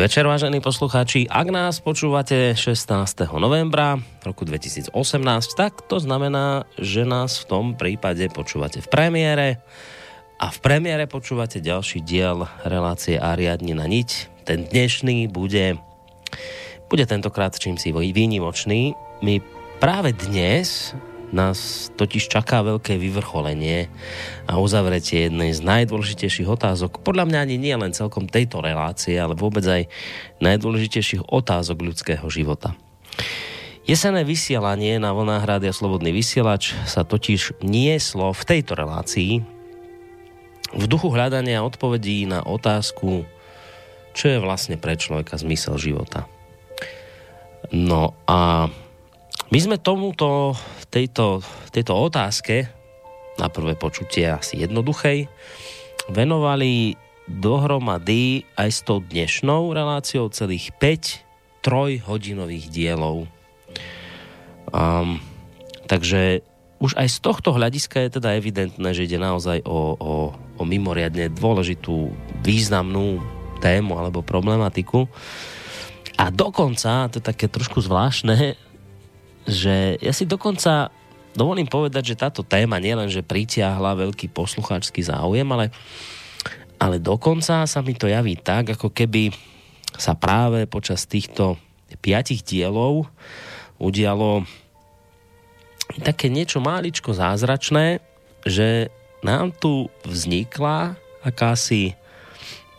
Večer, 0.00 0.24
vážení 0.24 0.64
poslucháči. 0.64 1.28
Ak 1.28 1.52
nás 1.52 1.76
počúvate 1.84 2.56
16. 2.56 2.88
novembra 3.36 4.00
roku 4.24 4.48
2018, 4.48 4.96
tak 5.52 5.84
to 5.92 6.00
znamená, 6.00 6.64
že 6.80 7.04
nás 7.04 7.44
v 7.44 7.44
tom 7.44 7.66
prípade 7.76 8.24
počúvate 8.32 8.80
v 8.80 8.88
premiére 8.88 9.60
a 10.40 10.48
v 10.48 10.58
premiére 10.64 11.04
počúvate 11.04 11.60
ďalší 11.60 12.00
diel 12.00 12.48
relácie 12.64 13.20
Ariadni 13.20 13.76
na 13.76 13.84
niť. 13.84 14.40
Ten 14.48 14.64
dnešný 14.64 15.28
bude, 15.28 15.76
bude 16.88 17.04
tentokrát 17.04 17.52
čím 17.60 17.76
si 17.76 17.92
výnimočný. 17.92 18.96
My 19.20 19.44
práve 19.84 20.16
dnes 20.16 20.96
nás 21.30 21.88
totiž 21.94 22.26
čaká 22.26 22.62
veľké 22.66 22.98
vyvrcholenie 22.98 23.86
a 24.50 24.58
uzavretie 24.58 25.30
jednej 25.30 25.54
z 25.54 25.62
najdôležitejších 25.62 26.48
otázok, 26.50 27.02
podľa 27.02 27.30
mňa 27.30 27.38
ani 27.38 27.56
nie 27.58 27.74
len 27.74 27.94
celkom 27.94 28.26
tejto 28.26 28.58
relácie, 28.58 29.14
ale 29.14 29.38
vôbec 29.38 29.62
aj 29.62 29.86
najdôležitejších 30.42 31.30
otázok 31.30 31.78
ľudského 31.86 32.26
života. 32.26 32.74
Jesené 33.86 34.22
vysielanie 34.22 35.02
na 35.02 35.10
vlnách 35.10 35.44
Rádia 35.46 35.74
Slobodný 35.74 36.14
vysielač 36.14 36.76
sa 36.86 37.02
totiž 37.02 37.62
nieslo 37.64 38.30
v 38.30 38.42
tejto 38.46 38.78
relácii 38.78 39.60
v 40.70 40.84
duchu 40.86 41.10
hľadania 41.10 41.66
odpovedí 41.66 42.30
na 42.30 42.46
otázku, 42.46 43.26
čo 44.14 44.24
je 44.30 44.38
vlastne 44.38 44.78
pre 44.78 44.94
človeka 44.94 45.34
zmysel 45.34 45.74
života. 45.82 46.30
No 47.74 48.14
a 48.26 48.70
my 49.50 49.58
sme 49.58 49.82
tomuto, 49.82 50.54
tejto, 50.94 51.42
tejto 51.74 51.90
otázke, 51.90 52.70
na 53.34 53.50
prvé 53.50 53.74
počutie 53.74 54.30
asi 54.30 54.62
jednoduchej, 54.62 55.26
venovali 56.06 56.94
dohromady 57.26 58.46
aj 58.54 58.70
s 58.70 58.80
tou 58.86 59.02
dnešnou 59.02 59.74
reláciou 59.74 60.30
celých 60.30 60.70
5 60.78 61.66
trojhodinových 61.66 62.70
dielov. 62.70 63.26
Um, 64.70 65.18
takže 65.90 66.46
už 66.78 66.94
aj 66.94 67.08
z 67.10 67.18
tohto 67.18 67.50
hľadiska 67.50 68.06
je 68.06 68.22
teda 68.22 68.38
evidentné, 68.38 68.94
že 68.94 69.04
ide 69.04 69.18
naozaj 69.18 69.66
o, 69.66 69.98
o, 69.98 70.12
o 70.30 70.62
mimoriadne 70.62 71.26
dôležitú, 71.26 72.14
významnú 72.46 73.18
tému 73.58 73.98
alebo 73.98 74.22
problematiku. 74.22 75.10
A 76.16 76.30
dokonca, 76.30 77.10
to 77.10 77.18
je 77.18 77.24
také 77.24 77.50
trošku 77.50 77.82
zvláštne, 77.82 78.69
že 79.48 79.96
ja 80.00 80.12
si 80.12 80.24
dokonca 80.28 80.92
dovolím 81.34 81.66
povedať, 81.66 82.14
že 82.14 82.20
táto 82.20 82.42
téma 82.42 82.82
nielen, 82.82 83.06
že 83.06 83.24
pritiahla 83.24 83.96
veľký 83.96 84.30
poslucháčsky 84.34 85.00
záujem, 85.04 85.46
ale, 85.50 85.70
ale 86.76 86.98
dokonca 86.98 87.64
sa 87.64 87.80
mi 87.80 87.94
to 87.94 88.10
javí 88.10 88.34
tak, 88.38 88.74
ako 88.74 88.90
keby 88.90 89.30
sa 89.94 90.14
práve 90.14 90.66
počas 90.66 91.06
týchto 91.06 91.58
piatich 91.98 92.46
dielov 92.46 93.10
udialo 93.80 94.46
také 95.98 96.30
niečo 96.30 96.62
máličko 96.62 97.10
zázračné, 97.10 97.98
že 98.46 98.94
nám 99.26 99.50
tu 99.50 99.90
vznikla 100.06 100.94
akási 101.26 101.98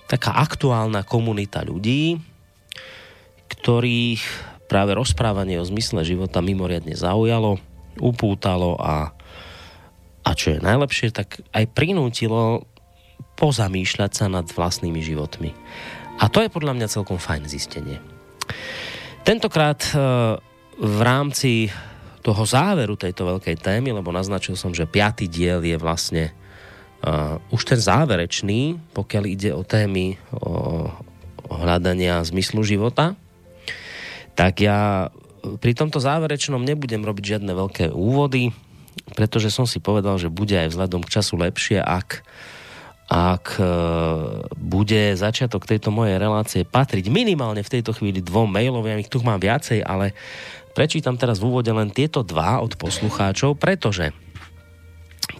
taká 0.07 0.39
aktuálna 0.39 1.03
komunita 1.03 1.61
ľudí, 1.63 2.19
ktorých 3.51 4.50
práve 4.71 4.95
rozprávanie 4.95 5.59
o 5.59 5.68
zmysle 5.68 6.07
života 6.07 6.39
mimoriadne 6.39 6.95
zaujalo, 6.95 7.59
upútalo 8.00 8.79
a, 8.79 9.12
a 10.23 10.29
čo 10.31 10.56
je 10.56 10.63
najlepšie, 10.63 11.12
tak 11.12 11.44
aj 11.51 11.68
prinútilo 11.75 12.63
pozamýšľať 13.35 14.12
sa 14.15 14.31
nad 14.31 14.47
vlastnými 14.47 15.03
životmi. 15.03 15.51
A 16.23 16.31
to 16.31 16.39
je 16.39 16.47
podľa 16.47 16.79
mňa 16.79 16.88
celkom 16.88 17.19
fajn 17.19 17.51
zistenie. 17.51 18.00
Tentokrát 19.27 19.83
e, 19.91 19.94
v 20.79 21.00
rámci 21.03 21.67
toho 22.21 22.47
záveru 22.47 22.95
tejto 22.95 23.27
veľkej 23.27 23.59
témy, 23.59 23.91
lebo 23.91 24.13
naznačil 24.13 24.56
som, 24.56 24.71
že 24.71 24.88
piatý 24.88 25.25
diel 25.25 25.65
je 25.65 25.74
vlastne 25.74 26.29
uh, 27.01 27.41
už 27.50 27.65
ten 27.65 27.81
záverečný, 27.81 28.77
pokiaľ 28.94 29.24
ide 29.25 29.50
o 29.57 29.65
témy 29.65 30.21
o, 30.29 30.85
o 31.50 31.53
hľadania 31.57 32.21
zmyslu 32.21 32.62
života 32.62 33.17
tak 34.35 34.63
ja 34.63 35.09
pri 35.41 35.73
tomto 35.73 35.97
záverečnom 35.97 36.61
nebudem 36.61 37.01
robiť 37.01 37.37
žiadne 37.37 37.51
veľké 37.51 37.85
úvody, 37.89 38.53
pretože 39.17 39.49
som 39.49 39.65
si 39.65 39.81
povedal, 39.81 40.21
že 40.21 40.31
bude 40.31 40.53
aj 40.53 40.71
vzhľadom 40.75 41.01
k 41.01 41.13
času 41.17 41.33
lepšie, 41.41 41.79
ak, 41.81 42.21
ak 43.09 43.45
e, 43.57 43.65
bude 44.53 45.17
začiatok 45.17 45.65
tejto 45.65 45.89
mojej 45.89 46.21
relácie 46.21 46.61
patriť 46.61 47.09
minimálne 47.09 47.65
v 47.65 47.73
tejto 47.79 47.97
chvíli 47.97 48.21
dvom 48.21 48.51
mailov, 48.51 48.85
ja 48.85 48.99
ich 49.01 49.09
tu 49.09 49.23
mám 49.25 49.41
viacej, 49.41 49.81
ale 49.81 50.13
prečítam 50.77 51.17
teraz 51.17 51.41
v 51.41 51.49
úvode 51.49 51.71
len 51.73 51.89
tieto 51.89 52.21
dva 52.21 52.61
od 52.61 52.77
poslucháčov, 52.77 53.57
pretože 53.57 54.13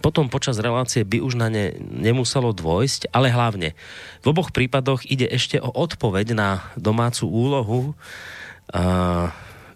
potom 0.00 0.26
počas 0.32 0.56
relácie 0.58 1.06
by 1.06 1.20
už 1.20 1.38
na 1.38 1.52
ne 1.52 1.76
nemuselo 1.78 2.50
dôjsť, 2.50 3.12
ale 3.12 3.28
hlavne 3.30 3.76
v 4.24 4.26
oboch 4.26 4.50
prípadoch 4.50 5.04
ide 5.06 5.28
ešte 5.28 5.60
o 5.60 5.68
odpoveď 5.68 6.34
na 6.34 6.64
domácu 6.74 7.28
úlohu, 7.28 7.80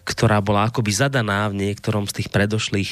ktorá 0.07 0.39
bola 0.39 0.71
akoby 0.71 0.95
zadaná 0.95 1.51
v 1.51 1.67
niektorom 1.67 2.07
z 2.07 2.23
tých 2.23 2.29
predošlých, 2.31 2.91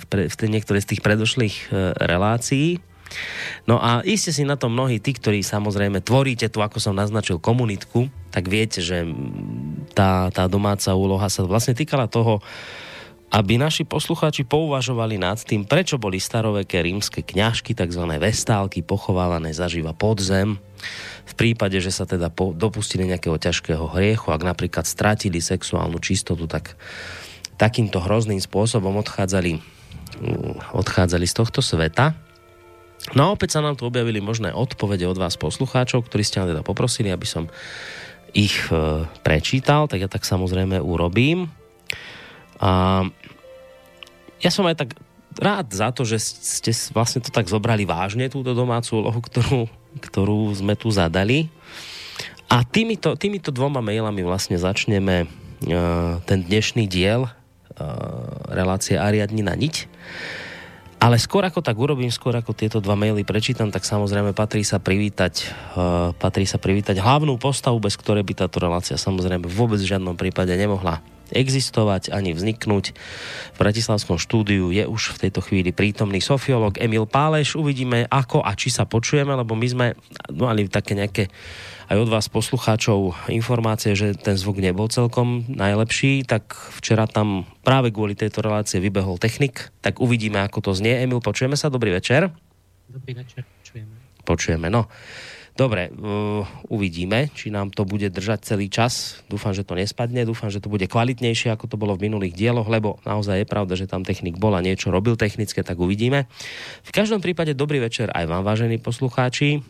v, 0.00 0.04
pre, 0.08 0.22
v 0.32 0.34
niektorej 0.48 0.82
z 0.82 0.88
tých 0.96 1.04
predošlých 1.04 1.56
e, 1.68 1.92
relácií. 2.00 2.80
No 3.68 3.78
a 3.78 4.02
iste 4.02 4.34
si 4.34 4.42
na 4.42 4.58
to 4.58 4.72
mnohí 4.72 4.98
tí, 4.98 5.14
ktorí 5.14 5.44
samozrejme 5.44 6.02
tvoríte 6.02 6.50
tu, 6.50 6.64
ako 6.64 6.80
som 6.82 6.96
naznačil, 6.96 7.38
komunitku, 7.38 8.10
tak 8.34 8.50
viete, 8.50 8.82
že 8.82 9.06
tá, 9.94 10.32
tá 10.32 10.50
domáca 10.50 10.90
úloha 10.96 11.28
sa 11.30 11.46
vlastne 11.46 11.76
týkala 11.76 12.10
toho, 12.10 12.42
aby 13.26 13.58
naši 13.58 13.82
poslucháči 13.82 14.46
pouvažovali 14.46 15.18
nad 15.18 15.42
tým, 15.42 15.66
prečo 15.66 15.98
boli 15.98 16.22
staroveké 16.22 16.78
rímske 16.78 17.26
kňažky, 17.26 17.74
tzv. 17.74 18.06
vestálky, 18.22 18.86
pochovávané 18.86 19.50
zaživa 19.50 19.90
pod 19.90 20.22
zem. 20.22 20.62
V 21.26 21.34
prípade, 21.34 21.74
že 21.82 21.90
sa 21.90 22.06
teda 22.06 22.30
dopustili 22.30 23.02
nejakého 23.10 23.34
ťažkého 23.34 23.90
hriechu, 23.98 24.30
ak 24.30 24.46
napríklad 24.46 24.86
stratili 24.86 25.42
sexuálnu 25.42 25.98
čistotu, 25.98 26.46
tak 26.46 26.78
takýmto 27.58 27.98
hrozným 27.98 28.38
spôsobom 28.38 28.94
odchádzali, 29.02 29.58
mm, 30.22 30.76
odchádzali 30.76 31.26
z 31.26 31.34
tohto 31.34 31.60
sveta. 31.64 32.14
No 33.18 33.30
a 33.30 33.32
opäť 33.34 33.58
sa 33.58 33.64
nám 33.64 33.74
tu 33.74 33.86
objavili 33.86 34.22
možné 34.22 34.54
odpovede 34.54 35.06
od 35.06 35.18
vás 35.18 35.34
poslucháčov, 35.34 36.06
ktorí 36.06 36.22
ste 36.22 36.42
teda 36.42 36.62
poprosili, 36.62 37.10
aby 37.10 37.26
som 37.26 37.50
ich 38.34 38.68
e, 38.68 39.06
prečítal, 39.22 39.88
tak 39.88 40.04
ja 40.04 40.08
tak 40.10 40.26
samozrejme 40.26 40.78
urobím. 40.82 41.48
A 42.60 43.04
ja 44.40 44.50
som 44.52 44.68
aj 44.68 44.76
tak 44.76 44.90
rád 45.36 45.68
za 45.72 45.92
to, 45.92 46.04
že 46.04 46.20
ste 46.20 46.72
vlastne 46.92 47.20
to 47.20 47.28
tak 47.28 47.48
zobrali 47.48 47.84
vážne, 47.84 48.32
túto 48.32 48.56
domácu 48.56 49.04
úlohu, 49.04 49.20
ktorú, 49.20 49.60
ktorú 50.00 50.52
sme 50.56 50.74
tu 50.76 50.88
zadali. 50.88 51.52
A 52.46 52.62
týmito, 52.64 53.18
týmito 53.18 53.50
dvoma 53.50 53.82
mailami 53.82 54.22
vlastne 54.22 54.56
začneme 54.56 55.26
uh, 55.26 56.22
ten 56.24 56.38
dnešný 56.46 56.86
diel 56.88 57.26
uh, 57.26 57.32
relácie 58.48 58.96
Ariadni 58.96 59.42
na 59.44 59.52
niť. 59.52 59.90
Ale 60.96 61.20
skôr 61.20 61.44
ako 61.44 61.60
tak 61.60 61.76
urobím, 61.76 62.08
skôr 62.08 62.32
ako 62.32 62.56
tieto 62.56 62.80
dva 62.80 62.96
maily 62.96 63.20
prečítam, 63.20 63.68
tak 63.68 63.84
samozrejme 63.84 64.32
patrí 64.32 64.64
sa 64.64 64.80
privítať, 64.80 65.52
uh, 65.76 66.16
patrí 66.16 66.48
sa 66.48 66.56
privítať 66.56 66.96
hlavnú 66.96 67.36
postavu, 67.36 67.76
bez 67.82 67.98
ktorej 68.00 68.24
by 68.24 68.46
táto 68.46 68.56
relácia 68.62 68.96
samozrejme 68.96 69.44
vôbec 69.44 69.76
v 69.76 69.90
žiadnom 69.92 70.16
prípade 70.16 70.56
nemohla 70.56 71.04
existovať 71.32 72.14
ani 72.14 72.34
vzniknúť. 72.36 72.84
V 73.54 73.56
Bratislavskom 73.58 74.20
štúdiu 74.20 74.70
je 74.70 74.84
už 74.86 75.16
v 75.16 75.20
tejto 75.26 75.40
chvíli 75.42 75.74
prítomný 75.74 76.22
sofiolog 76.22 76.78
Emil 76.78 77.08
Páleš. 77.08 77.58
Uvidíme, 77.58 78.06
ako 78.10 78.44
a 78.44 78.54
či 78.54 78.70
sa 78.70 78.86
počujeme, 78.86 79.34
lebo 79.34 79.58
my 79.58 79.66
sme 79.66 79.86
mali 80.30 80.70
také 80.70 80.94
nejaké 80.94 81.32
aj 81.86 82.02
od 82.02 82.10
vás 82.10 82.26
poslucháčov 82.26 83.30
informácie, 83.30 83.94
že 83.94 84.18
ten 84.18 84.34
zvuk 84.34 84.58
nebol 84.58 84.90
celkom 84.90 85.46
najlepší, 85.46 86.26
tak 86.26 86.50
včera 86.82 87.06
tam 87.06 87.46
práve 87.62 87.94
kvôli 87.94 88.18
tejto 88.18 88.42
relácie 88.42 88.82
vybehol 88.82 89.22
technik, 89.22 89.70
tak 89.86 90.02
uvidíme, 90.02 90.42
ako 90.42 90.66
to 90.66 90.70
znie. 90.74 90.98
Emil, 90.98 91.22
počujeme 91.22 91.54
sa? 91.54 91.70
Dobrý 91.70 91.94
večer. 91.94 92.34
Dobrý 92.90 93.14
večer, 93.14 93.46
počujeme. 93.46 93.94
Počujeme, 94.26 94.66
no. 94.66 94.90
Dobre, 95.56 95.88
uh, 95.88 96.44
uvidíme, 96.68 97.32
či 97.32 97.48
nám 97.48 97.72
to 97.72 97.88
bude 97.88 98.12
držať 98.12 98.44
celý 98.44 98.68
čas. 98.68 99.24
Dúfam, 99.24 99.56
že 99.56 99.64
to 99.64 99.72
nespadne, 99.72 100.28
dúfam, 100.28 100.52
že 100.52 100.60
to 100.60 100.68
bude 100.68 100.84
kvalitnejšie, 100.84 101.48
ako 101.48 101.64
to 101.64 101.80
bolo 101.80 101.96
v 101.96 102.12
minulých 102.12 102.36
dieloch, 102.36 102.68
lebo 102.68 103.00
naozaj 103.08 103.40
je 103.40 103.48
pravda, 103.48 103.72
že 103.72 103.88
tam 103.88 104.04
technik 104.04 104.36
bol 104.36 104.52
a 104.52 104.60
niečo 104.60 104.92
robil 104.92 105.16
technické, 105.16 105.64
tak 105.64 105.80
uvidíme. 105.80 106.28
V 106.84 106.92
každom 106.92 107.24
prípade 107.24 107.56
dobrý 107.56 107.80
večer 107.80 108.12
aj 108.12 108.28
vám, 108.28 108.44
vážení 108.44 108.76
poslucháči, 108.76 109.64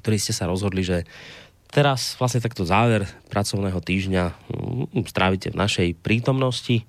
ktorí 0.00 0.16
ste 0.16 0.32
sa 0.32 0.48
rozhodli, 0.48 0.80
že 0.80 1.04
teraz 1.68 2.16
vlastne 2.16 2.40
takto 2.40 2.64
záver 2.64 3.04
pracovného 3.28 3.84
týždňa 3.84 4.24
um, 4.48 4.88
strávite 5.04 5.52
v 5.52 5.60
našej 5.60 5.88
prítomnosti. 6.00 6.88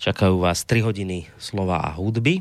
Čakajú 0.00 0.40
vás 0.40 0.64
3 0.64 0.80
hodiny 0.80 1.28
slova 1.36 1.84
a 1.84 1.92
hudby 1.92 2.40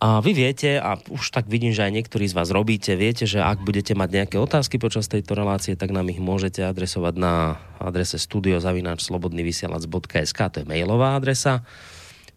a 0.00 0.24
vy 0.24 0.32
viete, 0.32 0.80
a 0.80 0.96
už 0.96 1.28
tak 1.28 1.44
vidím, 1.44 1.76
že 1.76 1.84
aj 1.84 1.92
niektorí 1.92 2.24
z 2.24 2.32
vás 2.32 2.48
robíte, 2.48 2.96
viete, 2.96 3.28
že 3.28 3.44
ak 3.44 3.60
budete 3.60 3.92
mať 3.92 4.08
nejaké 4.08 4.40
otázky 4.40 4.80
počas 4.80 5.12
tejto 5.12 5.36
relácie, 5.36 5.76
tak 5.76 5.92
nám 5.92 6.08
ich 6.08 6.16
môžete 6.16 6.64
adresovať 6.64 7.20
na 7.20 7.60
adrese 7.76 8.16
studiozavináčslobodnyvysielac.sk, 8.16 10.40
to 10.40 10.64
je 10.64 10.66
mailová 10.66 11.20
adresa. 11.20 11.68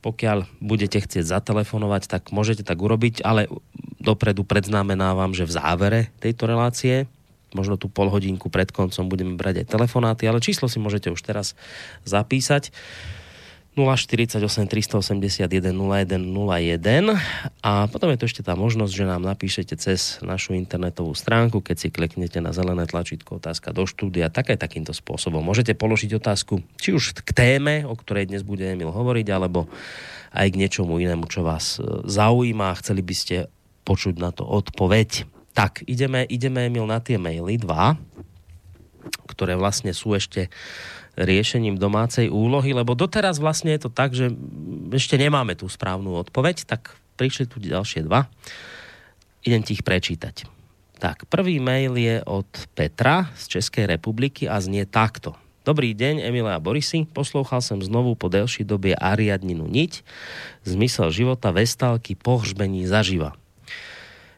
Pokiaľ 0.04 0.60
budete 0.60 1.00
chcieť 1.00 1.24
zatelefonovať, 1.24 2.12
tak 2.12 2.36
môžete 2.36 2.68
tak 2.68 2.84
urobiť, 2.84 3.24
ale 3.24 3.48
dopredu 4.04 4.44
predznamenávam, 4.44 5.32
že 5.32 5.48
v 5.48 5.56
závere 5.56 6.12
tejto 6.20 6.52
relácie 6.52 7.08
možno 7.56 7.80
tú 7.80 7.88
pol 7.88 8.12
hodinku 8.12 8.52
pred 8.52 8.76
koncom 8.76 9.08
budeme 9.08 9.40
brať 9.40 9.64
aj 9.64 9.72
telefonáty, 9.72 10.28
ale 10.28 10.44
číslo 10.44 10.68
si 10.68 10.84
môžete 10.84 11.08
už 11.14 11.22
teraz 11.24 11.56
zapísať. 12.04 12.76
048 13.74 14.70
381 14.70 15.50
0101 15.50 17.18
a 17.66 17.90
potom 17.90 18.14
je 18.14 18.18
to 18.22 18.30
ešte 18.30 18.46
tá 18.46 18.54
možnosť, 18.54 18.94
že 18.94 19.10
nám 19.10 19.26
napíšete 19.26 19.74
cez 19.82 20.22
našu 20.22 20.54
internetovú 20.54 21.18
stránku, 21.18 21.58
keď 21.58 21.76
si 21.82 21.88
kliknete 21.90 22.38
na 22.38 22.54
zelené 22.54 22.86
tlačítko 22.86 23.42
otázka 23.42 23.74
do 23.74 23.90
štúdia, 23.90 24.30
tak 24.30 24.54
aj 24.54 24.62
takýmto 24.62 24.94
spôsobom. 24.94 25.42
Môžete 25.42 25.74
položiť 25.74 26.22
otázku, 26.22 26.62
či 26.78 26.94
už 26.94 27.26
k 27.26 27.30
téme, 27.34 27.82
o 27.90 27.98
ktorej 27.98 28.30
dnes 28.30 28.46
bude 28.46 28.62
Emil 28.62 28.94
hovoriť, 28.94 29.28
alebo 29.34 29.66
aj 30.38 30.54
k 30.54 30.60
niečomu 30.62 31.02
inému, 31.02 31.26
čo 31.26 31.42
vás 31.42 31.82
e, 31.82 32.06
zaujíma 32.06 32.74
a 32.74 32.78
chceli 32.78 33.02
by 33.02 33.16
ste 33.18 33.50
počuť 33.90 34.22
na 34.22 34.30
to 34.30 34.46
odpoveď. 34.46 35.26
Tak, 35.58 35.82
ideme, 35.90 36.26
ideme 36.30 36.70
Emil 36.70 36.86
na 36.86 37.02
tie 37.02 37.18
maily, 37.18 37.58
dva, 37.58 37.98
ktoré 39.30 39.58
vlastne 39.58 39.98
sú 39.98 40.14
ešte 40.14 40.54
riešením 41.18 41.78
domácej 41.78 42.30
úlohy, 42.30 42.74
lebo 42.74 42.98
doteraz 42.98 43.38
vlastne 43.38 43.74
je 43.78 43.82
to 43.86 43.92
tak, 43.94 44.18
že 44.18 44.34
ešte 44.94 45.18
nemáme 45.18 45.54
tú 45.54 45.70
správnu 45.70 46.18
odpoveď, 46.18 46.66
tak 46.66 46.98
prišli 47.18 47.46
tu 47.46 47.62
ďalšie 47.62 48.06
dva. 48.06 48.26
Idem 49.46 49.62
ti 49.62 49.78
ich 49.78 49.86
prečítať. 49.86 50.50
Tak, 50.98 51.28
prvý 51.28 51.60
mail 51.60 52.00
je 52.00 52.24
od 52.24 52.48
Petra 52.74 53.28
z 53.36 53.60
Českej 53.60 53.92
republiky 53.92 54.48
a 54.48 54.58
znie 54.64 54.88
takto. 54.88 55.36
Dobrý 55.64 55.96
deň, 55.96 56.28
Emile 56.28 56.52
a 56.52 56.60
Borisy. 56.60 57.08
Poslouchal 57.08 57.64
som 57.64 57.80
znovu 57.80 58.20
po 58.20 58.28
delšej 58.28 58.68
dobie 58.68 58.96
Ariadninu 58.96 59.64
niť. 59.68 60.04
Zmysel 60.68 61.12
života 61.12 61.56
vestálky 61.56 62.20
pohřbení 62.20 62.84
zaživa. 62.88 63.36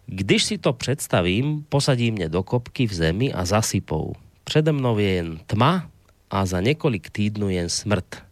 Když 0.05 0.41
si 0.44 0.55
to 0.62 0.70
představím, 0.74 1.65
posadí 1.65 2.13
mne 2.13 2.29
do 2.29 2.46
kopky 2.46 2.86
v 2.86 2.94
zemi 2.94 3.27
a 3.34 3.41
zasypou. 3.41 4.13
Přede 4.46 4.70
mnou 4.70 5.01
je 5.01 5.10
jen 5.17 5.29
tma, 5.50 5.89
a 6.29 6.46
za 6.46 6.62
několik 6.62 7.10
týdnů 7.10 7.50
jen 7.50 7.70
smrt. 7.70 8.24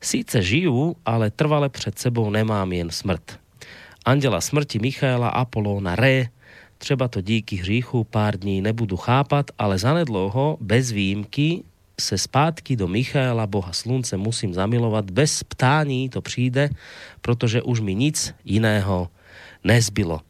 Síce 0.00 0.42
žiju, 0.42 0.96
ale 1.04 1.30
trvale 1.30 1.68
před 1.68 1.98
sebou 1.98 2.30
nemám 2.30 2.72
jen 2.72 2.90
smrt. 2.90 3.40
Anděla 4.04 4.40
smrti 4.40 4.78
Michaela 4.78 5.28
Apolóna 5.28 5.96
Ré, 5.96 6.28
třeba 6.78 7.08
to 7.08 7.20
díky 7.20 7.56
hříchu 7.56 8.04
pár 8.04 8.38
dní 8.38 8.60
nebudu 8.60 8.96
chápat, 8.96 9.50
ale 9.58 9.78
zanedlouho, 9.78 10.58
bez 10.60 10.90
výjimky, 10.92 11.62
se 12.00 12.18
zpátky 12.18 12.76
do 12.76 12.88
Michaela, 12.88 13.46
boha 13.46 13.72
slunce, 13.72 14.16
musím 14.16 14.54
zamilovat. 14.54 15.10
Bez 15.10 15.42
ptání 15.42 16.08
to 16.08 16.22
přijde, 16.22 16.70
protože 17.20 17.62
už 17.62 17.80
mi 17.80 17.94
nic 17.94 18.34
jiného 18.44 19.08
nezbylo. 19.64 20.20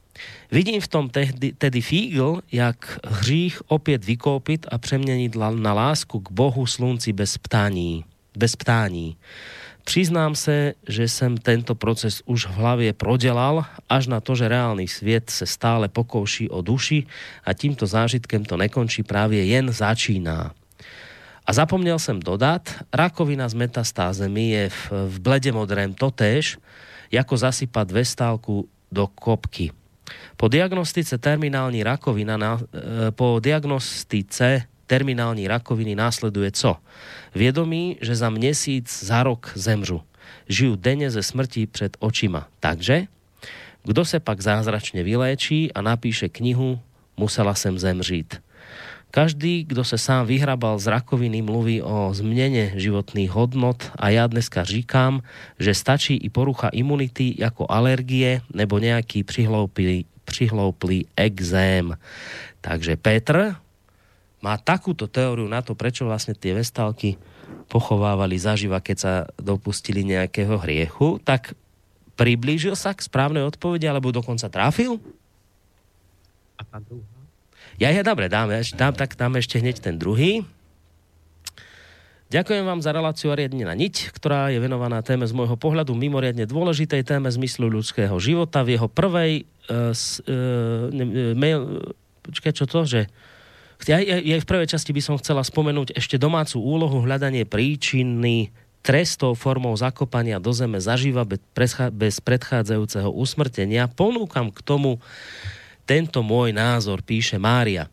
Vidím 0.50 0.80
v 0.80 0.88
tom 0.88 1.08
tehdy, 1.08 1.52
tedy 1.52 1.80
fígl, 1.80 2.40
jak 2.52 2.98
hřích 3.04 3.62
opět 3.66 4.04
vykopit 4.04 4.66
a 4.70 4.78
přeměnit 4.78 5.36
na 5.54 5.72
lásku 5.72 6.20
k 6.20 6.32
Bohu 6.32 6.66
slunci 6.66 7.12
bez 7.12 7.38
ptání. 7.38 8.04
Bez 8.36 8.56
ptání. 8.56 9.16
Přiznám 9.84 10.34
se, 10.34 10.72
že 10.88 11.08
jsem 11.08 11.36
tento 11.36 11.74
proces 11.74 12.22
už 12.24 12.46
v 12.46 12.50
hlavě 12.50 12.92
prodělal, 12.92 13.64
až 13.88 14.06
na 14.06 14.20
to, 14.20 14.36
že 14.36 14.48
reálný 14.48 14.88
svět 14.88 15.30
se 15.30 15.46
stále 15.46 15.88
pokouší 15.88 16.48
o 16.48 16.62
duši 16.62 17.06
a 17.44 17.52
tímto 17.52 17.86
zážitkem 17.86 18.44
to 18.44 18.56
nekončí, 18.56 19.02
právě 19.02 19.44
jen 19.44 19.72
začíná. 19.72 20.52
A 21.46 21.52
zapomněl 21.52 21.98
jsem 21.98 22.20
dodat, 22.20 22.68
rakovina 22.92 23.48
z 23.48 23.54
metastázemi 23.54 24.50
je 24.50 24.68
v, 24.68 24.92
v 25.08 25.20
blede 25.20 25.52
modrém 25.52 25.94
totéž, 25.94 26.58
jako 27.12 27.36
zasypať 27.36 27.90
vestálku 27.90 28.68
do 28.92 29.06
kopky. 29.06 29.72
Po 30.36 30.48
diagnostice 30.48 31.18
terminální 31.18 31.82
rakovina, 31.82 32.36
na, 32.36 32.60
e, 33.08 33.10
po 33.10 33.40
diagnostice 33.42 34.62
terminální 34.86 35.48
rakoviny 35.48 35.94
následuje 35.94 36.50
co? 36.50 36.76
Vědomí, 37.34 37.96
že 38.00 38.16
za 38.16 38.30
měsíc, 38.30 39.04
za 39.04 39.22
rok 39.22 39.52
zemřu. 39.54 40.02
Žiju 40.48 40.76
denne 40.76 41.10
ze 41.10 41.22
smrti 41.22 41.66
před 41.66 41.96
očima. 42.00 42.48
Takže, 42.60 43.06
kdo 43.84 44.04
se 44.04 44.20
pak 44.20 44.40
zázračně 44.40 45.02
vyléčí 45.02 45.72
a 45.72 45.82
napíše 45.82 46.28
knihu 46.28 46.80
Musela 47.18 47.54
jsem 47.54 47.78
zemřít. 47.78 48.40
Každý, 49.10 49.64
kdo 49.64 49.84
se 49.84 49.98
sám 49.98 50.26
vyhrabal 50.26 50.78
z 50.78 50.86
rakoviny, 50.86 51.42
mluví 51.42 51.82
o 51.82 52.12
změně 52.12 52.72
životných 52.76 53.30
hodnot 53.30 53.90
a 53.96 54.10
já 54.10 54.26
dneska 54.26 54.64
říkám, 54.64 55.22
že 55.58 55.74
stačí 55.74 56.16
i 56.16 56.28
porucha 56.28 56.68
imunity 56.68 57.34
jako 57.38 57.66
alergie 57.68 58.40
nebo 58.54 58.78
nějaký 58.78 59.24
přihloupý, 59.24 60.04
přihlouplý 60.24 61.06
exém. 61.16 61.96
Takže 62.60 62.96
Petr 62.96 63.56
má 64.44 64.60
takúto 64.60 65.08
teóriu 65.08 65.48
na 65.48 65.64
to, 65.64 65.74
prečo 65.74 66.04
vlastne 66.04 66.36
tie 66.36 66.54
vestalky 66.54 67.16
pochovávali 67.72 68.36
zaživa, 68.38 68.84
keď 68.84 68.96
sa 68.96 69.12
dopustili 69.40 70.04
nejakého 70.04 70.60
hriechu, 70.60 71.18
tak 71.24 71.56
priblížil 72.14 72.76
sa 72.76 72.92
k 72.94 73.02
správnej 73.02 73.42
odpovedi, 73.42 73.88
alebo 73.88 74.12
dokonca 74.14 74.46
trafil? 74.52 75.00
A 76.60 76.62
tá 76.62 76.78
druhá? 76.78 77.17
Ja, 77.78 77.94
ja, 77.94 78.02
dobre, 78.02 78.26
dáme, 78.26 78.58
dám, 78.74 78.90
tak 78.90 79.14
dáme 79.14 79.38
ešte 79.38 79.62
hneď 79.62 79.78
ten 79.78 79.94
druhý. 79.94 80.42
Ďakujem 82.28 82.66
vám 82.66 82.82
za 82.82 82.90
reláciu 82.90 83.30
na 83.32 83.72
niť, 83.72 84.12
ktorá 84.12 84.50
je 84.50 84.58
venovaná 84.58 84.98
téme 85.00 85.24
z 85.24 85.32
môjho 85.32 85.54
pohľadu 85.54 85.94
mimoriadne 85.94 86.44
dôležitej 86.44 87.06
téme 87.06 87.30
zmyslu 87.30 87.70
ľudského 87.70 88.12
života. 88.18 88.66
V 88.66 88.76
jeho 88.76 88.90
prvej 88.90 89.46
uh, 89.70 89.94
uh, 89.94 91.32
mail, 91.38 91.88
počkaj, 92.26 92.52
čo 92.52 92.66
to, 92.66 92.82
že 92.84 93.00
ja, 93.86 94.02
ja, 94.02 94.18
ja 94.20 94.36
v 94.42 94.50
prvej 94.50 94.68
časti 94.74 94.90
by 94.90 95.00
som 95.00 95.16
chcela 95.22 95.46
spomenúť 95.46 95.94
ešte 95.94 96.18
domácu 96.18 96.58
úlohu 96.58 96.98
hľadanie 97.00 97.46
príčiny 97.46 98.50
trestov 98.82 99.38
formou 99.38 99.72
zakopania 99.78 100.42
do 100.42 100.50
zeme 100.50 100.82
zažíva 100.82 101.22
bez 101.94 102.16
predchádzajúceho 102.18 103.08
usmrtenia. 103.08 103.86
Ponúkam 103.86 104.50
k 104.50 104.60
tomu 104.66 104.98
tento 105.88 106.20
môj 106.20 106.52
názor, 106.52 107.00
píše 107.00 107.40
Mária. 107.40 107.88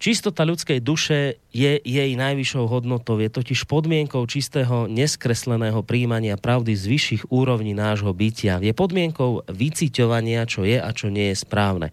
Čistota 0.00 0.48
ľudskej 0.48 0.80
duše 0.80 1.36
je 1.52 1.76
jej 1.76 2.10
najvyššou 2.16 2.64
hodnotou, 2.72 3.20
je 3.20 3.28
totiž 3.28 3.68
podmienkou 3.68 4.24
čistého, 4.24 4.88
neskresleného 4.88 5.84
príjmania 5.84 6.40
pravdy 6.40 6.72
z 6.72 6.88
vyšších 6.88 7.22
úrovní 7.28 7.76
nášho 7.76 8.08
bytia. 8.16 8.64
Je 8.64 8.72
podmienkou 8.72 9.44
vyciťovania, 9.52 10.48
čo 10.48 10.64
je 10.64 10.80
a 10.80 10.88
čo 10.96 11.12
nie 11.12 11.28
je 11.28 11.36
správne. 11.36 11.92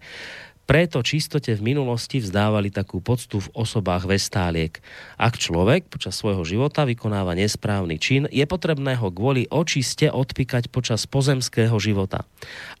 Preto 0.68 1.00
čistote 1.00 1.56
v 1.56 1.72
minulosti 1.72 2.20
vzdávali 2.20 2.68
takú 2.68 3.00
poctu 3.00 3.40
v 3.40 3.48
osobách 3.56 4.04
vestáliek. 4.04 4.76
Ak 5.16 5.40
človek 5.40 5.88
počas 5.88 6.20
svojho 6.20 6.44
života 6.44 6.84
vykonáva 6.84 7.32
nesprávny 7.32 7.96
čin, 7.96 8.28
je 8.28 8.44
potrebné 8.44 8.92
ho 9.00 9.08
kvôli 9.08 9.48
očiste 9.48 10.12
odpikať 10.12 10.68
počas 10.68 11.08
pozemského 11.08 11.72
života. 11.80 12.28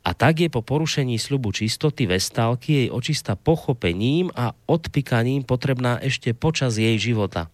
A 0.04 0.12
tak 0.12 0.44
je 0.44 0.52
po 0.52 0.60
porušení 0.60 1.16
sľubu 1.16 1.48
čistoty 1.56 2.04
vestálky 2.04 2.84
jej 2.84 2.88
očista 2.92 3.40
pochopením 3.40 4.36
a 4.36 4.52
odpikaním 4.68 5.40
potrebná 5.48 5.96
ešte 6.04 6.36
počas 6.36 6.76
jej 6.76 7.00
života 7.00 7.48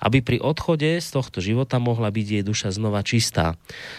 aby 0.00 0.20
pri 0.20 0.38
odchode 0.40 1.00
z 1.00 1.08
tohto 1.08 1.40
života 1.40 1.80
mohla 1.80 2.12
byť 2.12 2.26
jej 2.26 2.44
duša 2.44 2.68
znova 2.74 3.00
čistá. 3.04 3.56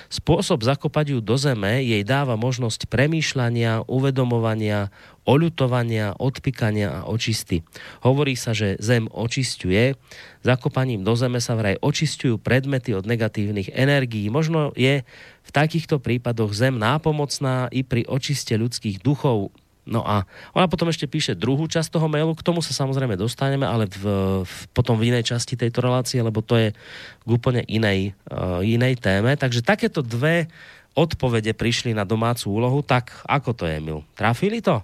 Spôsob 0.10 0.62
zakopať 0.62 1.18
ju 1.18 1.20
do 1.22 1.36
zeme 1.36 1.82
jej 1.82 2.02
dáva 2.06 2.38
možnosť 2.38 2.88
premýšľania, 2.90 3.86
uvedomovania, 3.90 4.94
oľutovania, 5.26 6.16
odpikania 6.18 7.02
a 7.02 7.06
očisty. 7.10 7.66
Hovorí 8.06 8.38
sa, 8.38 8.54
že 8.54 8.78
zem 8.78 9.10
očistuje, 9.10 9.98
zakopaním 10.46 11.02
do 11.02 11.18
zeme 11.18 11.42
sa 11.42 11.58
vraj 11.58 11.82
očistujú 11.82 12.38
predmety 12.38 12.94
od 12.94 13.10
negatívnych 13.10 13.74
energií. 13.74 14.30
Možno 14.30 14.72
je 14.78 15.02
v 15.46 15.50
takýchto 15.52 15.98
prípadoch 15.98 16.54
zem 16.54 16.78
nápomocná 16.78 17.68
i 17.74 17.82
pri 17.82 18.06
očiste 18.06 18.54
ľudských 18.56 19.02
duchov, 19.02 19.52
No 19.86 20.02
a 20.02 20.26
ona 20.58 20.66
potom 20.66 20.90
ešte 20.90 21.06
píše 21.06 21.38
druhú 21.38 21.70
časť 21.70 21.94
toho 21.94 22.10
mailu, 22.10 22.34
k 22.34 22.42
tomu 22.42 22.66
sa 22.66 22.74
samozrejme 22.74 23.14
dostaneme, 23.22 23.70
ale 23.70 23.86
v, 23.86 24.02
v, 24.42 24.54
potom 24.74 24.98
v 24.98 25.14
inej 25.14 25.30
časti 25.30 25.54
tejto 25.54 25.86
relácie, 25.86 26.18
lebo 26.26 26.42
to 26.42 26.58
je 26.58 26.74
k 27.22 27.30
úplne 27.30 27.62
inej, 27.70 28.18
uh, 28.34 28.66
inej 28.66 28.98
téme. 28.98 29.38
Takže 29.38 29.62
takéto 29.62 30.02
dve 30.02 30.50
odpovede 30.98 31.54
prišli 31.54 31.94
na 31.94 32.02
domácu 32.02 32.50
úlohu, 32.50 32.82
tak 32.82 33.14
ako 33.30 33.54
to 33.54 33.70
je, 33.70 33.78
Emil? 33.78 34.02
Trafili 34.18 34.58
to? 34.58 34.82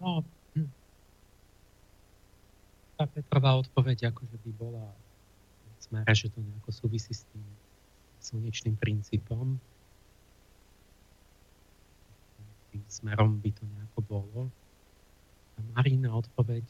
No, 0.00 0.24
hm. 0.56 0.70
tá 2.96 3.04
prvá 3.28 3.56
odpoveď 3.60 4.12
akože 4.12 4.36
by 4.40 4.50
bola 4.56 4.96
v 5.64 5.78
smere, 5.80 6.12
že 6.16 6.32
to 6.32 6.40
nejako 6.40 6.70
súvisí 6.72 7.12
s 7.12 7.28
tým 7.28 7.44
slnečným 8.20 8.76
princípom, 8.80 9.60
tým 12.72 12.84
smerom 12.88 13.40
by 13.40 13.50
to 13.56 13.64
nejako 13.64 14.00
bolo. 14.04 14.42
A 15.56 15.60
Marina 15.72 16.12
odpoveď 16.12 16.66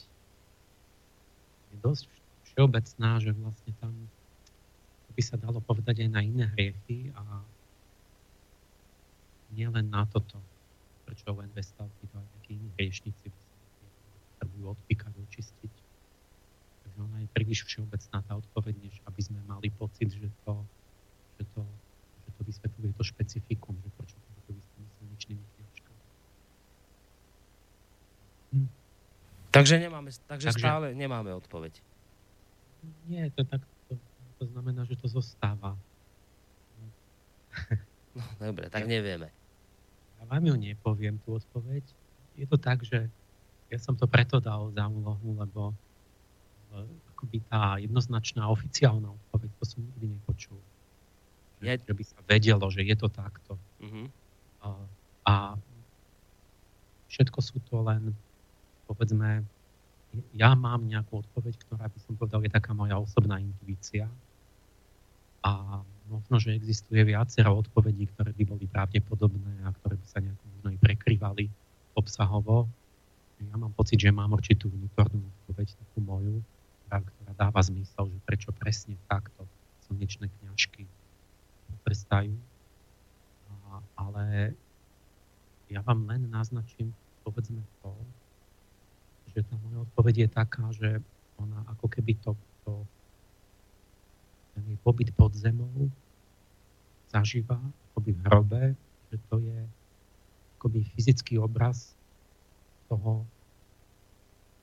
je 1.71 1.77
dosť 1.83 2.07
všeobecná, 2.47 3.11
že 3.19 3.31
vlastne 3.35 3.73
tam 3.83 4.07
by 5.11 5.23
sa 5.25 5.41
dalo 5.41 5.59
povedať 5.65 6.07
aj 6.07 6.11
na 6.13 6.21
iné 6.23 6.45
hriechy 6.55 7.11
a 7.17 7.43
nielen 9.51 9.89
na 9.91 10.05
toto, 10.07 10.43
prečo 11.07 11.31
len 11.35 11.51
vestalky, 11.55 12.07
to 12.11 12.19
aj 12.19 12.29
iní 12.53 12.69
hriešnici 12.79 13.31
potrebujú 14.37 14.65
odpíkať, 14.77 15.13
očistiť. 15.17 15.75
Takže 16.87 16.99
ona 17.03 17.19
je 17.25 17.29
príliš 17.33 17.67
všeobecná 17.67 18.19
tá 18.23 18.33
odpoveď, 18.37 18.75
než 18.83 18.95
aby 19.07 19.21
sme 19.23 19.41
mali 19.45 19.69
pocit, 19.75 20.13
že 20.13 20.29
to, 20.47 20.55
že 21.41 21.45
to, 21.57 21.63
že 22.27 22.31
to 22.37 22.41
vysvetľuje 22.45 22.91
to 22.95 23.03
špecifikum, 23.03 23.75
že 23.83 23.91
prečo 23.97 24.17
to 24.21 24.53
vysvetľuje 24.55 24.89
slnečnými 25.01 25.47
Takže, 29.57 29.81
nemáme, 29.81 30.13
takže, 30.29 30.53
takže 30.53 30.61
stále 30.61 30.87
nemáme 30.93 31.33
odpoveď. 31.33 31.81
Nie, 33.09 33.33
to 33.33 33.41
tak, 33.41 33.65
to, 33.89 33.97
to 34.37 34.45
znamená, 34.53 34.85
že 34.85 35.01
to 35.01 35.09
zostáva. 35.09 35.81
No, 38.13 38.23
dobre, 38.37 38.69
tak 38.69 38.85
nevieme. 38.85 39.33
Ja 40.21 40.25
vám 40.29 40.45
ju 40.45 40.55
nepoviem, 40.61 41.17
tú 41.25 41.41
odpoveď. 41.41 41.89
Je 42.37 42.47
to 42.47 42.57
tak, 42.61 42.85
že 42.85 43.09
ja 43.73 43.79
som 43.81 43.99
to 43.99 44.07
preto 44.07 44.39
dal 44.39 44.71
za 44.71 44.87
úlohu, 44.87 45.41
lebo 45.41 45.63
akoby 47.17 47.41
tá 47.49 47.81
jednoznačná 47.81 48.47
oficiálna 48.53 49.09
odpoveď, 49.09 49.51
to 49.57 49.65
som 49.65 49.81
nikdy 49.81 50.13
nepočul. 50.13 50.61
Že, 51.65 51.81
že 51.89 51.93
by 51.97 52.05
sa 52.05 52.19
vedelo, 52.29 52.65
že 52.69 52.85
je 52.85 52.97
to 52.97 53.09
takto. 53.09 53.57
Uh-huh. 53.81 54.07
A, 54.61 54.69
a 55.25 55.35
všetko 57.09 57.39
sú 57.41 57.57
to 57.65 57.81
len 57.81 58.13
povedzme, 58.87 59.43
ja 60.33 60.55
mám 60.55 60.87
nejakú 60.87 61.27
odpoveď, 61.27 61.59
ktorá 61.67 61.91
by 61.91 61.99
som 62.01 62.15
povedal 62.15 62.41
je 62.47 62.53
taká 62.53 62.73
moja 62.73 62.97
osobná 62.97 63.43
intuícia. 63.43 64.07
A 65.43 65.83
možno, 66.07 66.39
že 66.39 66.55
existuje 66.55 67.03
viacero 67.03 67.59
odpovedí, 67.59 68.07
ktoré 68.15 68.31
by 68.35 68.45
boli 68.47 68.65
pravdepodobné 68.71 69.67
a 69.67 69.75
ktoré 69.75 69.99
by 69.99 70.07
sa 70.07 70.23
nejako 70.23 70.45
možno 70.57 70.69
i 70.75 70.79
prekrývali 70.79 71.45
obsahovo. 71.97 72.69
Ja 73.41 73.57
mám 73.57 73.73
pocit, 73.73 74.01
že 74.01 74.13
mám 74.13 74.33
určitú 74.33 74.69
vnútornú 74.69 75.25
odpoveď, 75.25 75.73
takú 75.73 75.99
moju, 76.05 76.37
ktorá 76.87 77.33
dáva 77.35 77.61
zmysel, 77.65 78.09
že 78.09 78.19
prečo 78.23 78.51
presne 78.55 78.95
takto 79.11 79.45
slnečné 79.89 80.31
kňažky 80.41 80.87
prestajú. 81.83 82.35
ale 83.95 84.55
ja 85.71 85.83
vám 85.83 86.07
len 86.07 86.31
naznačím, 86.31 86.95
povedzme 87.27 87.63
to, 87.83 87.91
že 89.35 89.43
tá 89.47 89.55
moja 89.67 89.83
odpoveď 89.83 90.15
je 90.27 90.29
taká, 90.31 90.65
že 90.73 90.91
ona 91.37 91.63
ako 91.75 91.87
keby 91.91 92.15
to, 92.23 92.33
to 92.65 92.73
ten 94.55 94.63
jej 94.73 94.79
pobyt 94.81 95.13
pod 95.13 95.35
zemou 95.35 95.91
zažíva 97.13 97.61
akoby 97.93 98.11
v 98.17 98.21
hrobe, 98.25 98.63
že 99.13 99.17
to 99.29 99.37
je 99.39 99.59
akoby 100.67 100.83
fyzický 100.99 101.39
obraz 101.39 101.95
toho 102.91 103.23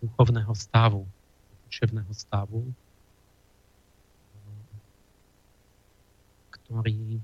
duchovného 0.03 0.51
stavu, 0.51 1.07
duševného 1.71 2.11
stavu, 2.11 2.67
ktorý, 6.51 7.23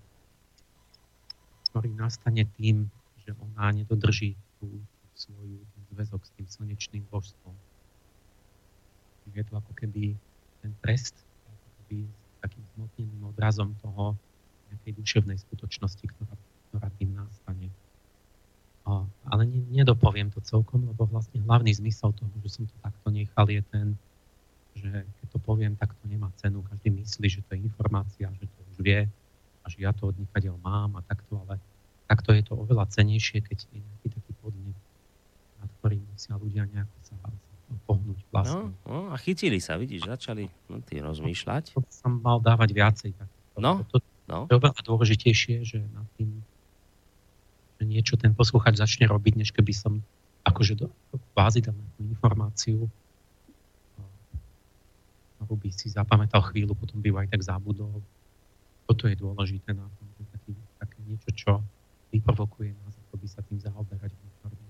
ktorý 1.68 1.92
nastane 1.92 2.48
tým, 2.56 2.88
že 3.20 3.36
ona 3.36 3.76
nedodrží 3.76 4.40
tú 4.64 4.72
svoju 5.12 5.60
zväzok 5.92 6.24
s 6.24 6.32
tým 6.40 6.48
slnečným 6.48 7.04
božstvom. 7.12 7.52
Je 9.36 9.44
to 9.44 9.60
ako 9.60 9.76
keby 9.76 10.16
ten 10.64 10.72
trest 10.80 11.20
ako 11.52 11.68
keby 11.84 12.08
takým 12.40 12.64
zmotneným 12.80 13.28
obrazom 13.28 13.76
toho 13.84 14.16
nejakej 14.72 14.96
duševnej 15.04 15.36
skutočnosti, 15.36 16.06
ktorá, 16.16 16.36
ktorá 16.72 16.88
tým 16.96 17.12
nastane. 17.20 17.68
Ale 19.30 19.44
ne, 19.46 19.60
nedopoviem 19.70 20.30
to 20.34 20.40
celkom, 20.42 20.88
lebo 20.90 21.06
vlastne 21.10 21.40
hlavný 21.44 21.72
zmysel 21.76 22.14
toho, 22.16 22.32
že 22.44 22.50
som 22.60 22.64
to 22.66 22.76
takto 22.82 23.08
nechal, 23.10 23.46
je 23.48 23.62
ten, 23.70 23.88
že 24.76 24.90
keď 24.90 25.28
to 25.34 25.40
poviem, 25.42 25.74
tak 25.76 25.94
to 25.98 26.06
nemá 26.08 26.30
cenu. 26.40 26.64
Každý 26.66 26.90
myslí, 26.94 27.28
že 27.30 27.42
to 27.46 27.56
je 27.56 27.66
informácia, 27.66 28.28
že 28.40 28.46
to 28.46 28.60
už 28.76 28.78
vie 28.82 29.02
a 29.62 29.66
že 29.68 29.78
ja 29.84 29.92
to 29.92 30.10
od 30.10 30.18
mám 30.64 30.98
a 30.98 31.02
takto, 31.06 31.42
ale 31.46 31.62
takto 32.10 32.34
je 32.34 32.42
to 32.42 32.58
oveľa 32.58 32.90
cenejšie, 32.90 33.46
keď 33.46 33.58
je 33.70 33.80
nejaký 33.80 34.08
taký 34.16 34.32
podnet 34.42 34.78
nad 35.60 35.70
ktorým 35.80 36.04
musia 36.08 36.36
ľudia 36.40 36.64
nejako 36.72 36.98
sa 37.04 37.16
pohnúť 37.86 38.20
vlastne. 38.34 38.74
No, 38.88 38.90
no 38.90 39.00
a 39.14 39.16
chytili 39.20 39.62
sa, 39.62 39.78
vidíš, 39.78 40.10
začali 40.10 40.50
no, 40.72 40.82
ty 40.82 41.04
rozmýšľať. 41.04 41.78
To 41.78 41.86
som 41.94 42.18
mal 42.18 42.42
dávať 42.42 42.74
viacej. 42.74 43.10
Tak 43.14 43.30
to, 43.30 43.60
no, 43.62 43.86
to, 43.86 44.02
no. 44.26 44.50
to 44.50 44.58
je 44.58 44.60
oveľa 44.60 44.82
dôležitejšie, 44.82 45.56
že 45.68 45.78
nad 45.94 46.08
tým 46.18 46.39
niečo 47.90 48.14
ten 48.16 48.38
posluchač 48.38 48.78
začne 48.78 49.10
robiť, 49.10 49.34
než 49.42 49.50
keby 49.50 49.74
som 49.74 50.06
akože 50.46 50.78
do, 50.78 50.88
kvázi 51.34 51.66
dal 51.66 51.74
nejakú 51.74 52.02
informáciu, 52.06 52.86
ktorú 55.42 55.56
by 55.58 55.70
si 55.74 55.90
zapamätal 55.90 56.46
chvíľu, 56.54 56.78
potom 56.78 57.02
by 57.02 57.26
aj 57.26 57.34
tak 57.34 57.42
zabudol. 57.42 58.06
Toto 58.86 59.10
je 59.10 59.18
dôležité 59.18 59.74
na 59.74 59.90
tom, 59.98 60.08
že 60.22 60.24
taký, 60.30 60.54
také 60.78 60.98
niečo, 61.10 61.30
čo 61.34 61.52
vyprovokuje 62.14 62.78
nás, 62.86 62.94
ako 63.10 63.16
by 63.18 63.28
sa 63.30 63.42
tým 63.42 63.58
zaoberať 63.58 64.14
vnútorne. 64.14 64.70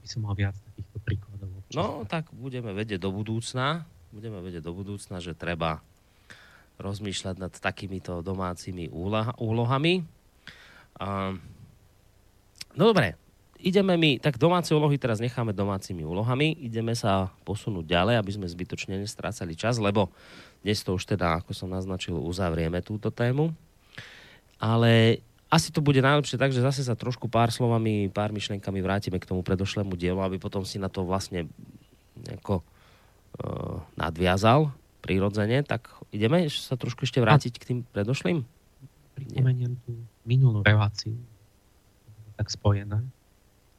by 0.00 0.08
som 0.08 0.24
mal 0.24 0.32
viac 0.32 0.56
takýchto 0.56 0.96
príkladov. 1.04 1.52
No, 1.76 2.08
tak 2.08 2.32
budeme 2.32 2.72
vedieť 2.72 3.04
do 3.04 3.12
budúcna, 3.12 3.84
budeme 4.10 4.40
vedieť 4.40 4.64
do 4.64 4.72
budúcna, 4.72 5.20
že 5.20 5.36
treba 5.36 5.84
rozmýšľať 6.80 7.36
nad 7.36 7.52
takýmito 7.52 8.24
domácimi 8.24 8.88
úlohami. 9.38 10.02
A, 10.96 11.36
no 12.74 12.82
dobre, 12.88 13.16
ideme 13.60 13.94
my, 13.94 14.18
tak 14.18 14.40
domáce 14.40 14.72
úlohy 14.72 14.96
teraz 14.96 15.20
necháme 15.20 15.52
domácimi 15.52 16.02
úlohami, 16.02 16.56
ideme 16.56 16.96
sa 16.96 17.28
posunúť 17.44 17.84
ďalej, 17.84 18.14
aby 18.16 18.30
sme 18.32 18.46
zbytočne 18.48 18.96
nestrácali 18.96 19.52
čas, 19.52 19.76
lebo 19.76 20.08
dnes 20.64 20.80
to 20.80 20.96
už 20.96 21.04
teda, 21.04 21.40
ako 21.40 21.52
som 21.52 21.68
naznačil, 21.72 22.16
uzavrieme 22.16 22.80
túto 22.80 23.12
tému. 23.12 23.52
Ale 24.60 25.24
asi 25.48 25.72
to 25.72 25.80
bude 25.80 26.00
najlepšie 26.00 26.36
tak, 26.36 26.52
že 26.52 26.64
zase 26.64 26.84
sa 26.84 26.96
trošku 26.96 27.28
pár 27.28 27.48
slovami, 27.48 28.12
pár 28.12 28.32
myšlenkami 28.32 28.80
vrátime 28.84 29.16
k 29.16 29.28
tomu 29.28 29.40
predošlému 29.40 29.96
dielu, 29.96 30.20
aby 30.20 30.36
potom 30.36 30.64
si 30.64 30.76
na 30.76 30.92
to 30.92 31.04
vlastne 31.04 31.48
nejako 32.20 32.60
uh, 32.60 33.80
nadviazal 33.96 34.72
prirodzene, 35.00 35.64
tak 35.64 35.88
ideme 36.12 36.46
sa 36.52 36.76
trošku 36.76 37.08
ešte 37.08 37.18
vrátiť 37.18 37.56
k 37.56 37.66
tým 37.66 37.78
predošlým? 37.88 38.44
Pripomeniem 39.16 39.80
tú 39.84 39.96
minulú 40.28 40.60
reláciu, 40.62 41.16
tak 42.36 42.52
spojené. 42.52 43.02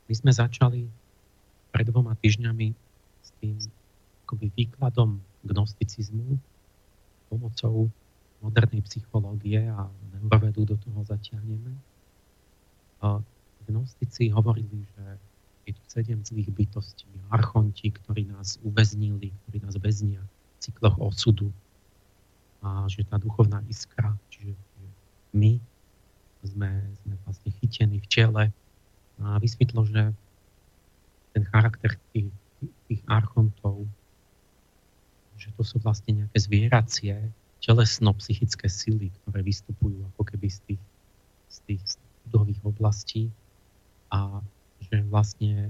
My 0.09 0.13
sme 0.13 0.33
začali 0.33 0.89
pred 1.71 1.85
dvoma 1.87 2.17
týždňami 2.19 2.67
s 3.21 3.29
tým 3.39 3.55
akoby 4.27 4.51
výkladom 4.57 5.21
gnosticizmu 5.47 6.35
pomocou 7.31 7.87
modernej 8.41 8.83
psychológie 8.89 9.69
a 9.69 9.87
neurovedu 10.17 10.65
do 10.65 10.75
toho 10.75 11.05
zatiahneme. 11.05 11.71
Gnostici 13.69 14.33
hovorili, 14.33 14.83
že 14.97 15.03
je 15.69 15.71
tu 15.77 15.83
sedem 15.87 16.19
zlých 16.25 16.49
bytostí, 16.49 17.07
archonti, 17.29 17.93
ktorí 17.93 18.27
nás 18.29 18.57
uväznili, 18.65 19.29
ktorí 19.45 19.57
nás 19.61 19.77
väznia 19.77 20.21
cykloch 20.61 20.95
osudu 21.01 21.49
a 22.61 22.85
že 22.85 23.01
tá 23.09 23.17
duchovná 23.17 23.65
iskra, 23.65 24.13
čiže 24.29 24.53
my 25.33 25.57
sme, 26.45 26.69
sme 27.01 27.15
vlastne 27.25 27.49
chytení 27.57 27.97
v 27.97 28.07
čele. 28.07 28.43
A 29.21 29.37
vysvetlo, 29.41 29.85
že 29.89 30.13
ten 31.33 31.43
charakter 31.49 31.97
tých, 32.13 32.29
tých 32.85 33.01
archontov, 33.09 33.85
že 35.37 35.49
to 35.57 35.65
sú 35.65 35.81
vlastne 35.81 36.21
nejaké 36.21 36.37
zvieracie, 36.37 37.17
telesno-psychické 37.61 38.65
sily, 38.65 39.13
ktoré 39.21 39.45
vystupujú 39.45 40.01
ako 40.13 40.21
keby 40.33 40.49
z 40.49 40.59
tých, 40.65 40.83
z 41.49 41.57
tých 41.69 41.81
budových 42.29 42.61
oblastí. 42.65 43.29
A 44.09 44.41
že 44.81 45.05
vlastne 45.07 45.69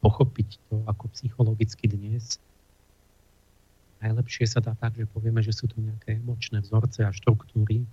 pochopiť 0.00 0.58
to 0.68 0.80
ako 0.88 1.08
psychologicky 1.12 1.88
dnes 1.88 2.40
najlepšie 4.04 4.44
sa 4.44 4.60
dá 4.60 4.76
tak, 4.76 5.00
že 5.00 5.08
povieme, 5.08 5.40
že 5.40 5.56
sú 5.56 5.64
to 5.64 5.80
nejaké 5.80 6.20
emočné 6.20 6.60
vzorce 6.60 7.00
a 7.00 7.10
štruktúry, 7.10 7.88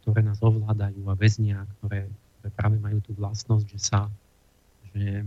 ktoré 0.00 0.24
nás 0.24 0.40
ovládajú 0.40 1.04
a 1.12 1.14
väznia, 1.14 1.68
ktoré, 1.78 2.08
ktoré 2.40 2.48
práve 2.56 2.76
majú 2.80 3.04
tú 3.04 3.12
vlastnosť, 3.12 3.66
že 3.68 3.80
sa 3.80 4.08
že 4.90 5.22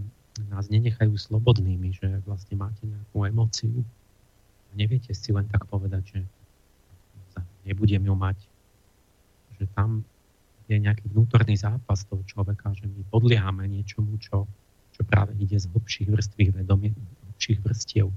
nás 0.49 0.67
nenechajú 0.67 1.15
slobodnými, 1.15 1.95
že 1.95 2.19
vlastne 2.27 2.59
máte 2.59 2.83
nejakú 2.83 3.23
emóciu 3.23 3.79
a 4.67 4.71
neviete 4.75 5.13
si 5.15 5.31
len 5.31 5.47
tak 5.47 5.63
povedať, 5.69 6.03
že 6.03 6.19
nebudem 7.63 8.03
ju 8.03 8.15
mať. 8.17 8.37
Že 9.61 9.65
tam 9.71 9.89
je 10.67 10.75
nejaký 10.79 11.07
vnútorný 11.11 11.55
zápas 11.55 12.03
toho 12.07 12.23
človeka, 12.27 12.75
že 12.75 12.89
my 12.91 13.07
podliehame 13.07 13.69
niečomu, 13.71 14.19
čo, 14.19 14.49
čo 14.91 15.01
práve 15.07 15.31
ide 15.39 15.55
z 15.55 15.69
hlbších 15.71 16.11
vrstvých 16.11 16.51
vedomie, 16.59 16.91
hlbších 17.31 17.63
vrstiev 17.63 18.11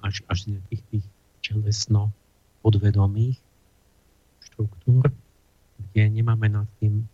až, 0.00 0.22
až 0.28 0.38
z 0.42 0.46
nejakých 0.56 0.82
tých 0.90 1.06
čelesno 1.40 2.12
podvedomých 2.60 3.40
štruktúr, 4.40 5.08
kde 5.90 6.02
nemáme 6.08 6.48
nad 6.52 6.68
tým, 6.80 7.08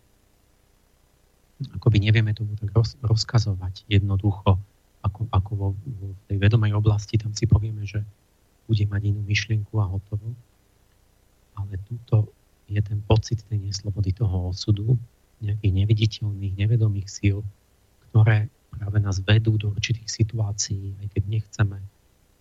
akoby 1.79 2.03
nevieme 2.03 2.35
tomu 2.35 2.55
tak 2.59 2.71
roz, 2.75 2.99
rozkazovať 2.99 3.87
jednoducho, 3.87 4.59
ako, 5.03 5.19
ako 5.31 5.51
vo, 5.55 5.67
vo 5.73 6.07
tej 6.27 6.37
vedomej 6.37 6.75
oblasti, 6.75 7.15
tam 7.15 7.31
si 7.31 7.47
povieme, 7.47 7.87
že 7.87 8.03
bude 8.67 8.83
mať 8.83 9.01
inú 9.15 9.23
myšlienku 9.23 9.79
a 9.79 9.87
hotovo. 9.87 10.35
Ale 11.55 11.79
túto 11.87 12.29
je 12.67 12.81
ten 12.83 12.99
pocit 13.07 13.39
tej 13.47 13.63
neslobody 13.63 14.11
toho 14.11 14.51
osudu, 14.51 14.99
nejakých 15.39 15.73
neviditeľných, 15.73 16.57
nevedomých 16.59 17.07
síl, 17.07 17.39
ktoré 18.09 18.51
práve 18.73 18.97
nás 18.99 19.23
vedú 19.23 19.55
do 19.55 19.71
určitých 19.71 20.09
situácií, 20.09 20.99
aj 20.99 21.07
keď 21.15 21.23
nechceme, 21.29 21.77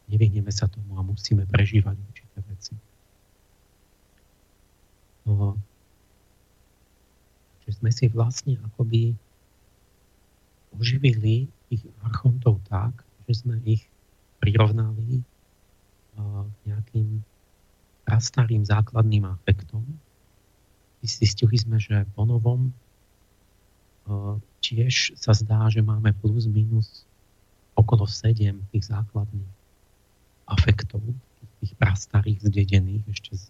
nevyhneme 0.06 0.50
sa 0.54 0.70
tomu 0.70 0.94
a 0.98 1.02
musíme 1.02 1.46
prežívať 1.50 1.96
určité 1.98 2.38
veci. 2.46 2.74
No, 5.26 5.58
že 7.66 7.74
sme 7.74 7.90
si 7.90 8.06
vlastne 8.06 8.54
akoby 8.62 9.18
oživili 10.78 11.50
tých 11.66 11.82
archontov 12.06 12.62
tak, 12.70 12.94
že 13.26 13.42
sme 13.42 13.58
ich 13.66 13.82
prirovnali 14.38 15.26
k 16.14 16.58
nejakým 16.70 17.26
prastarým 18.06 18.62
základným 18.62 19.26
afektom. 19.26 19.82
Zistili 21.02 21.58
sme, 21.58 21.82
že 21.82 22.06
po 22.14 22.22
novom 22.22 22.70
tiež 24.62 25.18
sa 25.18 25.34
zdá, 25.34 25.66
že 25.66 25.82
máme 25.82 26.14
plus 26.22 26.46
minus 26.46 27.02
okolo 27.74 28.06
7 28.06 28.62
tých 28.70 28.84
základných 28.86 29.55
afektov, 30.46 31.02
tých 31.60 31.72
prastarých 31.82 32.46
zdedených 32.46 33.04
ešte 33.10 33.32
z, 33.34 33.44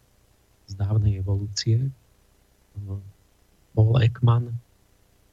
z 0.70 0.72
dávnej 0.78 1.20
evolúcie. 1.20 1.92
Paul 3.76 3.94
Ekman 4.00 4.56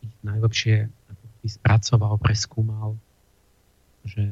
ich 0.03 0.15
najlepšie 0.23 0.91
spracoval, 1.43 2.19
preskúmal, 2.19 2.95
že 4.07 4.23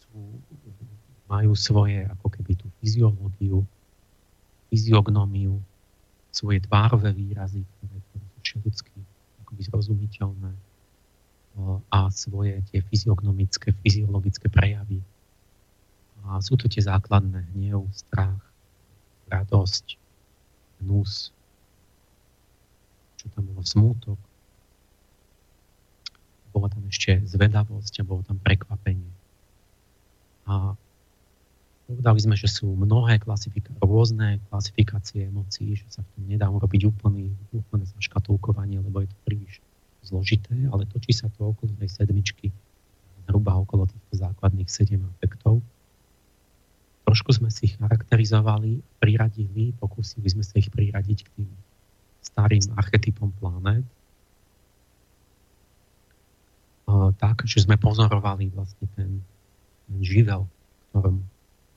sú, 0.00 0.16
majú 1.32 1.52
svoje 1.56 2.04
ako 2.08 2.26
keby 2.32 2.52
tú 2.56 2.68
fyziológiu, 2.80 3.64
fyziognómiu, 4.72 5.60
svoje 6.32 6.60
tvárové 6.64 7.12
výrazy, 7.16 7.64
ktoré 7.64 7.96
sú 8.12 8.16
všetky 8.44 9.00
akoby 9.44 9.60
zrozumiteľné 9.64 10.52
a 11.88 12.12
svoje 12.12 12.60
tie 12.68 12.84
fyziognomické, 12.84 13.72
fyziologické 13.80 14.52
prejavy. 14.52 15.00
A 16.28 16.42
sú 16.44 16.58
to 16.60 16.68
tie 16.68 16.84
základné 16.84 17.48
hnev, 17.56 17.88
strach, 17.96 18.42
radosť, 19.32 19.96
hnus, 20.84 21.32
čo 23.16 23.26
tam 23.32 23.48
bolo 23.48 23.62
smútok, 23.64 24.18
bola 26.52 26.72
tam 26.72 26.84
ešte 26.88 27.20
zvedavosť 27.24 28.00
a 28.00 28.08
bolo 28.08 28.24
tam 28.24 28.40
prekvapenie. 28.40 29.12
A 30.48 30.72
povedali 31.84 32.20
sme, 32.20 32.36
že 32.36 32.48
sú 32.48 32.72
mnohé 32.72 33.20
klasifika- 33.20 33.76
rôzne 33.80 34.40
klasifikácie 34.48 35.28
emócií, 35.28 35.76
že 35.76 35.86
sa 35.88 36.00
v 36.00 36.08
tom 36.16 36.22
nedá 36.28 36.46
urobiť 36.48 36.88
úplný, 36.88 37.32
úplné 37.52 37.84
zaškatulkovanie, 37.96 38.80
lebo 38.80 39.04
je 39.04 39.08
to 39.08 39.18
príliš 39.24 39.60
zložité, 40.06 40.54
ale 40.70 40.86
točí 40.86 41.10
sa 41.10 41.26
to 41.34 41.50
okolo 41.50 41.74
tej 41.82 41.90
sedmičky, 41.90 42.54
zhruba 43.26 43.58
okolo 43.58 43.90
týchto 43.90 44.14
základných 44.22 44.70
sedem 44.70 45.02
afektov. 45.18 45.58
Trošku 47.06 47.34
sme 47.34 47.50
si 47.50 47.70
ich 47.70 47.74
charakterizovali, 47.78 48.82
priradili, 49.02 49.74
pokúsili 49.78 50.26
sme 50.30 50.46
sa 50.46 50.58
ich 50.58 50.70
priradiť 50.70 51.18
k 51.26 51.28
tým 51.38 51.50
starým 52.22 52.62
archetypom 52.78 53.30
planet. 53.38 53.86
Tak, 57.18 57.46
že 57.46 57.66
sme 57.66 57.78
pozorovali 57.78 58.50
vlastne 58.54 58.86
ten, 58.94 59.22
ten 59.86 59.98
živel, 60.02 60.46
ktorom 60.90 61.22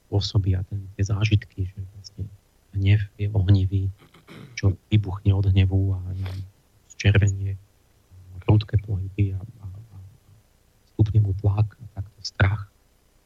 pôsobia 0.09 0.65
ten, 0.69 0.81
tie 0.97 1.05
zážitky, 1.05 1.69
že 1.69 1.77
vlastne 1.97 2.25
hnev 2.77 3.01
je 3.17 3.29
ohnivý, 3.33 3.89
čo 4.53 4.77
vybuchne 4.89 5.33
od 5.33 5.49
hnevu 5.49 5.97
a 5.97 5.99
červenie 6.97 7.57
prudké 8.41 8.79
pohyby 8.83 9.35
a, 9.35 9.41
a, 9.41 9.67
a 9.67 9.97
stupne 10.95 11.19
mu 11.23 11.35
tlak 11.39 11.75
a 11.79 11.83
takto 11.99 12.19
strach 12.23 12.67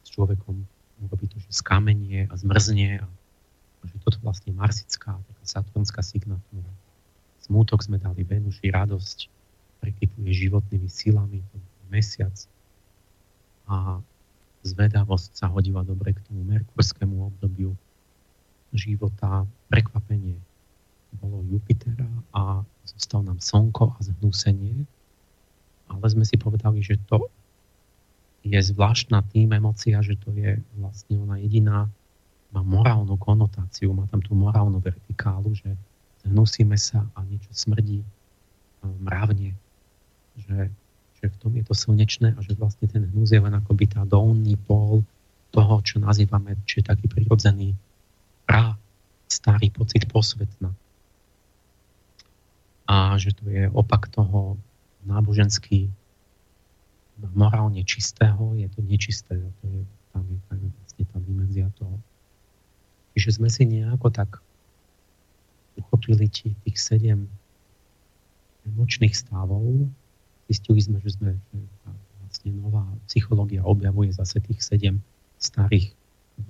s 0.04 0.08
človekom 0.14 0.66
robí 1.10 1.26
to, 1.28 1.36
že 1.42 1.50
skamenie 1.60 2.30
a 2.30 2.34
zmrzne 2.34 3.02
a, 3.02 3.06
a 3.06 3.82
že 3.84 3.96
toto 4.00 4.18
vlastne 4.24 4.54
marsická, 4.56 5.16
taká 5.16 5.44
saturnská 5.44 6.00
signatúra. 6.00 6.70
Smútok 7.44 7.84
sme 7.84 8.00
dali 8.00 8.24
Venuši, 8.24 8.72
radosť 8.72 9.18
prekypuje 9.84 10.32
životnými 10.32 10.88
silami, 10.88 11.44
to 11.52 11.60
mesiac 11.92 12.32
a 13.68 14.00
zvedavosť 14.64 15.36
sa 15.36 15.52
hodila 15.52 15.84
dobre 15.84 16.16
k 16.16 16.24
tomu 16.24 16.40
merkurskému 16.48 17.28
obdobiu 17.28 17.76
života, 18.72 19.44
prekvapenie 19.68 20.40
bolo 21.20 21.46
Jupitera 21.46 22.08
a 22.34 22.64
zostal 22.82 23.22
nám 23.22 23.38
Slnko 23.38 23.94
a 23.94 23.98
zhnusenie. 24.02 24.88
Ale 25.94 26.06
sme 26.10 26.26
si 26.26 26.34
povedali, 26.34 26.82
že 26.82 26.98
to 27.06 27.30
je 28.44 28.60
zvláštna 28.60 29.24
tým 29.32 29.56
emócia, 29.56 30.04
že 30.04 30.20
to 30.20 30.34
je 30.36 30.60
vlastne 30.76 31.16
ona 31.16 31.40
jediná, 31.40 31.88
má 32.52 32.62
morálnu 32.62 33.18
konotáciu, 33.18 33.90
má 33.96 34.06
tam 34.12 34.22
tú 34.22 34.36
morálnu 34.36 34.78
vertikálu, 34.78 35.56
že 35.56 35.74
zhnusíme 36.22 36.78
sa 36.78 37.02
a 37.16 37.24
niečo 37.26 37.50
smrdí 37.50 38.04
mravne. 38.84 39.56
Že, 40.38 40.70
že 41.18 41.24
v 41.30 41.36
tom 41.40 41.52
je 41.56 41.64
to 41.64 41.74
slnečné 41.74 42.36
a 42.36 42.40
že 42.44 42.54
vlastne 42.54 42.86
ten 42.86 43.08
hnus 43.10 43.32
je 43.32 43.40
len 43.40 43.54
akoby 43.54 43.90
tá 43.90 44.04
dolný 44.04 44.54
pol 44.60 45.02
toho, 45.50 45.74
čo 45.80 46.02
nazývame, 46.02 46.58
či 46.68 46.82
je 46.82 46.90
taký 46.90 47.06
prirodzený 47.06 47.74
pra, 48.44 48.76
starý 49.30 49.70
pocit 49.70 50.04
posvetna. 50.10 50.74
A 52.84 53.16
že 53.16 53.32
to 53.32 53.48
je 53.48 53.70
opak 53.72 54.12
toho 54.12 54.60
náboženský 55.04 55.88
morálne 57.34 57.80
čistého, 57.86 58.58
je 58.58 58.66
to 58.74 58.80
nečisté. 58.82 59.38
To 59.38 59.64
je, 59.70 59.82
tam 60.10 60.24
je 60.26 60.38
tam 60.50 60.58
vlastne 60.82 61.04
tá 61.06 61.18
dimenzia 61.22 61.66
toho. 61.78 61.96
Čiže 63.14 63.38
sme 63.38 63.46
si 63.46 63.62
nejako 63.62 64.10
tak 64.10 64.42
uchopili 65.78 66.26
tých 66.30 66.76
sedem 66.78 67.30
emočných 68.66 69.14
stavov. 69.14 69.86
Zistili 70.50 70.80
sme, 70.82 70.98
že 71.02 71.14
sme 71.14 71.30
že 71.38 71.58
vlastne 72.24 72.50
nová 72.58 72.84
psychológia 73.06 73.62
objavuje 73.62 74.10
zase 74.10 74.42
tých 74.42 74.60
sedem 74.60 74.98
starých 75.38 75.94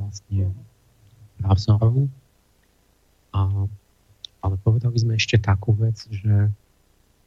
vlastne 0.01 0.49
právzorov. 1.41 2.09
A, 3.35 3.69
ale 4.41 4.55
povedali 4.65 4.97
sme 4.97 5.19
ešte 5.19 5.37
takú 5.37 5.77
vec, 5.77 6.01
že 6.09 6.49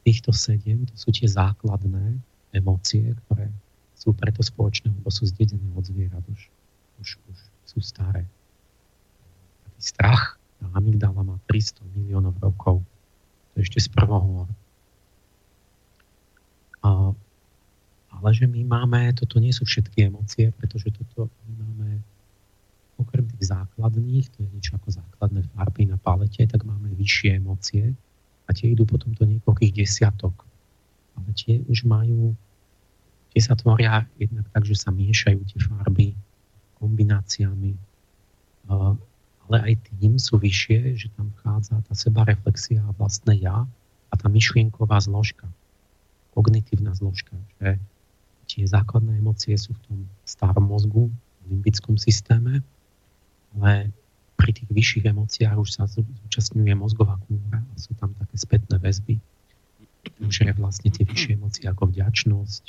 týchto 0.07 0.31
sedem 0.31 0.87
to 0.87 0.95
sú 0.95 1.11
tie 1.11 1.27
základné 1.27 2.15
emócie, 2.55 3.11
ktoré 3.27 3.51
sú 3.91 4.15
preto 4.15 4.39
spoločné, 4.39 4.87
lebo 4.87 5.11
sú 5.11 5.27
zdedené 5.27 5.67
od 5.75 5.83
zvierat, 5.83 6.23
už, 6.31 6.47
už, 7.03 7.19
už 7.27 7.37
sú 7.67 7.83
staré. 7.83 8.23
Taký 9.67 9.81
strach, 9.83 10.39
tá 10.63 10.65
amygdala 10.79 11.27
má 11.27 11.35
300 11.51 11.83
miliónov 11.91 12.39
rokov. 12.39 12.79
To 13.51 13.53
je 13.59 13.67
ešte 13.67 13.83
z 13.83 13.89
prvohôr. 13.91 14.47
Ale 18.17 18.29
že 18.31 18.47
my 18.47 18.63
máme, 18.63 19.11
toto 19.11 19.43
nie 19.43 19.51
sú 19.51 19.67
všetky 19.67 20.07
emócie, 20.07 20.55
pretože 20.55 20.87
toto 20.95 21.27
my 21.45 21.53
máme 21.67 21.89
okrem 22.95 23.27
tých 23.35 23.51
základných, 23.51 24.25
to 24.33 24.41
je 24.41 24.49
niečo 24.55 24.73
ako 24.79 24.89
základné 25.03 25.45
farby 25.53 25.83
na 25.85 25.99
palete, 25.99 26.47
tak 26.47 26.63
máme 26.63 26.95
vyššie 26.95 27.43
emócie 27.43 27.93
a 28.47 28.55
tie 28.55 28.71
idú 28.71 28.87
potom 28.87 29.11
do 29.11 29.27
niekoľkých 29.27 29.75
desiatok. 29.75 30.33
Ale 31.19 31.29
tie 31.35 31.59
už 31.67 31.83
majú 31.83 32.33
Tie 33.37 33.45
sa 33.45 33.53
tvoria 33.53 34.01
jednak 34.17 34.49
tak, 34.49 34.65
že 34.65 34.73
sa 34.73 34.89
miešajú 34.89 35.45
tie 35.45 35.61
farby 35.61 36.17
kombináciami, 36.81 37.77
ale 39.45 39.57
aj 39.61 39.73
tým 39.93 40.17
sú 40.17 40.41
vyššie, 40.41 40.97
že 40.97 41.13
tam 41.13 41.29
vchádza 41.37 41.85
tá 41.85 41.93
sebareflexia 41.93 42.81
a 42.81 42.97
vlastné 42.97 43.45
ja 43.45 43.69
a 44.09 44.13
tá 44.17 44.25
myšlienková 44.25 44.97
zložka, 45.05 45.45
kognitívna 46.33 46.97
zložka, 46.97 47.37
že 47.61 47.77
tie 48.49 48.65
základné 48.65 49.21
emócie 49.21 49.53
sú 49.53 49.77
v 49.77 49.81
tom 49.85 49.97
starom 50.25 50.73
mozgu, 50.73 51.05
v 51.45 51.53
limbickom 51.53 51.93
systéme, 51.93 52.65
ale 53.53 53.93
pri 54.47 54.55
tých 54.55 54.71
vyšších 54.71 55.11
emóciách 55.11 55.59
už 55.59 55.69
sa 55.75 55.91
zúčastňuje 55.91 56.71
mozgová 56.79 57.19
kúra 57.27 57.59
a 57.59 57.75
sú 57.75 57.91
tam 57.99 58.15
také 58.15 58.39
spätné 58.39 58.79
väzby, 58.79 59.19
že 60.31 60.55
vlastne 60.55 60.87
tie 60.87 61.03
vyššie 61.03 61.35
emócie 61.35 61.67
ako 61.67 61.91
vďačnosť, 61.91 62.63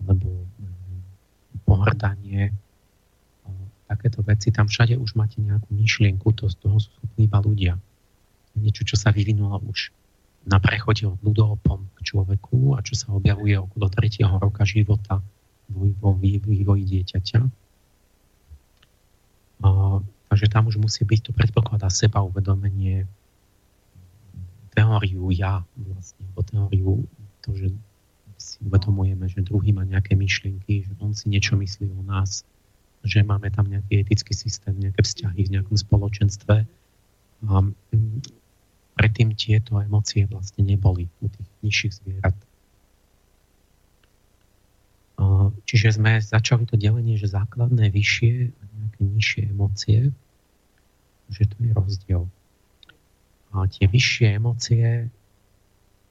alebo 0.00 0.48
mm, 0.48 1.00
pohrdanie, 1.68 2.56
takéto 3.84 4.24
veci, 4.24 4.48
tam 4.48 4.64
všade 4.64 4.96
už 4.96 5.12
máte 5.12 5.44
nejakú 5.44 5.68
myšlienku, 5.76 6.32
to 6.32 6.48
z 6.48 6.56
toho 6.56 6.80
sú 6.80 6.88
schopní 6.96 7.28
iba 7.28 7.36
ľudia. 7.44 7.76
Niečo, 8.56 8.88
čo 8.88 8.96
sa 8.96 9.12
vyvinulo 9.12 9.60
už 9.68 9.92
na 10.48 10.56
prechode 10.56 11.04
od 11.04 11.20
ľudopom 11.20 11.84
k 11.96 11.98
človeku 12.00 12.76
a 12.76 12.84
čo 12.84 12.96
sa 12.96 13.12
objavuje 13.12 13.60
okolo 13.60 13.92
tretieho 13.92 14.32
roka 14.40 14.64
života 14.64 15.20
vo 15.68 16.16
vývoji 16.16 16.84
dieťaťa. 16.88 17.40
Takže 20.38 20.54
tam 20.54 20.70
už 20.70 20.78
musí 20.78 21.02
byť, 21.02 21.18
to 21.18 21.30
predpokladá 21.34 21.90
seba 21.90 22.22
uvedomenie 22.22 23.10
teóriu 24.70 25.34
ja, 25.34 25.66
vlastne, 25.74 26.22
alebo 26.30 26.40
teóriu 26.46 26.90
to, 27.42 27.58
že 27.58 27.74
si 28.38 28.62
uvedomujeme, 28.62 29.26
že 29.26 29.42
druhý 29.42 29.74
má 29.74 29.82
nejaké 29.82 30.14
myšlienky, 30.14 30.86
že 30.86 30.94
on 31.02 31.10
si 31.10 31.26
niečo 31.26 31.58
myslí 31.58 31.90
o 31.90 32.06
nás, 32.06 32.46
že 33.02 33.26
máme 33.26 33.50
tam 33.50 33.66
nejaký 33.66 34.06
etický 34.06 34.30
systém, 34.30 34.78
nejaké 34.78 35.02
vzťahy 35.02 35.42
v 35.42 35.52
nejakom 35.58 35.74
spoločenstve. 35.74 36.62
A 37.42 37.52
mm, 37.58 38.22
predtým 38.94 39.34
tieto 39.34 39.82
emócie 39.82 40.22
vlastne 40.30 40.62
neboli 40.62 41.10
u 41.18 41.26
tých 41.26 41.50
nižších 41.66 41.92
zvierat. 41.98 42.38
Čiže 45.68 46.00
sme 46.00 46.16
začali 46.22 46.64
to 46.64 46.80
delenie, 46.80 47.18
že 47.20 47.28
základné 47.28 47.90
vyššie 47.92 48.34
a 48.54 48.62
nejaké 48.78 49.00
nižšie 49.02 49.42
emócie, 49.50 49.98
že 51.28 51.48
to 51.48 51.56
je 51.60 51.72
rozdiel. 51.72 52.22
A 53.52 53.64
tie 53.68 53.88
vyššie 53.88 54.36
emócie, 54.36 55.08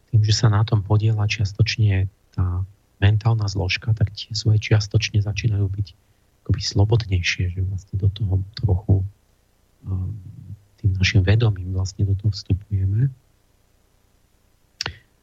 tým, 0.10 0.22
že 0.24 0.34
sa 0.34 0.48
na 0.50 0.64
tom 0.64 0.82
podiela 0.82 1.28
čiastočne 1.28 2.10
tá 2.34 2.66
mentálna 2.98 3.46
zložka, 3.46 3.94
tak 3.94 4.10
tie 4.14 4.34
svoje 4.34 4.58
čiastočne 4.62 5.22
začínajú 5.22 5.68
byť 5.70 5.88
akoby 6.46 6.62
slobodnejšie, 6.64 7.54
že 7.54 7.62
vlastne 7.68 7.96
do 8.00 8.10
toho 8.10 8.40
trochu 8.56 8.96
um, 9.86 10.16
tým 10.80 10.96
našim 10.96 11.22
vedomím 11.22 11.76
vlastne 11.76 12.08
do 12.08 12.16
toho 12.16 12.32
vstupujeme. 12.32 13.12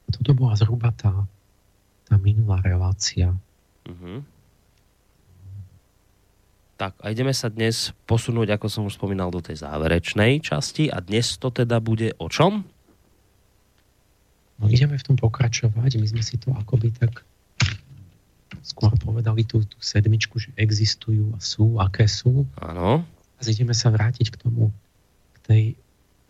A 0.05 0.09
toto 0.13 0.37
bola 0.37 0.55
zhruba 0.55 0.93
tá, 0.95 1.25
tá 2.07 2.15
minulá 2.21 2.61
relácia. 2.61 3.33
Uh-huh. 3.89 4.21
Tak 6.85 7.01
a 7.01 7.17
ideme 7.17 7.33
sa 7.33 7.49
dnes 7.49 7.97
posunúť, 8.05 8.61
ako 8.61 8.69
som 8.69 8.85
už 8.85 9.01
spomínal, 9.01 9.33
do 9.33 9.41
tej 9.41 9.57
záverečnej 9.65 10.45
časti 10.45 10.93
a 10.93 11.01
dnes 11.01 11.41
to 11.41 11.49
teda 11.49 11.81
bude 11.81 12.13
o 12.21 12.29
čom? 12.29 12.61
No 14.61 14.69
ideme 14.69 15.01
v 15.01 15.05
tom 15.09 15.17
pokračovať. 15.17 15.97
My 15.97 16.05
sme 16.13 16.21
si 16.21 16.37
to 16.37 16.53
akoby 16.53 16.93
tak 16.93 17.25
skôr 18.61 18.93
povedali 19.01 19.49
tú, 19.49 19.65
tú 19.65 19.81
sedmičku, 19.81 20.37
že 20.37 20.53
existujú 20.61 21.33
a 21.33 21.41
sú, 21.41 21.81
aké 21.81 22.05
sú. 22.05 22.45
Áno. 22.61 23.01
A 23.09 23.41
ideme 23.49 23.73
sa 23.73 23.89
vrátiť 23.89 24.29
k 24.29 24.45
tomu, 24.45 24.69
k 25.33 25.37
tej, 25.41 25.63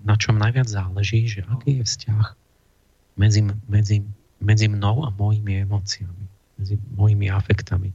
na 0.06 0.14
čom 0.14 0.38
najviac 0.38 0.70
záleží, 0.70 1.26
že 1.26 1.42
aký 1.50 1.82
je 1.82 1.84
vzťah 1.84 2.26
medzi, 3.18 3.42
medzi, 3.66 4.06
medzi 4.38 4.70
mnou 4.70 5.02
a 5.02 5.10
mojimi 5.10 5.66
emóciami, 5.66 6.24
medzi 6.62 6.78
mojimi 6.94 7.26
afektami. 7.26 7.90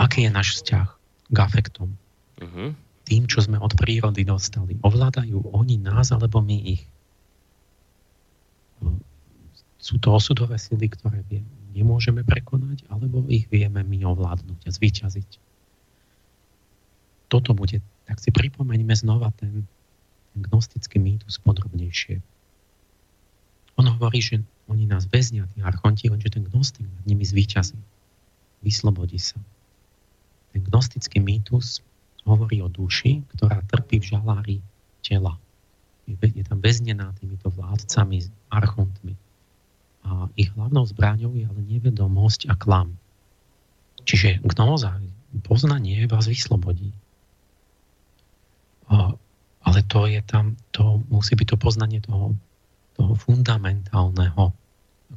Aký 0.00 0.24
je 0.24 0.32
náš 0.32 0.64
vzťah 0.64 0.95
k 1.30 1.36
afektom? 1.38 1.94
Uh-huh. 2.38 2.74
Tým, 3.06 3.30
čo 3.30 3.42
sme 3.42 3.58
od 3.58 3.74
prírody 3.78 4.26
dostali. 4.26 4.78
Ovládajú 4.82 5.54
oni 5.54 5.78
nás, 5.78 6.10
alebo 6.10 6.42
my 6.42 6.58
ich? 6.74 6.84
sú 9.86 10.02
to 10.02 10.10
osudové 10.10 10.58
sily, 10.58 10.90
ktoré 10.90 11.22
nemôžeme 11.70 12.26
prekonať, 12.26 12.82
alebo 12.90 13.22
ich 13.30 13.46
vieme 13.46 13.86
my 13.86 14.02
ovládnuť 14.02 14.66
a 14.66 14.70
zvyťaziť. 14.74 15.30
Toto 17.30 17.54
bude, 17.54 17.78
tak 18.10 18.18
si 18.18 18.34
pripomeňme 18.34 18.90
znova 18.98 19.30
ten, 19.38 19.62
ten 20.34 20.38
gnostický 20.42 20.98
mýtus 20.98 21.38
podrobnejšie. 21.38 22.18
On 23.78 23.86
hovorí, 23.86 24.18
že 24.18 24.42
oni 24.66 24.90
nás 24.90 25.06
väznia, 25.06 25.46
tí 25.54 25.62
archonti, 25.62 26.10
lenže 26.10 26.34
ten 26.34 26.42
gnostik 26.42 26.82
nad 26.82 27.04
nimi 27.06 27.22
zvíťazí. 27.22 27.78
Vyslobodí 28.66 29.22
sa. 29.22 29.38
Ten 30.56 30.64
gnostický 30.64 31.20
mýtus 31.20 31.84
hovorí 32.24 32.64
o 32.64 32.72
duši, 32.72 33.20
ktorá 33.36 33.60
trpí 33.68 34.00
v 34.00 34.08
žalári 34.16 34.56
tela. 35.04 35.36
Je, 36.08 36.16
tam 36.48 36.64
väznená 36.64 37.12
týmito 37.20 37.52
vládcami, 37.52 38.24
archontmi 38.48 39.12
a 40.08 40.32
ich 40.32 40.48
hlavnou 40.56 40.88
zbraňou 40.88 41.36
je 41.36 41.44
ale 41.44 41.60
nevedomosť 41.60 42.48
a 42.48 42.56
klam. 42.56 42.96
Čiže 44.08 44.40
gnóza, 44.48 44.96
poznanie 45.44 46.08
vás 46.08 46.24
vyslobodí. 46.24 46.88
Ale 49.60 49.78
to 49.92 50.08
je 50.08 50.24
tam, 50.24 50.56
to 50.72 51.04
musí 51.12 51.36
byť 51.36 51.52
to 51.52 51.56
poznanie 51.60 52.00
toho, 52.00 52.32
toho 52.96 53.12
fundamentálneho 53.12 54.56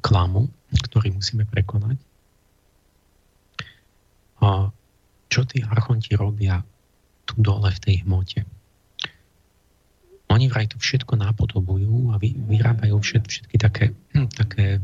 klamu, 0.04 0.52
ktorý 0.84 1.16
musíme 1.16 1.48
prekonať. 1.48 1.96
Čo 5.30 5.46
tí 5.46 5.62
archonti 5.62 6.18
robia 6.18 6.66
tu 7.30 7.38
dole 7.38 7.70
v 7.70 7.80
tej 7.80 7.96
hmote? 8.04 8.44
oni 10.30 10.46
vraj 10.48 10.70
to 10.70 10.78
všetko 10.78 11.18
nápodobujú 11.18 12.14
a 12.14 12.22
vy, 12.22 12.38
vyrábajú 12.38 13.02
všet, 13.02 13.24
všetky 13.26 13.56
také, 13.58 13.86
hm, 14.14 14.30
také, 14.30 14.78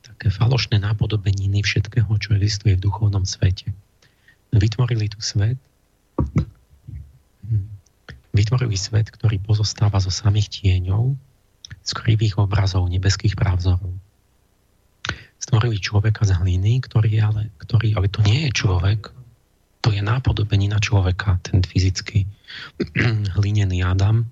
také 0.00 0.32
falošné 0.32 0.80
nápodobeniny 0.80 1.60
všetkého, 1.60 2.08
čo 2.18 2.34
existuje 2.34 2.80
v 2.80 2.84
duchovnom 2.88 3.28
svete. 3.28 3.68
Vytvorili 4.50 5.12
tu 5.12 5.20
svet, 5.20 5.60
hm, 7.44 7.68
vytvorili 8.32 8.80
svet, 8.80 9.12
ktorý 9.12 9.36
pozostáva 9.44 10.00
zo 10.00 10.08
samých 10.08 10.48
tieňov, 10.64 11.12
z 11.84 11.90
krivých 11.92 12.40
obrazov, 12.40 12.88
nebeských 12.88 13.36
právzorov. 13.36 13.92
Stvorili 15.36 15.76
človeka 15.78 16.24
z 16.24 16.32
hliny, 16.32 16.80
ktorý, 16.80 17.12
ale, 17.20 17.52
ktorý, 17.60 17.92
ale 17.92 18.08
to 18.08 18.24
nie 18.24 18.48
je 18.48 18.56
človek, 18.56 19.12
to 19.88 19.96
je 19.96 20.04
nápodobenina 20.04 20.76
človeka, 20.84 21.40
ten 21.40 21.64
fyzický 21.64 22.28
hlinený 23.40 23.80
Adam, 23.80 24.28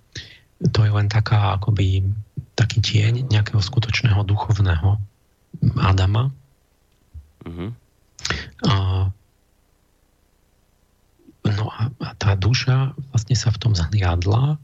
to 0.61 0.85
je 0.85 0.93
len 0.93 1.09
taká 1.09 1.57
akoby 1.57 2.05
taký 2.53 2.85
tieň 2.85 3.33
nejakého 3.33 3.65
skutočného 3.65 4.21
duchovného 4.29 5.01
Adama. 5.81 6.29
Mm-hmm. 7.49 7.71
A, 8.69 8.75
no 11.49 11.65
a, 11.73 11.83
a 12.05 12.09
tá 12.21 12.37
duša 12.37 12.93
vlastne 13.17 13.33
sa 13.33 13.49
v 13.49 13.57
tom 13.57 13.73
zhliadla 13.73 14.61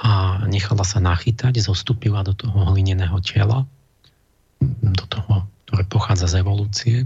a 0.00 0.10
nechala 0.48 0.88
sa 0.88 1.04
nachytať, 1.04 1.60
zostúpila 1.60 2.24
do 2.24 2.32
toho 2.32 2.72
hlineného 2.72 3.20
tela, 3.20 3.68
do 4.64 5.04
toho, 5.04 5.44
ktoré 5.68 5.84
pochádza 5.84 6.32
z 6.32 6.40
evolúcie, 6.40 6.96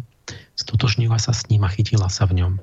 stotožnila 0.55 1.19
sa 1.19 1.35
s 1.35 1.51
ním 1.51 1.67
a 1.67 1.71
chytila 1.75 2.07
sa 2.07 2.23
v 2.23 2.47
ňom. 2.47 2.63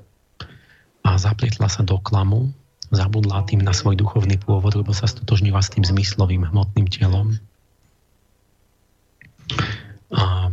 A 1.06 1.14
zaplietla 1.14 1.70
sa 1.70 1.86
do 1.86 2.02
klamu, 2.02 2.50
zabudla 2.90 3.46
tým 3.46 3.62
na 3.62 3.70
svoj 3.70 3.94
duchovný 3.94 4.42
pôvod, 4.42 4.74
lebo 4.74 4.90
sa 4.90 5.06
stotožnila 5.06 5.62
s 5.62 5.70
tým 5.70 5.86
zmyslovým 5.86 6.50
hmotným 6.50 6.90
telom. 6.90 7.38
A 10.10 10.50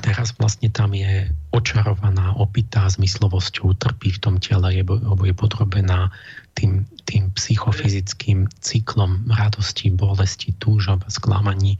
teraz 0.00 0.32
vlastne 0.40 0.72
tam 0.72 0.96
je 0.96 1.28
očarovaná, 1.52 2.32
opitá 2.40 2.88
zmyslovosťou, 2.88 3.76
trpí 3.76 4.16
v 4.16 4.22
tom 4.22 4.36
tele, 4.40 4.80
lebo 4.80 5.22
je 5.28 5.34
podrobená 5.36 6.08
tým, 6.56 6.88
tým 7.04 7.28
psychofyzickým 7.36 8.48
cyklom 8.64 9.28
radosti, 9.28 9.92
bolesti, 9.92 10.56
túžob, 10.56 11.04
sklamaní 11.12 11.76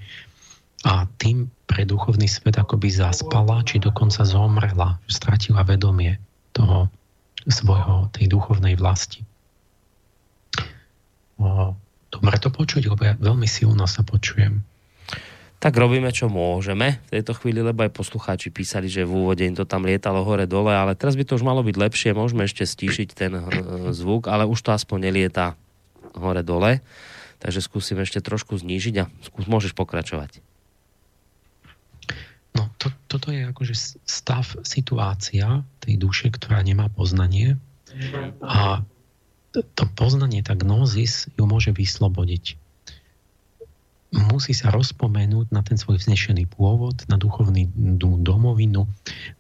a 0.85 1.05
tým 1.21 1.53
pre 1.69 1.85
duchovný 1.85 2.25
svet 2.29 2.57
akoby 2.57 2.89
zaspala, 2.89 3.61
či 3.65 3.77
dokonca 3.77 4.25
zomrela, 4.25 4.97
stratila 5.05 5.61
vedomie 5.65 6.17
toho 6.57 6.89
svojho, 7.49 8.13
tej 8.13 8.29
duchovnej 8.29 8.77
vlasti 8.77 9.25
dobre 12.11 12.37
to 12.37 12.51
počuť, 12.53 12.83
lebo 12.91 13.03
ja 13.07 13.15
veľmi 13.17 13.47
silno 13.47 13.87
sa 13.87 14.03
počujem. 14.03 14.61
Tak 15.61 15.77
robíme, 15.77 16.09
čo 16.09 16.33
môžeme 16.33 17.05
v 17.13 17.21
tejto 17.21 17.37
chvíli, 17.37 17.61
lebo 17.61 17.85
aj 17.85 17.93
poslucháči 17.93 18.49
písali, 18.49 18.89
že 18.89 19.05
v 19.05 19.13
úvode 19.13 19.45
im 19.45 19.53
to 19.53 19.69
tam 19.69 19.85
lietalo 19.85 20.25
hore-dole, 20.25 20.73
ale 20.73 20.97
teraz 20.97 21.21
by 21.21 21.25
to 21.29 21.37
už 21.37 21.45
malo 21.45 21.61
byť 21.61 21.77
lepšie, 21.77 22.17
môžeme 22.17 22.49
ešte 22.49 22.65
stíšiť 22.65 23.09
ten 23.13 23.33
eh, 23.37 23.45
zvuk, 23.93 24.33
ale 24.33 24.49
už 24.49 24.57
to 24.61 24.73
aspoň 24.73 25.13
nelieta 25.13 25.61
hore-dole, 26.17 26.81
takže 27.45 27.61
skúsim 27.61 28.01
ešte 28.01 28.25
trošku 28.25 28.57
znížiť 28.57 28.95
a 29.01 29.09
skús, 29.21 29.45
môžeš 29.45 29.77
pokračovať. 29.77 30.41
No, 32.57 32.73
to, 32.81 32.89
toto 33.11 33.35
je 33.35 33.43
akože 33.43 33.75
stav, 34.07 34.47
situácia 34.63 35.67
tej 35.83 35.99
duše, 35.99 36.31
ktorá 36.31 36.63
nemá 36.63 36.87
poznanie 36.87 37.59
a 38.39 38.87
to 39.51 39.85
poznanie, 39.99 40.47
tá 40.47 40.55
gnózis 40.55 41.27
ju 41.35 41.43
môže 41.43 41.75
vyslobodiť. 41.75 42.55
Musí 44.15 44.55
sa 44.55 44.71
rozpomenúť 44.71 45.51
na 45.51 45.67
ten 45.67 45.75
svoj 45.75 45.99
vznešený 45.99 46.47
pôvod, 46.55 47.03
na 47.11 47.19
duchovný 47.19 47.67
domovinu, 48.23 48.87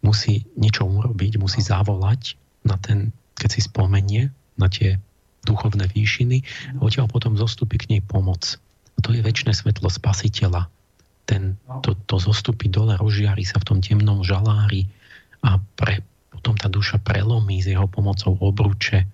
musí 0.03 0.51
niečo 0.59 0.91
urobiť, 0.91 1.39
musí 1.39 1.63
zavolať 1.63 2.35
na 2.67 2.75
ten, 2.75 3.15
keď 3.39 3.49
si 3.55 3.61
spomenie, 3.71 4.35
na 4.59 4.67
tie 4.67 4.99
duchovné 5.47 5.87
výšiny 5.95 6.43
a 6.75 6.79
odtiaľ 6.83 7.07
potom 7.07 7.39
zostupí 7.39 7.79
k 7.79 7.99
nej 7.99 8.03
pomoc. 8.03 8.59
A 8.95 8.99
to 8.99 9.15
je 9.15 9.23
väčšie 9.23 9.55
svetlo 9.55 9.87
spasiteľa. 9.91 10.67
Ten, 11.31 11.55
to, 11.87 11.95
to 12.11 12.19
zostupí 12.19 12.67
dole, 12.67 12.99
rozžiari 12.99 13.47
sa 13.47 13.63
v 13.63 13.67
tom 13.71 13.79
temnom 13.79 14.27
žalári 14.27 14.91
a 15.47 15.63
pre, 15.79 16.03
potom 16.35 16.59
tá 16.59 16.67
duša 16.67 16.99
prelomí 16.99 17.63
s 17.63 17.71
jeho 17.71 17.87
pomocou 17.87 18.35
obruče, 18.43 19.07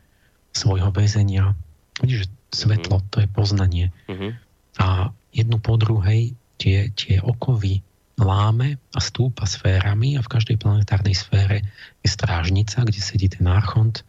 svojho 0.57 0.89
väzenia. 0.89 1.53
Vidíš, 2.01 2.33
svetlo, 2.49 3.05
to 3.13 3.21
je 3.21 3.29
poznanie. 3.29 3.93
Uh-huh. 4.09 4.33
A 4.81 5.13
jednu 5.37 5.61
po 5.61 5.77
druhej 5.77 6.33
tie, 6.57 6.89
tie 6.97 7.21
okovy 7.21 7.85
láme 8.17 8.81
a 8.97 8.99
stúpa 9.05 9.45
sférami 9.45 10.17
a 10.17 10.25
v 10.25 10.33
každej 10.33 10.57
planetárnej 10.57 11.13
sfére 11.13 11.61
je 12.01 12.09
strážnica, 12.09 12.81
kde 12.89 13.01
sedí 13.01 13.29
ten 13.29 13.45
archont 13.45 14.01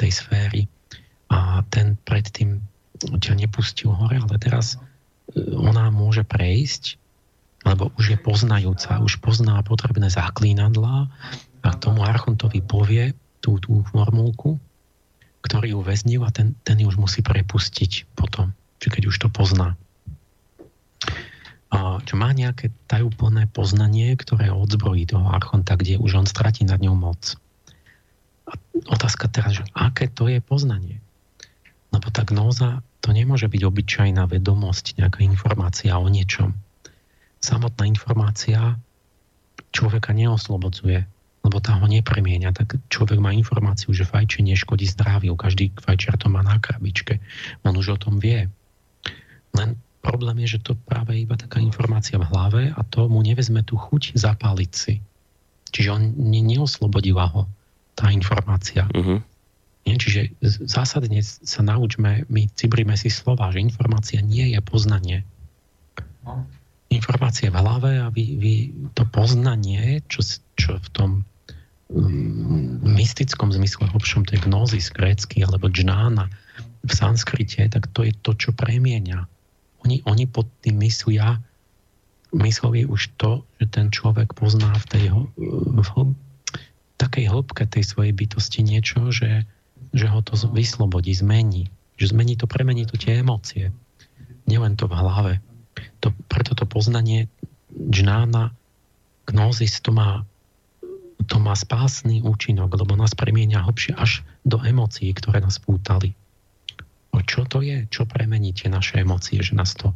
tej 0.00 0.16
sféry 0.16 0.64
a 1.28 1.60
ten 1.68 2.00
predtým 2.08 2.64
ťa 3.00 3.36
nepustil 3.36 3.92
hore, 3.92 4.16
ale 4.16 4.36
teraz 4.40 4.76
e, 4.76 5.44
ona 5.52 5.92
môže 5.92 6.24
prejsť, 6.24 6.99
lebo 7.66 7.92
už 8.00 8.16
je 8.16 8.18
poznajúca, 8.18 9.02
už 9.04 9.20
pozná 9.20 9.60
potrebné 9.60 10.08
zaklínadlá 10.08 11.12
a 11.60 11.68
tomu 11.76 12.02
archontovi 12.04 12.64
povie 12.64 13.12
tú, 13.44 13.60
tú 13.60 13.84
formulku 13.92 14.56
ktorý 15.40 15.76
ju 15.76 15.80
väznil 15.80 16.22
a 16.24 16.30
ten, 16.30 16.56
ten 16.64 16.76
ju 16.80 16.88
už 16.88 17.00
musí 17.00 17.20
prepustiť 17.24 18.12
potom, 18.12 18.52
či 18.76 18.92
keď 18.92 19.02
už 19.08 19.16
to 19.16 19.28
pozná. 19.32 19.76
Čo 22.00 22.14
má 22.18 22.34
nejaké 22.34 22.74
tajúplné 22.90 23.46
poznanie, 23.46 24.18
ktoré 24.18 24.50
odzbrojí 24.50 25.06
toho 25.06 25.30
archonta, 25.30 25.78
kde 25.78 26.02
už 26.02 26.18
on 26.18 26.26
stratí 26.26 26.66
nad 26.66 26.82
ňou 26.82 26.98
moc. 26.98 27.38
A 28.50 28.58
otázka 28.90 29.30
teraz, 29.30 29.62
že 29.62 29.64
aké 29.70 30.10
to 30.10 30.26
je 30.26 30.42
poznanie? 30.42 30.98
Lebo 31.94 32.10
tá 32.10 32.26
gnóza 32.26 32.82
to 32.98 33.14
nemôže 33.14 33.46
byť 33.46 33.62
obyčajná 33.62 34.26
vedomosť, 34.26 34.98
nejaká 34.98 35.22
informácia 35.22 35.94
o 35.94 36.10
niečom. 36.10 36.52
Samotná 37.40 37.88
informácia 37.88 38.76
človeka 39.72 40.12
neoslobodzuje 40.12 41.08
lebo 41.40 41.56
tá 41.56 41.80
ho 41.80 41.86
nepremienia, 41.88 42.52
tak 42.52 42.76
človek 42.92 43.16
má 43.16 43.32
informáciu, 43.32 43.96
že 43.96 44.04
fajčenie 44.04 44.52
škodí 44.52 44.84
zdraviu. 44.84 45.32
Každý 45.40 45.72
fajčiar 45.80 46.20
to 46.20 46.28
má 46.28 46.44
na 46.44 46.60
krabičke. 46.60 47.16
On 47.64 47.72
už 47.72 47.96
o 47.96 47.98
tom 47.98 48.20
vie. 48.20 48.44
Len 49.56 49.68
problém 50.04 50.44
je, 50.44 50.56
že 50.56 50.64
to 50.68 50.76
práve 50.76 51.16
iba 51.16 51.40
taká 51.40 51.56
informácia 51.64 52.20
v 52.20 52.28
hlave 52.28 52.62
a 52.76 52.80
to 52.84 53.08
mu 53.08 53.24
nevezme 53.24 53.64
tú 53.64 53.80
chuť 53.80 54.20
zapáliť 54.20 54.70
si. 54.72 54.94
Čiže 55.72 55.88
on 55.96 56.02
ne, 56.12 56.44
neoslobodila 56.44 57.32
ho 57.32 57.48
tá 57.96 58.12
informácia. 58.12 58.84
Uh-huh. 58.92 59.24
Nie? 59.88 59.96
Čiže 59.96 60.36
zásadne 60.44 61.24
sa 61.24 61.64
naučme, 61.64 62.28
my 62.28 62.52
cibrime 62.52 63.00
si 63.00 63.08
slova, 63.08 63.48
že 63.48 63.64
informácia 63.64 64.20
nie 64.20 64.52
je 64.52 64.60
poznanie. 64.60 65.24
Informácie 66.90 67.48
v 67.48 67.56
hlave 67.56 68.02
a 68.02 68.10
vy, 68.10 68.24
vy 68.36 68.54
to 68.98 69.06
poznanie, 69.06 70.02
čo, 70.10 70.26
čo 70.58 70.76
v 70.76 70.88
tom 70.90 71.10
mystickom 72.86 73.50
zmysle 73.50 73.90
hlbšom 73.90 74.22
tej 74.22 74.46
gnózis 74.46 74.94
grécky 74.94 75.42
alebo 75.42 75.66
džnána 75.66 76.30
v 76.86 76.90
sanskrite, 76.90 77.66
tak 77.66 77.90
to 77.90 78.06
je 78.06 78.14
to, 78.22 78.34
čo 78.38 78.50
premienia. 78.54 79.26
Oni, 79.82 79.98
oni 80.06 80.30
pod 80.30 80.46
tým 80.62 80.78
myslia 80.86 81.42
mysleli 82.30 82.86
už 82.86 83.18
to, 83.18 83.42
že 83.58 83.66
ten 83.74 83.90
človek 83.90 84.38
pozná 84.38 84.70
v 84.78 84.86
tej 84.86 85.04
v 85.50 85.86
hlb, 85.98 86.14
takej 87.00 87.26
hĺbke 87.26 87.66
tej 87.66 87.82
svojej 87.82 88.14
bytosti 88.14 88.62
niečo, 88.62 89.10
že, 89.10 89.48
že 89.90 90.06
ho 90.06 90.20
to 90.22 90.38
vyslobodí, 90.52 91.10
zmení. 91.16 91.72
Že 91.98 92.14
zmení 92.14 92.38
to, 92.38 92.46
premení 92.46 92.86
to 92.86 92.94
tie 93.00 93.18
emócie. 93.18 93.74
Nielen 94.46 94.78
to 94.78 94.86
v 94.86 94.94
hlave. 94.94 95.32
To, 96.00 96.12
preto 96.28 96.56
to 96.56 96.64
poznanie 96.64 97.28
džnána, 97.70 98.52
gnózis, 99.28 99.78
to 99.80 99.92
má 99.94 100.24
to 101.30 101.36
má 101.38 101.54
spásny 101.54 102.24
účinok, 102.26 102.74
lebo 102.74 102.98
nás 102.98 103.14
premienia 103.14 103.62
hlbšie 103.62 103.94
až 103.94 104.26
do 104.42 104.58
emócií, 104.58 105.14
ktoré 105.14 105.38
nás 105.38 105.62
pútali. 105.62 106.16
O 107.14 107.22
čo 107.22 107.46
to 107.46 107.62
je? 107.62 107.86
Čo 107.86 108.08
premení 108.08 108.50
tie 108.50 108.66
naše 108.66 108.98
emócie, 108.98 109.38
že 109.38 109.54
nás 109.54 109.78
to 109.78 109.94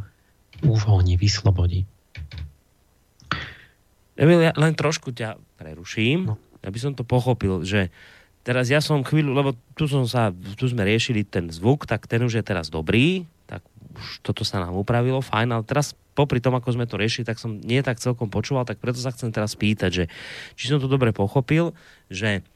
uvoľní, 0.62 1.18
vyslobodí? 1.18 1.82
Emil, 4.14 4.46
ja 4.46 4.52
len 4.54 4.78
trošku 4.78 5.10
ťa 5.10 5.34
preruším, 5.58 6.30
no. 6.30 6.38
aby 6.62 6.78
som 6.78 6.94
to 6.94 7.02
pochopil, 7.02 7.66
že 7.66 7.90
teraz 8.46 8.70
ja 8.70 8.78
som 8.78 9.02
chvíľu, 9.02 9.34
lebo 9.34 9.50
tu, 9.74 9.90
som 9.90 10.06
sa, 10.06 10.30
tu 10.30 10.70
sme 10.70 10.86
riešili 10.86 11.26
ten 11.26 11.50
zvuk, 11.50 11.82
tak 11.90 12.06
ten 12.06 12.22
už 12.22 12.38
je 12.38 12.44
teraz 12.46 12.70
dobrý, 12.70 13.26
už 13.94 14.20
toto 14.26 14.42
sa 14.42 14.60
nám 14.60 14.74
upravilo, 14.74 15.22
fajn, 15.22 15.48
ale 15.54 15.64
teraz 15.64 15.94
popri 16.14 16.38
tom, 16.38 16.54
ako 16.54 16.74
sme 16.74 16.86
to 16.86 16.98
riešili, 16.98 17.26
tak 17.26 17.42
som 17.42 17.58
nie 17.58 17.82
tak 17.82 17.98
celkom 17.98 18.30
počúval, 18.30 18.66
tak 18.66 18.78
preto 18.78 18.98
sa 19.02 19.10
chcem 19.10 19.34
teraz 19.34 19.58
pýtať, 19.58 19.90
že 19.90 20.04
či 20.54 20.70
som 20.70 20.78
to 20.78 20.86
dobre 20.86 21.10
pochopil, 21.10 21.74
že 22.10 22.46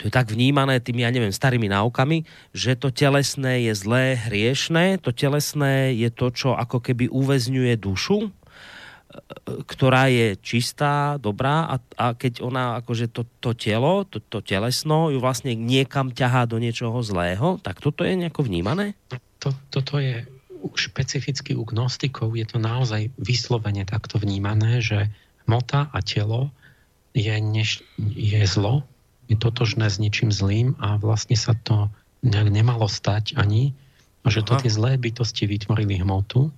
to 0.00 0.08
je 0.08 0.16
tak 0.16 0.32
vnímané 0.32 0.80
tými, 0.80 1.04
ja 1.04 1.12
neviem, 1.12 1.28
starými 1.28 1.68
náukami, 1.68 2.24
že 2.56 2.72
to 2.72 2.88
telesné 2.88 3.68
je 3.68 3.76
zlé, 3.76 4.16
hriešné, 4.16 5.04
to 5.04 5.12
telesné 5.12 5.92
je 5.92 6.08
to, 6.08 6.32
čo 6.32 6.48
ako 6.56 6.80
keby 6.80 7.12
uväzňuje 7.12 7.76
dušu, 7.76 8.32
ktorá 9.44 10.08
je 10.08 10.38
čistá, 10.40 11.18
dobrá 11.20 11.68
a, 11.68 11.76
a 12.00 12.06
keď 12.14 12.40
ona, 12.46 12.80
akože 12.80 13.10
to, 13.10 13.26
to 13.42 13.52
telo, 13.52 14.06
to, 14.08 14.22
to 14.22 14.40
telesno 14.40 15.10
ju 15.10 15.18
vlastne 15.18 15.52
niekam 15.52 16.14
ťahá 16.14 16.46
do 16.46 16.56
niečoho 16.56 16.96
zlého, 17.04 17.58
tak 17.60 17.82
toto 17.82 18.06
je 18.06 18.14
nejako 18.16 18.46
vnímané? 18.46 18.94
To, 19.40 19.52
toto 19.72 19.96
je 20.00 20.24
špecificky 20.76 21.56
u 21.56 21.64
gnostikov, 21.64 22.36
je 22.36 22.44
to 22.44 22.60
naozaj 22.60 23.08
vyslovene 23.16 23.88
takto 23.88 24.20
vnímané, 24.20 24.84
že 24.84 25.08
hmota 25.48 25.88
a 25.88 25.98
telo 26.04 26.52
je, 27.16 27.32
než, 27.40 27.80
je 27.98 28.44
zlo, 28.44 28.84
je 29.32 29.40
totožné 29.40 29.88
s 29.88 29.96
ničím 29.96 30.28
zlým 30.28 30.76
a 30.76 31.00
vlastne 31.00 31.34
sa 31.34 31.56
to 31.56 31.88
nejak 32.20 32.52
nemalo 32.52 32.84
stať 32.86 33.40
ani, 33.40 33.72
a 34.20 34.28
že 34.28 34.44
to 34.44 34.52
tie 34.60 34.68
zlé 34.68 35.00
bytosti 35.00 35.48
vytvorili 35.48 36.04
hmotu 36.04 36.52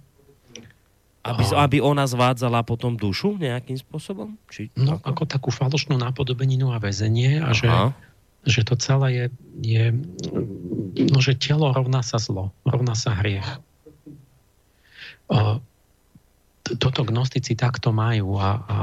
aby, 1.22 1.42
aby 1.54 1.78
ona 1.78 2.02
zvádzala 2.02 2.66
potom 2.66 2.98
dušu 2.98 3.38
nejakým 3.38 3.78
spôsobom? 3.78 4.34
Či 4.50 4.74
no, 4.74 4.98
ako? 4.98 5.22
takú 5.22 5.54
falošnú 5.54 5.94
nápodobeninu 5.94 6.74
a 6.74 6.82
väzenie 6.82 7.38
a 7.38 7.54
že, 7.54 7.70
že 8.42 8.66
to 8.66 8.74
celé 8.74 9.08
je, 9.14 9.26
je 9.62 9.84
no, 11.08 11.18
že 11.22 11.38
telo 11.38 11.70
rovná 11.70 12.02
sa 12.02 12.18
zlo, 12.18 12.50
rovná 12.66 12.98
sa 12.98 13.14
hriech. 13.14 13.46
O, 15.30 15.62
toto 16.62 17.00
gnostici 17.06 17.54
takto 17.54 17.94
majú 17.94 18.38
a, 18.38 18.50
a 18.66 18.78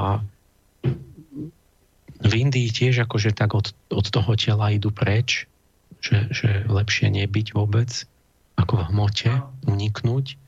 v 2.19 2.33
Indii 2.35 2.71
tiež 2.71 3.07
akože 3.07 3.31
tak 3.35 3.55
od, 3.55 3.71
od 3.91 4.05
toho 4.07 4.31
tela 4.35 4.71
idú 4.71 4.91
preč, 4.91 5.47
že, 5.99 6.27
že 6.31 6.67
lepšie 6.67 7.11
nebyť 7.11 7.55
vôbec, 7.55 8.07
ako 8.59 8.79
v 8.79 8.87
hmote, 8.91 9.31
uniknúť 9.67 10.39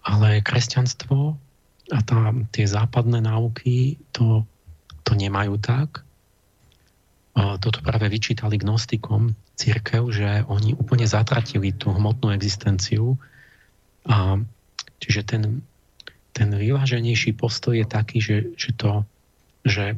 ale 0.00 0.40
kresťanstvo 0.40 1.36
a 1.92 1.98
tá, 2.00 2.32
tie 2.54 2.64
západné 2.64 3.20
náuky 3.20 4.00
to, 4.16 4.48
to 5.04 5.12
nemajú 5.12 5.60
tak. 5.60 6.00
Toto 7.32 7.80
práve 7.80 8.12
vyčítali 8.12 8.60
gnostikom 8.60 9.32
církev, 9.56 10.04
že 10.12 10.44
oni 10.44 10.76
úplne 10.76 11.08
zatratili 11.08 11.72
tú 11.72 11.88
hmotnú 11.88 12.28
existenciu. 12.28 13.16
A, 14.04 14.36
čiže 15.00 15.24
ten, 15.24 15.42
ten 16.36 16.48
vyváženejší 16.52 17.32
postoj 17.32 17.78
je 17.78 17.86
taký, 17.88 18.18
že, 18.20 18.52
že 18.58 18.70
to, 18.76 19.08
že 19.64 19.96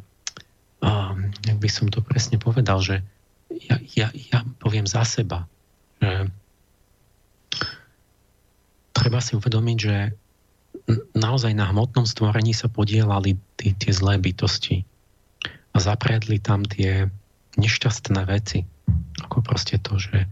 a, 0.84 1.18
jak 1.42 1.58
by 1.58 1.68
som 1.72 1.90
to 1.90 2.04
presne 2.06 2.38
povedal, 2.38 2.78
že 2.78 3.02
ja, 3.50 3.82
ja, 3.98 4.08
ja 4.14 4.46
poviem 4.62 4.86
za 4.86 5.02
seba, 5.02 5.50
že 5.98 6.30
treba 8.94 9.18
si 9.18 9.34
uvedomiť, 9.34 9.78
že 9.78 9.96
naozaj 11.18 11.50
na 11.56 11.66
hmotnom 11.70 12.06
stvorení 12.06 12.54
sa 12.54 12.70
podielali 12.70 13.34
tí, 13.58 13.74
tie 13.74 13.90
zlé 13.90 14.20
bytosti 14.22 14.86
a 15.74 15.76
zapriadli 15.82 16.38
tam 16.38 16.62
tie 16.62 17.08
nešťastné 17.56 18.20
veci. 18.26 18.66
Ako 19.22 19.40
proste 19.40 19.78
to, 19.78 19.98
že 19.98 20.26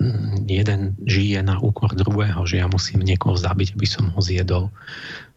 mm, 0.00 0.48
jeden 0.48 0.96
žije 1.04 1.44
na 1.44 1.60
úkor 1.60 1.92
druhého, 1.92 2.42
že 2.48 2.60
ja 2.60 2.66
musím 2.66 3.04
niekoho 3.04 3.36
zabiť, 3.36 3.76
aby 3.76 3.86
som 3.86 4.08
ho 4.12 4.20
zjedol. 4.20 4.72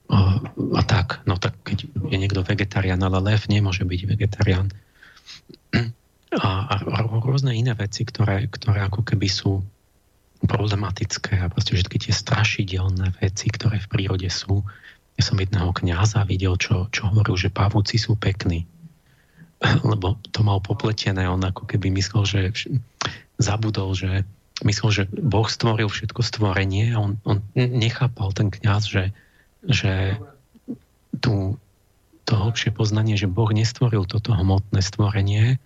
A 0.09 0.81
tak, 0.89 1.21
no 1.29 1.37
tak 1.37 1.53
keď 1.61 1.85
je 1.85 2.17
niekto 2.17 2.41
vegetarián, 2.41 2.97
ale 3.05 3.21
lev 3.21 3.45
nemôže 3.45 3.85
byť 3.85 4.01
vegetarián. 4.09 4.73
A, 6.29 6.49
a 6.77 6.97
rôzne 7.21 7.53
iné 7.53 7.73
veci, 7.73 8.05
ktoré, 8.05 8.49
ktoré 8.49 8.85
ako 8.85 9.05
keby 9.05 9.29
sú 9.29 9.65
problematické 10.45 11.41
a 11.41 11.51
proste 11.51 11.75
všetky 11.75 12.09
tie 12.09 12.13
strašidelné 12.15 13.11
veci, 13.19 13.51
ktoré 13.51 13.81
v 13.81 13.91
prírode 13.91 14.29
sú. 14.31 14.63
Ja 15.19 15.23
som 15.25 15.35
jedného 15.35 15.75
kňaza 15.75 16.23
videl, 16.23 16.55
čo, 16.55 16.87
čo 16.95 17.11
hovoril, 17.11 17.35
že 17.35 17.51
pavúci 17.51 17.99
sú 17.99 18.15
pekní. 18.15 18.63
Lebo 19.91 20.15
to 20.31 20.41
mal 20.43 20.63
popletené, 20.63 21.27
on 21.27 21.43
ako 21.43 21.67
keby 21.67 21.91
myslel, 21.93 22.23
že 22.23 22.41
zabudol, 23.39 23.95
že 23.95 24.23
myslel, 24.63 24.89
že 24.91 25.03
Boh 25.11 25.47
stvoril 25.47 25.87
všetko 25.87 26.19
stvorenie 26.19 26.91
a 26.91 26.99
on, 26.99 27.15
on 27.23 27.39
nechápal 27.55 28.35
ten 28.35 28.51
kňaz, 28.51 28.91
že, 28.91 29.03
že 29.63 30.19
tu, 31.23 31.55
to 32.27 32.33
hlbšie 32.35 32.75
poznanie, 32.75 33.15
že 33.15 33.31
Boh 33.31 33.47
nestvoril 33.51 34.03
toto 34.03 34.35
hmotné 34.35 34.83
stvorenie, 34.83 35.59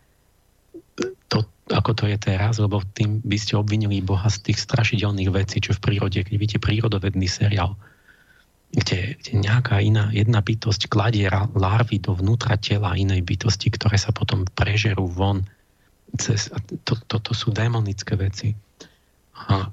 to, 1.29 1.41
ako 1.73 1.91
to 1.97 2.05
je 2.05 2.17
teraz, 2.21 2.61
lebo 2.61 2.85
tým 2.93 3.21
by 3.25 3.37
ste 3.41 3.57
obvinili 3.57 4.05
Boha 4.05 4.29
z 4.29 4.51
tých 4.51 4.61
strašidelných 4.61 5.33
vecí, 5.33 5.57
čo 5.57 5.73
v 5.73 5.81
prírode, 5.81 6.21
keď 6.21 6.35
vidíte 6.37 6.59
prírodovedný 6.61 7.25
seriál, 7.25 7.73
kde, 8.73 9.15
kde 9.21 9.31
nejaká 9.37 9.77
iná, 9.85 10.09
jedna 10.09 10.41
bytosť 10.41 10.89
kladie 10.89 11.29
larvy 11.53 12.01
do 12.01 12.17
vnútra 12.17 12.57
tela 12.57 12.97
inej 12.97 13.21
bytosti, 13.21 13.69
ktoré 13.69 14.01
sa 14.01 14.09
potom 14.09 14.49
prežerú 14.57 15.05
von. 15.05 15.45
Cez, 16.17 16.49
to, 16.85 16.97
toto 17.05 17.21
to 17.21 17.33
sú 17.37 17.53
démonické 17.53 18.17
veci. 18.17 18.57
A 19.37 19.69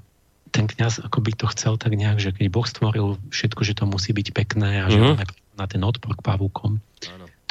ten 0.53 0.69
kňaz 0.69 1.01
ako 1.01 1.17
by 1.25 1.31
to 1.33 1.45
chcel 1.53 1.81
tak 1.81 1.97
nejak, 1.97 2.21
že 2.21 2.33
keď 2.35 2.47
Boh 2.53 2.67
stvoril 2.67 3.17
všetko, 3.33 3.61
že 3.65 3.73
to 3.73 3.89
musí 3.89 4.13
byť 4.13 4.27
pekné 4.35 4.85
a 4.85 4.91
že 4.91 5.01
mm-hmm. 5.01 5.17
máme 5.17 5.25
na 5.57 5.65
ten 5.65 5.81
odpor 5.81 6.13
k 6.13 6.25
pavúkom, 6.25 6.77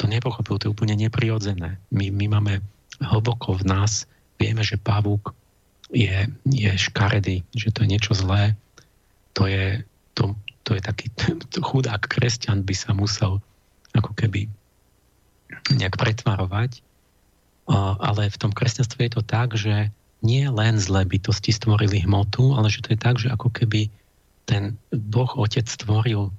to 0.01 0.09
nepochopil, 0.09 0.57
to 0.57 0.65
je 0.65 0.73
úplne 0.73 0.97
neprirodzené. 0.97 1.77
My, 1.93 2.05
my 2.09 2.25
máme 2.25 2.53
hlboko 2.97 3.53
v 3.53 3.69
nás 3.69 4.09
vieme, 4.41 4.65
že 4.65 4.81
pavúk 4.81 5.37
je, 5.93 6.25
je 6.49 6.71
škaredý, 6.73 7.45
že 7.53 7.69
to 7.69 7.85
je 7.85 7.91
niečo 7.93 8.17
zlé. 8.17 8.57
To 9.37 9.45
je, 9.45 9.85
to, 10.17 10.33
to 10.71 10.79
je 10.79 10.87
taký 10.87 11.11
chudák 11.59 12.07
kresťan 12.07 12.63
by 12.63 12.71
sa 12.71 12.95
musel 12.95 13.43
ako 13.91 14.15
keby 14.15 14.47
nejak 15.75 15.99
pretvarovať. 15.99 16.79
Ale 17.99 18.31
v 18.31 18.39
tom 18.39 18.55
kresťanstve 18.55 19.03
je 19.03 19.11
to 19.11 19.23
tak, 19.27 19.59
že 19.59 19.91
nie 20.23 20.47
len 20.47 20.79
zlé 20.79 21.03
bytosti 21.03 21.51
stvorili 21.51 22.07
hmotu, 22.07 22.55
ale 22.55 22.71
že 22.71 22.87
to 22.87 22.95
je 22.95 22.99
tak, 23.03 23.19
že 23.19 23.27
ako 23.27 23.51
keby 23.51 23.91
ten 24.47 24.79
Boh 24.95 25.27
Otec 25.35 25.67
stvoril 25.67 26.31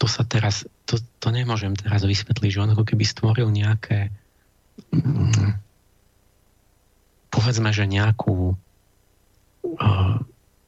to 0.00 0.06
sa 0.06 0.22
teraz, 0.22 0.64
to, 0.86 0.96
to 1.18 1.28
nemôžem 1.34 1.74
teraz 1.74 2.06
vysvetliť, 2.06 2.50
že 2.56 2.62
on 2.62 2.72
ako 2.78 2.94
keby 2.94 3.04
stvoril 3.04 3.50
nejaké 3.50 4.14
povedzme, 7.34 7.74
že 7.74 7.90
nejakú 7.90 8.54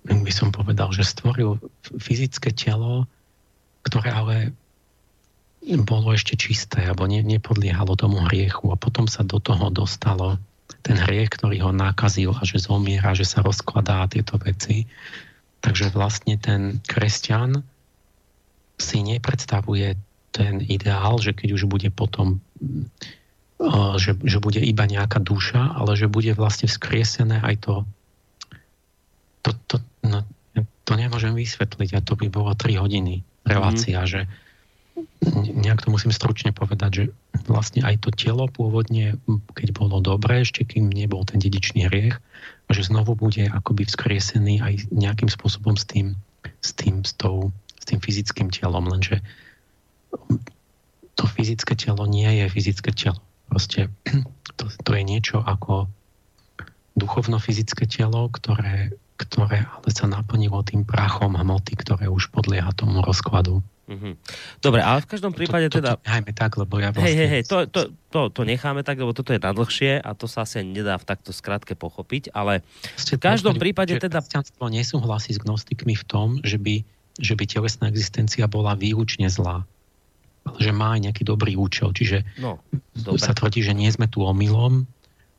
by 0.06 0.32
som 0.34 0.50
povedal, 0.50 0.90
že 0.90 1.06
stvoril 1.06 1.62
fyzické 1.98 2.50
telo, 2.50 3.06
ktoré 3.86 4.10
ale 4.10 4.36
bolo 5.86 6.10
ešte 6.10 6.34
čisté, 6.34 6.90
alebo 6.90 7.06
ne, 7.06 7.22
nepodliehalo 7.22 7.94
tomu 7.94 8.18
hriechu 8.26 8.74
a 8.74 8.80
potom 8.80 9.06
sa 9.06 9.22
do 9.22 9.38
toho 9.38 9.70
dostalo 9.70 10.42
ten 10.82 10.98
hriech, 10.98 11.30
ktorý 11.38 11.62
ho 11.62 11.70
nakazil 11.70 12.34
a 12.34 12.42
že 12.42 12.58
zomiera, 12.58 13.14
že 13.14 13.22
sa 13.22 13.46
rozkladá 13.46 14.02
tieto 14.10 14.34
veci. 14.42 14.90
Takže 15.62 15.94
vlastne 15.94 16.34
ten 16.34 16.82
kresťan 16.82 17.62
si 18.82 18.98
nepredstavuje 19.06 19.94
ten 20.34 20.58
ideál, 20.66 21.22
že 21.22 21.30
keď 21.30 21.48
už 21.54 21.70
bude 21.70 21.88
potom 21.94 22.42
že, 23.94 24.18
že 24.26 24.42
bude 24.42 24.58
iba 24.58 24.84
nejaká 24.90 25.22
duša, 25.22 25.78
ale 25.78 25.94
že 25.94 26.10
bude 26.10 26.34
vlastne 26.34 26.66
vzkriesené 26.66 27.38
aj 27.46 27.62
to. 27.62 27.74
To, 29.46 29.50
to, 29.70 29.76
no, 30.06 30.26
to 30.84 30.92
nemôžem 30.98 31.32
vysvetliť 31.34 31.90
a 31.96 32.04
to 32.04 32.18
by 32.18 32.26
bolo 32.28 32.52
3 32.52 32.82
hodiny 32.82 33.22
relácia, 33.46 34.02
mm. 34.02 34.08
že 34.08 34.20
nejak 35.56 35.86
to 35.86 35.88
musím 35.88 36.12
stručne 36.12 36.52
povedať, 36.52 36.90
že 36.92 37.04
vlastne 37.48 37.80
aj 37.80 38.04
to 38.04 38.10
telo 38.12 38.44
pôvodne, 38.50 39.16
keď 39.56 39.68
bolo 39.72 40.04
dobré, 40.04 40.44
ešte 40.44 40.68
kým 40.68 40.92
nebol 40.92 41.24
ten 41.24 41.40
dedičný 41.40 41.88
hriech, 41.88 42.20
a 42.68 42.70
že 42.70 42.86
znovu 42.86 43.16
bude 43.16 43.48
akoby 43.48 43.88
vzkriesený 43.88 44.60
aj 44.60 44.74
nejakým 44.92 45.32
spôsobom 45.32 45.78
s 45.78 45.88
tým, 45.88 46.18
s 46.60 46.70
tým, 46.76 47.02
s 47.02 47.16
tou, 47.16 47.50
s 47.80 47.84
tým 47.88 47.98
fyzickým 47.98 48.52
telom, 48.52 48.84
lenže 48.84 49.24
to 51.16 51.24
fyzické 51.28 51.76
telo 51.76 52.04
nie 52.04 52.28
je 52.42 52.46
fyzické 52.52 52.92
telo. 52.92 53.20
Proste 53.48 53.88
to, 54.58 54.68
to 54.68 54.90
je 54.92 55.02
niečo 55.04 55.40
ako 55.40 55.88
duchovno-fyzické 56.96 57.88
telo, 57.88 58.28
ktoré, 58.28 58.92
ktoré 59.16 59.68
ale 59.68 59.88
sa 59.92 60.08
naplnilo 60.08 60.64
tým 60.64 60.82
prachom 60.82 61.36
hmoty, 61.36 61.78
ktoré 61.78 62.08
už 62.08 62.32
podlieha 62.32 62.72
tomu 62.74 63.04
rozkladu. 63.04 63.60
Mm-hmm. 63.82 64.14
Dobre, 64.62 64.80
ale 64.80 65.02
v 65.04 65.08
každom 65.10 65.34
prípade 65.34 65.68
to, 65.68 65.76
to, 65.76 65.78
teda... 65.82 65.90
To 65.98 66.06
nechajme 66.06 66.32
tak, 66.32 66.52
lebo 66.56 66.74
ja 66.80 66.94
vlastne... 66.94 67.06
Hej, 67.10 67.16
hej, 67.18 67.28
hej, 67.28 67.42
to, 67.44 67.56
to, 67.68 67.80
to, 68.08 68.20
to 68.30 68.42
necháme 68.46 68.80
tak, 68.86 68.96
lebo 68.96 69.12
toto 69.12 69.34
je 69.34 69.40
nadlhšie 69.42 70.00
a 70.00 70.10
to 70.16 70.30
sa 70.30 70.46
asi 70.46 70.64
nedá 70.64 70.96
v 70.96 71.04
takto 71.04 71.34
skratke 71.34 71.74
pochopiť, 71.74 72.32
ale 72.32 72.64
v 72.96 73.20
každom 73.20 73.58
prípade 73.58 73.92
teda... 73.98 74.22
Kresťanstvo 74.22 74.70
nesúhlasí 74.70 75.36
s 75.36 75.40
gnostikmi 75.42 75.98
v 75.98 76.04
tom, 76.06 76.28
že 76.40 76.56
by, 76.56 76.86
že 77.20 77.34
by 77.36 77.44
telesná 77.44 77.90
existencia 77.90 78.48
bola 78.48 78.78
výlučne 78.78 79.28
zlá 79.28 79.66
ale 80.42 80.58
že 80.58 80.74
má 80.74 80.98
aj 80.98 81.06
nejaký 81.06 81.22
dobrý 81.22 81.54
účel. 81.54 81.94
Čiže 81.94 82.26
no, 82.42 82.58
sa 83.14 83.30
tvrdí, 83.30 83.62
že 83.62 83.78
nie 83.78 83.86
sme 83.94 84.10
tu 84.10 84.26
omylom 84.26 84.90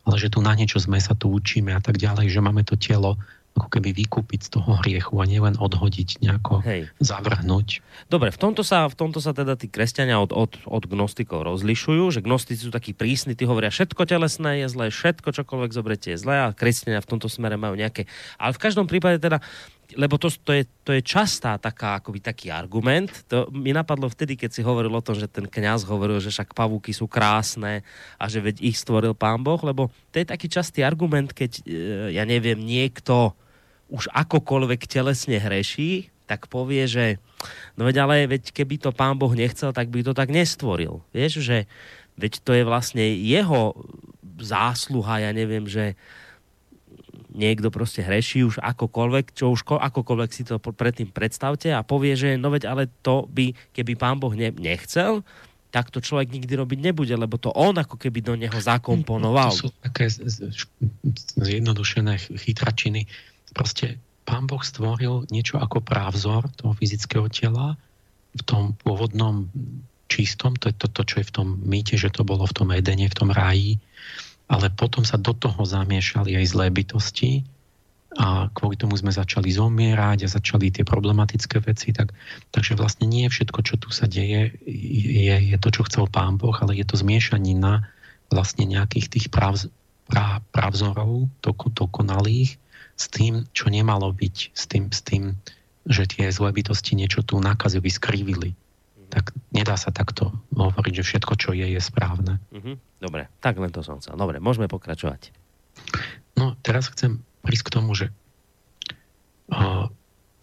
ale 0.03 0.15
že 0.19 0.31
tu 0.31 0.43
na 0.43 0.51
niečo 0.55 0.79
sme 0.79 0.99
sa 0.99 1.15
tu 1.15 1.31
učíme 1.31 1.71
a 1.71 1.79
tak 1.79 1.95
ďalej, 1.95 2.27
že 2.27 2.43
máme 2.43 2.67
to 2.67 2.75
telo 2.75 3.15
ako 3.53 3.69
keby 3.69 3.93
vykúpiť 3.93 4.49
z 4.49 4.49
toho 4.57 4.81
hriechu 4.81 5.13
a 5.21 5.29
nielen 5.29 5.53
odhodiť, 5.61 6.25
nejako 6.25 6.65
Hej. 6.65 6.89
zavrhnúť. 6.97 7.85
Dobre, 8.09 8.33
v 8.33 8.39
tomto, 8.41 8.65
sa, 8.65 8.89
v 8.89 8.97
tomto 8.97 9.21
sa 9.21 9.29
teda 9.29 9.53
tí 9.53 9.69
kresťania 9.69 10.17
od, 10.17 10.33
od, 10.33 10.57
od 10.65 10.83
gnostikov 10.89 11.45
rozlišujú, 11.45 12.09
že 12.09 12.25
gnostici 12.25 12.65
sú 12.65 12.73
takí 12.73 12.97
prísni, 12.97 13.37
tí 13.37 13.45
hovoria, 13.45 13.69
všetko 13.69 14.09
telesné 14.09 14.65
je 14.65 14.67
zlé, 14.73 14.89
všetko 14.89 15.29
čokoľvek 15.29 15.69
zobrete 15.69 16.07
je 16.13 16.17
zlé 16.17 16.49
a 16.49 16.55
kresťania 16.57 17.05
v 17.05 17.09
tomto 17.13 17.29
smere 17.29 17.53
majú 17.53 17.77
nejaké... 17.77 18.09
Ale 18.41 18.57
v 18.57 18.61
každom 18.61 18.89
prípade 18.89 19.21
teda 19.21 19.37
lebo 19.93 20.17
to, 20.17 20.31
to, 20.31 20.57
je, 20.57 20.63
to 20.81 20.95
je 20.95 21.05
častá 21.05 21.59
taká, 21.61 22.01
akoby 22.01 22.17
taký 22.17 22.49
argument. 22.49 23.11
To 23.29 23.45
mi 23.53 23.69
napadlo 23.75 24.09
vtedy, 24.09 24.33
keď 24.33 24.49
si 24.49 24.61
hovoril 24.65 24.89
o 24.89 25.05
tom, 25.05 25.13
že 25.13 25.29
ten 25.29 25.45
kňaz 25.45 25.85
hovoril, 25.85 26.17
že 26.17 26.33
však 26.33 26.57
pavúky 26.57 26.95
sú 26.95 27.05
krásne 27.05 27.85
a 28.17 28.25
že 28.25 28.41
veď 28.41 28.63
ich 28.63 28.79
stvoril 28.79 29.13
pán 29.13 29.45
Boh, 29.45 29.59
lebo 29.61 29.93
to 30.09 30.17
je 30.17 30.25
taký 30.25 30.49
častý 30.49 30.81
argument, 30.81 31.29
keď, 31.35 31.61
e, 31.61 31.77
ja 32.17 32.25
neviem, 32.25 32.57
niekto 32.57 33.37
už 33.91 34.09
akokoľvek 34.11 34.87
telesne 34.87 35.37
hreší, 35.39 36.13
tak 36.29 36.47
povie, 36.47 36.87
že 36.87 37.05
no 37.75 37.83
veď 37.83 38.07
ale 38.07 38.25
veď 38.27 38.55
keby 38.55 38.79
to 38.79 38.95
pán 38.95 39.19
Boh 39.19 39.31
nechcel, 39.35 39.75
tak 39.75 39.91
by 39.91 40.01
to 40.01 40.15
tak 40.15 40.31
nestvoril. 40.31 41.03
Vieš, 41.11 41.43
že 41.43 41.67
veď 42.15 42.33
to 42.41 42.51
je 42.55 42.63
vlastne 42.63 43.03
jeho 43.03 43.75
zásluha, 44.39 45.23
ja 45.23 45.31
neviem, 45.35 45.67
že 45.67 45.93
niekto 47.33 47.73
proste 47.73 48.05
hreší 48.05 48.45
už 48.45 48.61
akokoľvek, 48.61 49.33
čo 49.33 49.49
už 49.49 49.65
akokoľvek 49.65 50.29
si 50.31 50.45
to 50.45 50.61
predtým 50.61 51.09
predstavte 51.09 51.73
a 51.73 51.81
povie, 51.81 52.13
že 52.13 52.37
no 52.37 52.53
veď 52.53 52.69
ale 52.69 52.83
to 53.01 53.25
by, 53.25 53.51
keby 53.73 53.97
pán 53.97 54.21
Boh 54.21 54.33
ne, 54.37 54.53
nechcel, 54.53 55.25
tak 55.73 55.89
to 55.89 55.97
človek 55.97 56.29
nikdy 56.29 56.53
robiť 56.53 56.79
nebude, 56.85 57.17
lebo 57.17 57.41
to 57.41 57.49
on 57.49 57.73
ako 57.81 57.97
keby 57.97 58.21
do 58.21 58.37
neho 58.37 58.53
zakomponoval. 58.53 59.49
To 59.57 59.73
sú 59.73 59.73
také 59.81 60.05
zjednodušené 61.33 62.21
chytračiny. 62.37 63.09
Proste 63.53 64.01
pán 64.25 64.49
Boh 64.49 64.61
stvoril 64.61 65.29
niečo 65.29 65.61
ako 65.61 65.79
právzor 65.79 66.49
toho 66.57 66.73
fyzického 66.73 67.29
tela 67.29 67.77
v 68.33 68.41
tom 68.41 68.73
pôvodnom 68.81 69.47
čistom, 70.09 70.57
to 70.57 70.69
je 70.69 70.75
to, 70.77 70.87
to, 70.89 71.01
čo 71.05 71.15
je 71.21 71.29
v 71.29 71.33
tom 71.33 71.47
mýte, 71.61 71.97
že 71.97 72.13
to 72.13 72.25
bolo 72.25 72.45
v 72.45 72.53
tom 72.53 72.69
Edene, 72.73 73.09
v 73.09 73.17
tom 73.17 73.29
ráji, 73.29 73.77
ale 74.49 74.69
potom 74.73 75.01
sa 75.05 75.17
do 75.17 75.33
toho 75.33 75.65
zamiešali 75.65 76.37
aj 76.37 76.45
zlé 76.49 76.67
bytosti 76.69 77.45
a 78.13 78.45
kvôli 78.53 78.77
tomu 78.77 78.93
sme 78.93 79.09
začali 79.09 79.49
zomierať 79.49 80.29
a 80.29 80.33
začali 80.37 80.69
tie 80.69 80.85
problematické 80.85 81.57
veci. 81.65 81.89
Tak, 81.89 82.13
takže 82.53 82.77
vlastne 82.77 83.09
nie 83.09 83.25
všetko, 83.25 83.59
čo 83.65 83.75
tu 83.81 83.89
sa 83.89 84.05
deje, 84.05 84.53
je, 84.69 85.33
je 85.33 85.57
to, 85.57 85.69
čo 85.73 85.81
chcel 85.89 86.05
Pán 86.05 86.37
Boh, 86.37 86.53
ale 86.61 86.77
je 86.77 86.85
to 86.85 86.93
zmiešanina 86.93 87.89
vlastne 88.29 88.69
nejakých 88.69 89.09
tých 89.09 89.27
práv, 89.33 89.65
práv, 90.05 90.45
právzorov 90.53 91.25
dokonalých 91.41 92.61
s 92.93 93.05
tým, 93.09 93.49
čo 93.51 93.69
nemalo 93.73 94.13
byť, 94.13 94.37
s 94.53 94.63
tým, 94.69 94.93
s 94.93 95.01
tým, 95.01 95.37
že 95.89 96.07
tie 96.07 96.31
zlé 96.31 96.55
bytosti 96.55 96.95
niečo 96.95 97.25
tu 97.25 97.41
nakazili, 97.41 97.91
skrivili 97.91 98.55
tak 99.13 99.29
nedá 99.53 99.77
sa 99.77 99.93
takto 99.93 100.33
hovoriť, 100.57 100.93
že 100.97 101.05
všetko, 101.05 101.33
čo 101.37 101.53
je, 101.53 101.69
je 101.69 101.77
správne. 101.77 102.41
Mm-hmm. 102.49 102.75
Dobre, 102.97 103.29
tak 103.45 103.61
len 103.61 103.69
to 103.69 103.85
som 103.85 104.01
chcel. 104.01 104.17
Dobre, 104.17 104.41
môžeme 104.41 104.65
pokračovať. 104.65 105.29
No, 106.33 106.57
teraz 106.65 106.89
chcem 106.89 107.21
prísť 107.45 107.69
k 107.69 107.73
tomu, 107.77 107.93
že 107.93 108.09
uh, 109.53 109.85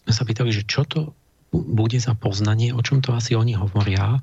sa 0.07 0.23
pýtali, 0.23 0.55
že 0.55 0.63
čo 0.63 0.87
to 0.87 1.19
bude 1.51 1.99
za 1.99 2.15
poznanie, 2.15 2.71
o 2.71 2.79
čom 2.79 3.03
to 3.03 3.11
asi 3.11 3.35
oni 3.35 3.59
hovoria, 3.59 4.23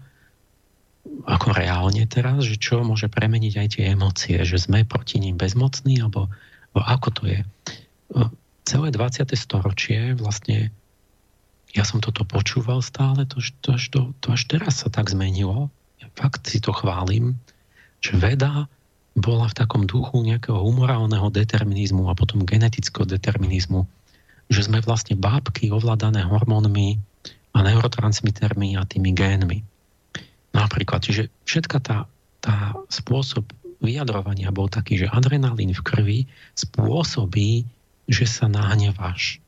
ako 1.28 1.52
reálne 1.52 2.08
teraz, 2.08 2.48
že 2.48 2.56
čo 2.56 2.88
môže 2.88 3.12
premeniť 3.12 3.54
aj 3.60 3.68
tie 3.76 3.84
emócie, 3.92 4.40
že 4.48 4.64
sme 4.64 4.88
proti 4.88 5.20
ním 5.20 5.36
bezmocní, 5.36 6.00
alebo, 6.00 6.32
alebo 6.72 6.80
ako 6.88 7.10
to 7.12 7.24
je. 7.28 7.40
Celé 8.68 8.88
20. 8.92 9.32
storočie 9.40 10.12
vlastne 10.20 10.76
ja 11.76 11.84
som 11.84 12.00
toto 12.00 12.24
počúval 12.24 12.80
stále, 12.80 13.28
to, 13.28 13.44
to, 13.60 13.76
to, 13.78 14.12
to 14.24 14.28
až 14.32 14.44
teraz 14.48 14.84
sa 14.84 14.90
tak 14.90 15.12
zmenilo. 15.12 15.68
Ja 16.00 16.08
fakt 16.16 16.48
si 16.48 16.64
to 16.64 16.72
chválim, 16.72 17.36
že 18.00 18.16
veda 18.16 18.72
bola 19.18 19.50
v 19.50 19.58
takom 19.58 19.84
duchu 19.90 20.22
nejakého 20.22 20.58
humorálneho 20.58 21.28
determinizmu 21.34 22.08
a 22.08 22.18
potom 22.18 22.46
genetického 22.46 23.04
determinizmu, 23.04 23.84
že 24.48 24.62
sme 24.64 24.80
vlastne 24.80 25.18
bábky 25.18 25.74
ovládané 25.74 26.24
hormónmi 26.24 27.02
a 27.58 27.58
neurotransmitermi 27.66 28.78
a 28.78 28.86
tými 28.86 29.12
génmi. 29.18 29.60
Napríklad, 30.54 31.02
čiže 31.02 31.34
všetka 31.50 31.78
tá, 31.82 31.98
tá 32.42 32.78
spôsob 32.90 33.50
vyjadrovania 33.82 34.54
bol 34.54 34.70
taký, 34.70 35.06
že 35.06 35.12
adrenalín 35.14 35.74
v 35.74 35.82
krvi 35.86 36.20
spôsobí, 36.58 37.66
že 38.08 38.26
sa 38.26 38.48
nahneváš. 38.48 39.44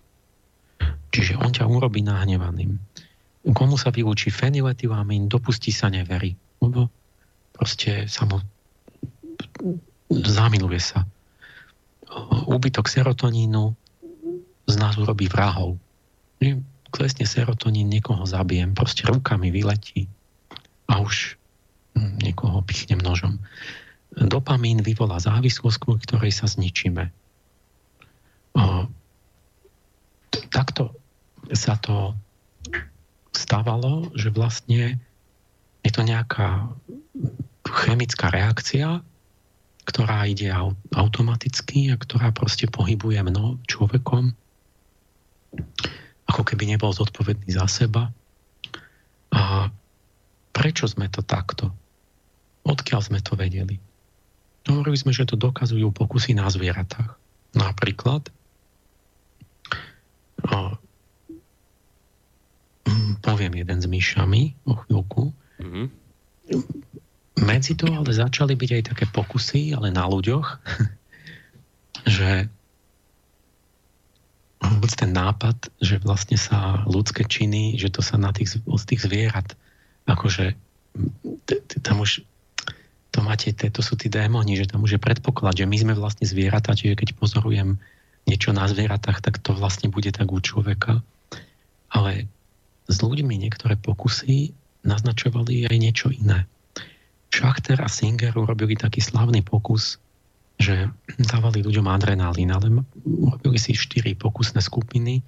Čiže 1.09 1.39
on 1.39 1.49
ťa 1.49 1.65
urobí 1.65 2.05
nahnevaným. 2.05 2.77
Komu 3.55 3.79
sa 3.79 3.89
vylúči 3.89 4.29
feniletylamín, 4.29 5.31
dopustí 5.31 5.71
sa 5.71 5.87
neverí. 5.89 6.35
Lebo 6.59 6.91
proste 7.55 8.05
sa 8.05 8.27
mu 8.27 8.43
zamiluje 10.11 10.79
sa. 10.79 11.07
Úbytok 12.45 12.91
serotonínu 12.91 13.73
z 14.69 14.75
nás 14.77 14.99
urobí 14.99 15.31
vrahov. 15.31 15.79
Klesne 16.89 17.25
serotonín, 17.25 17.89
niekoho 17.89 18.25
zabijem, 18.25 18.73
proste 18.73 19.05
rukami 19.05 19.53
vyletí 19.53 20.09
a 20.89 21.01
už 21.01 21.37
niekoho 21.97 22.65
pichne 22.65 22.97
nožom. 22.97 23.37
Dopamín 24.13 24.81
vyvolá 24.81 25.21
závislosť, 25.21 25.77
kvôli 25.77 26.01
ktorej 26.01 26.33
sa 26.33 26.49
zničíme. 26.49 27.13
Takto 30.49 30.95
sa 31.53 31.77
to 31.77 32.17
stávalo, 33.33 34.09
že 34.17 34.33
vlastne 34.33 34.97
je 35.85 35.91
to 35.93 36.01
nejaká 36.03 36.69
chemická 37.65 38.33
reakcia, 38.33 39.01
ktorá 39.85 40.25
ide 40.29 40.53
automaticky 40.93 41.89
a 41.89 41.97
ktorá 41.97 42.29
proste 42.29 42.69
pohybuje 42.69 43.21
mnou, 43.25 43.57
človekom, 43.65 44.33
ako 46.29 46.41
keby 46.45 46.69
nebol 46.69 46.93
zodpovedný 46.93 47.49
za 47.49 47.65
seba. 47.65 48.13
A 49.33 49.73
prečo 50.53 50.85
sme 50.85 51.09
to 51.09 51.25
takto? 51.25 51.73
Odkiaľ 52.65 53.01
sme 53.01 53.19
to 53.21 53.33
vedeli? 53.33 53.81
Hovorili 54.69 54.97
sme, 54.97 55.09
že 55.09 55.25
to 55.25 55.39
dokazujú 55.39 55.89
pokusy 55.89 56.37
na 56.37 56.45
zvieratách. 56.53 57.17
Napríklad 57.57 58.29
poviem 63.19 63.53
jeden 63.61 63.77
s 63.79 63.87
myšami 63.87 64.55
o 64.65 64.73
chvíľku. 64.83 65.31
Mm-hmm. 65.59 65.85
Medzi 67.45 67.73
to 67.77 67.87
ale 67.87 68.09
začali 68.09 68.57
byť 68.57 68.71
aj 68.79 68.83
také 68.95 69.05
pokusy, 69.07 69.75
ale 69.75 69.93
na 69.93 70.07
ľuďoch, 70.09 70.47
že 72.19 72.49
vôbec 74.59 74.91
ten 74.91 75.11
nápad, 75.15 75.71
že 75.79 76.03
vlastne 76.03 76.35
sa 76.35 76.83
ľudské 76.83 77.23
činy, 77.23 77.79
že 77.79 77.93
to 77.93 78.03
sa 78.03 78.19
na 78.19 78.35
tých, 78.35 78.59
z 78.59 78.83
tých 78.83 79.01
zvierat, 79.07 79.55
akože 80.03 80.57
tam 81.79 82.03
už 82.03 82.27
to 83.09 83.19
máte, 83.25 83.49
to 83.55 83.81
sú 83.81 83.97
tí 83.97 84.11
démoni, 84.11 84.53
že 84.53 84.69
tam 84.69 84.85
už 84.85 84.99
je 84.99 85.01
predpoklad, 85.01 85.57
že 85.57 85.65
my 85.65 85.77
sme 85.79 85.93
vlastne 85.97 86.29
zvieratá, 86.29 86.77
čiže 86.77 86.93
keď 86.93 87.17
pozorujem 87.17 87.81
niečo 88.29 88.53
na 88.53 88.69
zvieratách, 88.69 89.25
tak 89.25 89.41
to 89.41 89.57
vlastne 89.57 89.89
bude 89.89 90.13
tak 90.13 90.29
u 90.29 90.37
človeka. 90.37 91.01
Ale 91.89 92.29
s 92.85 92.97
ľuďmi 93.01 93.41
niektoré 93.41 93.73
pokusy 93.81 94.53
naznačovali 94.85 95.65
aj 95.65 95.77
niečo 95.81 96.07
iné. 96.13 96.45
Schachter 97.29 97.81
a 97.81 97.89
Singer 97.89 98.33
urobili 98.37 98.77
taký 98.77 99.01
slavný 99.01 99.41
pokus, 99.41 99.97
že 100.59 100.91
dávali 101.17 101.65
ľuďom 101.65 101.87
adrenalín, 101.89 102.51
ale 102.53 102.85
robili 103.05 103.57
si 103.57 103.73
štyri 103.73 104.13
pokusné 104.13 104.59
skupiny, 104.61 105.21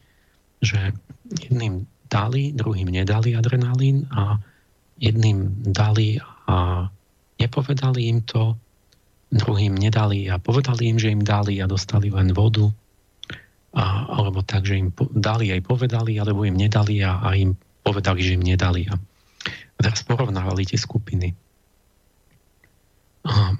že 0.61 0.93
jedným 1.41 1.87
dali, 2.11 2.51
druhým 2.51 2.91
nedali 2.91 3.33
adrenalín 3.33 4.05
a 4.11 4.37
jedným 4.99 5.65
dali 5.71 6.19
a 6.45 6.85
nepovedali 7.39 8.11
im 8.11 8.19
to, 8.27 8.59
druhým 9.31 9.79
nedali 9.79 10.27
a 10.27 10.35
povedali 10.35 10.91
im, 10.91 10.97
že 10.99 11.15
im 11.15 11.23
dali 11.23 11.63
a 11.63 11.65
dostali 11.65 12.11
len 12.11 12.35
vodu 12.35 12.67
a, 13.71 14.07
alebo 14.11 14.43
tak, 14.43 14.67
že 14.67 14.79
im 14.79 14.89
dali 15.15 15.55
aj 15.55 15.63
povedali, 15.63 16.19
alebo 16.19 16.43
im 16.43 16.55
nedali 16.55 16.99
a, 17.03 17.23
a 17.23 17.35
im 17.39 17.55
povedali, 17.81 18.19
že 18.19 18.35
im 18.35 18.43
nedali. 18.43 18.87
A, 18.91 18.95
teraz 19.79 20.03
porovnávali 20.03 20.67
tie 20.67 20.77
skupiny. 20.77 21.33
A, 23.25 23.55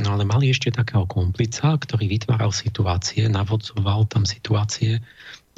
no 0.00 0.08
ale 0.14 0.24
mali 0.24 0.48
ešte 0.52 0.72
takého 0.72 1.04
komplica, 1.04 1.76
ktorý 1.76 2.08
vytváral 2.08 2.54
situácie, 2.54 3.26
navodzoval 3.26 4.06
tam 4.08 4.24
situácie, 4.24 5.02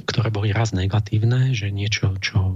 ktoré 0.06 0.30
boli 0.30 0.54
raz 0.54 0.72
negatívne, 0.72 1.52
že 1.52 1.68
niečo, 1.68 2.14
čo 2.22 2.54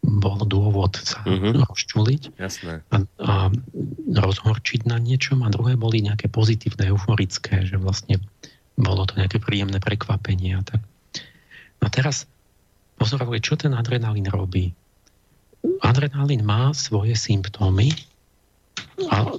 bol 0.00 0.40
dôvod 0.48 0.96
sa 0.96 1.20
mm-hmm. 1.28 1.60
rozčuliť 1.60 2.22
Jasné. 2.40 2.80
A, 2.88 2.96
a 3.20 3.34
rozhorčiť 4.16 4.88
na 4.88 4.96
niečom 4.96 5.44
a 5.44 5.52
druhé 5.52 5.76
boli 5.76 6.00
nejaké 6.00 6.32
pozitívne, 6.32 6.88
euforické, 6.88 7.68
že 7.68 7.76
vlastne 7.76 8.16
bolo 8.78 9.06
to 9.08 9.18
nejaké 9.18 9.42
príjemné 9.42 9.80
prekvapenie 9.82 10.58
a 10.58 10.62
tak. 10.62 10.82
A 11.80 11.86
teraz 11.88 12.28
pozorovali, 13.00 13.40
čo 13.40 13.56
ten 13.56 13.72
adrenalín 13.72 14.28
robí. 14.28 14.76
Adrenalín 15.80 16.44
má 16.44 16.72
svoje 16.76 17.16
symptómy 17.16 17.92
a 19.08 19.32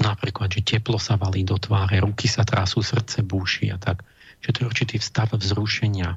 napríklad, 0.00 0.48
že 0.48 0.64
teplo 0.64 0.96
sa 0.96 1.20
valí 1.20 1.44
do 1.44 1.60
tváre, 1.60 2.00
ruky 2.00 2.24
sa 2.24 2.44
trasú, 2.48 2.80
srdce 2.80 3.20
búši 3.20 3.68
a 3.72 3.76
tak. 3.76 4.00
Že 4.40 4.48
to 4.48 4.58
je 4.62 4.68
určitý 4.70 4.96
stav 5.02 5.28
vzrušenia. 5.34 6.16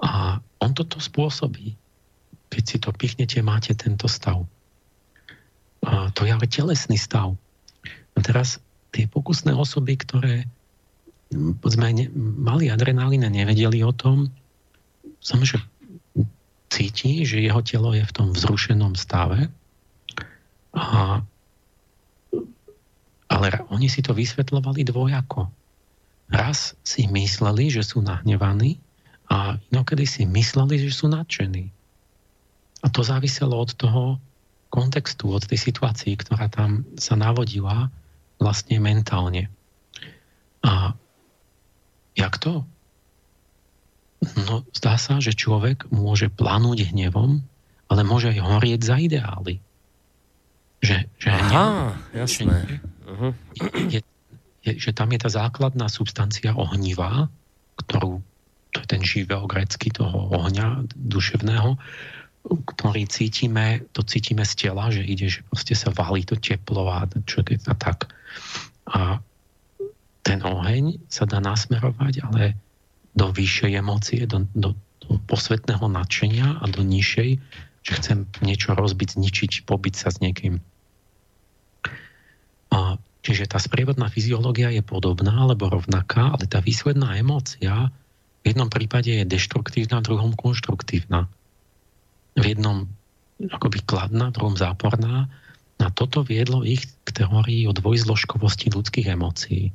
A 0.00 0.40
on 0.60 0.70
toto 0.72 1.00
spôsobí. 1.00 1.76
Keď 2.50 2.64
si 2.66 2.76
to 2.82 2.90
pichnete, 2.90 3.38
máte 3.40 3.72
tento 3.78 4.10
stav. 4.10 4.42
A 5.86 6.10
to 6.12 6.26
je 6.26 6.32
ale 6.34 6.50
telesný 6.50 6.98
stav. 6.98 7.38
A 8.12 8.18
teraz 8.20 8.58
tie 8.90 9.06
pokusné 9.06 9.54
osoby, 9.54 9.96
ktoré 9.96 10.50
sme 11.66 11.88
ne, 11.94 12.06
mali 12.18 12.66
adrenalín 12.68 13.22
a 13.22 13.30
nevedeli 13.30 13.86
o 13.86 13.94
tom, 13.94 14.30
že 15.22 15.62
cíti, 16.70 17.22
že 17.26 17.42
jeho 17.42 17.62
telo 17.62 17.94
je 17.94 18.02
v 18.02 18.14
tom 18.14 18.34
vzrušenom 18.34 18.94
stave 18.98 19.50
a 20.74 21.20
ale 23.30 23.62
oni 23.70 23.86
si 23.86 24.02
to 24.02 24.10
vysvetľovali 24.10 24.82
dvojako. 24.90 25.46
Raz 26.34 26.74
si 26.82 27.06
mysleli, 27.06 27.70
že 27.70 27.86
sú 27.86 28.02
nahnevaní 28.02 28.82
a 29.30 29.54
inokedy 29.70 30.02
si 30.02 30.22
mysleli, 30.26 30.82
že 30.82 30.90
sú 30.90 31.06
nadšení. 31.06 31.70
A 32.82 32.86
to 32.90 33.06
záviselo 33.06 33.54
od 33.54 33.70
toho 33.78 34.18
kontextu, 34.70 35.30
od 35.30 35.46
tej 35.46 35.62
situácii, 35.62 36.18
ktorá 36.18 36.50
tam 36.50 36.82
sa 36.98 37.14
navodila 37.14 37.86
vlastne 38.42 38.82
mentálne. 38.82 39.46
A 40.66 40.94
jak 42.20 42.36
to? 42.36 42.68
No, 44.36 44.68
zdá 44.76 45.00
sa, 45.00 45.16
že 45.16 45.32
človek 45.32 45.88
môže 45.88 46.28
planúť 46.28 46.92
hnevom, 46.92 47.40
ale 47.88 48.00
môže 48.04 48.28
aj 48.28 48.38
horieť 48.44 48.80
za 48.84 48.96
ideály. 49.00 49.64
Že, 50.84 51.08
že 51.16 51.28
Aha, 51.32 51.96
jasné. 52.12 52.56
Že, 52.60 52.76
uh-huh. 53.08 53.32
je, 53.88 54.00
je, 54.64 54.72
že 54.76 54.90
tam 54.92 55.08
je 55.12 55.18
tá 55.24 55.30
základná 55.32 55.88
substancia 55.88 56.52
ohnivá, 56.52 57.32
ktorú, 57.80 58.20
to 58.76 58.84
je 58.84 58.86
ten 58.88 59.02
živel 59.04 59.48
grecký 59.48 59.88
toho 59.88 60.28
ohňa 60.36 60.84
duševného, 60.92 61.80
ktorý 62.44 63.04
cítime, 63.08 63.84
to 63.92 64.00
cítime 64.04 64.44
z 64.48 64.68
tela, 64.68 64.88
že 64.88 65.04
ide, 65.04 65.28
že 65.28 65.44
proste 65.48 65.76
sa 65.76 65.92
valí 65.92 66.24
to 66.24 66.36
teplo 66.40 66.88
a 66.88 67.04
čo 67.28 67.44
je 67.44 67.60
a 67.68 67.74
tak. 67.76 68.08
A 68.88 69.20
ten 70.20 70.44
oheň 70.44 71.00
sa 71.08 71.24
dá 71.24 71.40
nasmerovať, 71.40 72.14
ale 72.24 72.56
do 73.16 73.32
vyššej 73.32 73.72
emócie, 73.80 74.22
do, 74.28 74.46
do, 74.52 74.76
do 75.02 75.18
posvetného 75.26 75.86
nadšenia 75.90 76.60
a 76.60 76.64
do 76.70 76.84
nižšej, 76.84 77.30
že 77.80 77.92
chcem 77.96 78.28
niečo 78.44 78.76
rozbiť, 78.76 79.16
zničiť, 79.16 79.52
pobiť 79.64 79.94
sa 79.96 80.12
s 80.12 80.20
niekým. 80.20 80.60
A, 82.70 83.00
čiže 83.24 83.50
tá 83.50 83.58
sprievodná 83.58 84.06
fyziológia 84.12 84.70
je 84.70 84.84
podobná 84.84 85.32
alebo 85.42 85.72
rovnaká, 85.72 86.36
ale 86.36 86.46
tá 86.46 86.62
výsledná 86.62 87.18
emócia 87.18 87.90
v 88.40 88.56
jednom 88.56 88.72
prípade 88.72 89.12
je 89.12 89.24
deštruktívna, 89.28 90.00
v 90.00 90.06
druhom 90.08 90.32
konštruktívna. 90.32 91.28
V 92.36 92.44
jednom 92.56 92.88
akoby 93.52 93.84
kladná, 93.84 94.32
v 94.32 94.36
druhom 94.36 94.56
záporná. 94.56 95.28
A 95.80 95.88
toto 95.92 96.24
viedlo 96.24 96.64
ich 96.64 96.88
k 97.04 97.08
teórii 97.24 97.68
o 97.68 97.76
dvojzložkovosti 97.76 98.72
ľudských 98.72 99.12
emócií. 99.12 99.72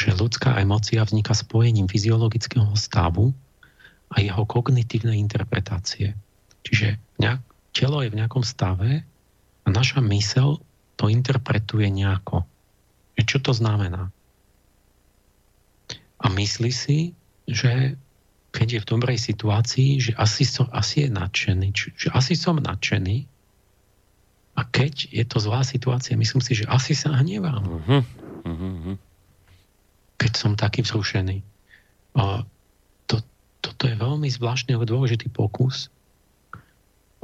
Že 0.00 0.18
ľudská 0.18 0.56
emócia 0.58 1.04
vzniká 1.04 1.36
spojením 1.36 1.86
fyziologického 1.86 2.72
stavu 2.74 3.32
a 4.12 4.20
jeho 4.20 4.44
kognitívnej 4.44 5.16
interpretácie. 5.20 6.16
Čiže 6.62 7.00
nejak, 7.18 7.40
telo 7.72 8.04
je 8.04 8.12
v 8.12 8.18
nejakom 8.20 8.44
stave 8.44 9.02
a 9.64 9.68
naša 9.68 10.04
mysel 10.12 10.60
to 11.00 11.08
interpretuje 11.08 11.88
nejako. 11.88 12.44
Čo 13.22 13.38
to 13.38 13.52
znamená? 13.54 14.10
A 16.22 16.26
myslí 16.28 16.70
si, 16.74 17.14
že 17.48 17.96
keď 18.52 18.68
je 18.68 18.82
v 18.84 18.88
dobrej 18.92 19.18
situácii, 19.18 19.90
že 19.98 20.12
asi, 20.14 20.44
som, 20.44 20.68
asi 20.70 21.06
je 21.06 21.08
nadšený, 21.08 21.68
že 21.96 22.08
asi 22.12 22.36
som 22.36 22.60
nadšený 22.60 23.24
a 24.52 24.60
keď 24.68 25.08
je 25.08 25.24
to 25.24 25.40
zlá 25.40 25.64
situácia, 25.64 26.12
myslím 26.18 26.44
si, 26.44 26.52
že 26.60 26.68
asi 26.68 26.92
sa 26.92 27.16
hnevám. 27.16 27.64
Uh-huh. 27.64 28.02
Uh-huh. 28.44 29.00
Keď 30.22 30.32
som 30.38 30.54
taký 30.54 30.86
vzrušený. 30.86 31.42
A 32.14 32.46
to, 33.10 33.18
toto 33.58 33.82
je 33.90 33.98
veľmi 33.98 34.30
zvláštny 34.30 34.78
a 34.78 34.86
dôležitý 34.86 35.26
pokus. 35.34 35.90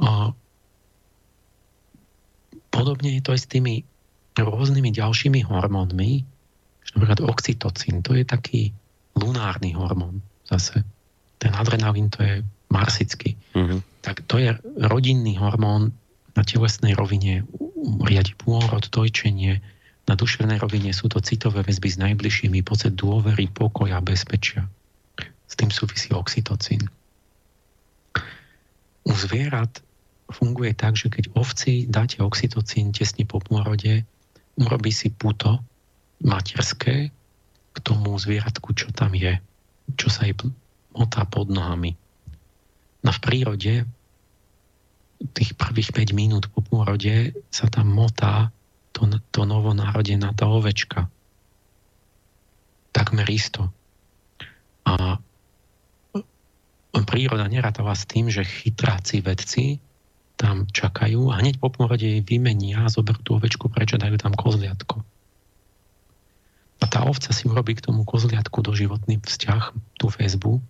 A 0.03 0.35
Podobne 2.69 3.17
je 3.17 3.23
to 3.25 3.33
aj 3.33 3.41
s 3.43 3.51
tými 3.51 3.83
rôznymi 4.37 4.93
ďalšími 4.93 5.43
hormónmi, 5.49 6.23
napríklad 6.95 7.19
oxytocín, 7.25 8.05
to 8.05 8.15
je 8.15 8.23
taký 8.23 8.71
lunárny 9.17 9.75
hormón 9.75 10.21
zase. 10.47 10.85
Ten 11.41 11.51
adrenalín 11.57 12.07
to 12.13 12.23
je 12.23 12.35
marsický. 12.69 13.35
Mm-hmm. 13.57 13.79
Tak 14.05 14.23
to 14.29 14.39
je 14.39 14.55
rodinný 14.85 15.35
hormón 15.35 15.91
na 16.37 16.43
telesnej 16.45 16.93
rovine 16.95 17.43
riadi 18.05 18.37
pôrod, 18.37 18.85
dojčenie, 18.85 19.59
na 20.09 20.17
duševnej 20.17 20.57
rovine 20.57 20.89
sú 20.89 21.05
to 21.05 21.21
citové 21.21 21.61
väzby 21.61 21.85
s 21.93 22.01
najbližšími, 22.01 22.65
pocit 22.65 22.97
dôvery, 22.97 23.45
pokoja, 23.45 24.01
bezpečia. 24.01 24.65
S 25.45 25.53
tým 25.53 25.69
súvisí 25.69 26.09
oxytocín. 26.09 26.89
U 29.05 29.13
zvierat 29.13 29.85
funguje 30.33 30.73
tak, 30.73 30.97
že 30.97 31.13
keď 31.13 31.29
ovci 31.37 31.85
dáte 31.85 32.25
oxytocín 32.25 32.89
tesne 32.89 33.29
po 33.29 33.37
pôrode, 33.37 34.01
urobí 34.57 34.89
si 34.89 35.13
puto 35.13 35.61
materské 36.25 37.13
k 37.69 37.77
tomu 37.85 38.17
zvieratku, 38.17 38.73
čo 38.73 38.89
tam 38.89 39.13
je, 39.13 39.37
čo 39.93 40.09
sa 40.09 40.25
jej 40.25 40.33
motá 40.97 41.21
pod 41.29 41.53
nohami. 41.53 41.93
No 43.05 43.13
v 43.13 43.19
prírode 43.21 43.85
tých 45.37 45.53
prvých 45.53 45.93
5 45.93 46.17
minút 46.17 46.49
po 46.49 46.65
pôrode 46.65 47.37
sa 47.53 47.69
tam 47.69 47.93
motá 47.93 48.49
to, 48.91 49.07
to 49.31 49.41
novonárodená 49.45 50.33
tá 50.33 50.49
ovečka. 50.49 51.07
Takmer 52.91 53.27
isto. 53.29 53.69
A 54.85 55.21
príroda 57.09 57.49
nerátala 57.49 57.97
s 57.97 58.05
tým, 58.05 58.29
že 58.29 58.45
chytráci 58.45 59.25
vedci 59.25 59.81
tam 60.37 60.69
čakajú 60.69 61.33
a 61.33 61.41
hneď 61.41 61.57
po 61.57 61.73
porode 61.73 62.05
jej 62.05 62.21
vymenia 62.21 62.85
a 62.85 62.93
zoberú 62.93 63.19
tú 63.25 63.35
ovečku 63.41 63.65
preč 63.67 63.97
dajú 63.97 64.15
tam 64.21 64.37
kozliatko. 64.37 65.01
A 66.79 66.85
tá 66.87 67.03
ovca 67.03 67.33
si 67.33 67.49
urobí 67.49 67.75
k 67.75 67.83
tomu 67.83 68.07
kozliatku 68.07 68.61
doživotný 68.63 69.19
vzťah, 69.19 69.63
tú 69.99 70.07
väzbu, 70.07 70.61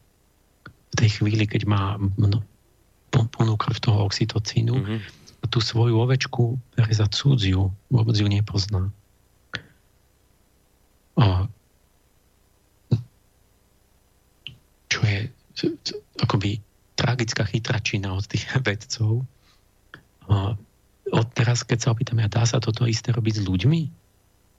v 0.90 0.96
tej 0.98 1.10
chvíli, 1.22 1.46
keď 1.46 1.70
má 1.70 2.02
mno, 2.02 2.42
plnú 3.14 3.54
krv 3.60 3.78
toho 3.78 4.10
oxytocínu, 4.10 4.74
mm-hmm. 4.74 5.00
A 5.40 5.46
tú 5.48 5.64
svoju 5.64 5.96
ovečku 6.00 6.60
bere 6.76 6.92
za 6.92 7.08
cudziu, 7.08 7.72
vôbec 7.88 8.16
ju 8.16 8.28
nepozná. 8.28 8.92
A 11.20 11.48
čo 14.90 15.00
je 15.06 15.20
akoby 16.20 16.60
tragická 16.96 17.48
chytračina 17.48 18.12
od 18.12 18.28
tých 18.28 18.48
vedcov, 18.68 19.24
od 21.10 21.28
teraz, 21.34 21.66
keď 21.66 21.78
sa 21.82 21.92
opýtam, 21.92 22.22
ja 22.22 22.30
dá 22.30 22.46
sa 22.46 22.62
toto 22.62 22.86
isté 22.86 23.10
robiť 23.10 23.42
s 23.42 23.48
ľuďmi? 23.50 23.82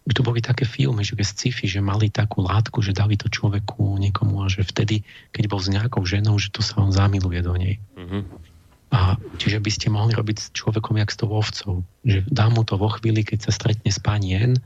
By 0.00 0.12
tu 0.16 0.24
boli 0.24 0.40
také 0.42 0.66
filmy, 0.66 1.06
že 1.06 1.14
sci-fi, 1.14 1.70
že 1.70 1.78
mali 1.84 2.10
takú 2.10 2.42
látku, 2.42 2.82
že 2.82 2.96
dali 2.96 3.14
to 3.14 3.30
človeku 3.30 4.00
niekomu 4.00 4.42
a 4.42 4.50
že 4.50 4.66
vtedy, 4.66 5.06
keď 5.30 5.44
bol 5.46 5.60
s 5.60 5.70
nejakou 5.70 6.02
ženou, 6.02 6.40
že 6.40 6.50
to 6.50 6.64
sa 6.64 6.80
on 6.82 6.90
zamiluje 6.90 7.38
do 7.44 7.54
nej. 7.54 7.78
Mm-hmm. 7.94 8.49
A 8.90 9.14
čiže 9.38 9.62
by 9.62 9.70
ste 9.70 9.86
mohli 9.86 10.12
robiť 10.18 10.36
s 10.38 10.46
človekom 10.50 10.98
jak 10.98 11.14
s 11.14 11.18
tou 11.18 11.30
ovcou. 11.30 11.86
Že 12.02 12.26
dá 12.26 12.50
mu 12.50 12.66
to 12.66 12.74
vo 12.74 12.90
chvíli, 12.90 13.22
keď 13.22 13.46
sa 13.46 13.52
stretne 13.54 13.86
s 13.86 14.02
panien 14.02 14.58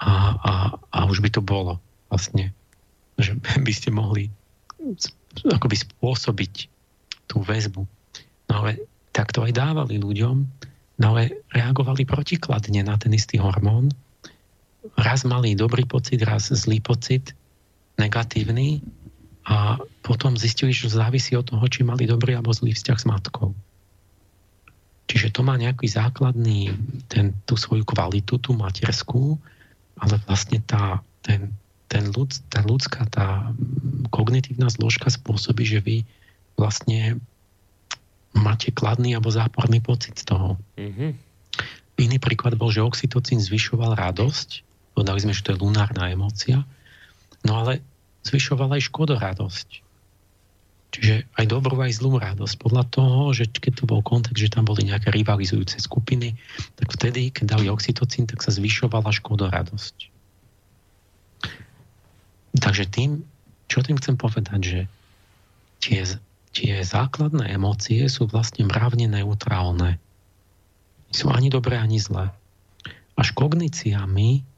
a, 0.00 0.36
a, 0.36 0.52
a 0.92 0.98
už 1.08 1.24
by 1.24 1.32
to 1.32 1.40
bolo 1.40 1.80
vlastne. 2.12 2.52
Že 3.16 3.40
by 3.64 3.72
ste 3.72 3.88
mohli 3.88 4.28
akoby 5.48 5.76
spôsobiť 5.76 6.68
tú 7.32 7.40
väzbu. 7.42 7.82
No 8.46 8.52
ale 8.52 8.84
tak 9.16 9.32
to 9.32 9.42
aj 9.48 9.56
dávali 9.56 9.96
ľuďom, 9.96 10.36
no 11.00 11.04
ale 11.16 11.40
reagovali 11.56 12.04
protikladne 12.04 12.84
na 12.84 13.00
ten 13.00 13.16
istý 13.16 13.40
hormón. 13.40 13.90
Raz 15.00 15.24
mali 15.26 15.56
dobrý 15.56 15.82
pocit, 15.88 16.22
raz 16.22 16.52
zlý 16.52 16.78
pocit, 16.78 17.32
negatívny 17.96 18.84
a 19.46 19.78
potom 20.02 20.34
zistili, 20.34 20.74
že 20.74 20.90
závisí 20.90 21.38
od 21.38 21.46
toho, 21.46 21.62
či 21.70 21.86
mali 21.86 22.10
dobrý 22.10 22.34
alebo 22.34 22.50
zlý 22.50 22.74
vzťah 22.74 22.98
s 22.98 23.06
matkou. 23.06 23.54
to 25.06 25.40
má 25.46 25.54
nejaký 25.54 25.86
základný, 25.86 26.74
ten, 27.06 27.30
tú 27.46 27.54
svoju 27.54 27.86
kvalitu, 27.86 28.42
tú 28.42 28.58
materskú, 28.58 29.38
ale 30.02 30.18
vlastne 30.26 30.58
tá, 30.66 30.98
ten, 31.22 31.54
ten 31.86 32.10
ľud, 32.10 32.34
tá 32.50 32.66
ľudská, 32.66 33.06
tá 33.06 33.54
kognitívna 34.10 34.66
zložka 34.66 35.06
spôsobí, 35.14 35.62
že 35.62 35.78
vy 35.78 35.96
vlastne 36.58 37.22
máte 38.34 38.74
kladný 38.74 39.14
alebo 39.14 39.30
záporný 39.30 39.78
pocit 39.78 40.18
z 40.18 40.26
toho. 40.26 40.58
Mm-hmm. 40.74 41.10
Iný 41.96 42.18
príklad 42.20 42.58
bol, 42.58 42.68
že 42.74 42.84
oxytocín 42.84 43.40
zvyšoval 43.40 43.96
radosť, 43.96 44.66
povedali 44.92 45.22
sme, 45.22 45.32
že 45.32 45.44
to 45.46 45.52
je 45.54 45.62
lunárna 45.62 46.12
emócia, 46.12 46.66
no 47.46 47.62
ale 47.62 47.80
zvyšoval 48.26 48.74
aj 48.74 48.90
škodoradosť. 48.90 49.86
Čiže 50.96 51.28
aj 51.36 51.46
dobrú, 51.50 51.76
aj 51.82 52.00
zlú 52.00 52.16
radosť. 52.16 52.56
Podľa 52.56 52.84
toho, 52.88 53.30
že 53.36 53.50
keď 53.52 53.72
tu 53.78 53.84
bol 53.84 54.00
kontext, 54.00 54.40
že 54.40 54.48
tam 54.48 54.64
boli 54.64 54.86
nejaké 54.86 55.12
rivalizujúce 55.12 55.76
skupiny, 55.82 56.38
tak 56.80 56.88
vtedy, 56.94 57.28
keď 57.28 57.58
dali 57.58 57.66
oxytocín, 57.68 58.24
tak 58.24 58.40
sa 58.40 58.48
zvyšovala 58.54 59.12
škodoradosť. 59.12 59.96
Takže 62.56 62.84
tým, 62.88 63.28
čo 63.68 63.84
tým 63.84 64.00
chcem 64.00 64.16
povedať, 64.16 64.60
že 64.64 64.80
tie, 65.84 66.00
tie 66.56 66.80
základné 66.80 67.52
emócie 67.52 68.00
sú 68.08 68.24
vlastne 68.24 68.64
mravne 68.64 69.04
neutrálne. 69.10 70.00
Sú 71.12 71.28
ani 71.28 71.52
dobré, 71.52 71.76
ani 71.76 72.00
zlé. 72.00 72.32
Až 73.20 73.36
kogníciami 73.36 74.55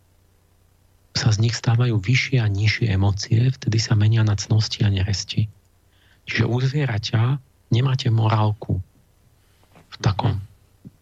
sa 1.17 1.29
z 1.35 1.41
nich 1.45 1.55
stávajú 1.57 1.99
vyššie 1.99 2.39
a 2.43 2.49
nižšie 2.49 2.93
emócie, 2.93 3.49
vtedy 3.49 3.79
sa 3.81 3.99
menia 3.99 4.23
na 4.23 4.37
cnosti 4.37 4.85
a 4.85 4.93
neresti. 4.93 5.49
Čiže 6.29 6.45
u 6.45 6.57
zvieraťa 6.61 7.41
nemáte 7.73 8.13
morálku 8.13 8.81
v 9.89 9.97
takom, 10.05 10.39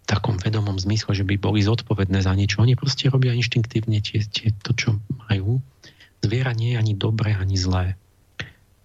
takom 0.07 0.39
vedomom 0.39 0.79
zmysle, 0.79 1.13
že 1.13 1.27
by 1.27 1.35
boli 1.37 1.67
zodpovedné 1.67 2.23
za 2.23 2.33
niečo. 2.33 2.63
Oni 2.63 2.79
proste 2.79 3.11
robia 3.11 3.35
inštinktívne 3.35 3.99
tie, 3.99 4.23
tie, 4.23 4.55
to, 4.63 4.73
čo 4.73 4.89
majú. 5.27 5.59
Zviera 6.23 6.55
nie 6.55 6.75
je 6.75 6.81
ani 6.81 6.95
dobré, 6.95 7.35
ani 7.35 7.59
zlé. 7.59 7.99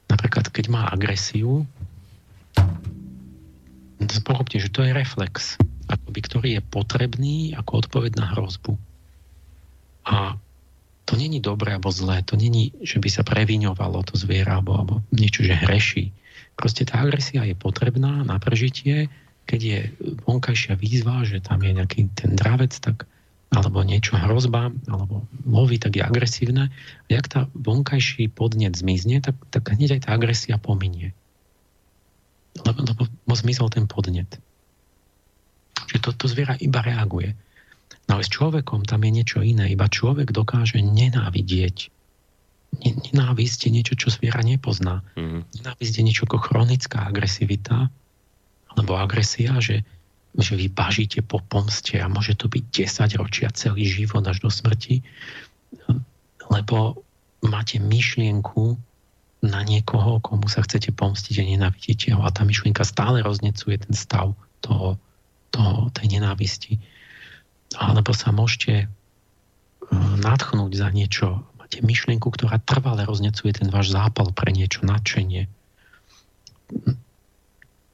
Napríklad, 0.09 0.49
keď 0.49 0.65
má 0.67 0.89
agresiu, 0.89 1.63
porobte, 4.22 4.61
že 4.61 4.72
to 4.72 4.86
je 4.86 4.95
reflex, 4.95 5.59
akoby, 5.91 6.19
ktorý 6.24 6.49
je 6.57 6.61
potrebný 6.63 7.38
ako 7.57 7.86
odpoveď 7.86 8.17
na 8.17 8.26
hrozbu. 8.32 8.78
A 10.07 10.39
to 11.06 11.18
není 11.18 11.41
dobré 11.41 11.76
alebo 11.76 11.91
zlé, 11.91 12.22
to 12.24 12.38
není, 12.38 12.72
že 12.82 13.02
by 13.02 13.10
sa 13.10 13.24
previňovalo 13.26 14.06
to 14.08 14.16
zviera 14.16 14.62
alebo, 14.62 14.78
alebo 14.78 14.93
niečo, 15.12 15.43
že 15.43 15.58
hreší. 15.58 16.14
Proste 16.56 16.86
tá 16.86 17.02
agresia 17.02 17.43
je 17.47 17.58
potrebná 17.58 18.22
na 18.22 18.38
prežitie, 18.38 19.10
keď 19.49 19.60
je 19.60 19.80
vonkajšia 20.30 20.78
výzva, 20.78 21.26
že 21.26 21.41
tam 21.41 21.60
je 21.66 21.72
nejaký 21.74 22.08
ten 22.14 22.38
dravec, 22.38 22.72
tak 22.78 23.10
alebo 23.52 23.84
niečo 23.84 24.16
hrozba, 24.16 24.72
alebo 24.88 25.28
loví, 25.43 25.76
tak 25.76 25.99
je 25.99 26.04
agresívne. 26.08 26.72
A 26.72 27.08
jak 27.12 27.28
tá 27.28 27.52
vonkajší 27.52 28.32
podnet 28.32 28.80
zmizne, 28.80 29.20
tak, 29.20 29.36
tak 29.52 29.76
hneď 29.76 29.99
aj 29.99 30.02
tá 30.08 30.16
agresia 30.16 30.56
pominie. 30.56 31.12
Lebo, 32.64 32.80
lebo 32.88 33.34
zmizol 33.36 33.68
ten 33.68 33.91
podnet. 33.91 34.39
Čiže 35.91 35.99
to, 35.99 36.10
to 36.16 36.26
zviera 36.32 36.56
iba 36.64 36.80
reaguje. 36.80 37.36
No 38.09 38.19
ale 38.19 38.23
s 38.27 38.33
človekom 38.33 38.83
tam 38.83 39.03
je 39.07 39.11
niečo 39.11 39.39
iné. 39.39 39.71
Iba 39.71 39.87
človek 39.87 40.35
dokáže 40.35 40.79
nenávidieť 40.83 41.91
nenávisť 42.79 43.67
je 43.67 43.71
niečo, 43.71 43.93
čo 43.99 44.07
zviera 44.07 44.39
nepozná. 44.39 45.03
Mm. 45.19 45.43
Nenávisť 45.43 45.93
je 45.99 46.03
niečo 46.07 46.23
ako 46.23 46.39
chronická 46.39 47.03
agresivita, 47.03 47.91
alebo 48.71 48.95
agresia, 48.95 49.59
že, 49.59 49.83
že 50.39 50.55
vy 50.55 50.71
bažíte 50.71 51.19
po 51.19 51.43
pomste 51.43 51.99
a 51.99 52.07
môže 52.07 52.39
to 52.39 52.47
byť 52.47 52.63
10 52.87 53.19
ročia, 53.19 53.51
celý 53.51 53.83
život 53.83 54.23
až 54.23 54.39
do 54.39 54.47
smrti, 54.49 55.03
lebo 56.47 57.03
máte 57.43 57.83
myšlienku 57.83 58.79
na 59.41 59.65
niekoho, 59.65 60.21
komu 60.21 60.45
sa 60.47 60.61
chcete 60.63 60.93
pomstiť 60.93 61.41
a 61.41 61.43
nenávidíte 61.43 62.13
ho 62.13 62.21
a 62.21 62.29
tá 62.29 62.45
myšlienka 62.45 62.85
stále 62.85 63.25
roznecuje 63.25 63.81
ten 63.81 63.93
stav 63.97 64.37
toho, 64.61 65.01
toho, 65.49 65.89
tej 65.91 66.21
nenávisti. 66.21 66.77
Alebo 67.80 68.11
sa 68.11 68.36
môžete 68.36 68.74
e, 68.84 68.88
nadchnúť 70.19 70.72
za 70.76 70.89
niečo 70.91 71.45
máte 71.72 71.88
myšlienku, 71.88 72.28
ktorá 72.28 72.59
trvale 72.59 73.07
roznecuje 73.07 73.55
ten 73.55 73.72
váš 73.72 73.95
zápal 73.95 74.36
pre 74.36 74.51
niečo, 74.51 74.84
nadšenie. 74.84 75.47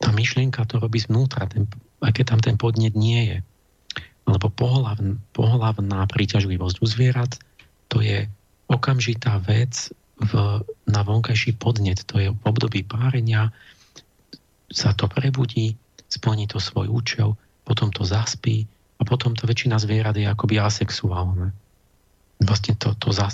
Tá 0.01 0.09
myšlienka 0.09 0.65
to 0.65 0.82
robí 0.82 0.97
znútra, 0.97 1.45
ten, 1.45 1.69
aj 2.01 2.09
keď 2.09 2.25
tam 2.25 2.41
ten 2.41 2.55
podnet 2.57 2.97
nie 2.97 3.21
je. 3.30 3.38
Alebo 4.25 4.49
pohlavn, 4.49 5.21
pohlavná 5.30 6.09
príťažlivosť 6.09 6.82
u 6.82 6.86
zvierat, 6.89 7.38
to 7.86 8.01
je 8.01 8.25
okamžitá 8.65 9.38
vec 9.45 9.93
v, 10.17 10.65
na 10.89 11.01
vonkajší 11.05 11.61
podnet. 11.61 12.01
To 12.09 12.17
je 12.17 12.34
v 12.34 12.41
období 12.49 12.82
párenia, 12.82 13.53
sa 14.73 14.97
to 14.97 15.05
prebudí, 15.05 15.78
splní 16.09 16.49
to 16.49 16.57
svoj 16.57 16.89
účel, 16.89 17.38
potom 17.61 17.93
to 17.93 18.01
zaspí 18.01 18.65
a 18.97 19.01
potom 19.05 19.37
to 19.37 19.45
väčšina 19.45 19.77
zvierat 19.77 20.17
je 20.17 20.25
akoby 20.25 20.57
asexuálne 20.57 21.53
vlastne 22.37 22.77
to, 22.77 22.93
to 23.01 23.09
za, 23.09 23.33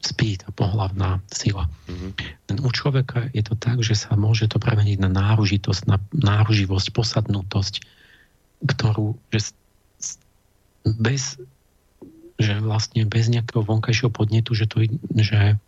spí, 0.00 0.40
tá 0.40 0.48
pohlavná 0.56 1.20
sila. 1.28 1.68
Mm-hmm. 1.84 2.64
U 2.64 2.70
človeka 2.72 3.28
je 3.36 3.44
to 3.44 3.54
tak, 3.60 3.84
že 3.84 3.92
sa 3.92 4.16
môže 4.16 4.48
to 4.48 4.56
premeniť 4.56 5.04
na 5.04 5.10
náružitosť, 5.12 5.82
na 5.84 6.00
náruživosť, 6.16 6.88
posadnutosť, 6.96 7.84
ktorú 8.64 9.20
že 9.28 9.52
bez 10.88 11.36
že 12.38 12.54
vlastne 12.62 13.02
bez 13.02 13.26
nejakého 13.26 13.66
vonkajšieho 13.66 14.14
podnetu, 14.14 14.54
že, 14.54 14.70
to, 14.70 14.86
že 15.18 15.58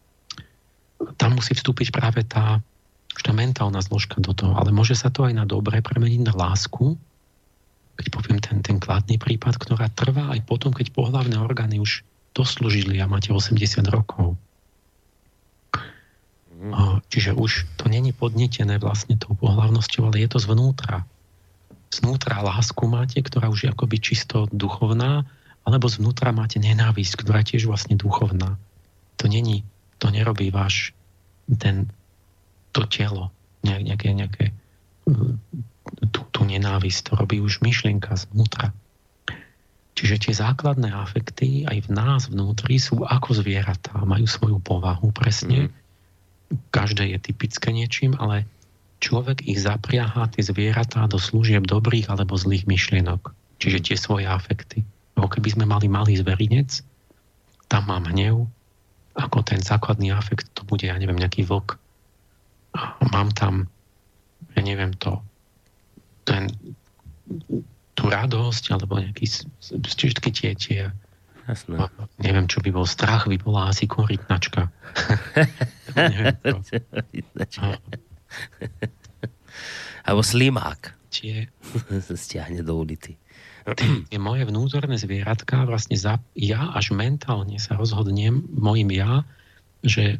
tam 1.18 1.34
musí 1.34 1.58
vstúpiť 1.58 1.90
práve 1.90 2.22
tá, 2.22 2.62
tá 3.10 3.32
mentálna 3.34 3.82
zložka 3.82 4.22
do 4.22 4.30
toho, 4.30 4.54
ale 4.54 4.70
môže 4.70 4.94
sa 4.94 5.10
to 5.10 5.26
aj 5.26 5.34
na 5.34 5.42
dobre 5.42 5.82
premeniť 5.82 6.30
na 6.30 6.30
lásku, 6.30 6.94
keď 8.00 8.08
poviem 8.16 8.38
ten, 8.40 8.64
ten 8.64 8.80
kladný 8.80 9.20
prípad, 9.20 9.60
ktorá 9.60 9.92
trvá 9.92 10.32
aj 10.32 10.48
potom, 10.48 10.72
keď 10.72 10.96
pohlavné 10.96 11.36
orgány 11.36 11.76
už 11.76 12.00
doslúžili 12.32 12.96
a 12.96 13.04
máte 13.04 13.28
80 13.28 13.84
rokov. 13.92 14.40
Mhm. 16.56 17.04
Čiže 17.12 17.36
už 17.36 17.68
to 17.76 17.92
není 17.92 18.16
podnetené 18.16 18.80
vlastne 18.80 19.20
tou 19.20 19.36
pohlavnosťou, 19.36 20.08
ale 20.08 20.24
je 20.24 20.28
to 20.32 20.38
zvnútra. 20.40 21.04
Znútra 21.90 22.40
lásku 22.40 22.80
máte, 22.88 23.18
ktorá 23.20 23.50
už 23.50 23.66
je 23.66 23.68
akoby 23.72 23.96
čisto 23.98 24.46
duchovná, 24.54 25.26
alebo 25.66 25.90
zvnútra 25.90 26.32
máte 26.32 26.56
nenávisť, 26.62 27.20
ktorá 27.20 27.42
je 27.42 27.56
tiež 27.56 27.68
vlastne 27.68 27.98
duchovná. 27.98 28.56
To 29.20 29.24
není, 29.28 29.66
to 30.00 30.08
nerobí 30.08 30.48
váš 30.48 30.96
ten, 31.58 31.90
to 32.70 32.86
telo, 32.86 33.34
nejaké, 33.66 34.14
nejaké 34.14 34.54
tú, 36.08 36.24
tú 36.32 36.40
nenávisť, 36.48 37.12
to 37.12 37.12
robí 37.20 37.44
už 37.44 37.60
myšlienka 37.60 38.16
znútra. 38.16 38.72
Čiže 40.00 40.16
tie 40.16 40.32
základné 40.32 40.88
afekty 40.96 41.68
aj 41.68 41.84
v 41.84 41.88
nás 41.92 42.32
vnútri 42.32 42.80
sú 42.80 43.04
ako 43.04 43.44
zvieratá, 43.44 44.00
majú 44.08 44.24
svoju 44.24 44.56
povahu 44.64 45.12
presne. 45.12 45.68
Mm. 45.68 45.70
Každé 46.72 47.12
je 47.12 47.18
typické 47.20 47.68
niečím, 47.68 48.16
ale 48.16 48.48
človek 49.04 49.44
ich 49.44 49.60
zapriahá, 49.60 50.32
tie 50.32 50.40
zvieratá, 50.40 51.04
do 51.04 51.20
služieb 51.20 51.68
dobrých 51.68 52.08
alebo 52.08 52.40
zlých 52.40 52.64
myšlienok. 52.64 53.36
Čiže 53.60 53.92
tie 53.92 53.96
svoje 54.00 54.24
afekty. 54.24 54.88
Ako 55.20 55.36
keby 55.36 55.52
sme 55.52 55.64
mali 55.68 55.84
malý 55.92 56.16
zverinec, 56.16 56.80
tam 57.68 57.92
mám 57.92 58.08
hnev, 58.08 58.48
ako 59.20 59.44
ten 59.44 59.60
základný 59.60 60.16
afekt, 60.16 60.48
to 60.56 60.64
bude, 60.64 60.88
ja 60.88 60.96
neviem, 60.96 61.20
nejaký 61.20 61.44
vlk. 61.44 61.76
Mám 63.12 63.36
tam, 63.36 63.68
ja 64.56 64.60
neviem 64.64 64.96
to, 64.96 65.20
ten 66.24 66.48
tú 67.94 68.08
radosť, 68.08 68.72
alebo 68.72 68.96
nejaký, 68.96 69.44
všetky 69.60 70.28
tie, 70.32 70.56
tie 70.56 70.80
Jasné. 71.44 71.76
neviem, 72.22 72.48
čo 72.48 72.64
by 72.64 72.72
bol 72.72 72.88
strach, 72.88 73.28
by 73.28 73.36
bola 73.36 73.68
asi 73.68 73.84
korytnačka. 73.84 74.70
Alebo 80.06 80.22
slimák. 80.22 80.94
Tie, 81.10 81.50
stiahne 82.14 82.62
do 82.62 82.78
ulity. 82.78 83.18
Tie 84.08 84.18
moje 84.18 84.48
vnútorné 84.48 84.96
zvieratka, 84.96 85.68
vlastne 85.68 85.94
za, 85.94 86.16
ja 86.32 86.72
až 86.72 86.96
mentálne 86.96 87.60
sa 87.60 87.76
rozhodnem, 87.76 88.42
mojim 88.50 88.88
ja, 88.88 89.22
že 89.84 90.18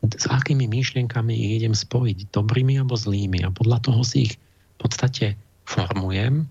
s 0.00 0.26
akými 0.26 0.66
myšlienkami 0.66 1.60
idem 1.60 1.76
spojiť, 1.76 2.32
dobrými 2.32 2.80
alebo 2.80 2.96
zlými. 2.96 3.44
A 3.44 3.52
podľa 3.52 3.78
toho 3.84 4.00
si 4.02 4.28
ich 4.28 4.34
podstate 4.80 5.36
formujem 5.68 6.48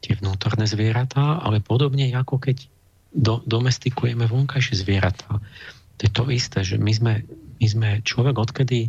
tie 0.00 0.16
vnútorné 0.16 0.64
zvieratá, 0.64 1.42
ale 1.44 1.60
podobne 1.60 2.08
ako 2.14 2.40
keď 2.40 2.64
do, 3.12 3.42
domestikujeme 3.44 4.24
vonkajšie 4.24 4.80
zvieratá. 4.80 5.42
To 5.98 6.00
je 6.00 6.10
to 6.10 6.24
isté, 6.32 6.64
že 6.64 6.80
my 6.80 6.92
sme, 6.94 7.14
my 7.60 7.66
sme 7.66 7.88
človek 8.06 8.38
odkedy 8.38 8.88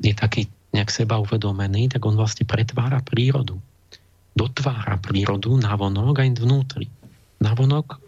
je 0.00 0.14
taký 0.16 0.48
nejak 0.72 0.90
seba 0.90 1.20
uvedomený, 1.20 1.92
tak 1.92 2.02
on 2.08 2.16
vlastne 2.16 2.48
pretvára 2.48 3.04
prírodu. 3.04 3.60
dotvára 4.36 5.00
prírodu 5.00 5.56
navonok 5.56 6.20
aj 6.20 6.44
vnútri. 6.44 6.92
Navonok 7.40 8.00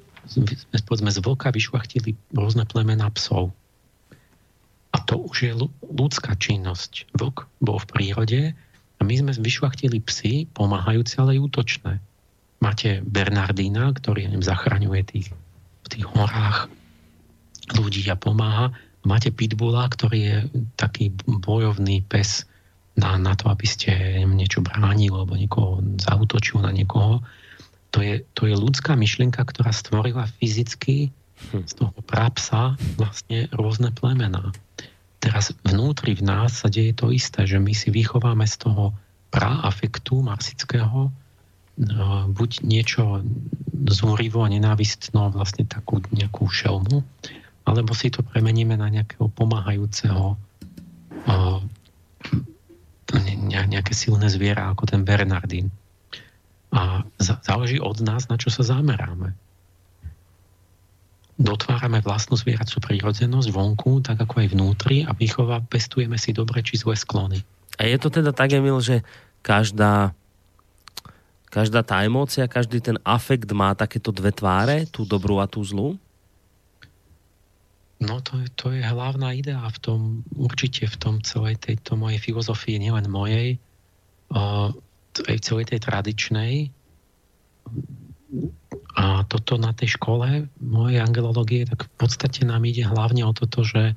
povedzme 0.85 1.09
z 1.09 1.25
vlka 1.25 1.49
vyšvachtili 1.49 2.13
rôzne 2.37 2.69
plemená 2.69 3.09
psov. 3.17 3.57
A 4.93 5.01
to 5.05 5.21
už 5.21 5.37
je 5.41 5.53
ľudská 5.89 6.37
činnosť. 6.37 7.09
Vlk 7.17 7.49
bol 7.65 7.81
v 7.81 7.89
prírode 7.89 8.41
a 8.99 9.07
my 9.07 9.15
sme 9.15 9.31
vyšvachtili 9.35 10.03
psy, 10.03 10.51
pomáhajúce, 10.51 11.23
ale 11.23 11.39
útočné. 11.39 12.03
Máte 12.59 12.99
Bernardína, 13.07 13.95
ktorý 13.95 14.27
neviem, 14.27 14.43
zachraňuje 14.43 15.01
tých, 15.07 15.29
v 15.83 15.87
tých 15.87 16.07
horách 16.11 16.67
ľudí 17.79 18.03
a 18.11 18.19
pomáha. 18.19 18.75
Máte 19.07 19.31
Pitbulla, 19.31 19.87
ktorý 19.87 20.19
je 20.19 20.37
taký 20.75 21.15
bojovný 21.25 22.03
pes, 22.03 22.49
na, 22.99 23.15
na 23.15 23.39
to, 23.39 23.47
aby 23.47 23.63
ste 23.63 23.91
niečo 24.27 24.59
bránili 24.59 25.15
alebo 25.15 25.39
niekoho 25.39 25.79
zautočil 26.03 26.59
na 26.59 26.75
niekoho. 26.75 27.23
To 27.95 28.03
je, 28.03 28.27
to 28.35 28.51
je 28.51 28.59
ľudská 28.59 28.99
myšlienka, 28.99 29.39
ktorá 29.39 29.71
stvorila 29.71 30.27
fyzicky 30.43 31.15
hm. 31.55 31.65
z 31.65 31.73
toho 31.79 31.95
prapsa 32.03 32.75
vlastne 32.99 33.47
rôzne 33.55 33.95
plemená. 33.95 34.51
Teraz 35.19 35.51
vnútri 35.67 36.15
v 36.15 36.23
nás 36.23 36.63
sa 36.63 36.71
deje 36.71 36.95
to 36.95 37.11
isté, 37.11 37.43
že 37.45 37.59
my 37.59 37.75
si 37.75 37.91
vychováme 37.91 38.47
z 38.47 38.57
toho 38.67 38.95
praafektu 39.35 40.23
marsického 40.23 41.11
no, 41.79 42.07
buď 42.31 42.51
niečo 42.65 43.23
zúrivo 43.91 44.47
a 44.47 44.49
nenávistno, 44.51 45.31
vlastne 45.31 45.67
takú 45.67 46.03
nejakú 46.15 46.47
šelmu, 46.47 47.03
alebo 47.67 47.93
si 47.93 48.11
to 48.11 48.25
premeníme 48.25 48.79
na 48.79 48.89
nejakého 48.89 49.29
pomáhajúceho 49.31 50.39
nejaké 53.69 53.93
silné 53.93 54.27
zviera 54.33 54.73
ako 54.73 54.91
ten 54.91 55.05
Bernardín. 55.05 55.71
A 56.75 57.05
záleží 57.21 57.81
od 57.81 58.01
nás, 58.05 58.29
na 58.29 58.37
čo 58.37 58.53
sa 58.53 58.67
zameráme. 58.67 59.33
Dotvárame 61.39 62.03
vlastnú 62.03 62.35
zvieracú 62.35 62.83
prírodzenosť 62.83 63.49
vonku, 63.55 64.03
tak 64.03 64.19
ako 64.19 64.43
aj 64.43 64.49
vnútri 64.59 65.07
a 65.07 65.15
výchova 65.15 65.63
pestujeme 65.63 66.19
si 66.19 66.35
dobre 66.35 66.67
či 66.67 66.75
zlé 66.75 66.99
sklony. 66.99 67.39
A 67.79 67.87
je 67.87 67.95
to 68.03 68.11
teda 68.11 68.35
tak, 68.35 68.51
Emil, 68.51 68.83
že 68.83 69.07
každá, 69.39 70.11
každá 71.47 71.87
tá 71.87 72.03
emócia, 72.03 72.51
každý 72.51 72.83
ten 72.83 72.99
afekt 73.07 73.47
má 73.55 73.71
takéto 73.79 74.11
dve 74.11 74.35
tváre, 74.35 74.91
tú 74.91 75.07
dobrú 75.07 75.39
a 75.39 75.47
tú 75.47 75.63
zlú? 75.63 75.95
No 77.99 78.19
to, 78.23 78.39
to 78.55 78.75
je 78.75 78.83
hlavná 78.83 79.35
idea 79.35 79.63
v 79.63 79.79
tom, 79.79 80.01
určite 80.35 80.87
v 80.87 80.97
tom 80.99 81.15
celej 81.23 81.59
tejto 81.59 81.99
mojej 81.99 82.19
filozofii, 82.19 82.79
nielen 82.83 83.07
mojej, 83.11 83.59
uh, 84.35 84.71
aj 85.27 85.39
celej 85.43 85.75
tej 85.75 85.81
tradičnej. 85.83 86.71
A 88.99 89.25
toto 89.25 89.57
na 89.57 89.73
tej 89.73 89.97
škole 89.97 90.51
mojej 90.61 91.01
angelológie, 91.01 91.65
tak 91.65 91.89
v 91.89 91.93
podstate 91.97 92.45
nám 92.45 92.67
ide 92.69 92.85
hlavne 92.85 93.25
o 93.25 93.33
toto, 93.33 93.65
že 93.65 93.97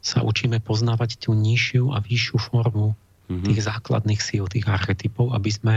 sa 0.00 0.24
učíme 0.24 0.60
poznávať 0.60 1.20
tú 1.20 1.36
nižšiu 1.36 1.92
a 1.92 2.00
vyššiu 2.00 2.36
formu 2.40 2.96
mm-hmm. 3.28 3.46
tých 3.46 3.60
základných 3.64 4.20
síl, 4.20 4.48
tých 4.48 4.64
archetypov, 4.68 5.32
aby 5.32 5.50
sme 5.52 5.76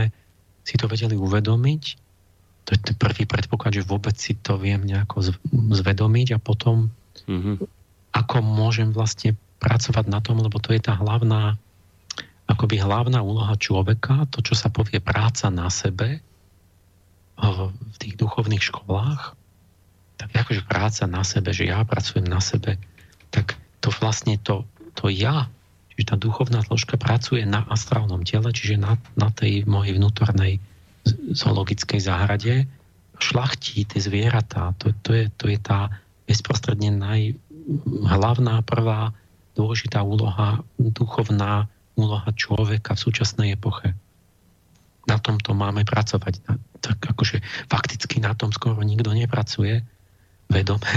si 0.64 0.80
to 0.80 0.88
vedeli 0.88 1.16
uvedomiť. 1.16 1.82
To 2.64 2.70
je 2.72 2.80
ten 2.80 2.96
prvý 2.96 3.28
predpoklad, 3.28 3.76
že 3.76 3.84
vôbec 3.84 4.16
si 4.16 4.32
to 4.40 4.56
viem 4.56 4.80
nejako 4.80 5.36
zvedomiť 5.52 6.36
a 6.36 6.38
potom 6.40 6.88
Mm-hmm. 7.24 7.56
Ako 8.14 8.36
môžem 8.42 8.90
vlastne 8.94 9.34
pracovať 9.58 10.06
na 10.06 10.20
tom, 10.20 10.38
lebo 10.42 10.60
to 10.60 10.74
je 10.74 10.82
tá 10.82 10.94
hlavná, 10.94 11.56
akoby 12.46 12.78
hlavná 12.78 13.24
úloha 13.24 13.54
človeka, 13.58 14.28
to, 14.30 14.44
čo 14.44 14.54
sa 14.54 14.68
povie 14.70 15.00
práca 15.00 15.48
na 15.48 15.70
sebe 15.72 16.20
v 17.38 17.96
tých 17.98 18.14
duchovných 18.16 18.62
školách, 18.62 19.34
tak 20.16 20.30
akože 20.30 20.62
práca 20.64 21.04
na 21.10 21.26
sebe, 21.26 21.50
že 21.50 21.66
ja 21.66 21.82
pracujem 21.82 22.24
na 22.24 22.38
sebe, 22.38 22.78
tak 23.34 23.58
to 23.82 23.90
vlastne 23.90 24.38
to, 24.40 24.62
to 24.94 25.10
ja, 25.10 25.50
čiže 25.92 26.14
tá 26.14 26.16
duchovná 26.16 26.62
zložka 26.62 26.94
pracuje 26.94 27.42
na 27.42 27.66
astrálnom 27.66 28.22
tele, 28.22 28.54
čiže 28.54 28.78
na, 28.78 28.94
na 29.18 29.28
tej 29.34 29.66
mojej 29.66 29.98
vnútornej 29.98 30.62
zoologickej 31.34 32.00
záhrade, 32.00 32.54
šlachtí 33.20 33.84
tie 33.84 34.00
zvieratá. 34.00 34.72
To, 34.80 34.94
to, 35.04 35.10
je, 35.12 35.24
to 35.36 35.44
je 35.50 35.58
tá 35.60 35.92
bezprostredne 36.24 36.94
najhlavná, 36.96 38.64
prvá 38.64 39.12
dôležitá 39.54 40.02
úloha, 40.02 40.64
duchovná 40.78 41.70
úloha 41.94 42.30
človeka 42.34 42.98
v 42.98 43.02
súčasnej 43.06 43.48
epoche. 43.54 43.94
Na 45.04 45.20
tomto 45.20 45.52
máme 45.52 45.84
pracovať. 45.84 46.40
Tak 46.80 46.98
akože 47.16 47.40
fakticky 47.68 48.20
na 48.20 48.32
tom 48.32 48.52
skoro 48.52 48.80
nikto 48.80 49.12
nepracuje 49.12 49.84
vedome, 50.48 50.94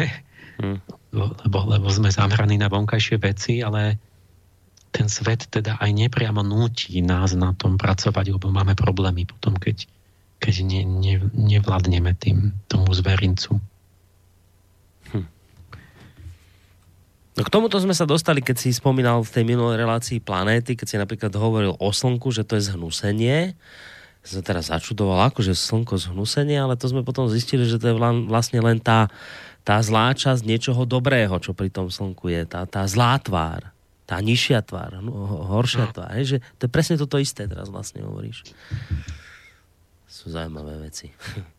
hmm. 0.60 0.80
lebo, 1.16 1.60
lebo 1.68 1.88
sme 1.88 2.12
zameraní 2.12 2.60
na 2.60 2.68
vonkajšie 2.68 3.16
veci, 3.20 3.64
ale 3.64 3.95
ten 4.91 5.08
svet 5.08 5.47
teda 5.47 5.80
aj 5.80 5.91
nepriamo 5.91 6.43
núti 6.43 6.99
nás 7.03 7.36
na 7.36 7.55
tom 7.55 7.80
pracovať, 7.80 8.36
lebo 8.36 8.51
máme 8.51 8.76
problémy 8.76 9.28
potom, 9.28 9.55
keď, 9.55 9.88
keď 10.39 10.55
ne, 10.68 10.82
ne, 10.84 11.16
nevládneme 11.36 12.12
tým, 12.16 12.55
tomu 12.68 12.91
zverincu. 12.91 13.60
No 17.38 17.45
k 17.45 17.53
tomuto 17.53 17.78
sme 17.78 17.93
sa 17.93 18.10
dostali, 18.10 18.41
keď 18.41 18.58
si 18.58 18.74
spomínal 18.74 19.22
v 19.22 19.30
tej 19.30 19.45
minulej 19.45 19.78
relácii 19.78 20.18
planéty, 20.18 20.74
keď 20.74 20.88
si 20.89 20.97
napríklad 20.97 21.30
hovoril 21.38 21.78
o 21.78 21.89
Slnku, 21.93 22.34
že 22.34 22.41
to 22.41 22.58
je 22.58 22.74
zhnusenie. 22.74 23.53
Som 24.28 24.43
teraz 24.43 24.67
začudoval, 24.67 25.32
akože 25.32 25.55
Slnko 25.55 25.95
zhnusenie, 25.95 26.59
ale 26.59 26.75
to 26.75 26.91
sme 26.91 26.99
potom 26.99 27.32
zistili, 27.32 27.63
že 27.63 27.80
to 27.80 27.88
je 27.88 27.95
vlastne 28.28 28.59
len 28.59 28.75
tá, 28.75 29.07
tá 29.63 29.80
zlá 29.80 30.11
časť 30.11 30.43
niečoho 30.43 30.84
dobrého, 30.84 31.39
čo 31.39 31.55
pri 31.55 31.71
tom 31.71 31.88
Slnku 31.88 32.28
je. 32.28 32.43
Tá, 32.43 32.67
tá 32.67 32.84
zlá 32.84 33.15
tvár, 33.23 33.71
tá 34.03 34.19
nižšia 34.19 34.67
tvár, 34.67 34.99
no, 34.99 35.15
horšia 35.47 35.88
no. 35.88 35.93
tvár. 35.95 36.11
Že 36.19 36.43
to 36.59 36.61
je 36.67 36.71
presne 36.71 36.95
toto 36.99 37.15
isté 37.15 37.47
teraz 37.47 37.71
vlastne 37.71 38.03
hovoríš. 38.03 38.51
Sú 40.11 40.28
zaujímavé 40.28 40.91
veci. 40.91 41.07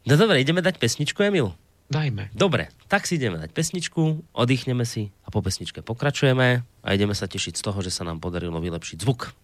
No 0.00 0.16
dobre, 0.16 0.40
ideme 0.40 0.64
dať 0.64 0.80
pesničku, 0.80 1.20
Emil? 1.20 1.52
Dajme. 1.92 2.32
Dobre, 2.32 2.72
tak 2.88 3.04
si 3.04 3.20
ideme 3.20 3.36
dať 3.36 3.52
pesničku, 3.52 4.32
oddychneme 4.32 4.88
si 4.88 5.12
a 5.26 5.28
po 5.28 5.44
pesničke 5.44 5.84
pokračujeme 5.84 6.64
a 6.64 6.88
ideme 6.96 7.12
sa 7.12 7.28
tešiť 7.28 7.60
z 7.60 7.62
toho, 7.66 7.84
že 7.84 7.92
sa 7.92 8.08
nám 8.08 8.16
podarilo 8.16 8.56
vylepšiť 8.64 8.96
zvuk. 9.04 9.36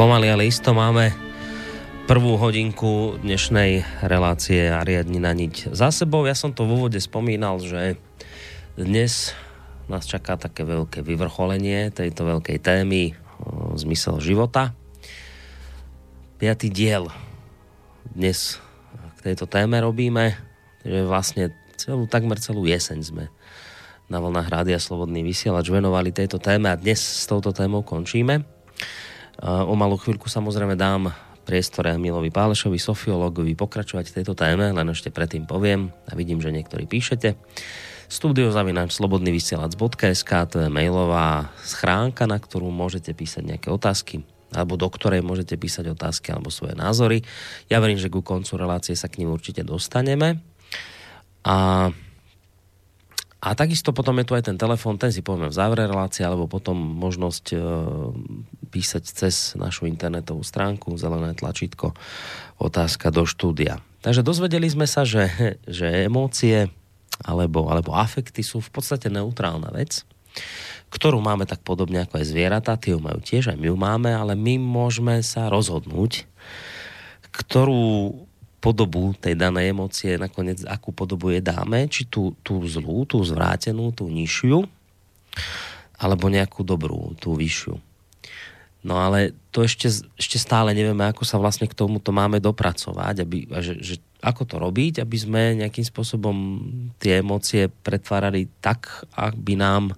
Pomaly, 0.00 0.32
ale 0.32 0.48
isto 0.48 0.72
máme 0.72 1.12
prvú 2.08 2.40
hodinku 2.40 3.20
dnešnej 3.20 3.84
relácie 4.00 4.72
Ariadni 4.72 5.20
na 5.20 5.28
niť 5.36 5.76
za 5.76 5.92
sebou. 5.92 6.24
Ja 6.24 6.32
som 6.32 6.56
to 6.56 6.64
v 6.64 6.72
úvode 6.72 6.96
spomínal, 6.96 7.60
že 7.60 8.00
dnes 8.80 9.36
nás 9.92 10.08
čaká 10.08 10.40
také 10.40 10.64
veľké 10.64 11.04
vyvrcholenie 11.04 11.92
tejto 11.92 12.24
veľkej 12.24 12.64
témy 12.64 13.12
zmysel 13.76 14.24
života. 14.24 14.72
Piatý 16.40 16.72
diel 16.72 17.12
dnes 18.16 18.56
k 19.20 19.36
tejto 19.36 19.44
téme 19.44 19.84
robíme, 19.84 20.32
že 20.80 21.04
vlastne 21.04 21.52
celú, 21.76 22.08
takmer 22.08 22.40
celú 22.40 22.64
jeseň 22.64 23.04
sme 23.04 23.28
na 24.08 24.16
vlnách 24.16 24.48
Rádia 24.48 24.80
Slobodný 24.80 25.20
vysielač 25.20 25.68
venovali 25.68 26.08
tejto 26.08 26.40
téme 26.40 26.72
a 26.72 26.80
dnes 26.80 27.04
s 27.04 27.28
touto 27.28 27.52
témou 27.52 27.84
končíme. 27.84 28.59
O 29.40 29.72
malú 29.72 29.96
chvíľku 29.96 30.28
samozrejme 30.28 30.76
dám 30.76 31.16
priestor 31.48 31.88
Milovi 31.96 32.28
Pálešovi, 32.28 32.76
sofiologovi, 32.76 33.56
pokračovať 33.56 34.12
v 34.12 34.16
tejto 34.20 34.36
téme, 34.36 34.68
len 34.70 34.86
ešte 34.92 35.08
predtým 35.08 35.48
poviem 35.48 35.88
a 36.06 36.12
vidím, 36.12 36.44
že 36.44 36.52
niektorí 36.52 36.84
píšete. 36.84 37.34
Studio 38.10 38.52
zavináč 38.52 38.92
slobodný 38.98 39.32
vysielač.sk 39.32 40.30
to 40.50 40.56
je 40.60 40.68
mailová 40.68 41.48
schránka, 41.64 42.28
na 42.28 42.36
ktorú 42.36 42.68
môžete 42.68 43.16
písať 43.16 43.56
nejaké 43.56 43.68
otázky 43.72 44.22
alebo 44.50 44.74
do 44.74 44.90
ktorej 44.90 45.22
môžete 45.22 45.54
písať 45.54 45.94
otázky 45.94 46.34
alebo 46.34 46.50
svoje 46.50 46.74
názory. 46.74 47.22
Ja 47.70 47.78
verím, 47.78 48.02
že 48.02 48.10
ku 48.10 48.18
koncu 48.18 48.58
relácie 48.58 48.98
sa 48.98 49.06
k 49.06 49.22
ním 49.22 49.30
určite 49.30 49.62
dostaneme. 49.62 50.42
A 51.46 51.88
a 53.40 53.56
takisto 53.56 53.96
potom 53.96 54.20
je 54.20 54.28
tu 54.28 54.32
aj 54.36 54.52
ten 54.52 54.60
telefón, 54.60 55.00
ten 55.00 55.08
si 55.08 55.24
povieme 55.24 55.48
v 55.48 55.56
závere 55.56 55.88
relácie, 55.88 56.20
alebo 56.20 56.44
potom 56.44 56.76
možnosť 56.76 57.44
e, 57.52 57.58
písať 58.68 59.04
cez 59.08 59.56
našu 59.56 59.88
internetovú 59.88 60.44
stránku, 60.44 60.92
zelené 61.00 61.32
tlačítko, 61.32 61.96
otázka 62.60 63.08
do 63.08 63.24
štúdia. 63.24 63.80
Takže 64.04 64.20
dozvedeli 64.20 64.68
sme 64.68 64.84
sa, 64.84 65.08
že, 65.08 65.56
že 65.64 66.04
emócie 66.04 66.68
alebo, 67.24 67.68
alebo 67.72 67.96
afekty 67.96 68.44
sú 68.44 68.60
v 68.60 68.72
podstate 68.72 69.08
neutrálna 69.08 69.72
vec, 69.72 70.04
ktorú 70.92 71.20
máme 71.24 71.48
tak 71.48 71.64
podobne 71.64 72.04
ako 72.04 72.20
aj 72.20 72.26
zvieratá, 72.28 72.76
tie 72.76 72.92
ju 72.92 73.00
majú 73.00 73.24
tiež, 73.24 73.52
aj 73.52 73.58
my 73.60 73.66
ju 73.72 73.76
máme, 73.76 74.10
ale 74.12 74.36
my 74.36 74.60
môžeme 74.60 75.20
sa 75.24 75.48
rozhodnúť, 75.48 76.28
ktorú 77.32 78.24
podobu 78.60 79.16
tej 79.16 79.34
danej 79.34 79.72
emócie, 79.72 80.20
nakoniec 80.20 80.62
akú 80.68 80.92
podobu 80.92 81.32
je 81.32 81.40
dáme, 81.40 81.88
či 81.88 82.04
tú, 82.04 82.36
tú 82.44 82.60
zlú, 82.68 83.08
tú 83.08 83.24
zvrátenú, 83.24 83.90
tú 83.96 84.06
nižšiu, 84.12 84.68
alebo 85.96 86.28
nejakú 86.28 86.60
dobrú, 86.60 87.16
tú 87.16 87.32
vyššiu. 87.32 87.80
No 88.80 88.96
ale 88.96 89.36
to 89.52 89.60
ešte, 89.60 89.92
ešte 90.16 90.40
stále 90.40 90.72
nevieme, 90.72 91.04
ako 91.04 91.28
sa 91.28 91.36
vlastne 91.36 91.68
k 91.68 91.76
tomuto 91.76 92.16
máme 92.16 92.40
dopracovať, 92.40 93.14
aby, 93.24 93.38
že, 93.60 93.76
že 93.80 93.94
ako 94.24 94.42
to 94.48 94.56
robiť, 94.56 95.04
aby 95.04 95.16
sme 95.20 95.60
nejakým 95.60 95.84
spôsobom 95.84 96.36
tie 96.96 97.20
emócie 97.20 97.68
pretvárali 97.68 98.48
tak, 98.64 99.04
aby 99.12 99.56
nám, 99.56 99.92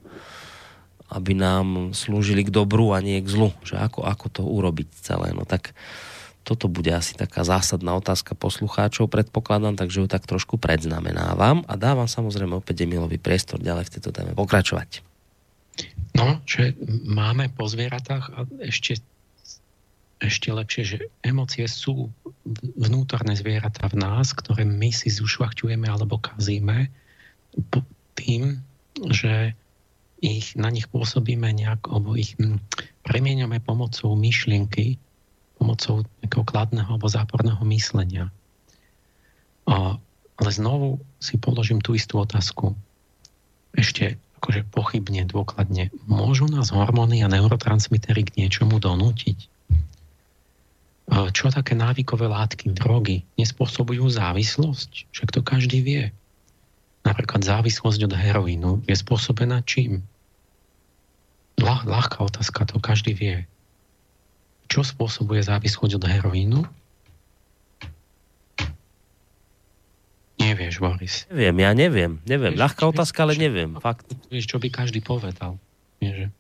aby 1.14 1.34
nám 1.34 1.94
slúžili 1.94 2.42
k 2.42 2.54
dobru 2.54 2.90
a 2.90 2.98
nie 2.98 3.22
k 3.22 3.30
zlu. 3.30 3.54
Že 3.62 3.86
ako, 3.86 4.00
ako 4.02 4.26
to 4.34 4.42
urobiť 4.42 4.88
celé. 4.98 5.30
No 5.30 5.46
tak 5.46 5.74
toto 6.42 6.66
bude 6.66 6.90
asi 6.90 7.14
taká 7.14 7.46
zásadná 7.46 7.94
otázka 7.94 8.34
poslucháčov, 8.34 9.06
predpokladám, 9.06 9.78
takže 9.78 10.02
ju 10.02 10.08
tak 10.10 10.26
trošku 10.26 10.58
predznamenávam 10.58 11.62
a 11.70 11.78
dávam 11.78 12.10
samozrejme 12.10 12.58
opäť 12.58 12.82
Emilovi 12.82 13.16
priestor 13.22 13.62
ďalej 13.62 13.88
v 13.88 13.92
tejto 13.98 14.10
téme 14.10 14.34
pokračovať. 14.34 15.06
No, 16.18 16.42
že 16.44 16.76
máme 17.08 17.48
po 17.48 17.64
zvieratách 17.70 18.24
a 18.36 18.44
ešte, 18.60 19.00
ešte 20.20 20.52
lepšie, 20.52 20.82
že 20.84 20.96
emócie 21.24 21.64
sú 21.64 22.12
vnútorné 22.76 23.32
zvieratá 23.38 23.88
v 23.88 24.02
nás, 24.02 24.36
ktoré 24.36 24.68
my 24.68 24.92
si 24.92 25.08
zušvachťujeme 25.08 25.88
alebo 25.88 26.20
kazíme 26.20 26.92
tým, 28.18 28.60
že 29.08 29.56
ich, 30.22 30.54
na 30.54 30.70
nich 30.70 30.86
pôsobíme 30.86 31.50
nejak, 31.50 31.90
alebo 31.90 32.14
ich 32.14 32.38
hm, 32.38 32.62
premieňame 33.02 33.58
pomocou 33.58 34.14
myšlienky, 34.14 35.00
pomocou 35.62 36.02
nejakého 36.26 36.42
kladného 36.42 36.90
alebo 36.90 37.06
záporného 37.06 37.62
myslenia. 37.70 38.34
A, 39.70 39.94
ale 40.42 40.50
znovu 40.50 40.98
si 41.22 41.38
položím 41.38 41.78
tú 41.78 41.94
istú 41.94 42.18
otázku. 42.18 42.74
Ešte 43.78 44.18
akože 44.42 44.66
pochybne, 44.74 45.22
dôkladne. 45.22 45.94
Môžu 46.10 46.50
nás 46.50 46.74
hormóny 46.74 47.22
a 47.22 47.30
neurotransmitery 47.30 48.26
k 48.26 48.42
niečomu 48.42 48.82
donútiť? 48.82 49.46
Čo 51.30 51.54
také 51.54 51.78
návykové 51.78 52.26
látky, 52.26 52.74
drogy 52.74 53.22
nespôsobujú 53.38 54.10
závislosť? 54.10 55.14
Však 55.14 55.28
to 55.30 55.40
každý 55.46 55.78
vie. 55.78 56.04
Napríklad 57.06 57.46
závislosť 57.46 58.10
od 58.10 58.14
heroínu 58.18 58.82
je 58.90 58.98
spôsobená 58.98 59.62
čím? 59.62 60.02
Ľah, 61.62 61.86
ľahká 61.86 62.26
otázka, 62.26 62.66
to 62.66 62.82
každý 62.82 63.14
vie. 63.14 63.46
Čo 64.72 64.80
spôsobuje 64.80 65.44
závislosť 65.44 66.00
od 66.00 66.04
heroínu? 66.08 66.64
Nevieš, 70.40 70.80
Boris. 70.80 71.14
Neviem, 71.28 71.56
ja 71.60 71.70
neviem. 71.76 72.12
Neviem. 72.24 72.56
Vieš, 72.56 72.62
Ľahká 72.64 72.82
otázka, 72.88 73.18
ale 73.28 73.36
neviem. 73.36 73.76
Fakt. 73.84 74.08
Vieš, 74.32 74.48
čo 74.48 74.56
by 74.56 74.72
každý 74.72 75.04
povedal. 75.04 75.60
Vieš, 76.00 76.32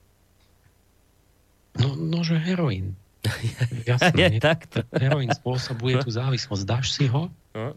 no, 1.76 1.92
no, 1.92 2.24
že 2.24 2.40
heroín. 2.40 2.96
Jasné, 3.92 4.40
je, 4.40 4.40
takto. 4.40 4.80
Heroín 4.96 5.28
spôsobuje 5.28 6.00
tú 6.00 6.08
závislosť. 6.08 6.64
Dáš 6.64 6.96
si 6.96 7.12
ho, 7.12 7.28
no. 7.52 7.76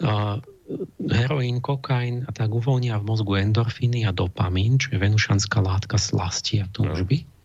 a, 0.00 0.40
heroín, 1.04 1.60
kokain 1.60 2.24
a 2.24 2.32
tak 2.32 2.48
uvoľnia 2.48 2.96
v 2.98 3.12
mozgu 3.12 3.44
endorfíny 3.44 4.08
a 4.08 4.10
dopamín, 4.10 4.80
čo 4.80 4.96
je 4.96 5.04
venušanská 5.04 5.60
látka 5.60 6.00
slasti 6.00 6.64
a 6.64 6.66
túžby. 6.72 7.28
No. 7.28 7.35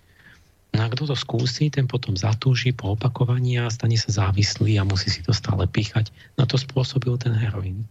No 0.72 0.88
a 0.88 0.88
kto 0.88 1.04
to 1.04 1.16
skúsi, 1.20 1.68
ten 1.68 1.84
potom 1.84 2.16
zatúži 2.16 2.72
po 2.72 2.96
opakovaní 2.96 3.60
a 3.60 3.68
stane 3.68 4.00
sa 4.00 4.08
závislý 4.08 4.80
a 4.80 4.88
musí 4.88 5.12
si 5.12 5.20
to 5.20 5.36
stále 5.36 5.68
píchať. 5.68 6.16
Na 6.40 6.48
to 6.48 6.56
spôsobil 6.56 7.20
ten 7.20 7.36
heroín. 7.36 7.84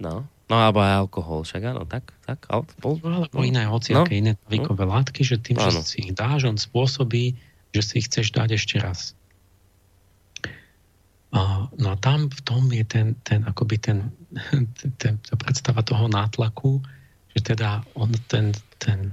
No, 0.00 0.24
no 0.48 0.54
alebo 0.56 0.80
aj 0.80 1.04
alkohol, 1.04 1.44
však 1.44 1.62
áno, 1.76 1.84
tak, 1.84 2.16
tak, 2.24 2.48
alkohol. 2.48 2.96
No, 3.04 3.08
alebo 3.20 3.44
iné, 3.44 3.68
hociaké 3.68 4.16
no. 4.16 4.20
iné 4.24 4.32
návykové 4.48 4.84
no. 4.88 4.92
látky, 4.96 5.20
že 5.20 5.36
tým, 5.36 5.60
áno. 5.60 5.68
že 5.68 5.84
si 5.84 5.96
ich 6.08 6.12
dáš, 6.16 6.48
on 6.48 6.56
spôsobí, 6.56 7.36
že 7.76 7.80
si 7.84 8.00
ich 8.00 8.08
chceš 8.08 8.32
dať 8.32 8.56
ešte 8.56 8.80
raz. 8.80 9.12
A, 11.34 11.66
no 11.76 11.86
a 11.92 11.96
tam 12.00 12.30
v 12.30 12.40
tom 12.46 12.70
je 12.72 12.86
ten, 12.86 13.18
ten 13.26 13.44
akoby 13.44 13.76
ten, 13.84 14.14
ten, 14.48 14.64
ten, 15.02 15.14
tá 15.20 15.34
predstava 15.36 15.84
toho 15.84 16.08
nátlaku, 16.08 16.80
že 17.36 17.52
teda 17.52 17.84
on 17.98 18.14
ten, 18.30 18.54
ten 18.80 19.12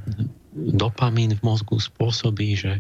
dopamín 0.54 1.36
v 1.36 1.42
mozgu 1.42 1.82
spôsobí, 1.82 2.56
že 2.56 2.80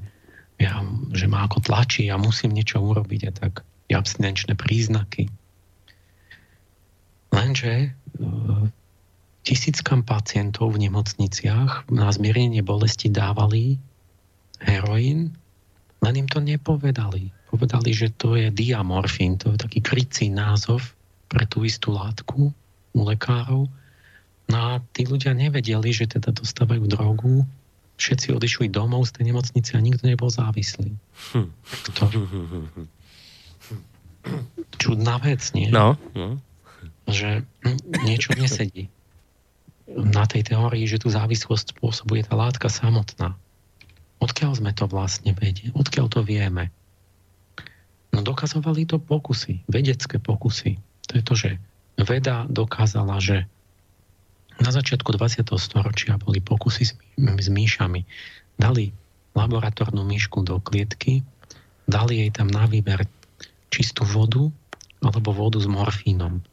ja, 0.62 0.86
že 1.09 1.26
ma 1.26 1.49
ako 1.49 1.66
tlačí 1.66 2.05
a 2.14 2.22
musím 2.22 2.53
niečo 2.53 2.78
urobiť 2.78 3.22
a 3.28 3.32
tak 3.34 3.66
je 3.89 3.97
abstinenčné 3.97 4.53
príznaky. 4.53 5.28
Lenže 7.34 7.74
e, 7.74 7.89
tisíckam 9.41 10.05
pacientov 10.05 10.78
v 10.78 10.86
nemocniciach 10.88 11.89
na 11.89 12.07
zmiernenie 12.14 12.62
bolesti 12.62 13.09
dávali 13.09 13.82
heroín, 14.62 15.34
len 16.05 16.14
im 16.14 16.28
to 16.30 16.38
nepovedali. 16.38 17.34
Povedali, 17.49 17.91
že 17.91 18.14
to 18.14 18.38
je 18.38 18.53
diamorfín, 18.53 19.41
to 19.41 19.51
je 19.53 19.57
taký 19.59 19.80
krycí 19.82 20.30
názov 20.30 20.86
pre 21.28 21.49
tú 21.49 21.66
istú 21.66 21.91
látku 21.91 22.53
u 22.91 22.99
lekárov. 23.01 23.68
No 24.51 24.57
a 24.57 24.84
tí 24.91 25.07
ľudia 25.07 25.32
nevedeli, 25.32 25.95
že 25.95 26.12
teda 26.12 26.36
dostávajú 26.36 26.84
drogu, 26.88 27.47
všetci 28.02 28.34
odišli 28.34 28.68
domov 28.74 29.06
z 29.06 29.22
tej 29.22 29.24
nemocnice 29.30 29.78
a 29.78 29.86
nikto 29.86 30.10
nebol 30.10 30.34
závislý. 30.34 30.97
Hm. 31.38 31.49
To... 31.93 32.04
Čudná 34.82 35.22
vec, 35.22 35.45
nie? 35.54 35.70
No, 35.70 36.02
no. 36.18 36.41
Že 37.06 37.45
niečo 38.02 38.34
nesedí. 38.34 38.89
Na 39.91 40.26
tej 40.26 40.49
teórii, 40.49 40.89
že 40.89 40.97
tú 40.97 41.14
závislosť 41.14 41.78
spôsobuje 41.78 42.26
tá 42.26 42.34
látka 42.34 42.72
samotná. 42.72 43.38
Odkiaľ 44.22 44.58
sme 44.58 44.72
to 44.74 44.89
vlastne 44.89 45.34
vedie? 45.38 45.70
Odkiaľ 45.74 46.08
to 46.10 46.22
vieme? 46.26 46.74
No 48.12 48.22
dokazovali 48.22 48.86
to 48.86 48.97
pokusy, 48.97 49.66
vedecké 49.70 50.20
pokusy. 50.20 50.78
To 51.10 51.12
je 51.18 51.24
to, 51.24 51.34
že 51.34 51.49
veda 52.02 52.45
dokázala, 52.49 53.18
že 53.22 53.49
na 54.62 54.72
začiatku 54.72 55.09
20. 55.18 55.45
storočia 55.57 56.22
boli 56.22 56.39
pokusy 56.39 56.84
s, 56.86 56.93
s 57.18 57.47
myšami. 57.49 58.05
Dali 58.55 58.93
laboratórnu 59.34 60.05
myšku 60.05 60.45
do 60.45 60.62
klietky, 60.62 61.26
dali 61.89 62.22
jej 62.26 62.32
tam 62.32 62.47
na 62.47 62.70
výber 62.70 63.07
čistú 63.74 64.05
vodu 64.05 64.51
alebo 65.01 65.34
vodu 65.34 65.57
s 65.57 65.66
morfínom. 65.66 66.43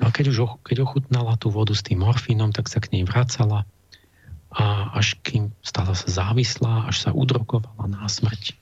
No 0.00 0.02
a 0.06 0.10
keď 0.14 0.32
už 0.32 0.62
keď 0.64 0.86
ochutnala 0.86 1.36
tú 1.36 1.52
vodu 1.52 1.76
s 1.76 1.84
tým 1.84 2.06
morfínom, 2.06 2.54
tak 2.54 2.70
sa 2.70 2.80
k 2.80 2.94
nej 2.94 3.04
vracala 3.04 3.68
a 4.50 4.94
až 4.98 5.14
kým 5.22 5.54
stala 5.62 5.94
sa 5.94 6.08
závislá, 6.10 6.90
až 6.90 7.06
sa 7.06 7.10
udrokovala 7.14 7.86
na 7.86 8.06
smrť. 8.06 8.58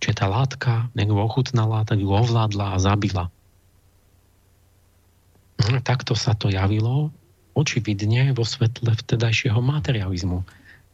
Čiže 0.00 0.14
tá 0.16 0.26
látka, 0.30 0.88
ju 0.94 1.16
ochutnala, 1.16 1.82
tak 1.82 1.98
ju 2.00 2.08
ovládla 2.08 2.76
a 2.76 2.80
zabila. 2.80 3.28
No, 5.56 5.80
takto 5.80 6.12
sa 6.12 6.36
to 6.36 6.52
javilo 6.52 7.08
očividne 7.56 8.36
vo 8.36 8.44
svetle 8.44 8.92
vtedajšieho 8.92 9.56
materializmu. 9.64 10.44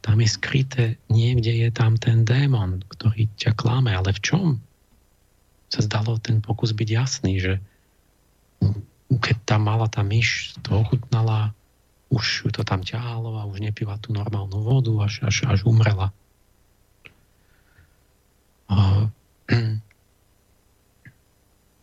Tam 0.02 0.16
je 0.18 0.28
skryté, 0.30 0.84
niekde 1.10 1.50
je 1.50 1.68
tam 1.74 1.98
ten 1.98 2.22
démon, 2.22 2.82
ktorý 2.86 3.26
ťa 3.34 3.54
klame, 3.58 3.90
ale 3.90 4.14
v 4.14 4.20
čom? 4.22 4.48
Sa 5.70 5.82
zdalo 5.82 6.22
ten 6.22 6.38
pokus 6.38 6.70
byť 6.74 6.88
jasný, 6.90 7.42
že 7.42 7.58
keď 9.12 9.36
tam 9.44 9.66
mala 9.66 9.90
tá 9.90 10.06
myš, 10.06 10.54
to 10.62 10.78
ochutnala, 10.78 11.54
už 12.12 12.52
to 12.54 12.62
tam 12.62 12.86
ťahalo 12.86 13.40
a 13.40 13.48
už 13.48 13.58
nepila 13.58 13.98
tú 13.98 14.14
normálnu 14.14 14.62
vodu, 14.62 14.92
až, 15.02 15.26
až, 15.26 15.50
až 15.50 15.66
umrela. 15.66 16.14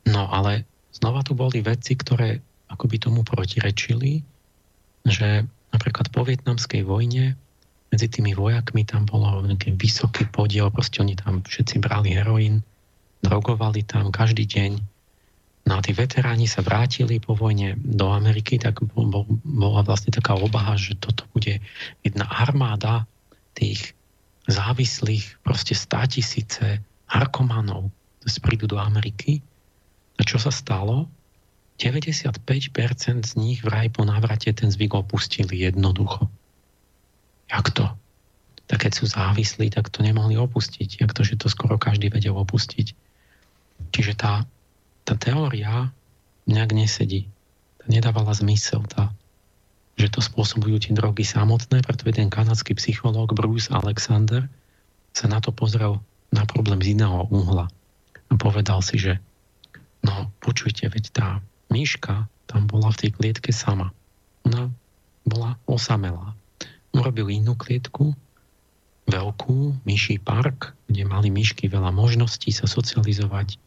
No 0.09 0.25
ale 0.34 0.65
znova 0.89 1.21
tu 1.21 1.38
boli 1.38 1.61
veci, 1.61 1.93
ktoré 1.93 2.41
akoby 2.70 3.01
tomu 3.01 3.26
protirečili, 3.26 4.24
že 5.03 5.43
napríklad 5.74 6.13
po 6.13 6.24
vietnamskej 6.24 6.86
vojne 6.86 7.36
medzi 7.89 8.07
tými 8.07 8.38
vojakmi 8.38 8.86
tam 8.86 9.09
bolo 9.09 9.41
nejaký 9.41 9.74
vysoký 9.74 10.30
podiel, 10.30 10.70
proste 10.70 11.01
oni 11.01 11.17
tam 11.17 11.41
všetci 11.41 11.82
brali 11.82 12.13
heroín, 12.13 12.61
drogovali 13.26 13.82
tam 13.82 14.13
každý 14.13 14.45
deň. 14.45 14.72
No 15.65 15.78
a 15.78 15.84
tí 15.86 15.93
veteráni 15.93 16.45
sa 16.45 16.65
vrátili 16.65 17.22
po 17.22 17.34
vojne 17.34 17.78
do 17.78 18.09
Ameriky, 18.13 18.61
tak 18.61 18.82
bola 18.93 19.82
vlastne 19.82 20.13
taká 20.13 20.38
obaha, 20.38 20.78
že 20.78 20.97
toto 20.97 21.26
bude 21.34 21.61
jedna 22.05 22.26
armáda 22.30 23.09
tých 23.57 23.93
závislých, 24.49 25.41
proste 25.45 25.78
státisíce 25.78 26.82
harkomanov, 27.09 27.89
ktorí 28.22 28.38
prídu 28.41 28.65
do 28.65 28.78
Ameriky. 28.82 29.41
A 30.17 30.26
čo 30.26 30.41
sa 30.41 30.49
stalo? 30.49 31.09
95% 31.80 32.43
z 33.23 33.34
nich 33.39 33.63
vraj 33.63 33.88
po 33.88 34.03
návrate 34.03 34.51
ten 34.51 34.67
zvyk 34.67 34.99
opustili 34.99 35.63
jednoducho. 35.63 36.27
Jak 37.47 37.71
to? 37.71 37.88
Tak 38.67 38.86
keď 38.86 38.91
sú 38.93 39.07
závislí, 39.07 39.71
tak 39.71 39.88
to 39.88 40.03
nemohli 40.03 40.36
opustiť. 40.36 41.01
Jak 41.01 41.15
to, 41.15 41.23
že 41.23 41.39
to 41.39 41.47
skoro 41.47 41.80
každý 41.80 42.11
vedel 42.11 42.36
opustiť. 42.36 42.93
Čiže 43.95 44.13
tá, 44.13 44.43
tá 45.07 45.13
teória 45.15 45.89
nejak 46.45 46.75
nesedí. 46.75 47.32
Tá 47.80 47.86
nedávala 47.88 48.36
zmysel. 48.36 48.84
Tá, 48.86 49.15
že 49.95 50.11
to 50.11 50.19
spôsobujú 50.19 50.84
tie 50.84 50.93
drogy 50.93 51.23
samotné, 51.23 51.84
preto 51.84 52.07
ten 52.11 52.32
kanadský 52.32 52.75
psychológ 52.75 53.36
Bruce 53.36 53.71
Alexander 53.71 54.47
sa 55.15 55.25
na 55.32 55.43
to 55.43 55.55
pozrel 55.55 56.03
na 56.30 56.45
problém 56.45 56.84
z 56.84 56.93
iného 56.93 57.25
uhla. 57.27 57.71
A 58.30 58.34
povedal 58.38 58.80
si, 58.86 59.01
že 59.01 59.17
no 60.05 60.30
počujte, 60.39 60.86
veď 60.88 61.05
tá 61.11 61.27
myška 61.70 62.28
tam 62.49 62.65
bola 62.65 62.89
v 62.93 62.99
tej 63.05 63.09
klietke 63.13 63.53
sama. 63.53 63.93
Ona 64.49 64.74
bola 65.26 65.55
osamelá. 65.70 66.34
Urobil 66.89 67.30
inú 67.30 67.53
klietku, 67.53 68.17
veľkú, 69.09 69.86
myší 69.86 70.17
park, 70.17 70.74
kde 70.89 71.05
mali 71.05 71.30
myšky 71.30 71.70
veľa 71.70 71.93
možností 71.93 72.49
sa 72.49 72.65
socializovať, 72.65 73.61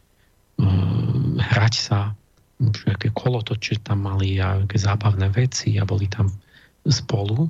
um, 0.59 1.39
hrať 1.39 1.75
sa, 1.79 1.99
aké 2.91 3.11
kolotoče 3.15 3.83
tam 3.83 4.07
mali 4.07 4.39
a 4.43 4.63
aké 4.63 4.79
zábavné 4.79 5.31
veci 5.31 5.79
a 5.79 5.87
boli 5.87 6.11
tam 6.11 6.31
spolu. 6.87 7.47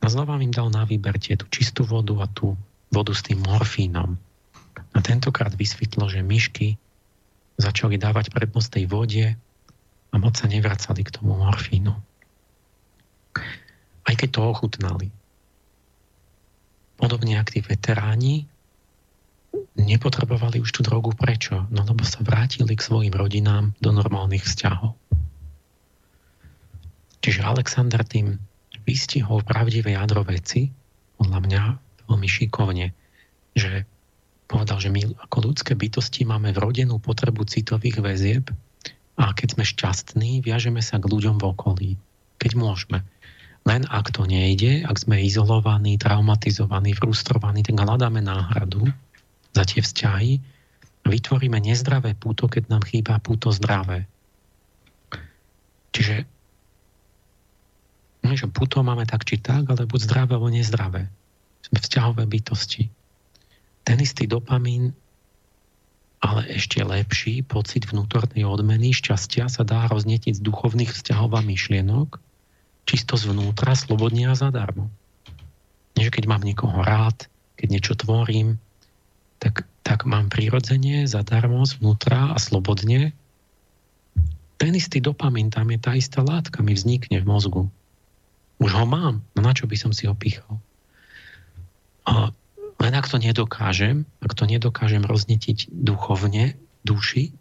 A 0.00 0.06
znova 0.12 0.36
im 0.40 0.52
dal 0.52 0.68
na 0.68 0.84
výber 0.84 1.16
tú 1.16 1.48
čistú 1.48 1.88
vodu 1.88 2.12
a 2.20 2.28
tú 2.28 2.52
vodu 2.92 3.12
s 3.16 3.24
tým 3.24 3.40
morfínom. 3.44 4.16
A 4.92 4.98
tentokrát 5.00 5.52
vysvetlo, 5.56 6.08
že 6.08 6.24
myšky 6.24 6.76
začali 7.56 7.96
dávať 7.96 8.32
prednosť 8.32 8.68
tej 8.80 8.84
vode 8.88 9.24
a 10.10 10.16
moc 10.18 10.34
sa 10.38 10.46
nevracali 10.46 11.02
k 11.02 11.14
tomu 11.14 11.38
morfínu. 11.38 11.92
Aj 14.06 14.14
keď 14.14 14.28
to 14.30 14.40
ochutnali. 14.46 15.10
Podobne 16.96 17.36
ako 17.42 17.50
tí 17.52 17.60
veteráni 17.60 18.34
nepotrebovali 19.76 20.62
už 20.62 20.70
tú 20.72 20.80
drogu. 20.80 21.12
Prečo? 21.12 21.68
No 21.68 21.84
lebo 21.84 22.06
sa 22.06 22.24
vrátili 22.24 22.76
k 22.76 22.86
svojim 22.86 23.12
rodinám 23.12 23.76
do 23.82 23.92
normálnych 23.92 24.46
vzťahov. 24.46 24.96
Čiže 27.20 27.42
Alexander 27.42 28.00
tým 28.06 28.38
vystihol 28.86 29.42
pravdivé 29.42 29.98
jadro 29.98 30.22
veci, 30.22 30.70
podľa 31.18 31.38
mňa 31.42 31.62
veľmi 32.06 32.28
šikovne 32.30 32.94
že 33.56 33.88
povedal, 34.46 34.78
že 34.78 34.92
my 34.92 35.16
ako 35.26 35.50
ľudské 35.50 35.72
bytosti 35.72 36.28
máme 36.28 36.52
vrodenú 36.52 37.00
potrebu 37.00 37.48
citových 37.48 38.04
väzieb 38.04 38.52
a 39.16 39.32
keď 39.32 39.56
sme 39.56 39.64
šťastní, 39.64 40.30
viažeme 40.44 40.84
sa 40.84 41.00
k 41.00 41.08
ľuďom 41.08 41.40
v 41.40 41.44
okolí, 41.52 41.90
keď 42.36 42.52
môžeme. 42.56 42.98
Len 43.66 43.82
ak 43.90 44.14
to 44.14 44.28
nejde, 44.28 44.86
ak 44.86 44.96
sme 45.00 45.18
izolovaní, 45.18 45.98
traumatizovaní, 45.98 46.94
frustrovaní, 46.94 47.66
tak 47.66 47.80
hľadáme 47.80 48.22
náhradu 48.22 48.86
za 49.56 49.64
tie 49.64 49.80
vzťahy 49.82 50.38
vytvoríme 51.06 51.58
nezdravé 51.62 52.18
púto, 52.18 52.50
keď 52.50 52.68
nám 52.68 52.82
chýba 52.84 53.22
púto 53.22 53.54
zdravé. 53.54 54.10
Čiže 55.94 56.26
no, 58.26 58.34
že 58.34 58.50
puto 58.50 58.82
máme 58.82 59.06
tak 59.06 59.22
či 59.24 59.38
tak, 59.38 59.70
ale 59.70 59.86
buď 59.88 60.00
zdravé, 60.02 60.36
alebo 60.36 60.50
nezdravé. 60.50 61.08
Sme 61.62 61.78
vzťahové 61.80 62.26
bytosti 62.26 62.90
ten 63.86 64.02
istý 64.02 64.26
dopamín, 64.26 64.92
ale 66.20 66.48
ešte 66.48 66.80
lepší 66.80 67.44
pocit 67.44 67.84
vnútornej 67.84 68.48
odmeny, 68.48 68.96
šťastia 68.96 69.52
sa 69.52 69.62
dá 69.62 69.84
roznetiť 69.86 70.40
z 70.40 70.44
duchovných 70.44 70.90
vzťahov 70.92 71.36
a 71.36 71.42
myšlienok, 71.44 72.16
čisto 72.88 73.18
zvnútra, 73.20 73.76
slobodne 73.76 74.32
a 74.32 74.34
zadarmo. 74.38 74.88
Že 75.96 76.12
keď 76.12 76.24
mám 76.28 76.42
niekoho 76.44 76.80
rád, 76.80 77.28
keď 77.60 77.68
niečo 77.68 77.94
tvorím, 77.98 78.56
tak, 79.40 79.68
tak 79.84 80.08
mám 80.08 80.32
prirodzene, 80.32 81.04
zadarmo, 81.04 81.64
zvnútra 81.68 82.32
a 82.32 82.38
slobodne. 82.40 83.12
Ten 84.56 84.72
istý 84.72 85.04
dopamín, 85.04 85.52
tam 85.52 85.68
je 85.68 85.78
tá 85.80 85.92
istá 85.92 86.24
látka, 86.24 86.64
mi 86.64 86.72
vznikne 86.72 87.20
v 87.20 87.28
mozgu. 87.28 87.62
Už 88.56 88.72
ho 88.72 88.88
mám, 88.88 89.20
no 89.36 89.40
na 89.44 89.52
čo 89.52 89.68
by 89.68 89.76
som 89.76 89.92
si 89.92 90.08
ho 90.08 90.16
pichol? 90.16 90.56
A 92.08 92.32
len 92.76 92.92
ak 92.92 93.08
to 93.08 93.16
nedokážem, 93.16 94.04
ak 94.20 94.32
to 94.36 94.44
nedokážem 94.44 95.04
roznetiť 95.04 95.72
duchovne, 95.72 96.56
duši, 96.84 97.32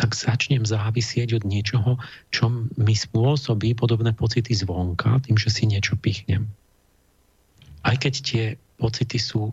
tak 0.00 0.16
začnem 0.16 0.64
závisieť 0.64 1.38
od 1.38 1.44
niečoho, 1.44 2.00
čo 2.32 2.50
mi 2.80 2.96
spôsobí 2.96 3.76
podobné 3.76 4.16
pocity 4.16 4.56
zvonka, 4.56 5.20
tým, 5.22 5.36
že 5.36 5.52
si 5.52 5.68
niečo 5.68 5.94
pichnem. 6.00 6.48
Aj 7.84 7.94
keď 7.94 8.14
tie 8.24 8.44
pocity 8.80 9.20
sú, 9.20 9.52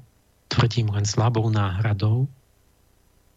tvrdím, 0.49 0.89
len 0.89 1.05
slabou 1.05 1.45
náhradou 1.53 2.25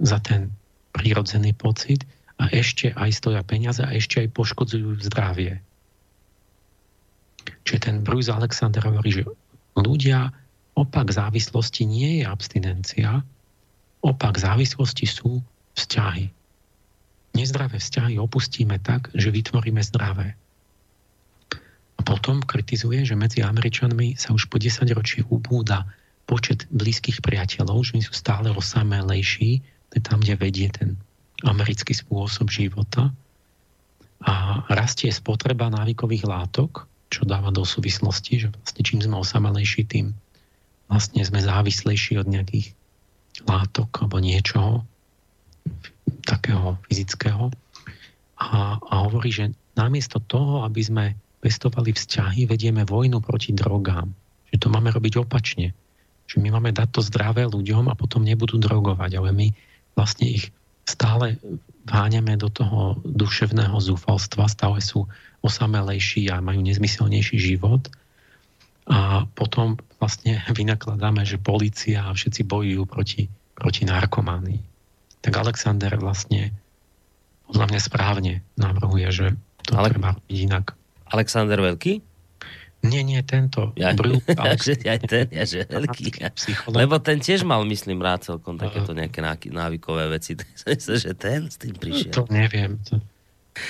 za 0.00 0.22
ten 0.24 0.54
prírodzený 0.96 1.52
pocit 1.52 2.08
a 2.40 2.48
ešte 2.48 2.96
aj 2.96 3.10
stoja 3.12 3.42
peniaze 3.44 3.84
a 3.84 3.92
ešte 3.92 4.24
aj 4.24 4.32
poškodzujú 4.32 4.96
zdravie. 5.04 5.60
Čiže 7.68 7.80
ten 7.84 7.96
Bruce 8.00 8.32
Alexander 8.32 8.80
hovorí, 8.82 9.20
že 9.20 9.28
ľudia 9.76 10.32
Opak 10.72 11.12
závislosti 11.12 11.84
nie 11.84 12.20
je 12.20 12.24
abstinencia, 12.24 13.20
opak 14.00 14.34
závislosti 14.40 15.04
sú 15.04 15.44
vzťahy. 15.76 16.32
Nezdravé 17.32 17.80
vzťahy 17.80 18.20
opustíme 18.20 18.76
tak, 18.80 19.08
že 19.16 19.32
vytvoríme 19.32 19.80
zdravé. 19.80 20.36
A 21.96 22.00
potom 22.04 22.44
kritizuje, 22.44 23.04
že 23.04 23.16
medzi 23.16 23.40
Američanmi 23.40 24.16
sa 24.20 24.36
už 24.36 24.48
po 24.52 24.60
10 24.60 24.84
ročí 24.92 25.24
ubúda 25.28 25.88
počet 26.26 26.68
blízkych 26.72 27.20
priateľov, 27.24 27.84
že 27.84 28.04
sú 28.04 28.12
stále 28.16 28.52
osamelejší, 28.52 29.64
to 29.92 30.00
tam, 30.00 30.24
kde 30.24 30.34
vedie 30.40 30.68
ten 30.72 30.96
americký 31.44 31.92
spôsob 31.92 32.48
života. 32.48 33.12
A 34.22 34.64
rastie 34.70 35.10
spotreba 35.12 35.68
návykových 35.68 36.24
látok, 36.24 36.86
čo 37.12 37.28
dáva 37.28 37.52
do 37.52 37.66
súvislosti, 37.66 38.46
že 38.46 38.48
vlastne 38.48 38.82
čím 38.86 39.00
sme 39.04 39.20
osamelejší, 39.20 39.84
tým 39.84 40.16
vlastne 40.92 41.24
sme 41.24 41.40
závislejší 41.40 42.20
od 42.20 42.28
nejakých 42.28 42.76
látok 43.48 43.88
alebo 44.04 44.20
niečoho 44.20 44.84
takého 46.28 46.76
fyzického. 46.84 47.48
A, 48.36 48.76
a 48.76 48.94
hovorí, 49.08 49.32
že 49.32 49.56
namiesto 49.72 50.20
toho, 50.20 50.68
aby 50.68 50.84
sme 50.84 51.04
pestovali 51.40 51.96
vzťahy, 51.96 52.44
vedieme 52.44 52.84
vojnu 52.84 53.24
proti 53.24 53.56
drogám. 53.56 54.12
Že 54.52 54.56
to 54.60 54.68
máme 54.68 54.92
robiť 54.92 55.24
opačne. 55.24 55.72
Že 56.28 56.44
my 56.44 56.48
máme 56.60 56.70
dať 56.76 56.88
to 56.92 57.00
zdravé 57.00 57.48
ľuďom 57.48 57.88
a 57.88 57.96
potom 57.96 58.20
nebudú 58.22 58.60
drogovať, 58.60 59.10
ale 59.16 59.30
my 59.32 59.46
vlastne 59.96 60.28
ich 60.28 60.52
stále 60.84 61.40
váňame 61.88 62.38
do 62.38 62.46
toho 62.52 63.00
duševného 63.02 63.74
zúfalstva, 63.80 64.50
stále 64.50 64.78
sú 64.78 65.08
osamelejší 65.42 66.30
a 66.30 66.38
majú 66.38 66.62
nezmyselnejší 66.62 67.38
život 67.38 67.90
a 68.86 69.26
potom 69.34 69.78
vlastne 70.02 70.42
vynakladáme, 70.50 71.22
že 71.22 71.38
policia 71.38 72.10
a 72.10 72.10
všetci 72.10 72.42
bojujú 72.42 72.82
proti 72.90 73.30
proti 73.62 73.86
narkománii. 73.86 74.60
Tak 75.22 75.32
Alexander 75.38 75.94
vlastne 76.02 76.50
podľa 77.46 77.66
mňa 77.70 77.80
správne 77.80 78.32
navrhuje, 78.58 79.06
že 79.14 79.26
to 79.62 79.78
Ale... 79.78 79.94
treba 79.94 80.18
robiť 80.18 80.38
inak. 80.50 80.74
Alexander 81.12 81.60
Veľký? 81.62 82.02
Nie, 82.82 83.06
nie, 83.06 83.22
tento. 83.22 83.70
Ja, 83.78 83.94
že, 83.94 84.74
ja, 84.88 84.98
ten, 84.98 85.30
ja, 85.30 85.46
že 85.46 85.62
veľký. 85.70 86.18
Ja. 86.18 86.34
Lebo 86.66 86.98
ten 86.98 87.22
tiež 87.22 87.46
mal, 87.46 87.62
myslím, 87.62 88.02
rád 88.02 88.26
celkom 88.26 88.58
takéto 88.58 88.90
nejaké 88.90 89.22
návykové 89.46 90.10
veci. 90.10 90.34
že 90.66 91.14
ten 91.14 91.46
s 91.46 91.62
tým 91.62 91.78
prišiel. 91.78 92.10
To 92.10 92.26
neviem. 92.26 92.82
To, 92.90 92.98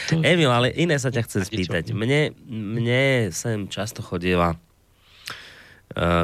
to... 0.08 0.24
Emil, 0.24 0.48
ale 0.48 0.72
iné 0.72 0.96
sa 0.96 1.12
ťa 1.12 1.28
chcem 1.28 1.44
spýtať. 1.44 1.92
Mne, 1.92 2.32
mne 2.48 3.28
sem 3.36 3.68
často 3.68 4.00
chodieva 4.00 4.56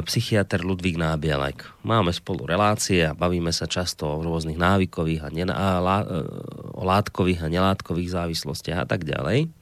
psychiatr 0.04 0.64
Ludvík 0.64 0.96
Nábielek. 0.96 1.68
Máme 1.84 2.10
spolu 2.16 2.48
relácie 2.48 3.04
a 3.04 3.16
bavíme 3.16 3.52
sa 3.52 3.68
často 3.68 4.08
o 4.08 4.22
rôznych 4.24 4.56
návykových 4.56 5.22
a, 5.24 5.28
ne, 5.28 5.44
a 5.48 5.76
lá, 5.78 6.02
uh, 6.02 6.24
o 6.72 6.88
látkových 6.88 7.44
a 7.44 7.52
nelátkových 7.52 8.16
závislostiach 8.16 8.84
a 8.84 8.86
tak 8.88 9.04
ďalej. 9.04 9.52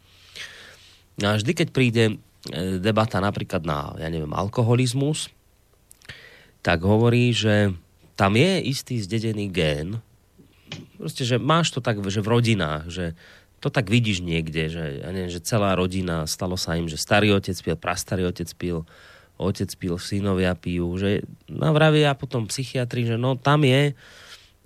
A 1.27 1.35
vždy, 1.37 1.53
keď 1.53 1.69
príde 1.75 2.05
E, 2.47 2.79
debata 2.79 3.19
napríklad 3.19 3.67
na, 3.67 3.91
ja 3.99 4.07
neviem, 4.07 4.31
alkoholizmus, 4.31 5.31
tak 6.63 6.83
hovorí, 6.83 7.35
že 7.35 7.75
tam 8.15 8.39
je 8.39 8.63
istý 8.63 9.03
zdedený 9.03 9.51
gén, 9.51 9.99
proste, 10.99 11.27
že 11.27 11.43
máš 11.43 11.75
to 11.75 11.83
tak, 11.83 11.99
že 12.07 12.23
v 12.23 12.31
rodinách, 12.39 12.87
že 12.91 13.05
to 13.59 13.67
tak 13.67 13.91
vidíš 13.91 14.23
niekde, 14.23 14.71
že, 14.71 14.85
ja 15.03 15.11
neviem, 15.11 15.33
že 15.33 15.43
celá 15.43 15.75
rodina, 15.75 16.23
stalo 16.31 16.55
sa 16.55 16.79
im, 16.79 16.87
že 16.87 17.01
starý 17.01 17.35
otec 17.35 17.57
pil, 17.59 17.77
prastarý 17.79 18.31
otec 18.31 18.47
pil, 18.55 18.87
otec 19.37 19.71
pil, 19.77 19.97
synovia 20.01 20.57
pijú, 20.57 20.97
že 20.97 21.25
navravia 21.49 22.17
potom 22.17 22.49
psychiatri, 22.49 23.05
že 23.09 23.17
no 23.21 23.37
tam 23.37 23.65
je 23.65 23.93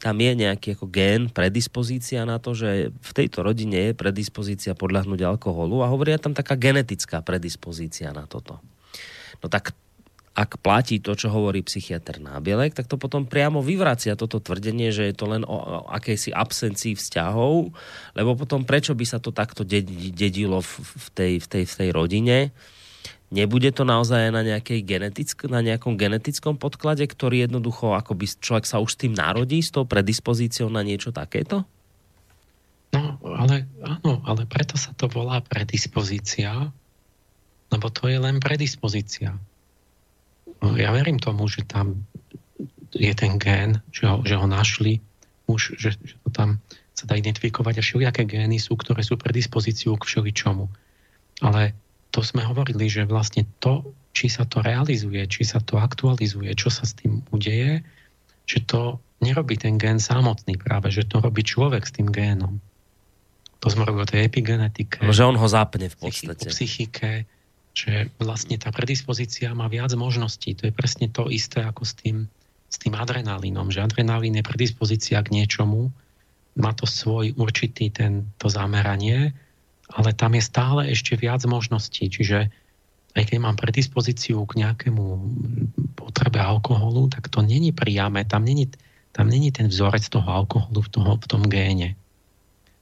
tam 0.00 0.16
je 0.16 0.32
nejaký 0.32 0.80
ako 0.80 0.88
gen, 0.88 1.28
predispozícia 1.28 2.24
na 2.24 2.40
to, 2.40 2.56
že 2.56 2.88
v 2.88 3.10
tejto 3.12 3.44
rodine 3.44 3.92
je 3.92 3.98
predispozícia 4.00 4.72
podľahnúť 4.72 5.20
alkoholu 5.28 5.84
a 5.84 5.92
hovoria 5.92 6.16
tam 6.16 6.32
taká 6.32 6.56
genetická 6.56 7.20
predispozícia 7.20 8.08
na 8.16 8.24
toto. 8.24 8.64
No 9.44 9.52
tak 9.52 9.76
ak 10.30 10.62
platí 10.64 11.04
to, 11.04 11.12
čo 11.12 11.28
hovorí 11.28 11.60
psychiatr 11.60 12.16
Nábielek, 12.16 12.72
tak 12.72 12.88
to 12.88 12.96
potom 12.96 13.28
priamo 13.28 13.60
vyvracia 13.60 14.16
toto 14.16 14.40
tvrdenie, 14.40 14.88
že 14.88 15.12
je 15.12 15.14
to 15.14 15.28
len 15.28 15.44
o, 15.44 15.84
akejsi 15.92 16.32
absencii 16.32 16.96
vzťahov, 16.96 17.74
lebo 18.16 18.30
potom 18.38 18.64
prečo 18.64 18.96
by 18.96 19.04
sa 19.04 19.20
to 19.20 19.36
takto 19.36 19.68
dedilo 19.68 20.64
v, 20.64 21.06
tej, 21.12 21.32
v, 21.44 21.46
tej, 21.50 21.64
v 21.68 21.74
tej 21.76 21.88
rodine? 21.92 22.56
Nebude 23.30 23.70
to 23.70 23.86
naozaj 23.86 24.34
na, 24.34 24.42
nejakej 24.42 24.82
genetick- 24.82 25.46
na 25.46 25.62
nejakom 25.62 25.94
genetickom 25.94 26.58
podklade, 26.58 27.06
ktorý 27.06 27.46
jednoducho, 27.46 27.94
ako 27.94 28.18
by 28.18 28.26
človek 28.26 28.66
sa 28.66 28.82
už 28.82 28.98
s 28.98 29.00
tým 29.06 29.14
narodí, 29.14 29.62
s 29.62 29.70
tou 29.70 29.86
predispozíciou 29.86 30.66
na 30.66 30.82
niečo 30.82 31.14
takéto? 31.14 31.62
No, 32.90 33.22
ale 33.22 33.70
áno, 33.86 34.18
ale 34.26 34.50
preto 34.50 34.74
sa 34.74 34.90
to 34.98 35.06
volá 35.06 35.38
predispozícia, 35.46 36.74
lebo 37.70 37.86
to 37.94 38.10
je 38.10 38.18
len 38.18 38.42
predispozícia. 38.42 39.38
Ja 40.60 40.90
verím 40.90 41.22
tomu, 41.22 41.46
že 41.46 41.62
tam 41.62 42.02
je 42.90 43.14
ten 43.14 43.38
gén, 43.38 43.78
že 43.94 44.10
ho, 44.10 44.26
že 44.26 44.34
ho 44.34 44.50
našli, 44.50 44.98
už, 45.46 45.78
že, 45.78 45.94
že 46.02 46.18
to 46.26 46.34
tam 46.34 46.58
sa 46.98 47.06
dá 47.06 47.14
identifikovať 47.14 47.78
a 47.78 47.82
všelijaké 47.86 48.26
gény 48.26 48.58
sú, 48.58 48.74
ktoré 48.74 49.06
sú 49.06 49.14
predispozíciou 49.14 49.94
k 49.94 50.06
všeličomu. 50.06 50.66
Ale 51.46 51.78
to 52.10 52.20
sme 52.26 52.42
hovorili, 52.42 52.90
že 52.90 53.06
vlastne 53.06 53.46
to, 53.62 53.94
či 54.10 54.26
sa 54.26 54.42
to 54.46 54.60
realizuje, 54.60 55.22
či 55.30 55.46
sa 55.46 55.62
to 55.62 55.78
aktualizuje, 55.78 56.50
čo 56.58 56.68
sa 56.68 56.82
s 56.82 56.98
tým 56.98 57.22
udeje, 57.30 57.86
že 58.46 58.58
to 58.66 58.98
nerobí 59.22 59.54
ten 59.54 59.78
gén 59.78 60.02
samotný 60.02 60.58
práve, 60.58 60.90
že 60.90 61.06
to 61.06 61.22
robí 61.22 61.46
človek 61.46 61.86
s 61.86 61.94
tým 61.94 62.10
génom. 62.10 62.58
To 63.60 63.68
sme 63.68 63.84
robili 63.84 64.02
o 64.02 64.10
tej 64.10 64.26
epigenetike. 64.26 65.04
Že 65.04 65.24
on 65.30 65.36
ho 65.36 65.46
zapne 65.46 65.92
v 65.92 65.96
podstate. 66.00 66.48
Psychike, 66.48 67.28
že 67.76 68.08
vlastne 68.16 68.56
tá 68.56 68.72
predispozícia 68.72 69.52
má 69.52 69.68
viac 69.68 69.92
možností. 69.94 70.56
To 70.58 70.66
je 70.66 70.72
presne 70.74 71.12
to 71.12 71.28
isté 71.28 71.62
ako 71.62 71.84
s 71.84 71.92
tým, 71.94 72.26
s 72.66 72.76
tým 72.80 72.96
adrenalínom, 72.96 73.68
že 73.68 73.84
adrenalín 73.84 74.40
je 74.40 74.44
predispozícia 74.44 75.20
k 75.20 75.30
niečomu, 75.36 75.92
má 76.58 76.74
to 76.74 76.88
svoj 76.88 77.36
určitý 77.38 77.92
ten, 77.92 78.26
to 78.40 78.50
zameranie 78.50 79.36
ale 79.90 80.14
tam 80.14 80.38
je 80.38 80.42
stále 80.42 80.90
ešte 80.90 81.18
viac 81.18 81.42
možností. 81.46 82.06
Čiže 82.06 82.50
aj 83.18 83.22
keď 83.26 83.38
mám 83.42 83.58
predispozíciu 83.58 84.46
k 84.46 84.62
nejakému 84.62 85.04
potrebe 85.98 86.38
alkoholu, 86.38 87.10
tak 87.10 87.26
to 87.26 87.42
není 87.42 87.74
priame, 87.74 88.22
tam 88.22 88.46
není, 88.46 88.70
tam 89.10 89.26
není 89.26 89.50
ten 89.50 89.66
vzorec 89.66 90.06
toho 90.06 90.26
alkoholu 90.26 90.86
v, 90.86 90.90
toho, 90.94 91.10
v 91.18 91.26
tom 91.26 91.42
géne. 91.50 91.98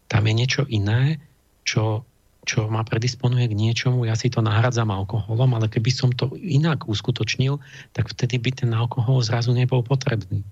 Tam 0.09 0.29
je 0.29 0.33
niečo 0.37 0.63
iné, 0.69 1.21
čo, 1.65 2.05
čo 2.45 2.69
ma 2.69 2.85
predisponuje 2.85 3.49
k 3.49 3.57
niečomu, 3.57 4.05
ja 4.05 4.17
si 4.17 4.29
to 4.29 4.45
nahradzam 4.45 4.93
alkoholom, 4.93 5.57
ale 5.57 5.73
keby 5.73 5.89
som 5.93 6.13
to 6.13 6.33
inak 6.37 6.85
uskutočnil, 6.85 7.61
tak 7.97 8.13
vtedy 8.13 8.37
by 8.37 8.51
ten 8.53 8.71
alkohol 8.77 9.25
zrazu 9.25 9.57
nebol 9.57 9.81
potrebný. 9.81 10.45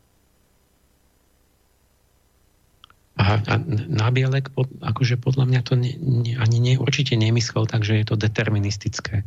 A, 3.16 3.40
a 3.40 3.54
nábielek, 3.88 4.52
pod, 4.52 4.68
akože 4.84 5.16
podľa 5.16 5.48
mňa 5.48 5.60
to 5.64 5.74
ne, 5.80 5.96
ne, 5.96 6.36
ani 6.36 6.60
ne, 6.60 6.72
určite 6.76 7.16
nemyslel 7.16 7.64
tak, 7.64 7.80
že 7.80 7.96
je 7.96 8.04
to 8.04 8.20
deterministické, 8.20 9.24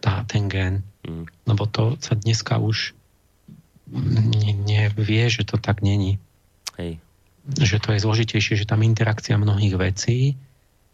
tá, 0.00 0.24
ten 0.24 0.48
gen. 0.48 0.80
Mm. 1.04 1.28
Lebo 1.44 1.68
to 1.68 2.00
sa 2.00 2.16
dneska 2.16 2.56
už 2.56 2.96
nevie, 4.66 5.24
že 5.28 5.44
to 5.44 5.60
tak 5.60 5.84
není. 5.84 6.16
Hej. 6.80 6.98
Že 7.46 7.76
to 7.78 7.88
je 7.94 8.02
zložitejšie, 8.02 8.54
že 8.58 8.66
tam 8.66 8.82
interakcia 8.82 9.38
mnohých 9.38 9.76
vecí 9.78 10.34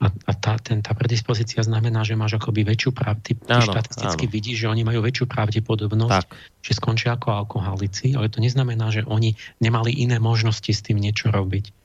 a, 0.02 0.10
a 0.10 0.32
tá, 0.34 0.58
ten, 0.58 0.82
tá 0.82 0.92
predispozícia 0.98 1.62
znamená, 1.62 2.02
že 2.02 2.18
máš 2.18 2.36
akoby 2.42 2.66
väčšiu 2.66 2.90
pravdepodobnosť. 2.90 3.70
štatisticky 3.70 4.24
áno. 4.26 4.34
vidíš, 4.34 4.56
že 4.66 4.66
oni 4.66 4.82
majú 4.82 5.00
väčšiu 5.00 5.24
pravdepodobnosť, 5.30 6.26
tak. 6.26 6.36
že 6.58 6.72
skončia 6.74 7.14
ako 7.14 7.32
alkoholici, 7.32 8.18
ale 8.18 8.26
to 8.28 8.42
neznamená, 8.42 8.90
že 8.90 9.06
oni 9.06 9.38
nemali 9.62 9.94
iné 9.94 10.18
možnosti 10.18 10.68
s 10.68 10.82
tým 10.82 10.98
niečo 10.98 11.30
robiť 11.30 11.81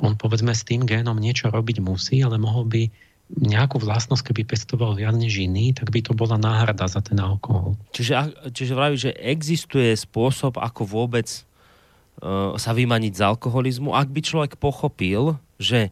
on 0.00 0.14
povedzme 0.16 0.52
s 0.52 0.66
tým 0.66 0.84
génom 0.84 1.16
niečo 1.16 1.48
robiť 1.48 1.80
musí, 1.80 2.20
ale 2.20 2.36
mohol 2.36 2.68
by 2.68 2.82
nejakú 3.26 3.82
vlastnosť, 3.82 4.30
keby 4.30 4.42
pestoval 4.46 4.94
viac 4.94 5.18
než 5.18 5.42
iný, 5.42 5.74
tak 5.74 5.90
by 5.90 5.98
to 5.98 6.14
bola 6.14 6.38
náhrada 6.38 6.86
za 6.86 7.02
ten 7.02 7.18
alkohol. 7.18 7.74
Čiže, 7.90 8.12
čiže 8.54 8.76
vraví, 8.78 8.94
že 8.94 9.10
existuje 9.18 9.98
spôsob, 9.98 10.62
ako 10.62 10.86
vôbec 10.86 11.26
uh, 12.22 12.54
sa 12.54 12.70
vymaniť 12.70 13.12
z 13.18 13.22
alkoholizmu, 13.26 13.98
ak 13.98 14.08
by 14.14 14.20
človek 14.22 14.52
pochopil, 14.62 15.42
že 15.58 15.90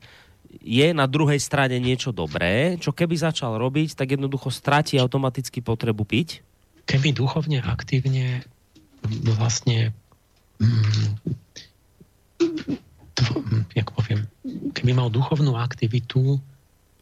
je 0.63 0.95
na 0.95 1.11
druhej 1.11 1.43
strane 1.43 1.83
niečo 1.83 2.15
dobré, 2.15 2.79
čo 2.79 2.95
keby 2.95 3.19
začal 3.19 3.59
robiť, 3.59 3.99
tak 3.99 4.15
jednoducho 4.15 4.55
stratí 4.55 4.95
automaticky 5.03 5.59
potrebu 5.59 6.07
piť? 6.07 6.47
Keby 6.87 7.11
duchovne 7.11 7.59
aktívne 7.67 8.47
vlastne 9.03 9.91
mm, 10.63 11.19
jak 13.73 13.89
poviem, 13.93 14.27
keby 14.73 14.93
mal 14.93 15.09
duchovnú 15.09 15.57
aktivitu 15.57 16.39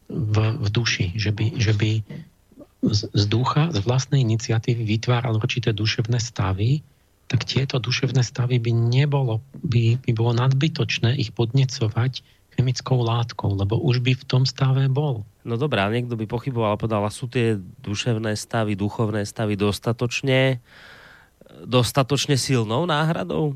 v, 0.09 0.35
v 0.59 0.67
duši, 0.69 1.15
že 1.15 1.31
by, 1.31 1.45
že 1.57 1.73
by 1.73 1.91
z, 2.83 3.01
z 3.11 3.23
ducha, 3.31 3.71
z 3.71 3.79
vlastnej 3.83 4.21
iniciatívy 4.23 4.83
vytváral 4.83 5.39
určité 5.39 5.71
duševné 5.71 6.19
stavy, 6.19 6.83
tak 7.31 7.47
tieto 7.47 7.79
duševné 7.79 8.21
stavy 8.21 8.59
by 8.59 8.71
nebolo, 8.75 9.39
by, 9.63 9.97
by 10.03 10.11
bolo 10.11 10.35
nadbytočné 10.35 11.15
ich 11.15 11.31
podnecovať 11.31 12.21
chemickou 12.53 13.01
látkou, 13.01 13.57
lebo 13.57 13.81
už 13.81 14.03
by 14.05 14.13
v 14.13 14.27
tom 14.29 14.43
stave 14.45 14.85
bol. 14.85 15.25
No 15.41 15.57
dobré, 15.57 15.81
ale 15.81 15.97
niekto 15.97 16.13
by 16.13 16.29
pochyboval 16.29 16.77
a 16.77 16.79
povedal, 16.79 17.01
sú 17.09 17.25
tie 17.25 17.57
duševné 17.81 18.37
stavy, 18.37 18.77
duchovné 18.77 19.25
stavy 19.25 19.57
dostatočne 19.57 20.61
dostatočne 21.63 22.33
silnou 22.33 22.89
náhradou? 22.89 23.55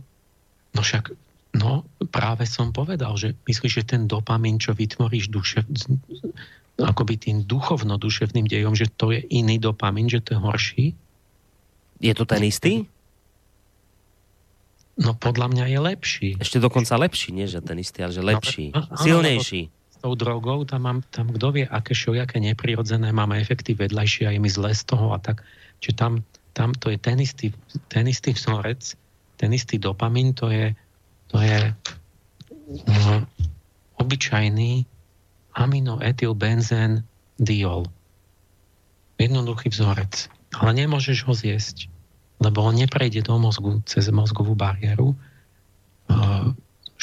No 0.76 0.81
však 0.81 1.14
No, 1.55 1.87
práve 2.11 2.43
som 2.43 2.75
povedal, 2.75 3.15
že 3.15 3.37
myslíš, 3.47 3.73
že 3.81 3.83
ten 3.87 4.03
dopamin, 4.05 4.59
čo 4.59 4.75
vytvoríš 4.75 5.31
duše, 5.31 5.63
akoby 6.77 7.17
tým 7.17 7.37
duchovno-duševným 7.47 8.45
dejom, 8.45 8.77
že 8.77 8.91
to 8.91 9.15
je 9.15 9.23
iný 9.31 9.57
dopamin, 9.57 10.11
že 10.11 10.21
to 10.21 10.37
je 10.37 10.39
horší? 10.39 10.85
Je 11.97 12.13
to 12.13 12.27
ten 12.27 12.45
istý? 12.45 12.85
No 14.97 15.13
podľa 15.13 15.53
mňa 15.53 15.65
je 15.69 15.79
lepší. 15.79 16.29
Ešte 16.41 16.57
dokonca 16.57 16.97
lepší, 16.97 17.29
nie 17.29 17.45
že 17.45 17.61
ten 17.61 17.77
istý, 17.77 18.01
ale 18.01 18.13
že 18.13 18.23
no, 18.25 18.29
lepší. 18.33 18.65
No, 18.73 18.81
áno, 18.85 18.97
silnejší. 18.97 19.61
S 19.69 19.97
tou 20.01 20.13
drogou 20.13 20.65
tam 20.65 20.81
mám, 20.85 20.99
tam 21.09 21.29
kto 21.33 21.53
vie, 21.53 21.65
aké 21.65 21.93
šojaké 21.93 22.37
neprirodzené 22.37 23.09
máme 23.13 23.37
efekty 23.41 23.73
vedľajšie 23.77 24.29
a 24.29 24.31
je 24.33 24.39
mi 24.41 24.49
zle 24.49 24.73
z 24.73 24.83
toho 24.85 25.13
a 25.13 25.21
tak. 25.21 25.41
Čiže 25.81 25.95
tam, 25.97 26.13
tam 26.53 26.73
to 26.73 26.93
je 26.93 26.97
ten 27.01 27.17
istý, 27.21 27.53
ten 27.89 28.09
istý 28.09 28.33
vzorec, 28.33 28.97
ten 29.37 29.49
istý 29.53 29.77
dopamin, 29.77 30.33
to 30.33 30.49
je 30.49 30.73
to 31.31 31.37
je 31.43 31.57
no, 32.87 33.27
obyčajný 33.99 34.85
aminoetylbenzén 35.57 37.03
diol. 37.41 37.89
Jednoduchý 39.17 39.73
vzorec. 39.73 40.29
Ale 40.53 40.71
nemôžeš 40.77 41.25
ho 41.25 41.33
zjesť, 41.33 41.89
lebo 42.37 42.61
on 42.61 42.77
neprejde 42.77 43.25
do 43.25 43.35
mozgu 43.41 43.81
cez 43.89 44.07
mozgovú 44.13 44.53
bariéru 44.53 45.13
uh, 45.13 46.53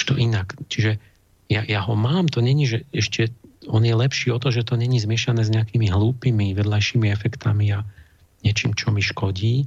to 0.05 0.14
inak. 0.20 0.55
Čiže 0.68 1.01
ja, 1.48 1.64
ja 1.64 1.80
ho 1.82 1.96
mám, 1.96 2.28
to 2.28 2.44
není, 2.44 2.68
že 2.68 2.84
ešte 2.92 3.32
on 3.64 3.80
je 3.80 3.96
lepší 3.96 4.28
o 4.28 4.38
to, 4.38 4.52
že 4.52 4.68
to 4.68 4.76
není 4.76 5.01
zmiešané 5.01 5.40
s 5.40 5.51
nejakými 5.51 5.88
hlúpými 5.88 6.52
vedľajšími 6.52 7.09
efektami 7.09 7.72
a 7.72 7.80
niečím, 8.44 8.76
čo 8.76 8.92
mi 8.92 9.01
škodí. 9.01 9.64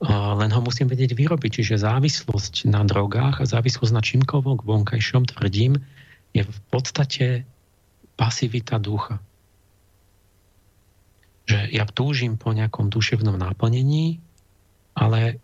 Len 0.00 0.50
ho 0.50 0.60
musím 0.64 0.88
vedieť 0.88 1.12
vyrobiť. 1.12 1.60
Čiže 1.60 1.84
závislosť 1.84 2.68
na 2.72 2.80
drogách 2.88 3.44
a 3.44 3.48
závislosť 3.48 3.92
na 3.92 4.00
čímkovom 4.00 4.64
vonkajšom, 4.64 5.28
tvrdím, 5.28 5.76
je 6.32 6.46
v 6.46 6.60
podstate 6.72 7.44
pasivita 8.16 8.80
ducha. 8.80 9.20
Že 11.44 11.68
ja 11.74 11.84
túžim 11.84 12.40
po 12.40 12.54
nejakom 12.56 12.88
duševnom 12.88 13.36
náplnení, 13.36 14.22
ale 14.96 15.42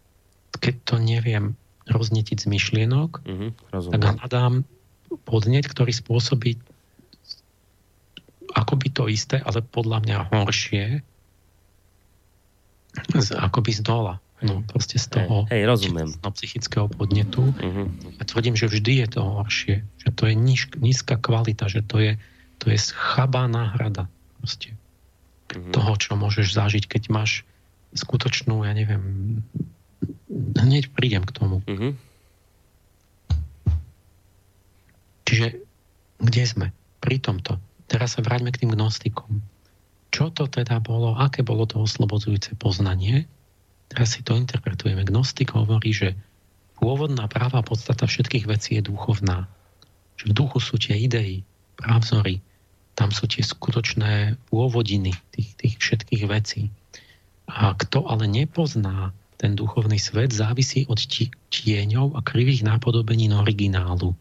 keď 0.57 0.75
to 0.89 0.97
neviem 1.03 1.59
roznetiť 1.87 2.43
z 2.43 2.47
myšlienok, 2.49 3.11
mm-hmm, 3.23 3.51
tak 3.93 4.03
hľadám 4.03 4.65
podneť, 5.29 5.65
ktorý 5.71 5.93
spôsobí 5.95 6.59
akoby 8.57 8.89
to 8.89 9.05
isté, 9.11 9.43
ale 9.43 9.61
podľa 9.61 10.01
mňa 10.03 10.19
horšie, 10.33 10.85
z, 13.13 13.29
akoby 13.37 13.73
z 13.77 13.81
dola. 13.85 14.17
No, 14.45 14.61
proste 14.69 15.01
z 15.01 15.17
toho 15.17 15.49
hey, 15.49 15.65
hey, 15.65 15.69
rozumiem. 15.69 16.13
Psychického 16.21 16.93
podnetu. 16.93 17.41
Uh-huh. 17.57 17.89
Ja 18.21 18.25
tvrdím, 18.29 18.53
že 18.53 18.69
vždy 18.69 19.01
je 19.05 19.09
to 19.17 19.21
horšie. 19.25 19.77
Že 20.05 20.09
to 20.13 20.23
je 20.29 20.35
níž, 20.37 20.69
nízka 20.77 21.17
kvalita, 21.17 21.73
že 21.73 21.81
to 21.81 21.97
je, 21.97 22.13
to 22.61 22.69
je 22.69 22.77
chabá 22.93 23.49
náhrada 23.49 24.13
proste. 24.37 24.77
Uh-huh. 25.57 25.73
toho, 25.73 25.97
čo 25.97 26.19
môžeš 26.21 26.53
zažiť, 26.53 26.85
keď 26.85 27.03
máš 27.09 27.49
skutočnú, 27.97 28.67
ja 28.69 28.77
neviem, 28.77 29.41
hneď 30.59 30.93
prídem 30.93 31.25
k 31.25 31.33
tomu. 31.33 31.65
Uh-huh. 31.65 31.97
Čiže 35.25 35.65
kde 36.21 36.43
sme? 36.45 36.67
Pri 37.01 37.21
tomto. 37.21 37.57
Teraz 37.87 38.19
sa 38.19 38.21
vráťme 38.21 38.53
k 38.53 38.67
tým 38.67 38.75
gnostikom. 38.75 39.41
Čo 40.11 40.33
to 40.33 40.49
teda 40.49 40.81
bolo? 40.81 41.15
Aké 41.17 41.45
bolo 41.45 41.65
to 41.65 41.83
oslobodzujúce 41.83 42.57
poznanie? 42.57 43.29
Teraz 43.91 44.19
si 44.19 44.21
to 44.27 44.35
interpretujeme. 44.35 45.07
Gnostik 45.07 45.55
hovorí, 45.55 45.95
že 45.95 46.19
pôvodná 46.79 47.31
práva 47.31 47.63
podstata 47.63 48.05
všetkých 48.07 48.45
vecí 48.51 48.79
je 48.79 48.87
duchovná. 48.87 49.47
Že 50.19 50.33
v 50.33 50.37
duchu 50.37 50.59
sú 50.59 50.75
tie 50.81 50.97
idei, 50.99 51.47
právzory, 51.77 52.41
tam 52.97 53.13
sú 53.13 53.29
tie 53.29 53.45
skutočné 53.45 54.41
pôvodiny 54.49 55.13
tých, 55.37 55.53
tých 55.61 55.75
všetkých 55.77 56.25
vecí. 56.27 56.73
A 57.47 57.77
kto 57.77 58.09
ale 58.09 58.25
nepozná 58.25 59.13
ten 59.37 59.53
duchovný 59.53 60.01
svet, 60.01 60.33
závisí 60.33 60.89
od 60.89 60.97
tieňov 61.53 62.17
a 62.17 62.25
krivých 62.25 62.65
nápodobenín 62.65 63.37
originálu. 63.37 64.17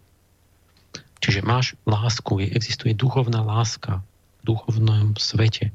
Čiže 1.24 1.42
máš 1.42 1.80
lásku, 1.88 2.44
je, 2.44 2.52
existuje 2.52 2.92
duchovná 2.92 3.40
láska 3.40 4.04
v 4.44 4.54
duchovnom 4.54 5.16
svete. 5.16 5.72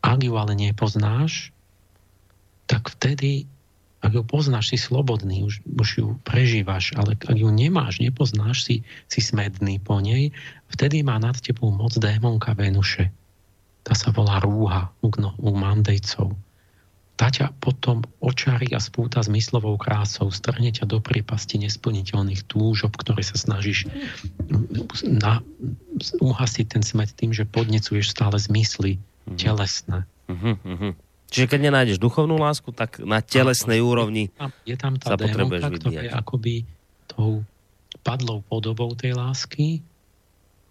Ak 0.00 0.24
ju 0.24 0.32
ale 0.40 0.56
nepoznáš, 0.56 1.52
tak 2.70 2.86
vtedy, 2.94 3.50
ak 3.98 4.14
ju 4.14 4.22
poznáš, 4.22 4.70
si 4.70 4.78
slobodný, 4.78 5.42
už, 5.42 5.66
už 5.66 5.88
ju 5.98 6.06
prežívaš, 6.22 6.94
ale 6.94 7.18
ak 7.18 7.34
ju 7.34 7.50
nemáš, 7.50 7.98
nepoznáš, 7.98 8.62
si, 8.62 8.76
si 9.10 9.18
smedný 9.18 9.82
po 9.82 9.98
nej, 9.98 10.30
vtedy 10.70 11.02
má 11.02 11.18
nad 11.18 11.34
tebou 11.42 11.74
moc 11.74 11.90
démonka 11.98 12.54
Venuše. 12.54 13.10
Tá 13.82 13.98
sa 13.98 14.14
volá 14.14 14.38
rúha 14.38 14.94
u, 15.02 15.10
u 15.18 15.50
mandejcov 15.50 16.38
tá 17.20 17.28
ťa 17.28 17.52
potom 17.60 18.00
očári 18.24 18.72
a 18.72 18.80
spúta 18.80 19.20
zmyslovou 19.20 19.76
krásou, 19.76 20.32
strhne 20.32 20.72
ťa 20.72 20.88
do 20.88 21.04
priepasti 21.04 21.60
nesplniteľných 21.60 22.48
túžob, 22.48 22.96
ktoré 22.96 23.20
sa 23.20 23.36
snažíš 23.36 23.92
na, 25.04 25.44
uhasiť 26.16 26.66
ten 26.72 26.80
smet 26.80 27.12
tým, 27.12 27.36
že 27.36 27.44
podnecuješ 27.44 28.16
stále 28.16 28.40
zmysly 28.40 28.96
mm-hmm. 28.96 29.36
telesné. 29.36 30.08
Mm-hmm. 30.32 30.92
Čiže 31.30 31.46
keď 31.46 31.60
nenájdeš 31.70 32.02
duchovnú 32.02 32.36
lásku, 32.36 32.74
tak 32.74 32.98
na 33.06 33.22
telesnej 33.22 33.78
úrovni 33.78 34.34
je 34.66 34.74
tam 34.74 34.98
tá 34.98 35.14
sa 35.14 35.16
potrebuješ 35.16 35.62
ktorá 35.78 36.02
je 36.02 36.10
akoby 36.10 36.54
tou 37.06 37.46
padlou 38.02 38.42
podobou 38.42 38.90
tej 38.98 39.14
lásky. 39.14 39.78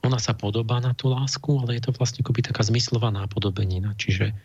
Ona 0.03 0.19
sa 0.19 0.35
podobá 0.35 0.79
na 0.83 0.91
tú 0.91 1.11
lásku, 1.11 1.47
ale 1.59 1.79
je 1.79 1.87
to 1.87 1.91
vlastne 1.95 2.23
akoby 2.23 2.43
taká 2.43 2.63
zmyslová 2.63 3.11
nápodobenina. 3.11 3.95
Čiže 3.95 4.35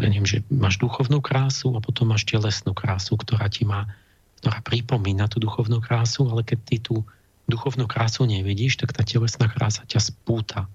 ja 0.00 0.06
neviem, 0.08 0.24
že 0.28 0.40
máš 0.48 0.80
duchovnú 0.80 1.20
krásu 1.20 1.76
a 1.76 1.84
potom 1.84 2.08
máš 2.08 2.24
telesnú 2.24 2.72
krásu, 2.72 3.20
ktorá 3.20 3.52
ti 3.52 3.68
má, 3.68 3.88
ktorá 4.40 4.64
pripomína 4.64 5.28
tú 5.28 5.36
duchovnú 5.36 5.84
krásu, 5.84 6.24
ale 6.32 6.40
keď 6.46 6.58
ty 6.64 6.76
tú 6.80 7.04
duchovnú 7.44 7.84
krásu 7.84 8.24
nevidíš, 8.24 8.80
tak 8.80 8.96
tá 8.96 9.04
telesná 9.04 9.52
krása 9.52 9.84
ťa 9.84 10.00
spúta. 10.00 10.70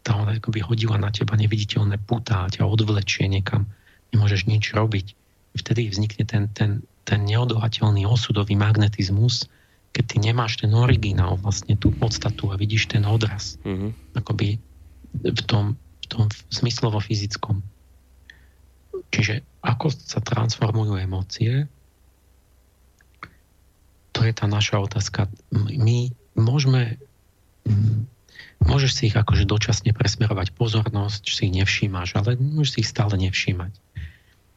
Tá 0.00 0.16
ona 0.16 0.36
by 0.40 0.60
hodila 0.64 0.96
na 0.96 1.12
teba 1.12 1.36
neviditeľné 1.36 2.00
putá, 2.08 2.48
ťa 2.48 2.64
odvlečie 2.64 3.28
niekam. 3.28 3.68
Nemôžeš 4.16 4.48
nič 4.48 4.72
robiť. 4.72 5.12
Vtedy 5.54 5.90
vznikne 5.92 6.24
ten, 6.24 6.44
ten, 6.56 6.70
ten 7.04 7.20
neodolateľný 7.26 8.06
osudový 8.08 8.56
magnetizmus, 8.56 9.50
keď 9.90 10.04
ty 10.06 10.16
nemáš 10.22 10.62
ten 10.62 10.70
originál, 10.70 11.34
vlastne 11.36 11.74
tú 11.74 11.90
podstatu 11.90 12.54
a 12.54 12.58
vidíš 12.58 12.94
ten 12.94 13.02
odraz. 13.02 13.58
Mm-hmm. 13.66 13.90
Akoby 14.22 14.62
v 15.18 15.40
tom, 15.44 15.74
v 15.74 16.06
tom 16.06 16.24
zmyslovo-fyzickom. 16.54 17.60
Čiže 19.10 19.42
ako 19.66 19.90
sa 19.90 20.22
transformujú 20.22 20.94
emócie, 20.96 21.66
to 24.14 24.20
je 24.22 24.32
tá 24.34 24.46
naša 24.46 24.78
otázka. 24.78 25.26
My 25.54 26.14
môžeme, 26.38 26.98
môžeš 28.64 28.90
si 28.92 29.02
ich 29.08 29.16
akože 29.16 29.48
dočasne 29.48 29.96
presmerovať 29.96 30.52
pozornosť, 30.54 31.20
či 31.24 31.32
si 31.32 31.42
ich 31.48 31.56
nevšímaš, 31.56 32.16
ale 32.16 32.36
môžeš 32.36 32.70
si 32.70 32.78
ich 32.84 32.90
stále 32.90 33.14
nevšímať. 33.16 33.72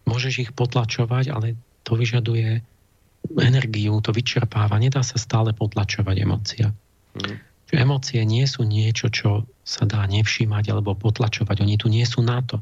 Môžeš 0.03 0.33
ich 0.43 0.51
potlačovať, 0.51 1.31
ale 1.31 1.55
to 1.87 1.95
vyžaduje 1.95 2.59
energiu, 3.39 4.03
to 4.03 4.11
vyčerpáva. 4.11 4.75
Nedá 4.79 4.99
sa 4.99 5.15
stále 5.15 5.55
potlačovať 5.55 6.15
emócia. 6.19 6.67
Hmm. 7.13 7.37
emócie 7.69 8.25
nie 8.25 8.43
sú 8.49 8.65
niečo, 8.65 9.09
čo 9.13 9.45
sa 9.63 9.85
dá 9.85 10.03
nevšímať 10.09 10.73
alebo 10.73 10.97
potlačovať. 10.97 11.63
Oni 11.63 11.75
tu 11.79 11.87
nie 11.87 12.03
sú 12.03 12.25
na 12.25 12.43
to. 12.43 12.59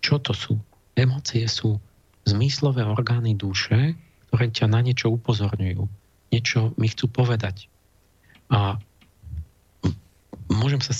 Čo 0.00 0.22
to 0.22 0.32
sú? 0.32 0.54
Emócie 0.94 1.44
sú 1.46 1.76
zmyslové 2.24 2.86
orgány 2.86 3.34
duše, 3.36 3.98
ktoré 4.28 4.50
ťa 4.50 4.66
na 4.70 4.80
niečo 4.80 5.12
upozorňujú. 5.12 5.84
Niečo 6.32 6.76
mi 6.76 6.88
chcú 6.92 7.08
povedať. 7.08 7.68
A 8.48 8.80
môžem 10.52 10.80
sa... 10.82 10.92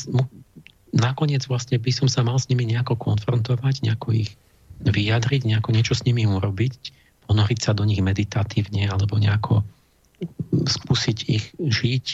Nakoniec 0.88 1.44
vlastne 1.44 1.76
by 1.76 1.92
som 1.92 2.08
sa 2.08 2.24
mal 2.24 2.40
s 2.40 2.48
nimi 2.48 2.64
nejako 2.64 2.96
konfrontovať, 2.96 3.84
nejako 3.84 4.24
ich 4.24 4.40
vyjadriť, 4.80 5.44
nejako 5.44 5.76
niečo 5.76 5.92
s 5.92 6.08
nimi 6.08 6.24
urobiť, 6.24 6.96
ponoriť 7.28 7.58
sa 7.60 7.76
do 7.76 7.84
nich 7.84 8.00
meditatívne 8.00 8.88
alebo 8.88 9.20
nejako 9.20 9.68
skúsiť 10.48 11.18
ich 11.28 11.44
žiť, 11.60 12.06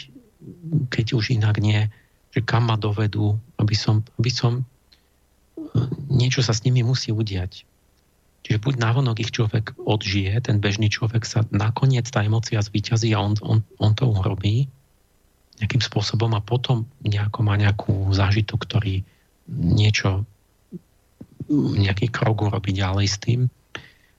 keď 0.91 1.05
už 1.15 1.39
inak 1.39 1.63
nie, 1.63 1.87
že 2.35 2.43
kam 2.43 2.67
ma 2.67 2.75
dovedú, 2.75 3.39
aby 3.55 3.75
som, 3.79 4.03
aby 4.19 4.27
som 4.27 4.67
niečo 6.11 6.43
sa 6.43 6.51
s 6.51 6.67
nimi 6.67 6.83
musí 6.83 7.15
udiať. 7.15 7.63
Čiže 8.45 8.61
buď 8.61 8.73
návonok 8.77 9.23
ich 9.23 9.33
človek 9.33 9.73
odžije, 9.81 10.35
ten 10.43 10.61
bežný 10.61 10.91
človek 10.91 11.25
sa 11.25 11.47
nakoniec 11.49 12.05
tá 12.11 12.21
emocia 12.21 12.61
zvyťazí 12.61 13.15
a 13.15 13.23
on, 13.23 13.33
on, 13.41 13.63
on 13.81 13.97
to 13.97 14.05
urobí 14.05 14.69
nejakým 15.61 15.81
spôsobom 15.83 16.31
a 16.35 16.43
potom 16.43 16.83
nejako 17.05 17.39
má 17.45 17.55
nejakú 17.55 18.11
zážitok, 18.11 18.59
ktorý 18.67 18.95
niečo, 19.51 20.27
nejaký 21.51 22.11
krok 22.11 22.49
urobí 22.49 22.75
ďalej 22.75 23.07
s 23.07 23.17
tým. 23.21 23.41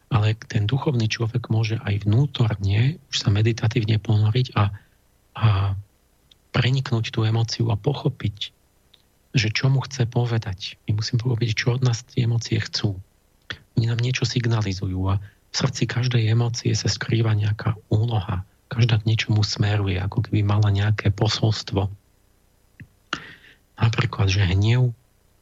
Ale 0.08 0.38
ten 0.46 0.70
duchovný 0.70 1.10
človek 1.10 1.50
môže 1.50 1.82
aj 1.82 2.06
vnútorne 2.06 3.02
už 3.10 3.16
sa 3.26 3.28
meditatívne 3.28 3.98
ponoriť 3.98 4.54
a, 4.54 4.70
a 5.34 5.46
preniknúť 6.54 7.10
tú 7.10 7.26
emóciu 7.26 7.68
a 7.74 7.76
pochopiť, 7.76 8.54
že 9.34 9.48
čo 9.50 9.66
mu 9.68 9.82
chce 9.82 10.06
povedať. 10.06 10.78
My 10.86 11.02
musíme 11.02 11.20
povedať, 11.20 11.58
čo 11.58 11.74
od 11.76 11.82
nás 11.82 12.06
tie 12.06 12.24
emócie 12.24 12.56
chcú 12.62 12.96
oni 13.76 13.92
nám 13.92 14.00
niečo 14.00 14.24
signalizujú 14.24 15.00
a 15.12 15.20
v 15.20 15.54
srdci 15.54 15.84
každej 15.84 16.32
emócie 16.32 16.72
sa 16.72 16.88
skrýva 16.88 17.36
nejaká 17.36 17.76
úloha. 17.92 18.42
Každá 18.66 18.98
k 18.98 19.06
niečomu 19.08 19.46
smeruje, 19.46 19.98
ako 19.98 20.26
keby 20.26 20.42
mala 20.42 20.74
nejaké 20.74 21.14
posolstvo. 21.14 21.86
Napríklad, 23.76 24.26
že 24.26 24.42
hnev 24.42 24.90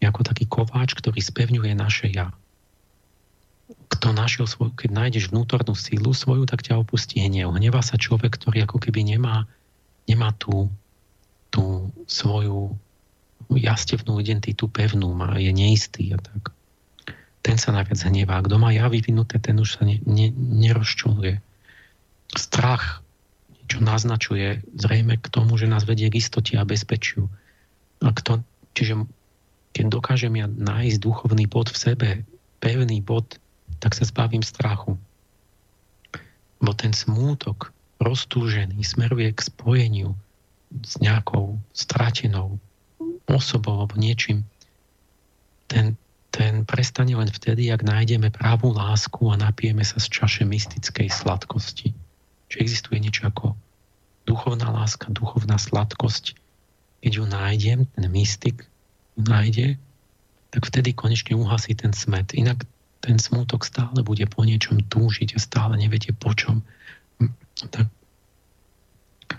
je 0.02 0.05
ako 0.05 0.22
taký 0.26 0.44
kováč, 0.44 0.92
ktorý 0.92 1.22
spevňuje 1.22 1.72
naše 1.72 2.12
ja. 2.12 2.34
Kto 3.88 4.12
našiel 4.12 4.44
svoj, 4.44 4.76
keď 4.76 4.90
nájdeš 4.92 5.32
vnútornú 5.32 5.72
sílu 5.72 6.12
svoju, 6.12 6.44
tak 6.44 6.60
ťa 6.60 6.82
opustí 6.82 7.22
hnev. 7.24 7.55
Hnevá 7.55 7.80
sa 7.80 7.96
človek, 7.96 8.36
ktorý 8.36 8.68
ako 8.68 8.82
keby 8.82 9.16
nemá, 9.16 9.48
nemá 10.05 10.36
tú, 10.36 10.68
tú 11.48 11.88
svoju 12.05 12.76
jastevnú 13.55 14.20
identitu 14.20 14.68
pevnú, 14.68 15.14
má, 15.14 15.38
je 15.40 15.55
neistý 15.55 16.12
a 16.12 16.18
tak 16.20 16.52
ten 17.44 17.60
sa 17.60 17.76
najviac 17.76 18.01
hnevá. 18.09 18.40
Kto 18.40 18.56
má 18.56 18.72
ja 18.72 18.88
vyvinuté, 18.88 19.36
ten 19.36 19.60
už 19.60 19.76
sa 19.76 19.84
ne, 19.84 20.01
ne, 20.09 20.32
nerozčuluje. 20.32 21.44
Strach 22.32 23.03
čo 23.65 23.81
naznačuje 23.81 24.62
zrejme 24.77 25.16
k 25.20 25.27
tomu, 25.32 25.57
že 25.57 25.70
nás 25.70 25.89
vedie 25.89 26.09
k 26.12 26.20
istote 26.20 26.57
a 26.61 26.69
bezpečiu. 26.69 27.32
A 28.05 28.12
kto, 28.12 28.45
čiže 28.77 29.09
keď 29.74 29.85
dokážem 29.91 30.35
ja 30.39 30.47
nájsť 30.47 30.99
duchovný 31.01 31.49
bod 31.49 31.73
v 31.73 31.81
sebe, 31.81 32.09
pevný 32.61 33.01
bod, 33.01 33.41
tak 33.81 33.97
sa 33.97 34.07
zbavím 34.07 34.45
strachu. 34.45 34.97
Bo 36.62 36.73
ten 36.73 36.95
smútok 36.95 37.74
roztúžený 38.01 38.81
smeruje 38.85 39.32
k 39.32 39.41
spojeniu 39.41 40.15
s 40.85 41.01
nejakou 41.01 41.59
stratenou 41.73 42.61
osobou 43.28 43.81
alebo 43.81 43.97
niečím. 43.97 44.45
Ten, 45.70 45.97
ten 46.28 46.69
prestane 46.69 47.16
len 47.16 47.31
vtedy, 47.31 47.73
ak 47.73 47.86
nájdeme 47.86 48.28
právú 48.28 48.74
lásku 48.77 49.20
a 49.32 49.41
napijeme 49.41 49.82
sa 49.86 49.97
z 49.97 50.12
čaše 50.12 50.43
mystickej 50.45 51.09
sladkosti. 51.09 51.97
Či 52.55 52.62
existuje 52.62 53.02
niečo 53.02 53.26
ako 53.26 53.59
duchovná 54.31 54.70
láska, 54.70 55.10
duchovná 55.10 55.59
sladkosť. 55.59 56.39
Keď 57.02 57.12
ju 57.18 57.24
nájdem, 57.26 57.90
ten 57.90 58.06
mystik 58.14 58.70
ju 59.18 59.26
nájde, 59.26 59.74
tak 60.55 60.62
vtedy 60.70 60.94
konečne 60.94 61.35
uhasí 61.35 61.74
ten 61.74 61.90
smet. 61.90 62.31
Inak 62.31 62.62
ten 63.02 63.18
smútok 63.18 63.66
stále 63.66 64.06
bude 64.06 64.22
po 64.31 64.47
niečom 64.47 64.78
túžiť 64.86 65.35
a 65.35 65.43
stále 65.43 65.74
neviete 65.74 66.14
po 66.14 66.31
čom. 66.31 66.62
Tak 67.59 67.90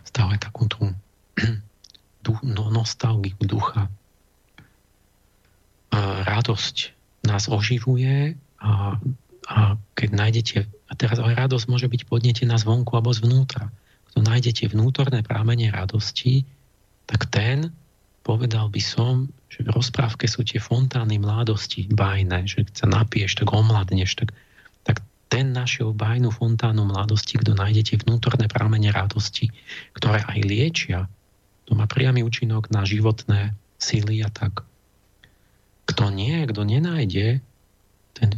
stále 0.04 0.36
takú 0.36 0.68
tú 0.68 0.92
no, 2.44 2.64
nostalgiu 2.68 3.40
ducha 3.40 3.88
radosť 6.28 6.92
nás 7.24 7.48
oživuje 7.48 8.36
a, 8.60 9.00
a 9.46 9.78
keď 9.94 10.10
nájdete, 10.12 10.58
a 10.66 10.94
teraz 10.98 11.22
ale 11.22 11.38
radosť 11.38 11.66
môže 11.70 11.88
byť 11.90 12.10
podnetená 12.10 12.58
zvonku 12.58 12.98
alebo 12.98 13.14
zvnútra. 13.14 13.70
Kto 14.12 14.26
nájdete 14.26 14.74
vnútorné 14.74 15.22
prámenie 15.22 15.70
radosti, 15.70 16.46
tak 17.06 17.30
ten, 17.30 17.70
povedal 18.26 18.74
by 18.74 18.82
som, 18.82 19.30
že 19.50 19.62
v 19.62 19.70
rozprávke 19.70 20.26
sú 20.26 20.42
tie 20.42 20.58
fontány 20.58 21.22
mladosti 21.22 21.86
bajné, 21.86 22.50
že 22.50 22.66
keď 22.66 22.74
sa 22.74 22.88
napiješ, 22.90 23.38
tak 23.38 23.54
omladneš, 23.54 24.18
tak, 24.18 24.34
tak 24.82 25.06
ten 25.30 25.54
našiel 25.54 25.94
bajnú 25.94 26.34
fontánu 26.34 26.90
mladosti, 26.90 27.38
kto 27.38 27.54
nájdete 27.54 28.02
vnútorné 28.02 28.50
prámenie 28.50 28.90
radosti, 28.90 29.54
ktoré 29.94 30.26
aj 30.26 30.40
liečia, 30.42 31.00
to 31.70 31.78
má 31.78 31.86
priamy 31.86 32.26
účinok 32.26 32.74
na 32.74 32.82
životné 32.82 33.54
síly 33.78 34.26
a 34.26 34.30
tak 34.34 34.66
kto 35.86 36.10
nie, 36.10 36.34
kto 36.50 36.66
nenájde 36.66 37.46
ten, 38.18 38.30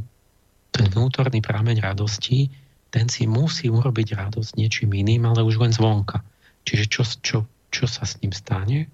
ten 0.78 0.88
vnútorný 0.94 1.42
prameň 1.42 1.82
radosti, 1.82 2.54
ten 2.94 3.10
si 3.10 3.26
musí 3.26 3.68
urobiť 3.68 4.14
radosť 4.14 4.54
niečím 4.56 4.94
iným, 4.94 5.26
ale 5.26 5.42
už 5.42 5.58
len 5.58 5.74
zvonka. 5.74 6.22
Čiže 6.70 6.86
čo, 6.86 7.02
čo, 7.04 7.38
čo 7.74 7.86
sa 7.90 8.06
s 8.06 8.22
ním 8.22 8.32
stane? 8.32 8.86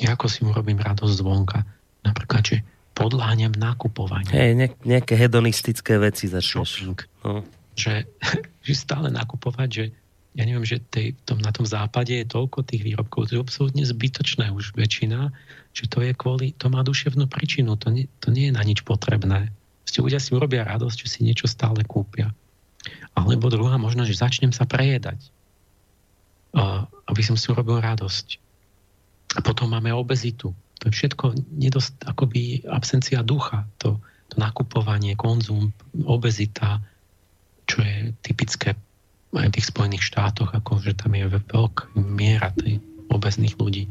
Ja 0.00 0.16
ako 0.16 0.26
si 0.26 0.42
urobím 0.42 0.80
radosť 0.80 1.14
zvonka? 1.20 1.62
Napríklad, 2.02 2.42
že 2.42 2.56
podláňam 2.96 3.52
nakupovanie. 3.54 4.32
Hej, 4.32 4.50
ne, 4.56 4.68
nejaké 4.82 5.14
hedonistické 5.14 6.00
veci 6.00 6.26
začneš. 6.26 7.04
No. 7.22 7.44
Že, 7.76 8.08
že 8.66 8.72
stále 8.74 9.12
nakupovať, 9.12 9.68
že 9.68 9.84
ja 10.34 10.42
neviem, 10.42 10.66
že 10.66 10.82
tej, 10.90 11.14
tom, 11.22 11.38
na 11.38 11.54
tom 11.54 11.62
západe 11.62 12.10
je 12.10 12.26
toľko 12.26 12.66
tých 12.66 12.82
výrobkov, 12.82 13.30
to 13.30 13.38
je 13.38 13.42
absolútne 13.42 13.86
zbytočné 13.86 14.50
už 14.50 14.74
väčšina, 14.74 15.30
že 15.70 15.86
to 15.86 16.02
je 16.02 16.10
kvôli, 16.10 16.58
to 16.58 16.66
má 16.66 16.82
duševnú 16.82 17.30
príčinu, 17.30 17.78
to 17.78 17.94
nie, 17.94 18.10
to 18.18 18.34
nie 18.34 18.50
je 18.50 18.56
na 18.58 18.62
nič 18.66 18.82
potrebné. 18.82 19.54
Ste 19.86 20.02
ľudia 20.02 20.18
si 20.18 20.34
urobia 20.34 20.66
radosť, 20.66 21.06
že 21.06 21.08
si 21.08 21.20
niečo 21.22 21.46
stále 21.46 21.86
kúpia. 21.86 22.34
Alebo 23.14 23.46
druhá 23.46 23.78
možnosť, 23.78 24.10
že 24.10 24.22
začnem 24.26 24.50
sa 24.50 24.66
prejedať, 24.66 25.22
aby 27.06 27.22
som 27.22 27.38
si 27.38 27.46
urobil 27.54 27.78
radosť. 27.78 28.42
A 29.34 29.40
potom 29.42 29.70
máme 29.70 29.94
obezitu. 29.94 30.50
To 30.82 30.82
je 30.90 30.92
všetko 30.94 31.38
nedost, 31.54 31.94
akoby 32.02 32.66
absencia 32.66 33.22
ducha. 33.22 33.66
To, 33.82 34.02
to 34.30 34.34
nakupovanie, 34.34 35.14
konzum, 35.14 35.70
obezita, 36.06 36.82
čo 37.70 37.82
je 37.82 38.12
typické 38.22 38.74
aj 39.38 39.48
v 39.50 39.54
tých 39.58 39.70
Spojených 39.70 40.04
štátoch, 40.06 40.50
ako 40.54 40.80
že 40.80 40.94
tam 40.94 41.14
je 41.18 41.26
veľká 41.26 41.94
miera 41.98 42.54
tej 42.54 42.78
obezných 43.10 43.58
ľudí. 43.58 43.90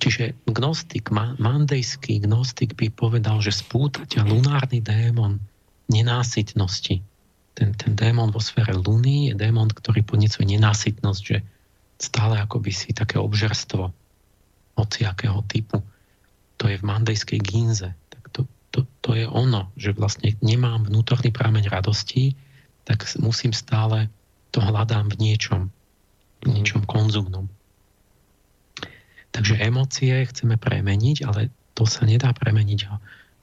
Čiže 0.00 0.48
gnostik, 0.48 1.12
mandejský 1.12 2.24
gnostik 2.24 2.74
by 2.74 2.90
povedal, 2.90 3.44
že 3.44 3.52
spúta 3.52 4.08
ťa 4.08 4.24
lunárny 4.24 4.80
démon 4.80 5.36
nenásytnosti. 5.92 7.04
Ten, 7.52 7.76
ten 7.76 7.92
démon 7.92 8.32
vo 8.32 8.40
sfére 8.40 8.72
Luny 8.72 9.28
je 9.28 9.34
démon, 9.36 9.68
ktorý 9.68 10.00
podnecuje 10.00 10.48
nenásytnosť, 10.56 11.22
že 11.22 11.44
stále 12.00 12.40
akoby 12.40 12.72
si 12.72 12.96
také 12.96 13.20
obžerstvo 13.20 13.92
akého 15.06 15.40
typu. 15.46 15.78
To 16.58 16.64
je 16.66 16.78
v 16.78 16.86
mandejskej 16.86 17.38
ginze. 17.42 17.94
Tak 18.10 18.22
to, 18.34 18.40
to, 18.74 18.86
to 19.04 19.10
je 19.14 19.26
ono, 19.28 19.70
že 19.78 19.94
vlastne 19.94 20.34
nemám 20.42 20.88
vnútorný 20.88 21.30
prámeň 21.30 21.70
radosti, 21.70 22.34
tak 22.82 23.06
musím 23.22 23.54
stále 23.54 24.10
to 24.52 24.60
hľadám 24.60 25.10
v 25.12 25.16
niečom, 25.18 25.62
v 26.40 26.46
mhm. 26.46 26.52
niečom 26.52 26.82
konzumnom. 26.84 27.48
Takže 29.32 29.56
emócie 29.64 30.12
chceme 30.28 30.60
premeniť, 30.60 31.24
ale 31.24 31.48
to 31.72 31.88
sa 31.88 32.04
nedá 32.04 32.36
premeniť 32.36 32.80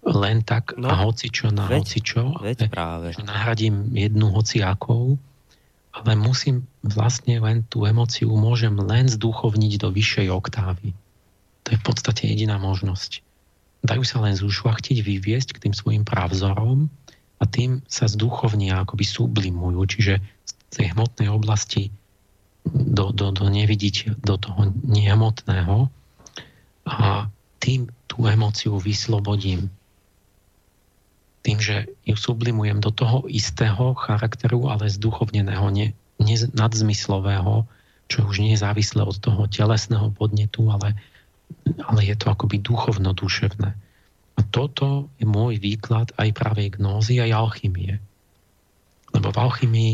len 0.05 0.45
tak 0.45 0.77
no, 0.79 0.87
a 0.87 0.95
hocičo 1.03 1.51
na 1.51 1.67
veď, 1.67 1.81
hocičo. 1.83 2.23
Veď 2.39 2.71
práve. 2.71 3.11
Že 3.17 3.25
nahradím 3.25 3.75
jednu 3.97 4.31
hociakou, 4.31 5.19
ale 5.91 6.11
musím 6.15 6.69
vlastne 6.85 7.41
len 7.41 7.65
tú 7.67 7.83
emóciu 7.83 8.31
môžem 8.31 8.77
len 8.79 9.09
zduchovniť 9.09 9.81
do 9.81 9.89
vyššej 9.91 10.27
oktávy. 10.31 10.95
To 11.67 11.75
je 11.75 11.77
v 11.77 11.83
podstate 11.83 12.29
jediná 12.29 12.55
možnosť. 12.61 13.25
Dajú 13.83 14.03
sa 14.07 14.23
len 14.23 14.35
zušlachtiť, 14.35 15.03
vyviesť 15.03 15.57
k 15.57 15.61
tým 15.67 15.73
svojim 15.75 16.03
pravzorom 16.07 16.87
a 17.39 17.43
tým 17.47 17.83
sa 17.87 18.07
zduchovnia, 18.07 18.83
akoby 18.83 19.03
sublimujú, 19.03 19.79
čiže 19.87 20.13
tej 20.69 20.93
hmotnej 20.93 21.29
oblasti 21.29 21.89
do, 22.65 23.09
do, 23.09 23.33
do 23.33 23.45
nevidieť, 23.49 24.19
do 24.21 24.35
toho 24.37 24.69
nehmotného 24.85 25.89
a 26.85 27.29
tým 27.59 27.89
tú 28.09 28.25
emóciu 28.25 28.77
vyslobodím. 28.77 29.69
Tým, 31.45 31.57
že 31.59 31.87
ju 32.03 32.15
sublimujem 32.19 32.83
do 32.83 32.91
toho 32.91 33.25
istého 33.31 33.95
charakteru, 33.95 34.67
ale 34.67 34.91
zduchovneného, 34.91 35.71
ne, 35.71 35.95
ne, 36.19 36.35
nadzmyslového, 36.51 37.63
čo 38.09 38.25
už 38.25 38.41
nie 38.41 38.57
je 38.57 38.63
závislé 38.65 39.05
od 39.05 39.17
toho 39.21 39.45
telesného 39.47 40.11
podnetu, 40.11 40.67
ale, 40.67 40.97
ale 41.85 42.01
je 42.03 42.15
to 42.17 42.33
akoby 42.33 42.59
duchovno-duševné. 42.59 43.69
A 44.39 44.41
toto 44.49 45.11
je 45.19 45.27
môj 45.27 45.59
výklad 45.61 46.11
aj 46.15 46.31
pravej 46.31 46.79
gnózy, 46.79 47.21
aj 47.21 47.31
alchymie. 47.35 48.01
Lebo 49.11 49.29
v 49.29 49.37
alchymii 49.37 49.93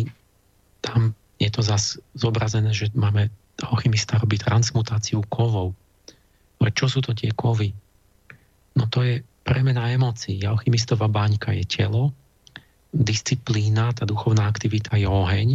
tam 0.85 1.17
je 1.41 1.49
to 1.49 1.65
zase 1.65 1.97
zobrazené, 2.13 2.69
že 2.71 2.93
máme 2.93 3.33
alchymista 3.65 4.21
robí 4.21 4.37
transmutáciu 4.37 5.25
kovov. 5.27 5.73
Ale 6.61 6.69
čo 6.71 6.87
sú 6.87 7.01
to 7.01 7.17
tie 7.17 7.33
kovy? 7.33 7.73
No 8.77 8.87
to 8.87 9.01
je 9.03 9.25
premena 9.43 9.89
emócií. 9.91 10.39
Alchymistová 10.45 11.09
baňka 11.09 11.51
je 11.57 11.65
telo, 11.65 12.13
disciplína, 12.95 13.91
tá 13.91 14.07
duchovná 14.07 14.47
aktivita 14.47 14.95
je 14.95 15.07
oheň, 15.09 15.49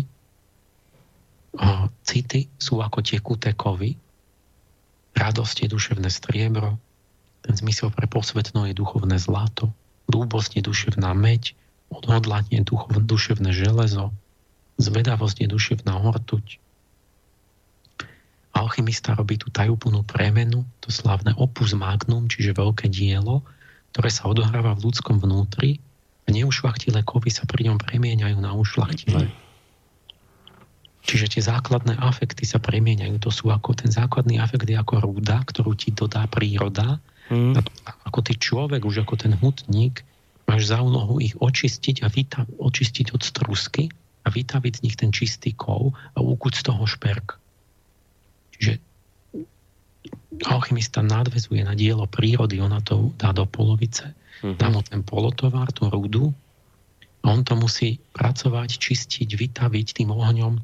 city 2.06 2.46
sú 2.60 2.78
ako 2.78 3.02
tekuté 3.02 3.56
kovy, 3.56 3.96
radosť 5.16 5.66
je 5.66 5.68
duševné 5.72 6.08
striebro, 6.12 6.78
ten 7.42 7.54
zmysel 7.56 7.90
pre 7.90 8.06
posvetno 8.06 8.68
je 8.68 8.76
duchovné 8.76 9.18
zlato, 9.18 9.72
dúbosť 10.06 10.60
je 10.60 10.62
duševná 10.68 11.10
meď, 11.16 11.56
odhodlanie 11.90 12.62
duchovné 12.62 13.02
duševné 13.02 13.50
železo, 13.50 14.14
Zvedavosť 14.80 15.44
je 15.44 15.48
duševná 15.52 15.92
hortuť. 15.92 16.56
Alchymista 18.56 19.12
robí 19.12 19.36
tú 19.36 19.52
tajúplnú 19.52 20.02
premenu, 20.08 20.64
to 20.80 20.88
slávne 20.88 21.36
opus 21.36 21.76
magnum, 21.76 22.26
čiže 22.26 22.56
veľké 22.56 22.88
dielo, 22.88 23.44
ktoré 23.92 24.08
sa 24.08 24.26
odohráva 24.26 24.72
v 24.74 24.88
ľudskom 24.88 25.20
vnútri 25.20 25.78
a 26.24 26.32
neušlachtilé 26.32 27.04
kovy 27.04 27.28
sa 27.28 27.44
pri 27.44 27.70
ňom 27.70 27.78
premieňajú 27.78 28.38
na 28.40 28.56
ušlachtilé. 28.56 29.28
Čiže 31.00 31.36
tie 31.36 31.42
základné 31.44 31.96
afekty 31.96 32.44
sa 32.44 32.60
premieňajú. 32.60 33.20
To 33.24 33.30
sú 33.32 33.48
ako 33.48 33.72
ten 33.72 33.88
základný 33.88 34.36
afekt 34.36 34.68
je 34.68 34.76
ako 34.76 35.00
rúda, 35.00 35.44
ktorú 35.44 35.72
ti 35.76 35.92
dodá 35.92 36.28
príroda. 36.28 37.00
Mm. 37.32 37.56
Ako 38.04 38.20
ty 38.20 38.36
človek, 38.36 38.84
už 38.84 39.04
ako 39.04 39.14
ten 39.16 39.32
hutník, 39.32 40.04
máš 40.44 40.68
za 40.68 40.82
úlohu 40.82 41.22
ich 41.22 41.38
očistiť 41.38 42.04
a 42.04 42.08
vyta, 42.10 42.44
očistiť 42.58 43.16
od 43.16 43.22
strusky 43.22 43.88
a 44.24 44.28
vytaviť 44.28 44.72
z 44.80 44.82
nich 44.84 44.96
ten 44.96 45.10
čistý 45.10 45.56
kov 45.56 45.96
a 46.14 46.18
úkuť 46.20 46.52
z 46.60 46.62
toho 46.68 46.84
šperk. 46.84 47.40
Čiže 48.56 48.72
alchymista 50.48 51.04
nadvezuje 51.04 51.64
na 51.64 51.76
dielo 51.76 52.08
prírody, 52.08 52.60
ona 52.60 52.80
to 52.80 53.12
dá 53.16 53.32
do 53.32 53.44
polovice, 53.44 54.12
mm-hmm. 54.40 54.56
dá 54.56 54.68
mu 54.72 54.80
ten 54.80 55.04
polotovar, 55.04 55.72
tú 55.72 55.88
rudu 55.88 56.32
A 57.20 57.36
on 57.36 57.44
to 57.44 57.56
musí 57.56 58.00
pracovať, 58.16 58.80
čistiť, 58.80 59.28
vytaviť 59.28 59.86
tým 60.00 60.08
ohňom 60.08 60.56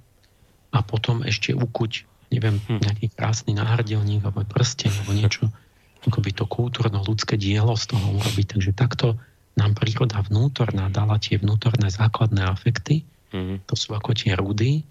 a 0.72 0.78
potom 0.80 1.24
ešte 1.24 1.52
ukuť, 1.56 1.92
neviem, 2.32 2.60
hm. 2.60 2.80
nejaký 2.84 3.12
krásny 3.12 3.56
náhrdelník 3.56 4.24
alebo 4.24 4.44
prsten 4.44 4.92
alebo 4.92 5.12
niečo, 5.16 5.48
ako 6.08 6.18
by 6.20 6.30
to 6.32 6.44
kultúrno 6.48 7.00
ľudské 7.04 7.36
dielo 7.36 7.76
z 7.76 7.92
toho 7.92 8.16
urobiť. 8.16 8.46
Takže 8.56 8.72
takto 8.76 9.16
nám 9.56 9.72
príroda 9.72 10.20
vnútorná 10.20 10.92
dala 10.92 11.16
tie 11.16 11.40
vnútorné 11.40 11.88
základné 11.88 12.44
afekty, 12.44 13.08
mm-hmm. 13.32 13.66
to 13.66 13.74
sú 13.74 13.94
ako 13.96 14.12
tie 14.14 14.34
rudy 14.36 14.84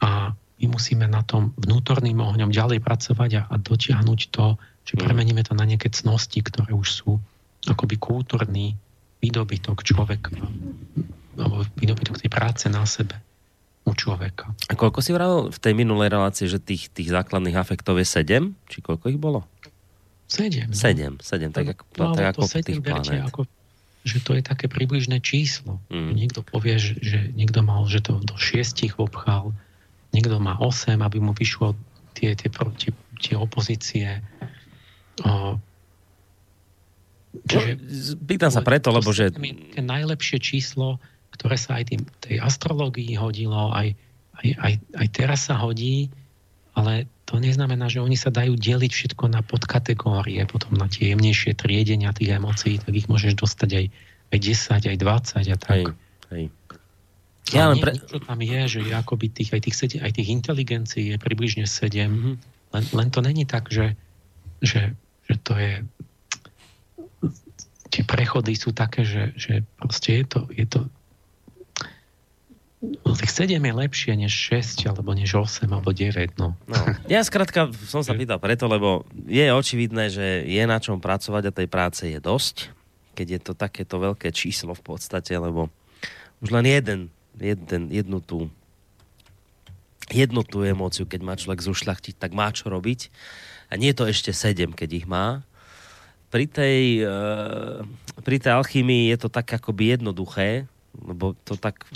a 0.00 0.32
my 0.62 0.64
musíme 0.70 1.04
na 1.10 1.20
tom 1.26 1.50
vnútorným 1.58 2.16
ohňom 2.22 2.48
ďalej 2.54 2.80
pracovať 2.80 3.30
a, 3.36 3.42
a 3.50 3.54
dotiahnuť 3.58 4.20
to, 4.30 4.56
že 4.86 4.94
mhm. 4.96 5.00
premeníme 5.00 5.42
to 5.42 5.52
na 5.56 5.66
nejaké 5.66 5.90
cnosti, 5.90 6.40
ktoré 6.44 6.72
už 6.72 6.88
sú 6.88 7.10
akoby 7.64 7.96
kultúrny 7.96 8.76
výdobytok 9.24 9.80
človeka 9.80 10.36
alebo 11.34 11.66
výdobytok 11.80 12.20
tej 12.20 12.30
práce 12.30 12.68
na 12.70 12.84
sebe 12.86 13.18
u 13.84 13.92
človeka. 13.92 14.52
A 14.70 14.78
koľko 14.78 15.00
si 15.04 15.10
vral 15.12 15.52
v 15.52 15.58
tej 15.60 15.74
minulej 15.76 16.12
relácii, 16.12 16.46
že 16.48 16.62
tých, 16.62 16.88
tých 16.92 17.12
základných 17.12 17.56
afektov 17.56 18.00
je 18.00 18.06
sedem? 18.06 18.56
Či 18.68 18.80
koľko 18.80 19.12
ich 19.12 19.20
bolo? 19.20 19.44
Sedem. 20.24 20.72
No. 20.72 20.76
Sedem, 20.76 21.14
sedem, 21.20 21.52
tak, 21.52 21.76
ako, 21.76 21.84
no, 22.00 22.16
tak 22.16 22.26
ako 22.32 22.48
tých 22.48 22.80
planét. 22.80 23.28
Ako, 23.28 23.44
že 24.04 24.20
to 24.20 24.36
je 24.36 24.44
také 24.44 24.68
približné 24.68 25.24
číslo. 25.24 25.80
Mm. 25.88 26.12
Niekto 26.12 26.44
povie, 26.44 26.76
že, 26.76 27.00
že 27.00 27.18
niekto 27.32 27.64
mal, 27.64 27.88
že 27.88 28.04
to 28.04 28.20
do 28.20 28.36
šiestich 28.36 29.00
obchal, 29.00 29.56
niekto 30.12 30.36
má 30.36 30.60
osem, 30.60 31.00
aby 31.00 31.18
mu 31.24 31.32
vyšlo 31.32 31.72
tie, 32.12 32.36
tie, 32.36 32.52
tie, 32.52 32.92
tie 33.18 33.34
opozície. 33.34 34.20
O, 35.24 35.56
Čiže, 37.34 37.70
Pýtam 38.22 38.52
sa 38.54 38.62
preto, 38.62 38.94
lebo 38.94 39.10
že... 39.10 39.34
Najlepšie 39.74 40.38
číslo, 40.38 41.02
ktoré 41.34 41.58
sa 41.58 41.82
aj 41.82 41.84
tým, 41.90 42.00
tej 42.22 42.38
astrológii 42.38 43.18
hodilo, 43.18 43.74
aj, 43.74 43.90
aj, 44.38 44.48
aj, 44.54 44.72
aj 44.94 45.06
teraz 45.10 45.50
sa 45.50 45.58
hodí, 45.58 46.14
ale 46.78 47.10
to 47.24 47.40
neznamená, 47.40 47.88
že 47.88 48.04
oni 48.04 48.20
sa 48.20 48.28
dajú 48.28 48.56
deliť 48.56 48.92
všetko 48.92 49.32
na 49.32 49.40
podkategórie, 49.40 50.44
potom 50.44 50.76
na 50.76 50.88
tie 50.92 51.16
jemnejšie 51.16 51.56
triedenia 51.56 52.12
tých 52.12 52.36
emócií, 52.36 52.76
tak 52.76 52.92
ich 52.92 53.08
môžeš 53.08 53.40
dostať 53.40 53.70
aj, 53.72 53.86
aj 54.32 54.38
10, 54.38 54.90
aj 54.92 54.96
20 55.00 55.54
a 55.54 55.56
tak. 55.56 55.68
Hej, 55.68 55.84
hej. 56.30 56.44
Ja 57.52 57.68
len 57.68 57.80
pre... 57.80 57.96
Niečo 57.96 58.20
tam 58.24 58.40
je, 58.40 58.60
že 58.68 58.80
akoby 58.92 59.26
tých, 59.32 59.50
aj, 59.52 59.60
tých, 59.64 59.76
aj 60.00 60.12
tých 60.16 60.28
inteligencií 60.32 61.04
je 61.12 61.18
približne 61.20 61.64
7, 61.68 62.08
mm-hmm. 62.08 62.34
len, 62.72 62.84
len 62.92 63.08
to 63.12 63.20
není 63.20 63.44
tak, 63.44 63.68
že, 63.68 63.96
že, 64.64 64.96
že 65.28 65.34
to 65.44 65.56
je 65.56 65.84
tie 67.94 68.02
prechody 68.02 68.58
sú 68.58 68.74
také, 68.74 69.06
že, 69.06 69.30
že 69.38 69.62
proste 69.78 70.18
je 70.18 70.24
to, 70.26 70.40
je 70.50 70.66
to 70.66 70.90
No, 73.04 73.16
tých 73.16 73.32
7 73.32 73.56
je 73.60 73.72
lepšie 73.72 74.12
než 74.18 74.32
6, 74.32 74.90
alebo 74.90 75.16
než 75.16 75.32
8, 75.36 75.68
alebo 75.70 75.90
9. 75.90 76.36
No. 76.36 76.58
No. 76.68 76.78
Ja 77.08 77.24
skrátka 77.24 77.72
som 77.88 78.04
sa 78.04 78.12
pýtal 78.12 78.40
preto, 78.42 78.68
lebo 78.68 79.08
je 79.24 79.44
očividné, 79.48 80.12
že 80.12 80.44
je 80.44 80.62
na 80.66 80.78
čom 80.78 81.00
pracovať 81.00 81.42
a 81.48 81.56
tej 81.56 81.68
práce 81.68 82.02
je 82.04 82.18
dosť, 82.20 82.74
keď 83.14 83.26
je 83.38 83.40
to 83.40 83.52
takéto 83.54 83.96
veľké 83.96 84.28
číslo 84.34 84.74
v 84.74 84.82
podstate, 84.84 85.32
lebo 85.36 85.70
už 86.42 86.52
len 86.52 86.66
jeden, 86.66 87.00
jeden 87.38 87.88
jednu 87.88 88.20
tú 88.20 88.50
jednu 90.12 90.44
tú 90.44 90.60
emóciu, 90.60 91.08
keď 91.08 91.20
má 91.24 91.32
človek 91.32 91.64
zušľachtiť, 91.64 92.20
tak 92.20 92.36
má 92.36 92.52
čo 92.52 92.68
robiť. 92.68 93.08
A 93.72 93.80
nie 93.80 93.88
je 93.88 93.96
to 93.96 94.04
ešte 94.04 94.36
7, 94.36 94.76
keď 94.76 94.90
ich 95.00 95.06
má 95.08 95.40
pri 96.34 96.50
tej, 96.50 97.06
uh, 97.06 97.86
pri 98.26 98.42
tej 98.42 98.58
alchymii 98.58 99.14
je 99.14 99.18
to 99.22 99.30
tak 99.30 99.54
akoby 99.54 99.94
jednoduché, 99.94 100.66
lebo 100.98 101.38
to 101.46 101.54
tak 101.54 101.86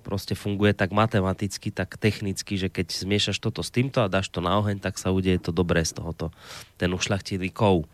proste 0.00 0.32
funguje 0.32 0.72
tak 0.72 0.90
matematicky, 0.90 1.68
tak 1.70 2.00
technicky, 2.00 2.56
že 2.56 2.72
keď 2.72 2.90
zmiešaš 2.90 3.38
toto 3.38 3.60
s 3.60 3.68
týmto 3.68 4.00
a 4.00 4.10
dáš 4.10 4.32
to 4.32 4.40
na 4.40 4.56
oheň, 4.58 4.80
tak 4.80 4.96
sa 4.96 5.12
udeje 5.12 5.38
to 5.38 5.52
dobré 5.52 5.84
z 5.84 6.00
tohoto, 6.00 6.32
ten 6.80 6.90
ušľachtilý 6.90 7.52
kov. 7.52 7.84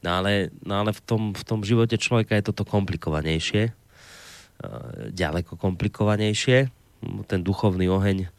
No 0.00 0.20
ale, 0.20 0.52
no 0.64 0.84
ale 0.84 0.90
v, 0.92 1.00
tom, 1.04 1.22
v 1.32 1.44
tom 1.44 1.60
živote 1.64 1.96
človeka 2.00 2.36
je 2.36 2.48
toto 2.48 2.64
komplikovanejšie, 2.64 3.72
uh, 3.72 5.12
ďaleko 5.12 5.56
komplikovanejšie. 5.56 6.68
Ten 7.28 7.40
duchovný 7.44 7.88
oheň 7.92 8.32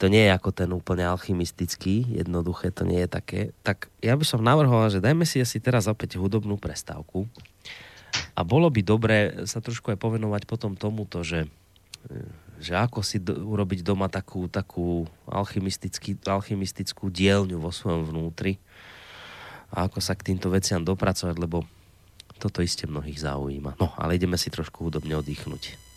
to 0.00 0.08
nie 0.08 0.24
je 0.24 0.32
ako 0.32 0.50
ten 0.56 0.72
úplne 0.72 1.04
alchymistický, 1.04 2.08
jednoduché 2.08 2.72
to 2.72 2.88
nie 2.88 3.04
je 3.04 3.08
také. 3.12 3.40
Tak 3.60 3.92
ja 4.00 4.16
by 4.16 4.24
som 4.24 4.40
navrhoval, 4.40 4.88
že 4.88 5.04
dajme 5.04 5.28
si 5.28 5.44
asi 5.44 5.60
teraz 5.60 5.84
opäť 5.92 6.16
hudobnú 6.16 6.56
prestávku 6.56 7.28
a 8.32 8.40
bolo 8.40 8.72
by 8.72 8.80
dobré 8.80 9.18
sa 9.44 9.60
trošku 9.60 9.92
aj 9.92 10.00
povenovať 10.00 10.48
potom 10.48 10.72
tomuto, 10.72 11.20
že, 11.20 11.52
že 12.60 12.76
ako 12.76 13.00
si 13.00 13.20
do, 13.20 13.32
urobiť 13.32 13.80
doma 13.80 14.12
takú, 14.12 14.48
takú 14.48 15.08
alchymistickú 15.28 17.08
dielňu 17.08 17.56
vo 17.56 17.72
svojom 17.72 18.08
vnútri 18.08 18.60
a 19.72 19.88
ako 19.88 19.98
sa 20.02 20.12
k 20.18 20.32
týmto 20.32 20.52
veciam 20.52 20.84
dopracovať, 20.84 21.36
lebo 21.40 21.64
toto 22.40 22.64
iste 22.64 22.88
mnohých 22.88 23.20
zaujíma. 23.20 23.76
No, 23.76 23.92
ale 24.00 24.16
ideme 24.16 24.40
si 24.40 24.48
trošku 24.48 24.88
hudobne 24.88 25.16
oddychnúť. 25.20 25.89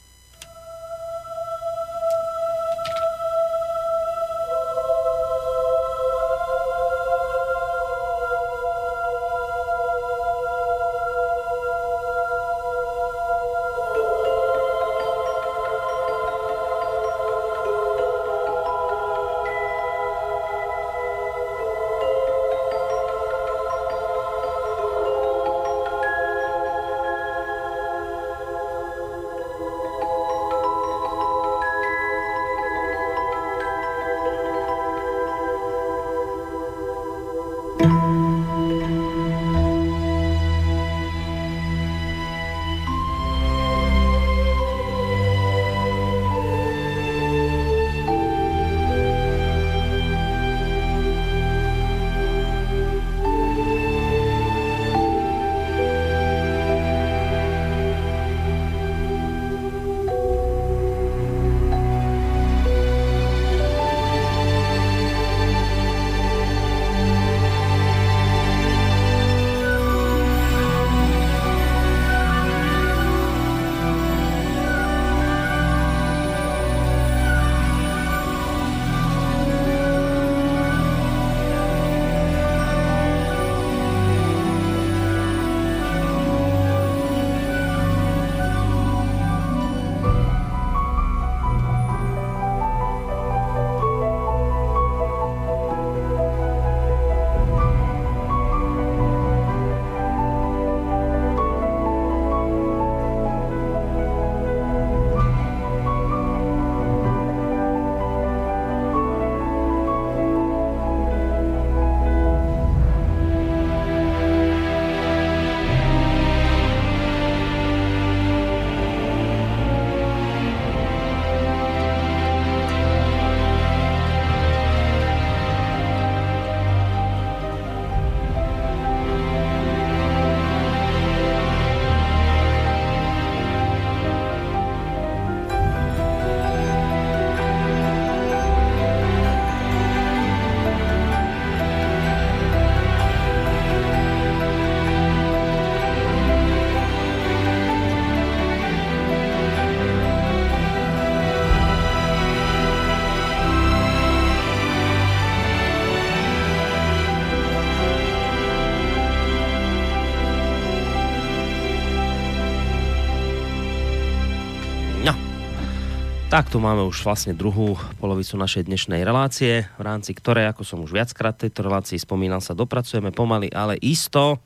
Tak 166.33 166.49
tu 166.49 166.57
máme 166.57 166.81
už 166.89 167.05
vlastne 167.05 167.37
druhú 167.37 167.77
polovicu 168.01 168.41
našej 168.41 168.65
dnešnej 168.65 169.05
relácie, 169.05 169.69
v 169.77 169.81
rámci 169.85 170.17
ktorej, 170.17 170.49
ako 170.49 170.65
som 170.65 170.81
už 170.81 170.89
viackrát 170.89 171.37
tejto 171.37 171.61
relácii 171.61 172.01
spomínal, 172.01 172.41
sa 172.41 172.57
dopracujeme 172.57 173.13
pomaly, 173.13 173.53
ale 173.53 173.77
isto 173.77 174.41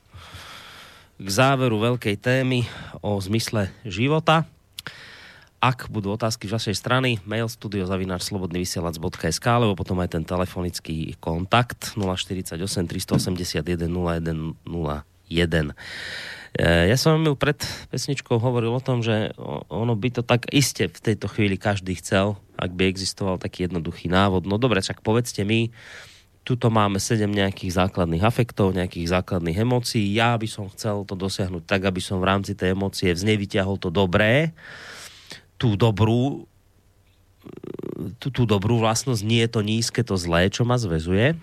k 1.16 1.28
záveru 1.32 1.80
veľkej 1.80 2.20
témy 2.20 2.68
o 3.00 3.16
zmysle 3.24 3.72
života. 3.88 4.44
Ak 5.64 5.88
budú 5.88 6.12
otázky 6.12 6.52
z 6.52 6.60
vašej 6.60 6.76
strany, 6.76 7.24
mail 7.24 7.48
studiozavináčslobodnyvysielac.sk 7.48 9.48
alebo 9.48 9.80
potom 9.80 10.04
aj 10.04 10.20
ten 10.20 10.28
telefonický 10.28 11.16
kontakt 11.24 11.96
048 11.96 12.84
381 12.84 13.64
0101. 14.68 15.72
Ja 16.58 16.98
som 16.98 17.22
mi 17.22 17.30
pred 17.38 17.62
pesničkou 17.94 18.42
hovoril 18.42 18.74
o 18.74 18.82
tom, 18.82 19.06
že 19.06 19.30
ono 19.70 19.94
by 19.94 20.10
to 20.10 20.22
tak 20.26 20.50
iste 20.50 20.90
v 20.90 21.00
tejto 21.00 21.30
chvíli 21.30 21.54
každý 21.54 21.94
chcel, 22.02 22.42
ak 22.58 22.74
by 22.74 22.90
existoval 22.90 23.38
taký 23.38 23.70
jednoduchý 23.70 24.10
návod. 24.10 24.50
No 24.50 24.58
dobre, 24.58 24.82
čak 24.82 25.06
povedzte 25.06 25.46
mi, 25.46 25.70
tuto 26.42 26.74
máme 26.74 26.98
sedem 26.98 27.30
nejakých 27.30 27.78
základných 27.78 28.26
afektov, 28.26 28.74
nejakých 28.74 29.14
základných 29.14 29.62
emócií. 29.62 30.18
Ja 30.18 30.34
by 30.34 30.48
som 30.50 30.66
chcel 30.74 31.06
to 31.06 31.14
dosiahnuť 31.14 31.68
tak, 31.70 31.86
aby 31.86 32.02
som 32.02 32.18
v 32.18 32.30
rámci 32.34 32.58
tej 32.58 32.74
emócie 32.74 33.14
z 33.14 33.22
to 33.78 33.94
dobré, 33.94 34.56
tú 35.62 35.78
dobrú, 35.78 36.50
tú, 38.18 38.34
tú 38.34 38.50
dobrú 38.50 38.82
vlastnosť, 38.82 39.22
nie 39.22 39.46
je 39.46 39.52
to 39.54 39.62
nízke, 39.62 40.02
to 40.02 40.18
zlé, 40.18 40.50
čo 40.50 40.66
ma 40.66 40.82
zväzuje 40.82 41.38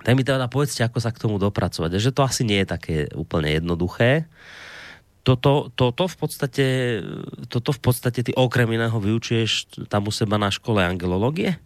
tak 0.00 0.14
mi 0.16 0.24
teda 0.24 0.48
povedzte, 0.48 0.86
ako 0.86 0.98
sa 1.02 1.10
k 1.12 1.20
tomu 1.20 1.36
dopracovať. 1.36 1.98
Že 1.98 2.10
to 2.14 2.22
asi 2.24 2.42
nie 2.46 2.62
je 2.62 2.68
také 2.68 2.94
úplne 3.12 3.52
jednoduché. 3.52 4.30
Toto, 5.20 5.68
toto, 5.76 6.08
v 6.08 6.16
podstate, 6.16 6.66
toto 7.52 7.76
v 7.76 7.80
podstate 7.84 8.24
ty 8.24 8.32
okrem 8.32 8.72
iného 8.72 8.96
vyučuješ 8.96 9.84
tam 9.92 10.08
u 10.08 10.12
seba 10.14 10.40
na 10.40 10.48
škole 10.48 10.80
angelológie? 10.80 11.60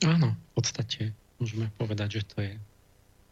Áno, 0.00 0.32
v 0.32 0.50
podstate 0.56 1.12
môžeme 1.36 1.68
povedať, 1.76 2.20
že 2.20 2.22
to 2.24 2.36
je, 2.40 2.52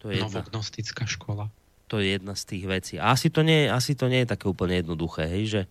to 0.05 0.06
je 0.12 0.20
novognostická 0.20 1.09
škola. 1.09 1.48
To 1.89 1.97
je 1.97 2.20
jedna 2.20 2.36
z 2.36 2.44
tých 2.44 2.65
vecí. 2.69 2.94
A 3.01 3.16
asi 3.16 3.32
to 3.32 3.40
nie, 3.40 3.65
asi 3.65 3.97
to 3.97 4.12
nie 4.12 4.28
je 4.28 4.32
také 4.36 4.52
úplne 4.52 4.77
jednoduché, 4.85 5.24
hej, 5.32 5.44
že 5.48 5.62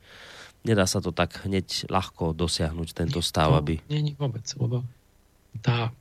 nedá 0.66 0.90
sa 0.90 0.98
to 0.98 1.14
tak 1.14 1.46
hneď 1.46 1.86
ľahko 1.94 2.34
dosiahnuť, 2.34 2.98
tento 2.98 3.22
stav, 3.22 3.54
to 3.54 3.62
aby... 3.62 3.74
Nie, 3.94 4.02
nie 4.02 4.18
vôbec, 4.18 4.50
lebo 4.58 4.82
tá 5.62 5.94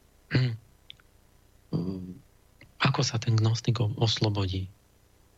ako 2.81 3.01
sa 3.01 3.17
ten 3.17 3.35
gnostik 3.37 3.81
oslobodí. 3.81 4.69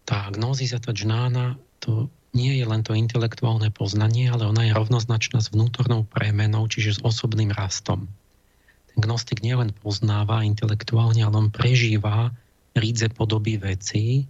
Tá 0.09 0.33
gnózisa, 0.33 0.81
tá 0.83 0.91
džnána, 0.91 1.61
to 1.79 2.11
nie 2.37 2.61
je 2.61 2.65
len 2.69 2.85
to 2.85 2.93
intelektuálne 2.93 3.73
poznanie, 3.73 4.29
ale 4.29 4.49
ona 4.49 4.69
je 4.69 4.77
rovnoznačná 4.77 5.41
s 5.41 5.53
vnútornou 5.53 6.05
premenou, 6.05 6.69
čiže 6.69 7.01
s 7.01 7.05
osobným 7.05 7.55
rastom. 7.55 8.11
Ten 8.93 8.99
gnostik 9.01 9.41
nielen 9.41 9.73
poznáva 9.73 10.45
intelektuálne, 10.45 11.25
ale 11.25 11.49
on 11.49 11.51
prežíva 11.55 12.35
rídze 12.77 13.09
podoby 13.11 13.57
vecí. 13.57 14.29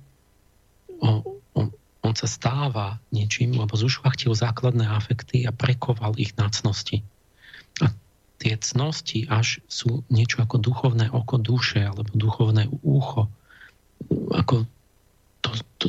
O, 1.02 1.40
on, 1.54 1.74
on 2.02 2.14
sa 2.14 2.26
stáva 2.30 3.02
niečím, 3.10 3.54
lebo 3.58 3.74
zušvachtil 3.74 4.34
základné 4.34 4.86
afekty 4.86 5.44
a 5.44 5.52
prekoval 5.52 6.14
ich 6.16 6.34
nácnosti. 6.38 7.02
A 7.82 7.90
tie 8.38 8.54
cnosti 8.54 9.26
až 9.26 9.58
sú 9.66 10.06
niečo 10.08 10.40
ako 10.46 10.62
duchovné 10.62 11.10
oko 11.10 11.36
duše 11.42 11.82
alebo 11.82 12.06
duchovné 12.14 12.70
ucho, 12.86 13.26
ako 14.30 14.64
to, 15.42 15.50
to, 15.82 15.86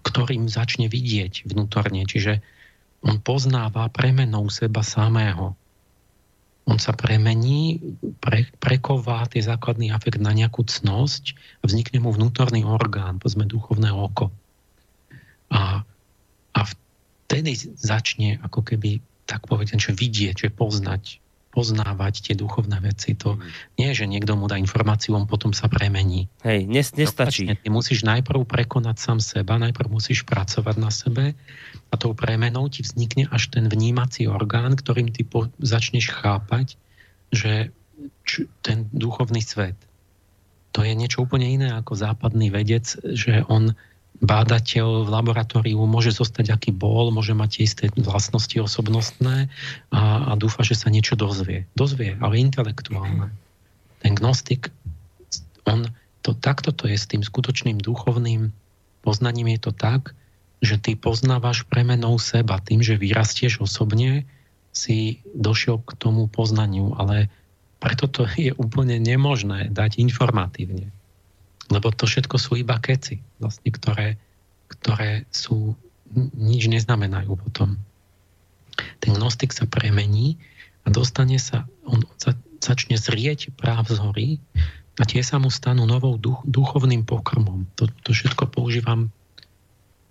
ktorým 0.00 0.48
začne 0.48 0.88
vidieť 0.88 1.44
vnútorne. 1.48 2.08
Čiže 2.08 2.40
on 3.04 3.20
poznáva 3.20 3.92
premenou 3.92 4.48
seba 4.48 4.80
samého. 4.80 5.52
On 6.62 6.78
sa 6.78 6.94
premení, 6.94 7.82
pre, 8.22 8.46
preková 8.62 9.26
tie 9.26 9.42
základný 9.42 9.90
afekt 9.90 10.22
na 10.22 10.30
nejakú 10.30 10.62
cnosť 10.62 11.34
a 11.60 11.66
vznikne 11.66 11.98
mu 11.98 12.14
vnútorný 12.14 12.62
orgán, 12.62 13.18
povedzme 13.18 13.50
duchovné 13.50 13.90
oko. 13.90 14.30
A, 15.50 15.82
a 16.54 16.60
vtedy 16.62 17.58
začne 17.58 18.38
ako 18.46 18.62
keby 18.62 19.02
tak 19.26 19.50
povedať, 19.50 19.90
že 19.90 19.92
vidieť, 19.92 20.46
že 20.46 20.48
poznať 20.54 21.21
poznávať 21.52 22.24
tie 22.26 22.34
duchovné 22.34 22.80
veci. 22.80 23.12
To 23.20 23.36
mhm. 23.36 23.44
nie 23.76 23.86
je, 23.92 24.04
že 24.04 24.06
niekto 24.08 24.32
mu 24.34 24.48
dá 24.48 24.56
informáciu, 24.56 25.14
on 25.14 25.28
potom 25.28 25.52
sa 25.52 25.68
premení. 25.68 26.32
Hej, 26.42 26.64
nes, 26.64 26.88
nestačí. 26.96 27.46
ty 27.52 27.68
musíš 27.68 28.02
najprv 28.08 28.48
prekonať 28.48 28.96
sám 28.98 29.18
seba, 29.20 29.60
najprv 29.60 29.92
musíš 29.92 30.24
pracovať 30.24 30.76
na 30.80 30.90
sebe 30.90 31.24
a 31.92 31.94
tou 32.00 32.16
premenou 32.16 32.66
ti 32.72 32.80
vznikne 32.80 33.28
až 33.28 33.52
ten 33.52 33.68
vnímací 33.68 34.24
orgán, 34.26 34.74
ktorým 34.74 35.12
ty 35.12 35.28
po, 35.28 35.52
začneš 35.60 36.08
chápať, 36.08 36.80
že 37.28 37.70
č, 38.24 38.48
ten 38.64 38.88
duchovný 38.90 39.44
svet 39.44 39.76
to 40.72 40.80
je 40.80 40.96
niečo 40.96 41.28
úplne 41.28 41.44
iné 41.44 41.68
ako 41.76 41.92
západný 41.92 42.48
vedec, 42.48 42.96
že 43.12 43.44
on 43.46 43.76
bádateľ 44.22 45.04
v 45.04 45.08
laboratóriu 45.10 45.82
môže 45.84 46.14
zostať 46.14 46.54
aký 46.54 46.70
bol, 46.70 47.10
môže 47.10 47.34
mať 47.34 47.50
isté 47.58 47.84
vlastnosti 47.98 48.54
osobnostné 48.54 49.50
a, 49.90 50.30
a 50.30 50.32
dúfa, 50.38 50.62
že 50.62 50.78
sa 50.78 50.88
niečo 50.88 51.18
dozvie. 51.18 51.66
Dozvie, 51.74 52.14
ale 52.22 52.38
intelektuálne. 52.38 53.34
Ten 53.98 54.14
gnostik, 54.14 54.70
on 55.66 55.90
to, 56.22 56.38
takto 56.38 56.70
to 56.70 56.86
je 56.86 56.94
s 56.94 57.10
tým 57.10 57.26
skutočným 57.26 57.82
duchovným 57.82 58.54
poznaním 59.02 59.50
je 59.58 59.60
to 59.68 59.72
tak, 59.74 60.14
že 60.62 60.78
ty 60.78 60.94
poznávaš 60.94 61.66
premenou 61.66 62.22
seba 62.22 62.62
tým, 62.62 62.80
že 62.80 62.94
vyrastieš 62.94 63.58
osobne, 63.58 64.22
si 64.72 65.20
došiel 65.36 65.84
k 65.84 65.92
tomu 65.98 66.30
poznaniu, 66.30 66.96
ale 66.96 67.28
preto 67.82 68.06
to 68.08 68.24
je 68.38 68.54
úplne 68.56 68.96
nemožné 69.02 69.68
dať 69.68 69.98
informatívne. 70.00 70.88
Lebo 71.70 71.94
to 71.94 72.08
všetko 72.08 72.36
sú 72.40 72.58
iba 72.58 72.80
keci, 72.82 73.22
vlastne, 73.38 73.70
ktoré, 73.70 74.18
ktoré 74.66 75.28
sú, 75.30 75.78
nič 76.34 76.66
neznamenajú 76.66 77.38
potom. 77.38 77.78
Ten 78.98 79.14
gnostik 79.14 79.54
sa 79.54 79.68
premení 79.68 80.40
a 80.82 80.90
dostane 80.90 81.38
sa, 81.38 81.68
on 81.86 82.02
sa, 82.18 82.34
začne 82.58 82.98
zrieť 82.98 83.54
práv 83.54 83.90
z 83.90 83.98
hory 84.00 84.28
a 84.98 85.02
tie 85.06 85.22
sa 85.22 85.38
mu 85.38 85.50
stanú 85.50 85.86
novou 85.86 86.18
duch, 86.18 86.42
duchovným 86.46 87.06
pokrmom. 87.06 87.66
To, 87.78 87.86
to 88.02 88.10
všetko 88.10 88.50
používam 88.50 89.14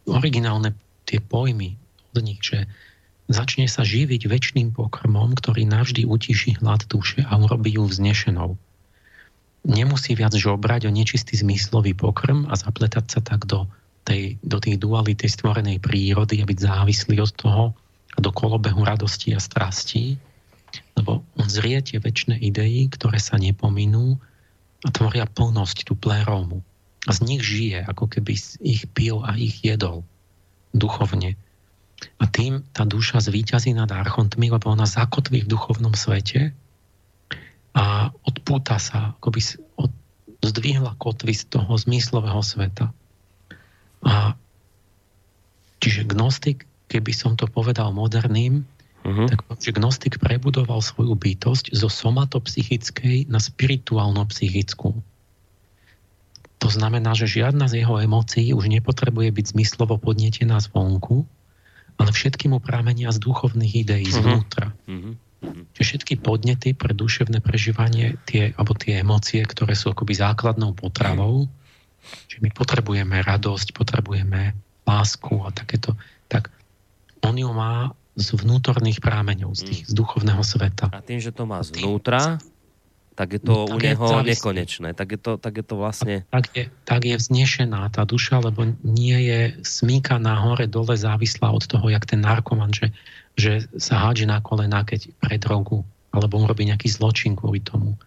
originálne 0.07 0.73
tie 1.05 1.19
pojmy 1.19 1.75
od 2.15 2.21
nich, 2.23 2.41
že 2.43 2.67
začne 3.31 3.67
sa 3.71 3.87
živiť 3.87 4.27
väčšným 4.27 4.75
pokrmom, 4.75 5.35
ktorý 5.39 5.63
navždy 5.67 6.03
utiší 6.03 6.59
hlad 6.59 6.87
duše 6.91 7.23
a 7.23 7.39
urobí 7.39 7.75
ju 7.79 7.87
vznešenou 7.87 8.59
nemusí 9.65 10.17
viac 10.17 10.33
žobrať 10.33 10.89
o 10.89 10.91
nečistý 10.91 11.37
zmyslový 11.37 11.93
pokrm 11.93 12.49
a 12.49 12.57
zapletať 12.57 13.05
sa 13.07 13.19
tak 13.21 13.45
do, 13.45 13.69
tej, 14.03 14.41
do 14.41 14.57
tých 14.57 14.81
duality 14.81 15.29
stvorenej 15.29 15.77
prírody 15.77 16.41
a 16.41 16.45
byť 16.49 16.57
závislý 16.57 17.21
od 17.21 17.31
toho 17.37 17.63
a 18.11 18.17
do 18.19 18.31
kolobehu 18.33 18.81
radosti 18.83 19.31
a 19.37 19.39
strastí, 19.39 20.17
lebo 20.97 21.23
on 21.37 21.47
zrie 21.47 21.79
tie 21.79 22.01
väčšie 22.01 22.41
idei, 22.41 22.89
ktoré 22.89 23.21
sa 23.21 23.37
nepominú 23.37 24.17
a 24.81 24.89
tvoria 24.89 25.29
plnosť, 25.29 25.85
tú 25.85 25.93
pléromu. 25.93 26.65
A 27.05 27.13
z 27.13 27.19
nich 27.25 27.41
žije, 27.41 27.85
ako 27.85 28.09
keby 28.09 28.33
ich 28.61 28.85
pil 28.93 29.21
a 29.25 29.37
ich 29.37 29.61
jedol 29.61 30.05
duchovne. 30.73 31.37
A 32.17 32.25
tým 32.25 32.65
tá 32.73 32.81
duša 32.85 33.21
zvíťazí 33.21 33.77
nad 33.77 33.89
archontmi, 33.93 34.49
lebo 34.49 34.73
ona 34.73 34.89
zakotví 34.89 35.45
v 35.45 35.51
duchovnom 35.53 35.93
svete 35.93 36.53
a 37.71 38.11
odpúta 38.27 38.75
sa, 38.77 39.15
ako 39.15 39.27
by 39.31 39.41
od, 39.79 39.91
zdvihla 40.43 40.99
kotvy 40.99 41.31
z 41.31 41.47
toho 41.47 41.71
zmyslového 41.79 42.43
sveta. 42.43 42.91
A 44.03 44.35
čiže 45.79 46.03
gnostik, 46.09 46.67
keby 46.91 47.15
som 47.15 47.39
to 47.39 47.47
povedal 47.47 47.95
moderným, 47.95 48.67
uh-huh. 49.07 49.27
tak 49.29 49.45
že 49.61 49.71
gnostik 49.71 50.19
prebudoval 50.19 50.83
svoju 50.83 51.15
bytosť 51.15 51.71
zo 51.71 51.87
somatopsychickej 51.87 53.31
na 53.31 53.39
spirituálno-psychickú. 53.39 54.99
To 56.61 56.69
znamená, 56.69 57.17
že 57.17 57.25
žiadna 57.25 57.65
z 57.65 57.81
jeho 57.81 57.97
emócií 57.97 58.53
už 58.53 58.69
nepotrebuje 58.69 59.33
byť 59.33 59.45
zmyslovo 59.57 59.97
podnietená 59.97 60.61
zvonku, 60.61 61.25
ale 61.97 62.09
všetky 62.13 62.49
mu 62.49 62.61
pramenia 62.61 63.09
z 63.09 63.17
duchovných 63.21 63.73
ideí 63.87 64.05
uh-huh. 64.05 64.17
zvnútra. 64.21 64.75
Uh-huh. 64.85 65.15
Čiže 65.41 65.83
všetky 65.83 66.13
podnety 66.21 66.77
pre 66.77 66.93
duševné 66.93 67.41
prežívanie, 67.41 68.21
tie, 68.29 68.53
alebo 68.53 68.77
tie 68.77 69.01
emócie, 69.01 69.41
ktoré 69.41 69.73
sú 69.73 69.89
akoby 69.89 70.13
základnou 70.13 70.77
potravou, 70.77 71.49
že 72.29 72.37
my 72.41 72.53
potrebujeme 72.53 73.21
radosť, 73.25 73.73
potrebujeme 73.73 74.53
lásku 74.85 75.33
a 75.41 75.49
takéto, 75.49 75.97
tak 76.29 76.53
on 77.25 77.37
ju 77.37 77.49
má 77.49 77.93
z 78.17 78.37
vnútorných 78.37 78.99
prámeňov, 78.99 79.55
z, 79.55 79.61
tých, 79.65 79.81
z 79.87 79.93
duchovného 79.95 80.43
sveta. 80.43 80.91
A 80.91 81.01
tým, 81.01 81.23
že 81.23 81.31
to 81.33 81.47
má 81.47 81.63
zvnútra, 81.63 82.37
tak 83.15 83.37
je 83.37 83.41
to 83.43 83.67
tak 83.67 83.75
u 83.75 83.77
neho 83.77 84.05
závislý. 84.07 84.31
nekonečné. 84.31 84.89
Tak 84.95 85.07
je 85.11 85.19
to, 85.19 85.31
tak 85.35 85.53
je 85.59 85.65
to 85.67 85.75
vlastne... 85.75 86.15
Tak 86.31 86.45
je, 86.55 86.63
tak 86.87 87.01
je 87.03 87.15
vznešená 87.19 87.91
tá 87.91 88.07
duša, 88.07 88.39
lebo 88.39 88.63
nie 88.87 89.17
je 89.27 89.41
smíkaná 89.61 90.39
hore 90.39 90.65
dole 90.65 90.95
závislá 90.95 91.51
od 91.51 91.67
toho, 91.67 91.91
jak 91.91 92.07
ten 92.07 92.23
narkoman, 92.23 92.71
že, 92.71 92.95
že 93.35 93.67
sa 93.75 94.07
hádže 94.07 94.25
na 94.31 94.39
kolená, 94.39 94.87
keď 94.87 95.11
pre 95.19 95.35
drogu, 95.35 95.83
alebo 96.15 96.39
on 96.39 96.47
robí 96.47 96.63
nejaký 96.63 96.87
zločin 96.87 97.35
kvôli 97.35 97.59
tomu. 97.59 97.99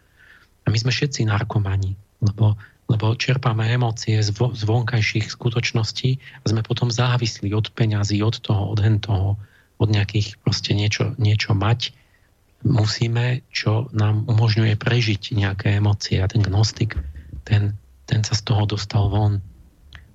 A 0.65 0.73
my 0.73 0.77
sme 0.81 0.91
všetci 0.91 1.29
narkomani, 1.29 1.93
lebo, 2.25 2.57
lebo 2.89 3.13
čerpáme 3.13 3.69
emócie 3.69 4.25
z, 4.25 4.33
vo, 4.33 4.57
z 4.57 4.65
vonkajších 4.65 5.29
skutočností 5.29 6.17
a 6.17 6.45
sme 6.49 6.65
potom 6.65 6.89
závislí 6.89 7.53
od 7.53 7.69
peňazí, 7.77 8.25
od 8.25 8.41
toho, 8.41 8.73
od 8.73 8.81
hen 8.81 9.05
toho, 9.05 9.37
od 9.77 9.89
nejakých 9.93 10.41
proste 10.41 10.73
niečo, 10.73 11.13
niečo 11.21 11.53
mať 11.53 11.93
musíme, 12.65 13.45
čo 13.53 13.93
nám 13.93 14.25
umožňuje 14.25 14.75
prežiť 14.81 15.37
nejaké 15.37 15.79
emócie. 15.79 16.19
A 16.19 16.27
ten 16.27 16.41
gnostik, 16.41 16.97
ten, 17.45 17.77
ten 18.09 18.25
sa 18.25 18.33
z 18.33 18.43
toho 18.49 18.65
dostal 18.65 19.13
von. 19.13 19.45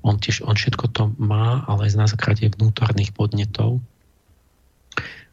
On, 0.02 0.18
tiež, 0.18 0.42
on 0.44 0.58
všetko 0.58 0.86
to 0.92 1.14
má, 1.22 1.64
ale 1.70 1.88
na 1.94 2.10
základe 2.10 2.50
vnútorných 2.50 3.14
podnetov. 3.14 3.78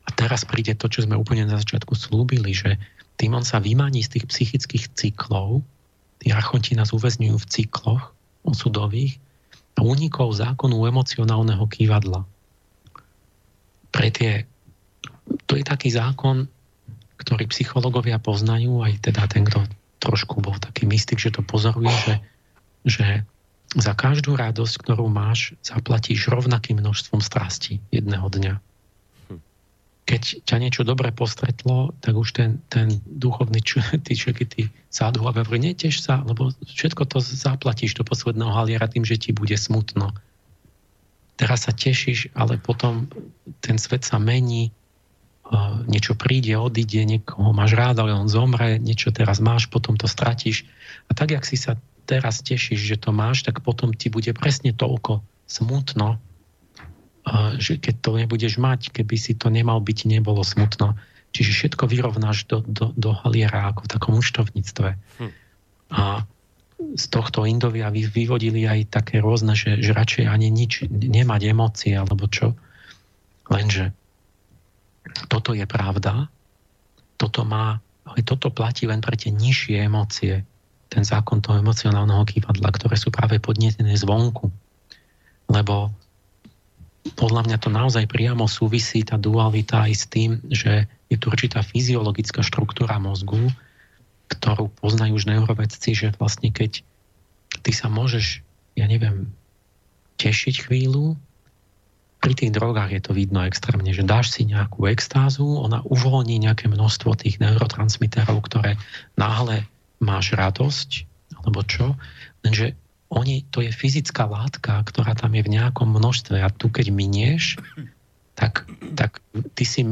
A 0.06 0.08
teraz 0.14 0.46
príde 0.46 0.76
to, 0.76 0.86
čo 0.86 1.02
sme 1.02 1.18
úplne 1.18 1.48
na 1.48 1.58
začiatku 1.58 1.96
slúbili, 1.96 2.54
že 2.54 2.78
tým 3.16 3.32
on 3.32 3.42
sa 3.42 3.58
vymaní 3.58 4.04
z 4.04 4.20
tých 4.20 4.24
psychických 4.28 4.84
cyklov, 4.92 5.64
tí 6.20 6.30
archonti 6.30 6.76
nás 6.76 6.92
uväzňujú 6.92 7.36
v 7.40 7.48
cykloch 7.48 8.12
osudových 8.44 9.16
a 9.76 9.82
unikov 9.82 10.36
zákonu 10.36 10.84
emocionálneho 10.84 11.64
kývadla. 11.64 12.28
Pre 13.90 14.08
tie, 14.12 14.44
to 15.48 15.56
je 15.56 15.64
taký 15.64 15.88
zákon, 15.90 16.46
ktorý 17.16 17.48
psychológovia 17.48 18.20
poznajú, 18.20 18.84
aj 18.84 19.00
teda 19.00 19.24
ten, 19.28 19.44
kto 19.48 19.64
trošku 19.98 20.44
bol 20.44 20.56
taký 20.60 20.84
mystik, 20.86 21.18
že 21.18 21.32
to 21.32 21.40
pozoruje, 21.40 21.90
že, 22.04 22.14
že 22.84 23.06
za 23.74 23.92
každú 23.96 24.38
radosť, 24.38 24.74
ktorú 24.78 25.10
máš, 25.10 25.56
zaplatíš 25.64 26.30
rovnakým 26.30 26.78
množstvom 26.78 27.18
strasti 27.18 27.82
jedného 27.90 28.28
dňa. 28.30 28.54
Hm. 28.56 29.40
Keď 30.06 30.22
ťa 30.46 30.56
niečo 30.62 30.82
dobre 30.86 31.10
postretlo, 31.10 31.96
tak 31.98 32.14
už 32.14 32.28
ten, 32.36 32.50
ten 32.70 33.02
duchovný 33.04 33.58
č- 33.64 33.82
tí, 34.06 34.14
tí 34.46 34.62
sádu 34.92 35.26
a 35.26 35.34
hovorí, 35.34 35.58
neteš 35.58 36.04
sa, 36.04 36.22
lebo 36.22 36.54
všetko 36.62 37.02
to 37.10 37.18
zaplatíš 37.18 37.98
do 37.98 38.06
posledného 38.06 38.54
haliera 38.54 38.86
tým, 38.86 39.02
že 39.02 39.18
ti 39.18 39.34
bude 39.34 39.56
smutno. 39.58 40.14
Teraz 41.36 41.68
sa 41.68 41.72
tešíš, 41.74 42.32
ale 42.32 42.56
potom 42.56 43.12
ten 43.60 43.76
svet 43.76 44.08
sa 44.08 44.16
mení, 44.16 44.72
niečo 45.86 46.18
príde, 46.18 46.58
odíde, 46.58 47.06
niekoho 47.06 47.54
máš 47.54 47.78
rád, 47.78 48.02
ale 48.02 48.10
on 48.16 48.26
zomre, 48.26 48.82
niečo 48.82 49.14
teraz 49.14 49.38
máš, 49.38 49.70
potom 49.70 49.94
to 49.94 50.10
stratíš. 50.10 50.66
A 51.06 51.14
tak, 51.14 51.30
jak 51.30 51.46
si 51.46 51.54
sa 51.54 51.78
teraz 52.06 52.42
tešíš, 52.42 52.80
že 52.82 52.96
to 52.98 53.14
máš, 53.14 53.46
tak 53.46 53.62
potom 53.62 53.94
ti 53.94 54.10
bude 54.10 54.30
presne 54.34 54.74
toľko 54.74 55.22
smutno, 55.46 56.18
že 57.58 57.78
keď 57.78 57.94
to 58.02 58.10
nebudeš 58.14 58.58
mať, 58.58 58.94
keby 58.94 59.16
si 59.18 59.34
to 59.34 59.50
nemal 59.50 59.82
byť, 59.82 59.98
nebolo 60.06 60.46
smutno. 60.46 60.94
Čiže 61.34 61.50
všetko 61.52 61.84
vyrovnáš 61.90 62.46
do, 62.46 62.62
do, 62.62 62.94
do 62.94 63.10
haliera 63.26 63.70
ako 63.70 63.86
v 63.86 63.90
takom 63.90 64.12
účtovníctve. 64.18 64.88
Hm. 64.94 65.30
A 65.90 66.22
z 66.76 67.04
tohto 67.10 67.42
Indovia 67.48 67.90
vyvodili 67.90 68.68
aj 68.68 68.94
také 68.94 69.18
rôzne, 69.18 69.58
že, 69.58 69.82
že 69.82 69.90
radšej 69.96 70.24
ani 70.28 70.48
nič 70.52 70.86
nemať 70.90 71.40
emócie, 71.50 71.92
alebo 71.98 72.30
čo. 72.30 72.54
Lenže 73.50 73.94
toto 75.30 75.54
je 75.54 75.66
pravda, 75.66 76.26
toto 77.16 77.46
má, 77.46 77.78
ale 78.04 78.20
toto 78.22 78.52
platí 78.52 78.86
len 78.86 79.00
pre 79.00 79.16
tie 79.16 79.32
nižšie 79.32 79.86
emócie, 79.86 80.44
ten 80.86 81.02
zákon 81.02 81.42
toho 81.42 81.58
emocionálneho 81.58 82.22
kývadla, 82.28 82.70
ktoré 82.70 82.94
sú 82.94 83.10
práve 83.10 83.42
podnetené 83.42 83.98
zvonku. 83.98 84.52
Lebo 85.50 85.90
podľa 87.14 87.46
mňa 87.46 87.56
to 87.62 87.70
naozaj 87.70 88.04
priamo 88.10 88.50
súvisí 88.50 89.06
tá 89.06 89.14
dualita 89.14 89.86
aj 89.86 89.92
s 89.94 90.04
tým, 90.10 90.42
že 90.50 90.90
je 91.06 91.16
tu 91.18 91.30
určitá 91.30 91.62
fyziologická 91.62 92.42
štruktúra 92.42 92.98
mozgu, 92.98 93.50
ktorú 94.26 94.74
poznajú 94.82 95.22
už 95.22 95.30
neurovedci, 95.30 95.94
že 95.94 96.08
vlastne 96.18 96.50
keď 96.50 96.82
ty 97.62 97.70
sa 97.70 97.86
môžeš, 97.86 98.42
ja 98.74 98.90
neviem, 98.90 99.30
tešiť 100.18 100.66
chvíľu, 100.66 101.14
pri 102.20 102.32
tých 102.34 102.52
drogách 102.52 102.90
je 102.90 103.02
to 103.02 103.12
vidno 103.12 103.44
extrémne, 103.44 103.88
že 103.92 104.06
dáš 104.06 104.34
si 104.34 104.48
nejakú 104.48 104.88
extázu, 104.88 105.46
ona 105.46 105.84
uvoľní 105.86 106.42
nejaké 106.42 106.66
množstvo 106.66 107.14
tých 107.18 107.38
neurotransmiterov, 107.38 108.42
ktoré 108.44 108.80
náhle 109.14 109.68
máš 110.02 110.34
radosť, 110.34 110.90
alebo 111.44 111.62
čo, 111.62 111.94
lenže 112.42 112.74
oni, 113.06 113.46
to 113.54 113.62
je 113.62 113.70
fyzická 113.70 114.26
látka, 114.26 114.82
ktorá 114.82 115.14
tam 115.14 115.30
je 115.38 115.46
v 115.46 115.52
nejakom 115.54 115.86
množstve 115.86 116.42
a 116.42 116.50
tu 116.50 116.66
keď 116.72 116.90
minieš, 116.90 117.62
tak, 118.34 118.66
tak 118.98 119.22
ty 119.54 119.62
si 119.62 119.86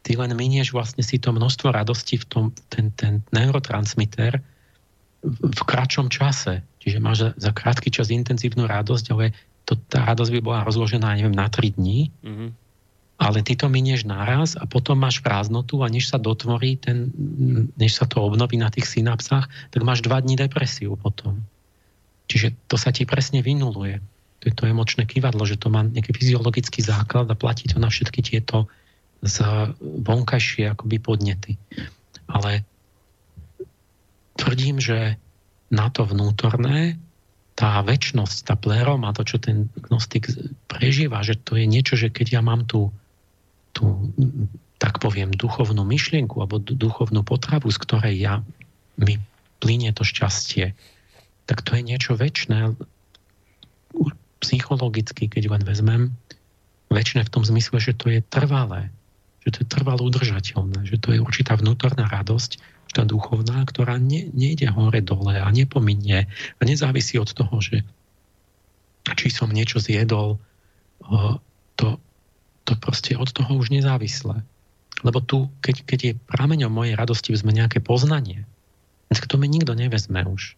ty 0.00 0.16
len 0.16 0.32
minieš 0.32 0.72
vlastne 0.72 1.04
si 1.04 1.20
to 1.20 1.32
množstvo 1.32 1.72
radosti 1.72 2.16
v 2.20 2.24
tom, 2.28 2.44
ten, 2.72 2.92
ten 2.96 3.20
neurotransmiter 3.32 4.40
v 5.24 5.62
kratšom 5.68 6.08
čase. 6.08 6.64
Čiže 6.80 6.98
máš 6.98 7.16
za, 7.20 7.30
za 7.36 7.50
krátky 7.52 7.92
čas 7.92 8.08
intenzívnu 8.08 8.64
radosť, 8.64 9.06
ale 9.12 9.36
to, 9.64 9.78
tá 9.88 10.02
radosť 10.04 10.32
by 10.36 10.40
bola 10.40 10.60
rozložená, 10.66 11.16
neviem, 11.16 11.34
na 11.34 11.46
3 11.46 11.76
dní, 11.78 12.10
mm-hmm. 12.22 12.48
ale 13.20 13.38
ty 13.46 13.54
to 13.54 13.70
minieš 13.70 14.08
naraz 14.08 14.58
a 14.58 14.64
potom 14.66 14.98
máš 14.98 15.20
prázdnotu 15.20 15.80
a 15.84 15.92
než 15.92 16.10
sa 16.10 16.18
dotvorí, 16.18 16.80
ten, 16.80 17.12
než 17.76 18.00
sa 18.00 18.08
to 18.08 18.24
obnoví 18.24 18.58
na 18.58 18.72
tých 18.72 18.88
synapsách, 18.88 19.46
tak 19.70 19.80
máš 19.86 20.02
2 20.02 20.24
dní 20.24 20.34
depresiu 20.40 20.96
potom. 20.98 21.44
Čiže 22.30 22.54
to 22.70 22.78
sa 22.78 22.94
ti 22.94 23.02
presne 23.06 23.42
vynuluje. 23.42 23.98
To 24.40 24.44
je 24.48 24.54
to 24.54 24.64
emočné 24.64 25.04
kývadlo, 25.04 25.44
že 25.44 25.60
to 25.60 25.68
má 25.68 25.84
nejaký 25.84 26.16
fyziologický 26.16 26.80
základ 26.80 27.28
a 27.28 27.36
platí 27.36 27.68
to 27.68 27.76
na 27.76 27.92
všetky 27.92 28.22
tieto 28.24 28.70
z 29.20 29.44
vonkajšie 29.82 30.72
akoby 30.72 30.96
podnety. 30.96 31.60
Ale 32.24 32.64
tvrdím, 34.40 34.80
že 34.80 35.20
na 35.68 35.92
to 35.92 36.08
vnútorné 36.08 36.96
tá 37.60 37.84
väčnosť, 37.84 38.48
tá 38.48 38.56
pleroma, 38.56 39.12
to, 39.12 39.20
čo 39.20 39.36
ten 39.36 39.68
gnostik 39.84 40.32
prežíva, 40.64 41.20
že 41.20 41.36
to 41.36 41.60
je 41.60 41.68
niečo, 41.68 41.92
že 41.92 42.08
keď 42.08 42.40
ja 42.40 42.40
mám 42.40 42.64
tú, 42.64 42.88
tú 43.76 44.08
tak 44.80 44.96
poviem, 44.96 45.28
duchovnú 45.28 45.84
myšlienku 45.84 46.40
alebo 46.40 46.56
duchovnú 46.56 47.20
potravu, 47.20 47.68
z 47.68 47.78
ktorej 47.84 48.16
ja 48.16 48.34
mi 48.96 49.20
plinie 49.60 49.92
to 49.92 50.08
šťastie, 50.08 50.72
tak 51.44 51.60
to 51.60 51.76
je 51.76 51.84
niečo 51.84 52.16
väčšné, 52.16 52.80
psychologicky, 54.40 55.28
keď 55.28 55.52
len 55.52 55.62
vezmem, 55.68 56.02
väčšie 56.88 57.28
v 57.28 57.32
tom 57.32 57.44
zmysle, 57.44 57.76
že 57.76 57.92
to 57.92 58.08
je 58.08 58.24
trvalé, 58.24 58.88
že 59.44 59.52
to 59.52 59.58
je 59.60 59.68
trvalo 59.68 60.00
udržateľné, 60.08 60.88
že 60.88 60.96
to 60.96 61.12
je 61.12 61.20
určitá 61.20 61.60
vnútorná 61.60 62.08
radosť, 62.08 62.56
tá 62.90 63.06
duchovná, 63.06 63.62
ktorá 63.66 63.96
ne, 64.02 64.30
nejde 64.34 64.66
hore-dole 64.70 65.38
a 65.38 65.46
nepominie 65.50 66.26
a 66.30 66.62
nezávisí 66.62 67.16
od 67.22 67.30
toho, 67.30 67.62
že 67.62 67.86
či 69.16 69.32
som 69.32 69.50
niečo 69.50 69.80
zjedol, 69.80 70.38
to, 71.78 71.88
to 72.68 72.72
proste 72.76 73.16
od 73.16 73.30
toho 73.32 73.56
už 73.56 73.72
nezávislé. 73.72 74.44
Lebo 75.00 75.24
tu, 75.24 75.48
keď, 75.64 75.76
keď 75.88 75.98
je 76.04 76.18
prameňom 76.28 76.68
mojej 76.68 76.94
radosti 76.94 77.32
sme 77.32 77.56
nejaké 77.56 77.80
poznanie, 77.80 78.44
tak 79.08 79.26
to 79.26 79.40
mi 79.40 79.48
nikto 79.48 79.72
nevezme 79.72 80.20
už. 80.28 80.54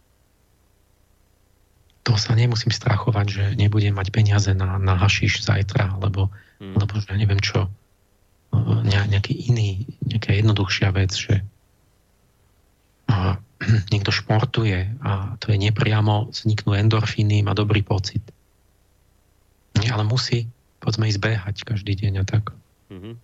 To 2.02 2.18
sa 2.18 2.34
nemusím 2.34 2.74
strachovať, 2.74 3.26
že 3.30 3.44
nebudem 3.54 3.94
mať 3.94 4.10
peniaze 4.10 4.50
na, 4.50 4.76
na 4.82 4.98
hašiš 4.98 5.46
zajtra, 5.46 6.02
alebo, 6.02 6.34
hmm. 6.58 6.74
alebo 6.74 6.98
že 6.98 7.14
neviem 7.14 7.38
čo, 7.38 7.70
nejaký 8.82 9.48
iný, 9.48 9.86
nejaká 10.04 10.34
jednoduchšia 10.36 10.90
vec, 10.92 11.14
že 11.14 11.40
a 13.12 13.36
niekto 13.92 14.08
športuje 14.08 14.96
a 15.04 15.36
to 15.36 15.52
je 15.52 15.58
nepriamo, 15.60 16.32
vzniknú 16.32 16.72
endorfíny, 16.72 17.44
má 17.44 17.52
dobrý 17.52 17.84
pocit. 17.84 18.24
Ale 19.76 20.08
musí, 20.08 20.48
povedzme, 20.80 21.08
ísť 21.12 21.20
behať 21.20 21.56
každý 21.68 21.92
deň 21.92 22.12
a 22.22 22.24
tak. 22.24 22.56
Mm-hmm. 22.88 23.14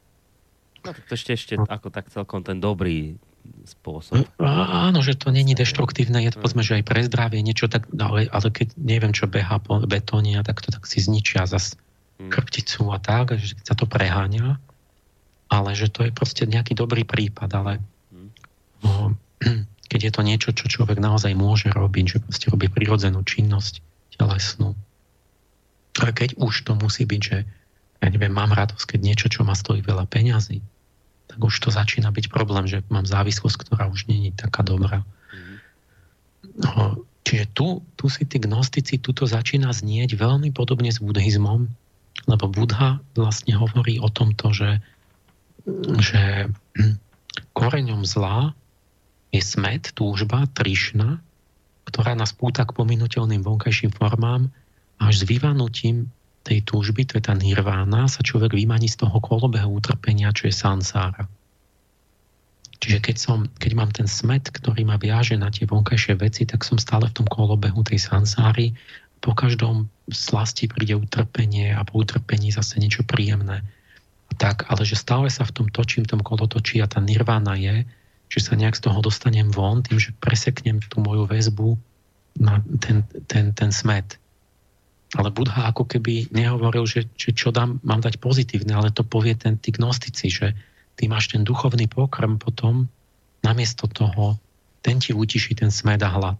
No 0.84 0.90
to 0.94 1.12
ešte, 1.16 1.32
ešte 1.34 1.54
ako 1.58 1.88
tak 1.90 2.12
celkom 2.12 2.44
ten 2.44 2.60
dobrý 2.60 3.18
spôsob. 3.64 4.28
A, 4.40 4.88
áno, 4.92 5.00
že 5.00 5.16
to 5.16 5.32
není 5.32 5.56
deštruktívne, 5.56 6.20
je 6.24 6.36
to 6.36 6.40
povedzme, 6.40 6.60
že 6.60 6.80
aj 6.80 6.84
pre 6.84 7.00
zdravie 7.04 7.40
niečo 7.40 7.66
tak, 7.66 7.88
ale, 7.96 8.28
ale 8.28 8.48
keď 8.52 8.76
neviem, 8.76 9.12
čo 9.16 9.24
beha 9.28 9.56
po 9.60 9.80
betóne, 9.88 10.36
tak 10.44 10.60
to 10.60 10.68
tak 10.68 10.84
si 10.84 11.00
zničia 11.00 11.48
zas 11.48 11.74
mm. 12.20 12.28
krpticu 12.28 12.88
a 12.92 13.00
tak, 13.00 13.40
že 13.40 13.56
sa 13.64 13.72
to 13.72 13.88
preháňa, 13.88 14.60
ale 15.48 15.70
že 15.72 15.88
to 15.88 16.04
je 16.04 16.12
proste 16.12 16.44
nejaký 16.44 16.76
dobrý 16.76 17.08
prípad, 17.08 17.50
ale 17.56 17.72
mm. 18.12 18.30
no, 18.84 18.92
keď 19.88 20.00
je 20.04 20.12
to 20.12 20.22
niečo, 20.22 20.50
čo 20.52 20.68
človek 20.68 21.00
naozaj 21.00 21.32
môže 21.32 21.72
robiť, 21.72 22.04
že 22.06 22.18
proste 22.20 22.46
robí 22.52 22.68
prirodzenú 22.68 23.24
činnosť 23.24 23.80
telesnú. 24.20 24.76
Ale 25.98 26.12
keď 26.14 26.36
už 26.38 26.68
to 26.68 26.76
musí 26.78 27.08
byť, 27.08 27.20
že 27.24 27.38
ja 27.98 28.08
neviem, 28.12 28.30
mám 28.30 28.54
radosť, 28.54 28.94
keď 28.94 29.00
niečo, 29.02 29.26
čo 29.32 29.42
ma 29.42 29.58
stojí 29.58 29.82
veľa 29.82 30.06
peňazí, 30.06 30.62
tak 31.28 31.38
už 31.40 31.54
to 31.58 31.68
začína 31.74 32.14
byť 32.14 32.30
problém, 32.30 32.70
že 32.70 32.86
mám 32.88 33.04
závislosť, 33.04 33.56
ktorá 33.66 33.90
už 33.90 34.06
není 34.06 34.30
taká 34.32 34.62
dobrá. 34.62 35.02
No, 36.58 37.02
čiže 37.26 37.50
tu, 37.52 37.82
tu 37.98 38.06
si 38.06 38.22
tí 38.24 38.38
gnostici, 38.38 38.98
tuto 39.02 39.26
začína 39.26 39.74
znieť 39.74 40.14
veľmi 40.14 40.54
podobne 40.54 40.88
s 40.90 41.02
buddhizmom, 41.02 41.68
lebo 42.26 42.44
Buddha 42.50 42.98
vlastne 43.14 43.54
hovorí 43.54 44.02
o 44.02 44.10
tomto, 44.10 44.50
že, 44.50 44.82
že 46.02 46.50
koreňom 47.58 48.02
zla 48.02 48.54
je 49.32 49.42
smet, 49.44 49.92
túžba, 49.92 50.48
trišna, 50.56 51.20
ktorá 51.88 52.12
nás 52.16 52.36
púta 52.36 52.68
k 52.68 52.76
pominuteľným 52.76 53.44
vonkajším 53.44 53.92
formám 53.96 54.52
až 55.00 55.24
s 55.24 55.28
vyvanutím 55.28 56.12
tej 56.44 56.64
túžby, 56.64 57.04
to 57.04 57.20
je 57.20 57.24
tá 57.28 57.36
nirvána, 57.36 58.08
sa 58.08 58.24
človek 58.24 58.56
vymaní 58.56 58.88
z 58.88 59.04
toho 59.04 59.20
kolobehu 59.20 59.68
utrpenia, 59.68 60.32
čo 60.32 60.48
je 60.48 60.54
sansára. 60.56 61.28
Čiže 62.78 62.98
keď, 63.02 63.16
som, 63.18 63.38
keď 63.58 63.72
mám 63.74 63.90
ten 63.90 64.06
smet, 64.06 64.48
ktorý 64.48 64.86
ma 64.86 64.96
viaže 64.96 65.34
na 65.34 65.50
tie 65.50 65.66
vonkajšie 65.66 66.14
veci, 66.14 66.46
tak 66.46 66.62
som 66.62 66.78
stále 66.78 67.10
v 67.10 67.20
tom 67.20 67.26
kolobehu 67.26 67.82
tej 67.82 67.98
sansáry. 67.98 68.72
Po 69.18 69.34
každom 69.34 69.90
slasti 70.14 70.70
príde 70.70 70.94
utrpenie 70.94 71.74
a 71.74 71.82
po 71.82 72.06
utrpení 72.06 72.54
zase 72.54 72.78
niečo 72.78 73.02
príjemné. 73.02 73.66
Tak, 74.38 74.70
ale 74.70 74.86
že 74.86 74.94
stále 74.94 75.26
sa 75.26 75.42
v 75.42 75.52
tom 75.58 75.66
točím, 75.66 76.06
v 76.06 76.16
tom 76.16 76.22
kolotočí 76.22 76.78
a 76.78 76.86
tá 76.86 77.02
nirvána 77.02 77.58
je, 77.58 77.82
že 78.28 78.44
sa 78.44 78.54
nejak 78.54 78.76
z 78.76 78.84
toho 78.88 79.00
dostanem 79.00 79.48
von 79.48 79.80
tým, 79.80 79.96
že 79.96 80.12
preseknem 80.20 80.84
tú 80.84 81.00
moju 81.00 81.24
väzbu 81.24 81.80
na 82.38 82.60
ten, 82.78 83.02
ten, 83.26 83.56
ten 83.56 83.70
smet. 83.72 84.20
Ale 85.16 85.32
Budha 85.32 85.72
ako 85.72 85.88
keby 85.88 86.28
nehovoril, 86.28 86.84
že, 86.84 87.08
že 87.16 87.32
čo 87.32 87.48
dám, 87.48 87.80
mám 87.80 88.04
dať 88.04 88.20
pozitívne, 88.20 88.76
ale 88.76 88.92
to 88.92 89.00
povie 89.00 89.32
ten, 89.32 89.56
tí 89.56 89.72
gnostici, 89.72 90.28
že 90.28 90.52
ty 91.00 91.08
máš 91.08 91.32
ten 91.32 91.48
duchovný 91.48 91.88
pokrm 91.88 92.36
potom, 92.36 92.92
namiesto 93.40 93.88
toho, 93.88 94.36
ten 94.84 95.00
ti 95.00 95.16
utiší 95.16 95.56
ten 95.56 95.72
smed 95.72 96.04
a 96.04 96.12
hlad. 96.12 96.38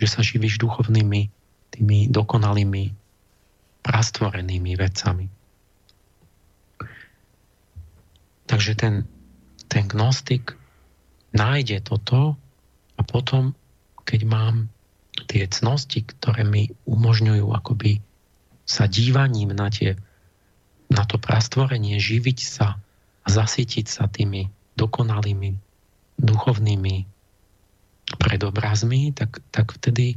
Že 0.00 0.08
sa 0.08 0.20
živíš 0.24 0.56
duchovnými, 0.56 1.28
tými 1.76 1.98
dokonalými, 2.08 2.96
prastvorenými 3.84 4.72
vecami. 4.80 5.28
Takže 8.48 8.72
ten, 8.76 9.04
ten 9.68 9.84
gnostik 9.84 10.56
nájde 11.34 11.82
toto 11.82 12.38
a 12.94 13.02
potom, 13.02 13.52
keď 14.06 14.20
mám 14.24 14.54
tie 15.26 15.46
cnosti, 15.50 16.06
ktoré 16.06 16.46
mi 16.46 16.70
umožňujú 16.86 17.46
akoby 17.50 18.00
sa 18.64 18.88
dívaním 18.88 19.52
na, 19.52 19.68
tie, 19.68 19.98
na 20.88 21.04
to 21.04 21.20
prastvorenie, 21.20 22.00
živiť 22.00 22.38
sa 22.40 22.80
a 23.24 23.28
zasytiť 23.28 23.86
sa 23.86 24.08
tými 24.08 24.48
dokonalými 24.78 25.58
duchovnými 26.18 26.96
predobrazmi, 28.16 29.12
tak, 29.16 29.40
tak 29.50 29.74
vtedy 29.74 30.16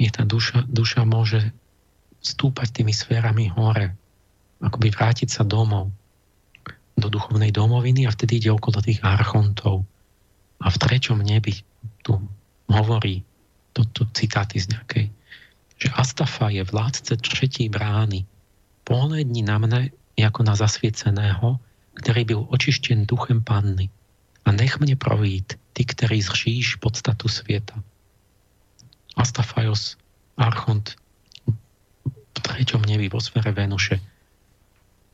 je 0.00 0.10
tá 0.10 0.24
duša, 0.26 0.66
duša 0.66 1.06
môže 1.06 1.52
stúpať 2.22 2.82
tými 2.82 2.94
sférami 2.94 3.50
hore, 3.50 3.94
akoby 4.62 4.88
vrátiť 4.94 5.28
sa 5.28 5.42
domov, 5.42 5.90
do 6.94 7.08
duchovnej 7.10 7.50
domoviny 7.50 8.06
a 8.06 8.14
vtedy 8.14 8.38
ide 8.38 8.50
okolo 8.54 8.78
tých 8.78 9.02
archontov. 9.02 9.82
A 10.62 10.70
v 10.70 10.76
treťom 10.78 11.18
nebi 11.18 11.66
tu 12.06 12.22
hovorí, 12.70 13.26
toto 13.74 14.06
citáty 14.14 14.62
z 14.62 14.78
nejakej, 14.78 15.06
že 15.82 15.88
Astafa 15.98 16.54
je 16.54 16.62
vládce 16.62 17.18
tretí 17.18 17.66
brány. 17.66 18.22
Pohľadni 18.86 19.42
na 19.42 19.58
mne 19.58 19.90
ako 20.22 20.46
na 20.46 20.54
zasvieceného, 20.54 21.58
ktorý 21.98 22.22
byl 22.24 22.40
očištěn 22.48 23.10
duchem 23.10 23.42
panny. 23.42 23.90
A 24.46 24.54
nech 24.54 24.78
mne 24.78 24.94
provít, 24.94 25.58
ty, 25.74 25.82
ktorý 25.82 26.22
zříš 26.22 26.78
podstatu 26.78 27.26
sveta. 27.26 27.82
Astafajos, 29.18 29.98
Archont, 30.38 30.96
v 32.06 32.38
treťom 32.42 32.82
nebi, 32.82 33.12
vo 33.12 33.20
sfere 33.20 33.52
Venuše. 33.52 34.00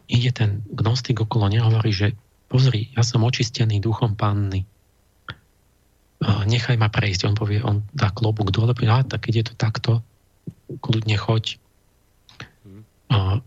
Ide 0.08 0.30
ten 0.32 0.50
gnostik 0.70 1.20
okolo 1.20 1.50
neho, 1.50 1.68
hovorí, 1.68 1.92
že 1.92 2.16
pozri, 2.48 2.88
ja 2.96 3.02
som 3.04 3.26
očistený 3.26 3.82
duchom 3.82 4.16
panny. 4.16 4.64
Nechaj 6.22 6.76
ma 6.80 6.90
prejsť. 6.90 7.30
On 7.30 7.36
povie, 7.38 7.62
on 7.62 7.86
dá 7.94 8.10
klobúk 8.10 8.50
dole, 8.50 8.74
povie, 8.74 8.90
a 8.90 9.06
tak 9.06 9.30
keď 9.30 9.34
je 9.34 9.44
to 9.46 9.54
takto, 9.54 9.92
kľudne 10.82 11.14
choď. 11.14 11.62
A 13.08 13.40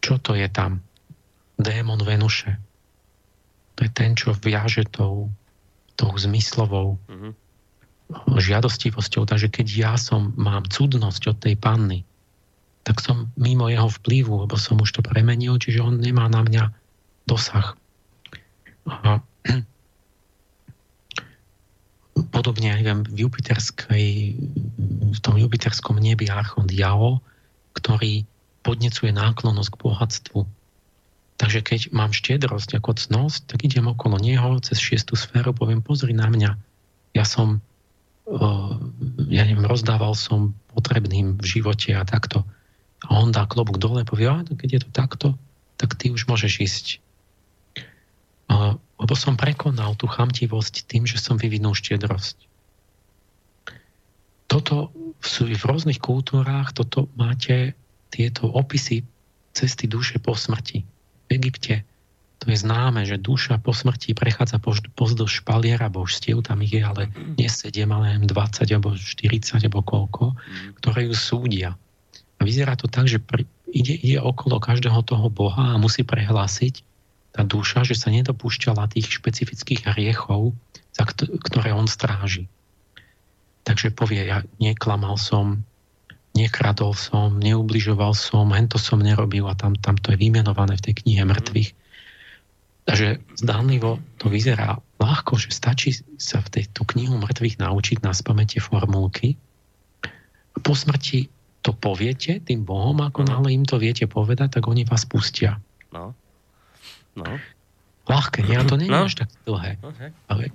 čo 0.00 0.18
to 0.20 0.34
je 0.36 0.48
tam? 0.50 0.82
démon 1.60 2.00
Venuše. 2.00 2.56
To 3.76 3.80
je 3.84 3.90
ten, 3.92 4.16
čo 4.16 4.32
viaže 4.32 4.88
tou, 4.88 5.28
tou 5.94 6.10
zmyslovou 6.16 6.96
mm-hmm. 7.06 7.32
žiadostivosťou. 8.40 9.28
Takže 9.28 9.52
keď 9.52 9.66
ja 9.68 9.92
som, 10.00 10.32
mám 10.40 10.64
cudnosť 10.66 11.22
od 11.28 11.38
tej 11.38 11.54
panny, 11.60 12.02
tak 12.82 13.04
som 13.04 13.28
mimo 13.36 13.68
jeho 13.68 13.92
vplyvu, 13.92 14.48
lebo 14.48 14.56
som 14.56 14.80
už 14.80 14.88
to 14.98 15.00
premenil, 15.04 15.60
čiže 15.60 15.84
on 15.84 16.00
nemá 16.00 16.26
na 16.32 16.40
mňa 16.40 16.64
dosah. 17.28 17.76
A 18.88 19.20
podobne, 22.28 22.76
aj 22.76 22.82
viem, 22.84 23.00
v 23.08 23.16
Jupiterskej, 23.24 24.06
v 25.10 25.18
tom 25.24 25.34
Jupiterskom 25.40 25.96
nebi 25.96 26.28
Archont 26.28 26.68
Jao, 26.68 27.24
ktorý 27.72 28.28
podnecuje 28.60 29.14
náklonnosť 29.16 29.70
k 29.72 29.80
bohatstvu 29.80 30.40
Takže 31.40 31.64
keď 31.64 31.80
mám 31.96 32.12
štiedrosť 32.12 32.76
ako 32.76 33.00
cnosť, 33.00 33.48
tak 33.48 33.64
idem 33.64 33.88
okolo 33.88 34.20
neho 34.20 34.60
cez 34.60 34.76
šiestu 34.76 35.16
sféru, 35.16 35.56
poviem, 35.56 35.80
pozri 35.80 36.12
na 36.12 36.28
mňa. 36.28 36.52
Ja 37.16 37.24
som, 37.24 37.64
ja 39.24 39.42
neviem, 39.48 39.64
rozdával 39.64 40.12
som 40.12 40.52
potrebným 40.76 41.40
v 41.40 41.44
živote 41.48 41.96
a 41.96 42.04
takto. 42.04 42.44
A 43.08 43.16
on 43.16 43.32
dá 43.32 43.48
klobúk 43.48 43.80
dole 43.80 44.04
povie, 44.04 44.28
a 44.28 44.44
keď 44.44 44.68
je 44.68 44.80
to 44.84 44.90
takto, 44.92 45.28
tak 45.80 45.96
ty 45.96 46.12
už 46.12 46.28
môžeš 46.28 46.52
ísť. 46.60 46.86
Lebo 49.00 49.16
som 49.16 49.34
prekonal 49.34 49.96
tú 49.96 50.04
chamtivosť 50.06 50.84
tým, 50.84 51.08
že 51.08 51.16
som 51.16 51.40
vyvinul 51.40 51.72
štiedrosť. 51.72 52.36
Toto 54.50 54.92
sú 55.24 55.48
v 55.48 55.64
rôznych 55.64 56.02
kultúrách, 56.02 56.76
toto 56.76 57.08
máte 57.16 57.72
tieto 58.12 58.50
opisy 58.50 59.06
cesty 59.56 59.88
duše 59.88 60.20
po 60.20 60.36
smrti 60.36 60.84
v 61.26 61.30
Egypte 61.30 61.86
to 62.40 62.48
je 62.48 62.56
známe, 62.56 63.04
že 63.04 63.20
duša 63.20 63.60
po 63.60 63.76
smrti 63.76 64.16
prechádza 64.16 64.56
pozdĺž 64.96 65.44
špaliera 65.44 65.92
božstiev, 65.92 66.40
tam 66.40 66.64
ich 66.64 66.72
je 66.72 66.80
ale 66.80 67.12
nie 67.36 67.44
7, 67.44 67.84
ale 67.92 68.16
20 68.16 68.32
alebo 68.72 68.96
40 68.96 69.60
alebo 69.60 69.84
koľko, 69.84 70.40
ktoré 70.80 71.04
ju 71.04 71.14
súdia. 71.14 71.76
A 72.40 72.48
vyzerá 72.48 72.80
to 72.80 72.88
tak, 72.88 73.12
že 73.12 73.20
pri, 73.20 73.44
ide, 73.68 73.92
ide 73.92 74.16
okolo 74.24 74.56
každého 74.56 75.04
toho 75.04 75.28
Boha 75.28 75.76
a 75.76 75.80
musí 75.80 76.00
prehlásiť 76.00 76.80
tá 77.30 77.46
duša, 77.46 77.86
že 77.86 77.94
sa 77.94 78.10
nedopúšťala 78.10 78.90
tých 78.90 79.10
špecifických 79.10 79.86
hriechov, 79.94 80.54
za 80.90 81.06
ktoré 81.46 81.70
on 81.70 81.86
stráži. 81.86 82.50
Takže 83.62 83.94
povie, 83.94 84.26
ja 84.26 84.42
neklamal 84.58 85.14
som, 85.14 85.62
nekradol 86.34 86.96
som, 86.96 87.38
neubližoval 87.38 88.16
som, 88.16 88.50
hento 88.50 88.80
som 88.80 88.98
nerobil 88.98 89.46
a 89.46 89.54
tam, 89.54 89.78
tam 89.78 89.94
to 89.98 90.14
je 90.14 90.18
vymenované 90.18 90.74
v 90.78 90.84
tej 90.90 90.94
knihe 91.04 91.22
mŕtvych. 91.26 91.70
Takže 92.88 93.22
zdánlivo 93.38 94.02
to 94.18 94.26
vyzerá 94.26 94.82
ľahko, 94.98 95.38
že 95.38 95.54
stačí 95.54 95.94
sa 96.18 96.42
v 96.42 96.60
tejto 96.60 96.82
knihu 96.96 97.14
mŕtvych 97.20 97.62
naučiť 97.62 97.98
na 98.02 98.10
spamäte 98.10 98.58
formulky. 98.58 99.38
Po 100.58 100.74
smrti 100.74 101.30
to 101.60 101.76
poviete 101.76 102.40
tým 102.42 102.64
Bohom, 102.64 102.98
ako 103.04 103.28
náhle 103.28 103.52
im 103.52 103.68
to 103.68 103.76
viete 103.76 104.08
povedať, 104.08 104.58
tak 104.58 104.64
oni 104.66 104.88
vás 104.88 105.04
pustia. 105.04 105.60
No. 105.92 106.16
No. 107.18 107.38
Ľahké, 108.10 108.42
nie? 108.42 108.58
To 108.66 108.76
nie 108.78 108.90
je 108.90 108.94
no. 108.94 109.06
až 109.06 109.14
tak 109.14 109.30
dlhé. 109.46 109.78
Okay. 109.82 110.10
Ale 110.30 110.50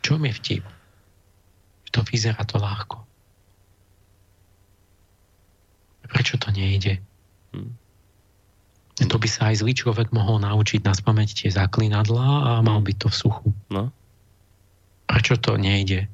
čo 0.00 0.16
mi 0.16 0.32
vtip? 0.32 0.64
To 1.92 2.00
vyzerá 2.08 2.40
to 2.48 2.56
ľahko. 2.56 3.04
Prečo 6.08 6.36
to 6.36 6.52
nejde? 6.52 7.00
Hmm. 7.56 7.72
To 9.00 9.16
by 9.16 9.28
sa 9.28 9.48
aj 9.48 9.64
zlý 9.64 9.72
človek 9.72 10.12
mohol 10.12 10.40
naučiť 10.44 10.84
na 10.84 10.92
spameť 10.92 11.44
tie 11.44 11.50
zaklinadlá 11.52 12.28
a 12.44 12.50
mal 12.60 12.84
by 12.84 12.92
to 12.92 13.08
v 13.08 13.16
suchu. 13.16 13.48
No. 13.72 13.88
Prečo 15.08 15.40
to 15.40 15.56
nejde? 15.56 16.08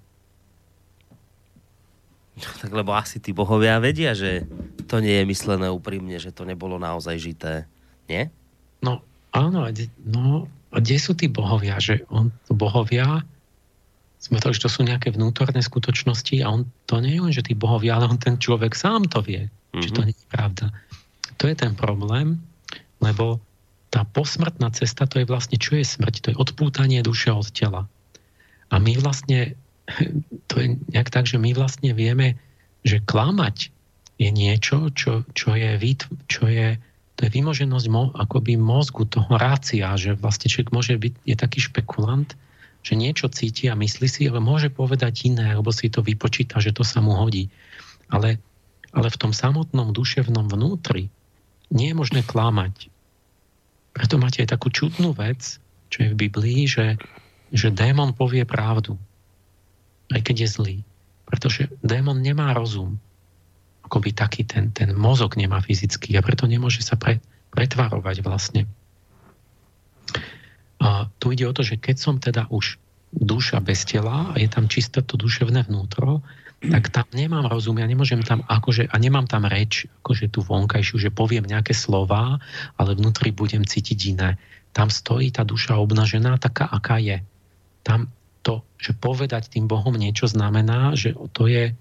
Tak 2.39 2.71
lebo 2.71 2.95
asi 2.95 3.19
tí 3.19 3.35
bohovia 3.35 3.83
vedia, 3.83 4.15
že 4.15 4.47
to 4.87 5.03
nie 5.03 5.19
je 5.23 5.25
myslené 5.27 5.67
úprimne, 5.67 6.15
že 6.23 6.31
to 6.31 6.47
nebolo 6.47 6.79
naozaj 6.79 7.19
žité. 7.19 7.67
Nie? 8.07 8.31
No, 8.79 9.03
áno. 9.33 9.69
No, 10.05 10.49
a 10.73 10.77
kde 10.79 10.97
sú 11.01 11.17
tí 11.17 11.29
bohovia? 11.29 11.81
Že 11.81 12.05
on, 12.13 12.29
bohovia 12.53 13.25
sme 14.19 14.43
to, 14.43 14.51
že 14.51 14.67
to 14.67 14.71
sú 14.71 14.83
nejaké 14.83 15.15
vnútorné 15.15 15.63
skutočnosti 15.63 16.43
a 16.43 16.51
on 16.51 16.67
to 16.91 16.99
nie 16.99 17.17
je 17.17 17.23
len, 17.23 17.33
že 17.33 17.47
tí 17.47 17.55
bohovia, 17.55 17.97
ale 17.97 18.11
on 18.11 18.19
ten 18.19 18.35
človek 18.35 18.75
sám 18.75 19.07
to 19.07 19.23
vie, 19.23 19.47
mm-hmm. 19.47 19.83
že 19.83 19.91
to 19.95 20.03
nie 20.03 20.17
je 20.17 20.29
pravda. 20.29 20.75
To 21.39 21.47
je 21.47 21.55
ten 21.55 21.79
problém, 21.79 22.43
lebo 22.99 23.39
tá 23.89 24.03
posmrtná 24.05 24.69
cesta, 24.75 25.07
to 25.07 25.23
je 25.23 25.31
vlastne, 25.31 25.57
čo 25.57 25.79
je 25.79 25.87
smrť? 25.87 26.15
To 26.21 26.29
je 26.35 26.37
odpútanie 26.37 27.01
duše 27.01 27.31
od 27.31 27.49
tela. 27.55 27.87
A 28.69 28.77
my 28.77 28.99
vlastne 29.01 29.55
to 30.51 30.55
je 30.61 30.77
nejak 30.93 31.09
tak, 31.09 31.31
že 31.31 31.39
my 31.39 31.55
vlastne 31.55 31.95
vieme, 31.95 32.37
že 32.83 33.01
klamať 33.01 33.71
je 34.19 34.29
niečo, 34.35 34.91
čo, 34.99 35.23
čo 35.33 35.55
je, 35.55 35.79
čo 36.27 36.51
je 36.51 36.75
to 37.19 37.27
je 37.27 37.35
vymoženosť 37.35 37.87
mo, 37.91 38.15
akoby 38.15 38.55
mozgu 38.55 39.03
toho 39.03 39.35
rácia, 39.35 39.91
že 39.99 40.15
vlastne 40.15 40.47
človek 40.47 40.71
môže 40.71 40.95
byť, 40.95 41.15
je 41.27 41.35
taký 41.35 41.59
špekulant, 41.59 42.31
že 42.87 42.95
niečo 42.95 43.27
cíti 43.27 43.67
a 43.67 43.75
myslí 43.75 44.07
si, 44.07 44.31
ale 44.31 44.39
môže 44.39 44.71
povedať 44.71 45.27
iné, 45.27 45.51
alebo 45.51 45.75
si 45.75 45.91
to 45.91 45.99
vypočíta, 45.99 46.63
že 46.63 46.71
to 46.71 46.87
sa 46.87 47.03
mu 47.03 47.19
hodí. 47.19 47.51
Ale, 48.07 48.39
ale 48.95 49.09
v 49.11 49.19
tom 49.19 49.35
samotnom 49.35 49.91
duševnom 49.91 50.47
vnútri 50.47 51.11
nie 51.75 51.91
je 51.91 51.99
možné 51.99 52.23
klamať. 52.23 52.87
Preto 53.99 54.15
máte 54.23 54.47
aj 54.47 54.55
takú 54.55 54.71
čudnú 54.71 55.11
vec, 55.11 55.59
čo 55.91 56.07
je 56.07 56.15
v 56.15 56.21
Biblii, 56.31 56.71
že, 56.71 57.03
že 57.51 57.75
démon 57.75 58.15
povie 58.15 58.47
pravdu, 58.47 58.95
aj 60.15 60.23
keď 60.23 60.47
je 60.47 60.49
zlý. 60.55 60.77
Pretože 61.27 61.67
démon 61.83 62.23
nemá 62.23 62.55
rozum 62.55 63.03
akoby 63.89 64.13
taký 64.13 64.45
ten, 64.45 64.69
ten 64.77 64.93
mozog 64.93 65.41
nemá 65.41 65.65
fyzický 65.65 66.13
a 66.15 66.21
preto 66.21 66.45
nemôže 66.45 66.85
sa 66.85 67.01
pre, 67.01 67.25
pretvarovať 67.57 68.21
vlastne. 68.21 68.69
A 70.79 71.09
tu 71.17 71.33
ide 71.33 71.49
o 71.49 71.57
to, 71.57 71.65
že 71.65 71.81
keď 71.81 71.97
som 71.97 72.21
teda 72.21 72.53
už 72.53 72.77
duša 73.09 73.65
bez 73.65 73.89
tela 73.89 74.31
a 74.31 74.35
je 74.37 74.47
tam 74.53 74.69
čisté 74.69 75.01
to 75.01 75.17
duševné 75.17 75.65
vnútro, 75.65 76.21
tak 76.59 76.91
tam 76.91 77.07
nemám 77.15 77.47
rozum, 77.47 77.79
ja 77.79 77.87
nemôžem 77.87 78.21
tam 78.21 78.43
akože, 78.45 78.91
a 78.91 78.97
nemám 78.99 79.31
tam 79.31 79.47
reč, 79.47 79.87
akože 80.03 80.29
tu 80.29 80.43
vonkajšiu, 80.43 81.09
že 81.09 81.15
poviem 81.15 81.47
nejaké 81.47 81.71
slova, 81.71 82.43
ale 82.77 82.91
vnútri 82.99 83.31
budem 83.31 83.63
cítiť 83.63 83.99
iné. 84.13 84.37
Tam 84.75 84.91
stojí 84.91 85.31
tá 85.31 85.47
duša 85.47 85.79
obnažená 85.79 86.37
taká, 86.37 86.67
aká 86.67 86.99
je. 86.99 87.23
Tam 87.87 88.11
to, 88.43 88.67
že 88.77 88.93
povedať 88.93 89.55
tým 89.55 89.71
Bohom 89.71 89.95
niečo 89.95 90.27
znamená, 90.27 90.99
že 90.99 91.15
to 91.31 91.47
je 91.47 91.73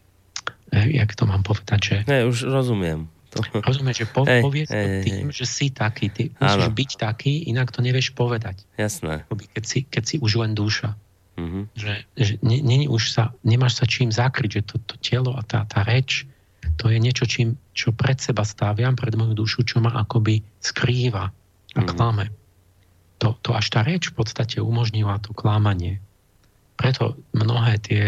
jak 0.71 1.11
to 1.15 1.23
mám 1.25 1.43
povedať, 1.43 1.79
že... 1.79 1.95
Ne, 2.07 2.27
už 2.27 2.47
rozumiem. 2.47 3.07
To... 3.35 3.43
Rozumieš, 3.59 4.03
že 4.03 4.07
po, 4.07 4.23
hey, 4.23 4.39
povedz 4.39 4.71
hey, 4.71 5.03
tým, 5.03 5.27
hey. 5.31 5.35
že 5.35 5.45
si 5.45 5.67
taký, 5.67 6.07
ty 6.07 6.31
musíš 6.39 6.67
byť 6.71 6.91
taký, 6.95 7.33
inak 7.51 7.75
to 7.75 7.83
nevieš 7.83 8.15
povedať. 8.15 8.63
Jasné. 8.79 9.27
Keď 9.27 9.63
si, 9.67 9.79
keď 9.83 10.03
si 10.03 10.15
už 10.23 10.31
len 10.39 10.55
duša. 10.55 10.95
Mm-hmm. 11.37 11.63
Že, 11.77 11.93
že 12.17 12.33
ne, 12.41 12.57
ne, 12.65 12.77
už 12.89 13.13
sa, 13.13 13.35
nemáš 13.45 13.77
sa 13.77 13.85
čím 13.85 14.09
zakryť, 14.09 14.49
že 14.49 14.61
to, 14.65 14.75
to 14.89 14.95
telo 14.97 15.37
a 15.37 15.45
tá, 15.45 15.69
tá 15.69 15.85
reč, 15.85 16.25
to 16.81 16.89
je 16.89 16.97
niečo, 16.97 17.29
čím, 17.29 17.59
čo 17.77 17.93
pred 17.93 18.17
seba 18.17 18.41
stáviam, 18.41 18.97
pred 18.97 19.13
moju 19.13 19.37
dušu, 19.37 19.61
čo 19.61 19.77
ma 19.77 19.93
akoby 20.01 20.41
skrýva 20.57 21.29
a 21.29 21.31
mm-hmm. 21.77 21.93
klame. 21.93 22.33
To, 23.21 23.37
to 23.41 23.53
až 23.53 23.69
tá 23.69 23.81
reč 23.85 24.09
v 24.13 24.17
podstate 24.17 24.61
umožnila 24.61 25.21
to 25.21 25.33
klamanie. 25.33 26.01
Preto 26.77 27.17
mnohé 27.33 27.81
tie 27.81 28.03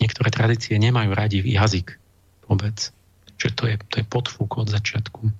niektoré 0.00 0.32
tradície 0.32 0.74
nemajú 0.80 1.12
radi 1.12 1.44
jazyk 1.44 2.00
vôbec. 2.48 2.90
Že 3.36 3.48
to 3.54 3.62
je, 3.70 3.74
to 3.88 3.94
je 4.02 4.06
podfúk 4.08 4.50
od 4.58 4.68
začiatku. 4.68 5.30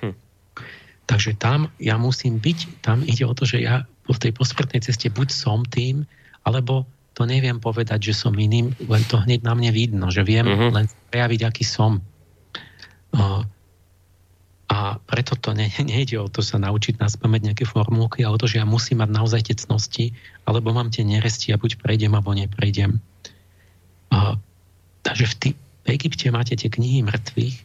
Hm. 0.00 0.16
Takže 1.06 1.36
tam 1.36 1.68
ja 1.82 1.98
musím 1.98 2.38
byť, 2.38 2.82
tam 2.82 3.02
ide 3.04 3.26
o 3.28 3.34
to, 3.36 3.44
že 3.44 3.62
ja 3.62 3.84
po 4.06 4.14
tej 4.16 4.34
posmrtnej 4.34 4.82
ceste 4.82 5.10
buď 5.10 5.28
som 5.30 5.62
tým, 5.62 6.08
alebo 6.42 6.88
to 7.12 7.28
neviem 7.28 7.60
povedať, 7.60 8.10
že 8.10 8.14
som 8.16 8.32
iným, 8.32 8.72
len 8.88 9.02
to 9.04 9.20
hneď 9.20 9.44
na 9.44 9.52
mne 9.52 9.70
vidno, 9.70 10.08
že 10.08 10.24
viem 10.24 10.48
uh-huh. 10.48 10.72
len 10.72 10.86
prejaviť, 11.12 11.40
aký 11.44 11.64
som. 11.66 12.00
Uh, 13.12 13.44
a 14.72 14.96
preto 15.04 15.36
to 15.36 15.52
ne, 15.52 15.68
nejde 15.92 16.16
o 16.16 16.32
to 16.32 16.40
sa 16.40 16.56
naučiť 16.56 16.96
nás 16.96 17.20
pamäť 17.20 17.52
nejaké 17.52 17.64
formulky, 17.68 18.24
ale 18.24 18.40
o 18.40 18.40
to, 18.40 18.48
že 18.48 18.64
ja 18.64 18.66
musím 18.66 19.04
mať 19.04 19.10
naozaj 19.12 19.40
tie 19.52 19.56
cnosti, 19.60 20.16
alebo 20.48 20.72
mám 20.72 20.88
tie 20.88 21.04
neresti 21.04 21.52
a 21.52 21.60
buď 21.60 21.78
prejdem, 21.84 22.16
alebo 22.16 22.32
neprejdem. 22.32 22.98
Takže 25.02 25.26
v, 25.26 25.34
tý, 25.40 25.48
v 25.82 25.86
Egypte 25.96 26.28
máte 26.30 26.54
tie 26.54 26.68
knihy 26.68 27.02
mŕtvych, 27.02 27.56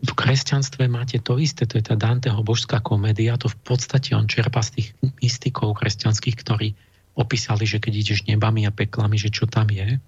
v 0.00 0.12
kresťanstve 0.16 0.88
máte 0.88 1.20
to 1.20 1.36
isté, 1.36 1.68
to 1.68 1.76
je 1.76 1.84
tá 1.84 1.98
Danteho 1.98 2.40
božská 2.40 2.80
komédia, 2.80 3.36
to 3.36 3.52
v 3.52 3.58
podstate 3.60 4.16
on 4.16 4.24
čerpa 4.24 4.64
z 4.64 4.80
tých 4.80 4.88
mystikov 5.20 5.76
kresťanských, 5.76 6.36
ktorí 6.40 6.72
opísali, 7.20 7.68
že 7.68 7.82
keď 7.82 7.92
ideš 8.00 8.20
nebami 8.24 8.64
a 8.64 8.72
peklami, 8.72 9.20
že 9.20 9.28
čo 9.28 9.44
tam 9.44 9.68
je. 9.68 10.00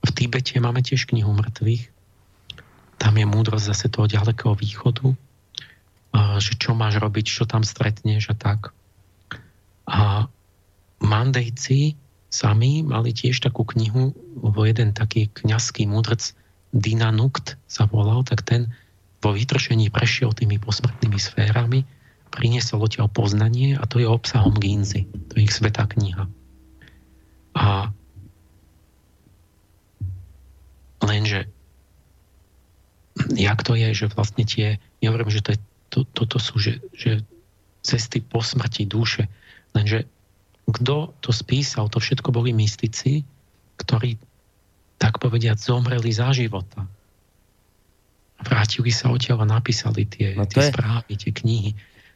V 0.00 0.10
Tibete 0.16 0.56
máme 0.56 0.80
tiež 0.80 1.04
knihu 1.12 1.36
mŕtvych, 1.36 1.92
tam 2.96 3.12
je 3.16 3.26
múdrosť 3.28 3.68
zase 3.68 3.86
toho 3.92 4.08
ďalekého 4.08 4.56
východu, 4.56 5.12
že 6.40 6.52
čo 6.56 6.72
máš 6.72 6.96
robiť, 6.96 7.24
čo 7.28 7.44
tam 7.44 7.60
stretneš 7.60 8.32
a 8.32 8.36
tak. 8.40 8.72
A 9.84 10.24
Mandejci 11.04 11.96
sami 12.30 12.86
mali 12.86 13.10
tiež 13.10 13.42
takú 13.42 13.66
knihu, 13.66 14.14
vo 14.38 14.62
jeden 14.62 14.94
taký 14.94 15.28
kňazský 15.34 15.90
múdrc 15.90 16.32
Dina 16.70 17.10
Nukt 17.10 17.58
sa 17.66 17.90
volal, 17.90 18.22
tak 18.22 18.46
ten 18.46 18.70
vo 19.20 19.34
vytršení 19.34 19.90
prešiel 19.90 20.32
tými 20.32 20.62
posmrtnými 20.62 21.18
sférami, 21.18 21.84
priniesol 22.30 22.86
odtiaľ 22.86 23.10
poznanie 23.10 23.74
a 23.74 23.84
to 23.84 23.98
je 23.98 24.06
obsahom 24.06 24.54
Ginzy. 24.56 25.10
To 25.28 25.32
je 25.36 25.44
ich 25.44 25.52
svetá 25.52 25.84
kniha. 25.90 26.30
A 27.58 27.90
lenže 31.02 31.50
jak 33.34 33.60
to 33.66 33.74
je, 33.74 33.90
že 33.92 34.06
vlastne 34.14 34.46
tie, 34.46 34.78
nehovorím, 35.02 35.34
že 35.34 35.42
to 35.42 35.50
je, 35.52 35.58
to, 35.90 35.98
toto 36.06 36.38
sú, 36.38 36.62
že, 36.62 36.78
že 36.94 37.26
cesty 37.82 38.22
po 38.22 38.40
smrti 38.40 38.86
duše, 38.86 39.26
lenže 39.74 40.06
kto 40.70 41.14
to 41.20 41.30
spísal, 41.30 41.88
to 41.88 41.98
všetko 41.98 42.30
boli 42.34 42.54
mystici, 42.54 43.24
ktorí, 43.80 44.20
tak 45.00 45.16
povediať, 45.18 45.56
zomreli 45.56 46.12
za 46.12 46.30
života. 46.36 46.84
Vrátili 48.40 48.92
sa 48.92 49.12
odtiaľ 49.12 49.44
a 49.44 49.60
napísali 49.60 50.08
tie, 50.08 50.32
no 50.36 50.48
tie 50.48 50.68
je, 50.68 50.72
správy, 50.72 51.12
tie 51.16 51.32
knihy. 51.32 51.70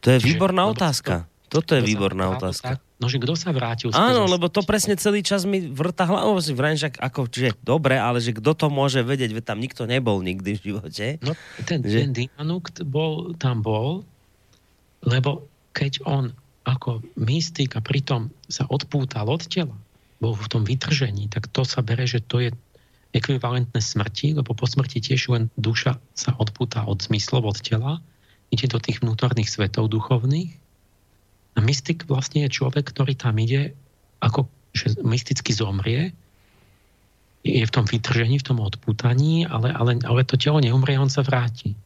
To 0.05 0.09
je 0.13 0.19
výborná 0.21 0.69
že, 0.69 0.73
otázka. 0.77 1.15
To, 1.53 1.61
Toto 1.61 1.77
je 1.77 1.83
výborná 1.85 2.35
otázka. 2.35 2.77
Tak, 2.77 2.79
no, 2.99 3.07
že 3.07 3.21
kto 3.21 3.33
sa 3.37 3.53
vrátil? 3.53 3.93
Áno, 3.93 4.25
lebo 4.27 4.49
to 4.49 4.65
presne 4.65 4.97
celý 4.97 5.21
čas 5.21 5.45
mi 5.45 5.69
vrta 5.69 6.09
hlavou 6.09 6.41
si 6.41 6.57
vrajím, 6.57 6.81
že 6.81 6.89
ako, 6.97 7.29
že 7.31 7.53
dobre, 7.61 8.01
ale 8.01 8.19
že 8.19 8.33
kto 8.35 8.57
to 8.57 8.67
môže 8.73 9.05
vedieť, 9.05 9.31
veď 9.37 9.45
tam 9.55 9.61
nikto 9.61 9.85
nebol 9.85 10.19
nikdy 10.25 10.57
v 10.57 10.61
živote. 10.61 11.07
No, 11.21 11.37
ten, 11.69 11.85
že... 11.85 12.09
ten 12.09 12.13
Dimanukt 12.13 12.83
bol, 12.89 13.37
tam 13.37 13.61
bol, 13.61 14.03
lebo 15.05 15.47
keď 15.77 16.01
on 16.09 16.33
ako 16.65 17.05
mystik 17.21 17.77
a 17.77 17.85
pritom 17.85 18.33
sa 18.49 18.65
odpútal 18.69 19.29
od 19.29 19.45
tela, 19.45 19.77
bol 20.19 20.33
v 20.33 20.49
tom 20.49 20.65
vytržení, 20.65 21.29
tak 21.29 21.53
to 21.53 21.63
sa 21.69 21.85
bere, 21.85 22.09
že 22.09 22.25
to 22.25 22.41
je 22.41 22.51
ekvivalentné 23.15 23.79
smrti, 23.79 24.35
lebo 24.35 24.57
po 24.57 24.67
smrti 24.67 24.99
tiež 24.99 25.31
len 25.31 25.53
duša 25.55 26.01
sa 26.17 26.35
odpúta 26.41 26.83
od 26.89 26.99
zmyslov, 26.99 27.47
od 27.47 27.59
tela, 27.63 28.03
ide 28.51 28.67
do 28.67 28.83
tých 28.83 29.05
vnútorných 29.05 29.47
svetov 29.47 29.93
duchovných. 29.93 30.51
A 31.55 31.63
mystik 31.63 32.11
vlastne 32.11 32.49
je 32.49 32.57
človek, 32.57 32.91
ktorý 32.91 33.15
tam 33.15 33.39
ide, 33.39 33.77
ako 34.19 34.51
že 34.75 34.99
mysticky 35.07 35.55
zomrie, 35.55 36.11
je 37.47 37.63
v 37.63 37.75
tom 37.75 37.87
vytržení, 37.87 38.41
v 38.41 38.47
tom 38.51 38.59
odpútaní, 38.59 39.47
ale, 39.47 39.71
ale, 39.71 40.01
ale 40.03 40.27
to 40.27 40.41
telo 40.41 40.59
neumrie, 40.59 40.97
on 40.99 41.13
sa 41.13 41.21
vráti. 41.23 41.77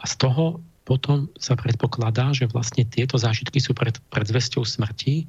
A 0.00 0.08
z 0.08 0.14
toho 0.18 0.58
potom 0.90 1.30
sa 1.38 1.54
predpokladá, 1.54 2.34
že 2.34 2.50
vlastne 2.50 2.82
tieto 2.82 3.14
zážitky 3.14 3.62
sú 3.62 3.78
pred, 3.78 3.94
pred 4.10 4.26
zvesťou 4.26 4.66
smrti, 4.66 5.22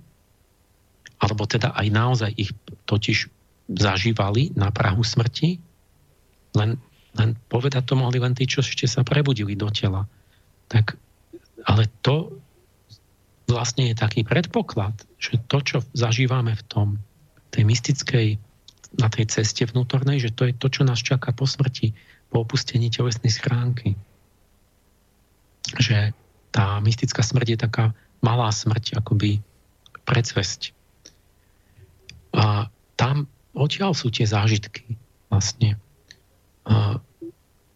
alebo 1.22 1.46
teda 1.46 1.78
aj 1.78 1.88
naozaj 1.94 2.34
ich 2.34 2.50
totiž 2.90 3.30
zažívali 3.70 4.58
na 4.58 4.74
Prahu 4.74 5.06
smrti, 5.06 5.62
len, 6.58 6.82
len 7.14 7.38
povedať 7.46 7.86
to 7.86 7.94
mohli 7.94 8.18
len 8.18 8.34
tí, 8.34 8.50
čo 8.50 8.66
ešte 8.66 8.90
sa 8.90 9.06
prebudili 9.06 9.54
do 9.54 9.70
tela. 9.70 10.10
Tak, 10.66 10.98
ale 11.70 11.86
to 12.02 12.42
vlastne 13.46 13.94
je 13.94 14.02
taký 14.02 14.26
predpoklad, 14.26 14.98
že 15.22 15.38
to, 15.46 15.62
čo 15.62 15.78
zažívame 15.94 16.58
v 16.58 16.64
tom, 16.66 16.88
tej 17.54 17.70
mystickej, 17.70 18.28
na 18.98 19.14
tej 19.14 19.30
ceste 19.30 19.62
vnútornej, 19.70 20.18
že 20.18 20.34
to 20.34 20.50
je 20.50 20.58
to, 20.58 20.74
čo 20.74 20.82
nás 20.90 20.98
čaká 20.98 21.38
po 21.38 21.46
smrti, 21.46 21.94
po 22.34 22.42
opustení 22.42 22.90
telesnej 22.90 23.30
schránky 23.30 23.94
že 25.80 26.12
tá 26.52 26.80
mystická 26.84 27.24
smrť 27.24 27.48
je 27.48 27.60
taká 27.60 27.86
malá 28.20 28.52
smrť, 28.52 29.00
akoby 29.00 29.40
predsvesť. 30.04 30.76
A 32.36 32.68
tam 33.00 33.28
odtiaľ 33.56 33.96
sú 33.96 34.12
tie 34.12 34.28
zážitky 34.28 35.00
vlastne. 35.32 35.80
A, 36.68 37.00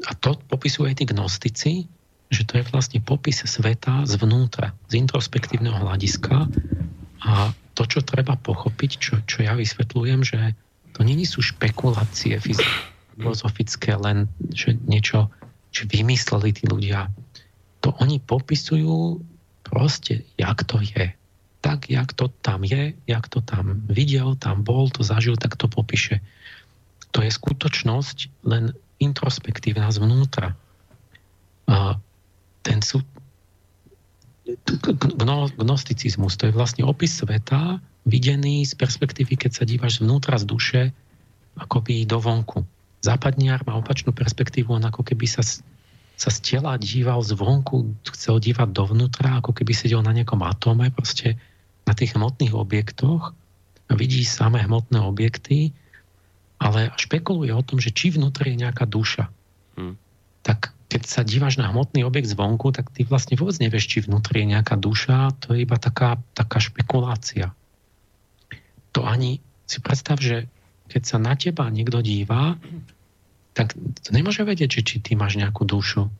a 0.05 0.11
to 0.19 0.37
popisujú 0.51 0.91
aj 0.91 0.95
tí 1.01 1.05
gnostici, 1.07 1.73
že 2.29 2.43
to 2.43 2.59
je 2.59 2.67
vlastne 2.67 2.99
popis 2.99 3.45
sveta 3.45 4.03
zvnútra, 4.09 4.73
z 4.89 4.99
introspektívneho 4.99 5.77
hľadiska 5.77 6.49
a 7.25 7.53
to, 7.75 7.83
čo 7.85 7.99
treba 8.01 8.39
pochopiť, 8.39 8.91
čo, 8.97 9.13
čo 9.27 9.43
ja 9.43 9.53
vysvetľujem, 9.53 10.21
že 10.23 10.55
to 10.95 11.03
není 11.03 11.27
sú 11.27 11.43
špekulácie 11.43 12.39
filozofické, 12.39 13.99
len 13.99 14.31
že 14.55 14.79
niečo, 14.87 15.27
čo 15.75 15.83
vymysleli 15.91 16.55
tí 16.55 16.63
ľudia 16.71 17.11
to 17.85 17.93
oni 18.01 18.17
popisujú 18.17 19.21
proste, 19.61 20.25
jak 20.41 20.65
to 20.65 20.81
je. 20.81 21.13
tak, 21.65 21.89
jak 21.89 22.13
to 22.13 22.29
tam 22.45 22.61
je, 22.61 22.93
jak 23.09 23.25
to 23.25 23.41
tam 23.41 23.81
videl, 23.89 24.37
tam 24.37 24.61
bol, 24.61 24.85
to 24.93 25.01
zažil, 25.01 25.33
tak 25.33 25.57
to 25.57 25.65
popíše. 25.65 26.21
To 27.09 27.25
je 27.25 27.33
skutočnosť 27.33 28.45
len 28.45 28.77
introspektívna 29.01 29.89
zvnútra. 29.89 30.53
A 31.65 31.97
ten 32.61 32.85
sú, 32.85 33.01
gnosticizmus, 35.57 36.37
to 36.37 36.53
je 36.53 36.53
vlastne 36.53 36.85
opis 36.85 37.17
sveta, 37.17 37.81
videný 38.05 38.61
z 38.61 38.77
perspektívy, 38.77 39.33
keď 39.33 39.51
sa 39.57 39.63
dívaš 39.65 40.05
zvnútra 40.05 40.37
z 40.37 40.45
duše, 40.45 40.81
akoby 41.57 42.05
dovonku. 42.05 42.61
Západniar 43.01 43.65
má 43.65 43.73
opačnú 43.73 44.13
perspektívu, 44.13 44.69
on 44.69 44.85
ako 44.85 45.01
keby 45.01 45.25
sa 45.25 45.41
sa 46.15 46.31
z 46.31 46.39
tela 46.41 46.79
díval 46.79 47.19
zvonku, 47.19 47.95
chcel 48.15 48.39
dívať 48.39 48.71
dovnútra, 48.71 49.43
ako 49.43 49.51
keby 49.51 49.75
sedel 49.75 49.99
na 49.99 50.15
nejakom 50.15 50.39
atóme, 50.43 50.87
proste 50.91 51.35
na 51.83 51.93
tých 51.93 52.15
hmotných 52.15 52.55
objektoch 52.55 53.35
vidí 53.93 54.25
samé 54.25 54.65
hmotné 54.65 54.97
objekty, 54.97 55.75
ale 56.57 56.89
špekuluje 56.97 57.53
o 57.53 57.61
tom, 57.61 57.77
že 57.77 57.93
či 57.93 58.09
vnútri 58.09 58.55
je 58.55 58.65
nejaká 58.65 58.89
duša. 58.89 59.29
Hmm. 59.77 59.99
Tak 60.41 60.73
keď 60.89 61.01
sa 61.05 61.21
dívaš 61.21 61.61
na 61.61 61.69
hmotný 61.69 62.01
objekt 62.01 62.31
zvonku, 62.31 62.73
tak 62.73 62.89
ty 62.95 63.05
vlastne 63.05 63.37
vôbec 63.37 63.59
nevieš, 63.61 63.85
či 63.85 63.97
vnútri 64.01 64.41
je 64.41 64.57
nejaká 64.57 64.79
duša, 64.79 65.35
to 65.43 65.53
je 65.53 65.67
iba 65.67 65.77
taká, 65.77 66.17
taká 66.33 66.57
špekulácia. 66.57 67.53
To 68.95 69.03
ani 69.05 69.43
si 69.67 69.83
predstav, 69.83 70.17
že 70.17 70.47
keď 70.89 71.01
sa 71.03 71.17
na 71.19 71.33
teba 71.35 71.67
niekto 71.69 71.99
díva, 71.99 72.55
tak 73.55 73.73
to 73.75 74.09
nemôže 74.11 74.43
vedieť, 74.43 74.69
že 74.69 74.81
či 74.83 74.95
ty 74.99 75.15
máš 75.15 75.39
nejakú 75.39 75.63
dušu. 75.63 76.11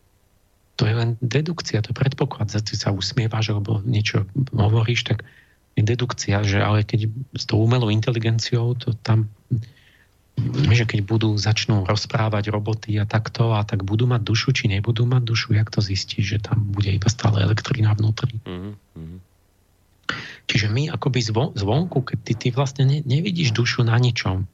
To 0.79 0.83
je 0.87 0.93
len 0.95 1.19
dedukcia, 1.19 1.83
to 1.83 1.91
je 1.91 1.99
predpoklad. 1.99 2.47
Že 2.47 2.63
ty 2.63 2.73
sa 2.79 2.89
usmievaš 2.95 3.51
alebo 3.51 3.83
niečo 3.83 4.23
hovoríš, 4.55 5.03
tak 5.03 5.27
je 5.75 5.83
dedukcia, 5.83 6.47
že 6.47 6.63
ale 6.63 6.87
keď 6.87 7.11
s 7.35 7.43
tou 7.43 7.59
umelou 7.59 7.91
inteligenciou, 7.91 8.79
to 8.79 8.95
tam 9.03 9.27
že 10.75 10.83
keď 10.83 11.07
budú, 11.07 11.39
začnú 11.39 11.87
rozprávať 11.87 12.51
roboty 12.51 12.99
a 12.99 13.07
takto, 13.07 13.55
a 13.55 13.63
tak 13.63 13.87
budú 13.87 14.03
mať 14.03 14.19
dušu, 14.19 14.51
či 14.51 14.67
nebudú 14.67 15.07
mať 15.07 15.23
dušu, 15.23 15.55
jak 15.55 15.71
to 15.71 15.79
zistí, 15.79 16.19
že 16.19 16.43
tam 16.43 16.75
bude 16.75 16.91
iba 16.91 17.07
stále 17.07 17.39
elektrina 17.39 17.95
vnútri. 17.95 18.35
Mm-hmm. 18.43 19.17
Čiže 20.45 20.67
my 20.69 20.91
akoby 20.91 21.19
zvonku, 21.55 22.03
keď 22.03 22.17
ty, 22.21 22.33
ty 22.35 22.47
vlastne 22.51 22.83
ne, 22.83 22.99
nevidíš 23.01 23.55
dušu 23.55 23.87
na 23.87 23.95
ničom, 23.95 24.45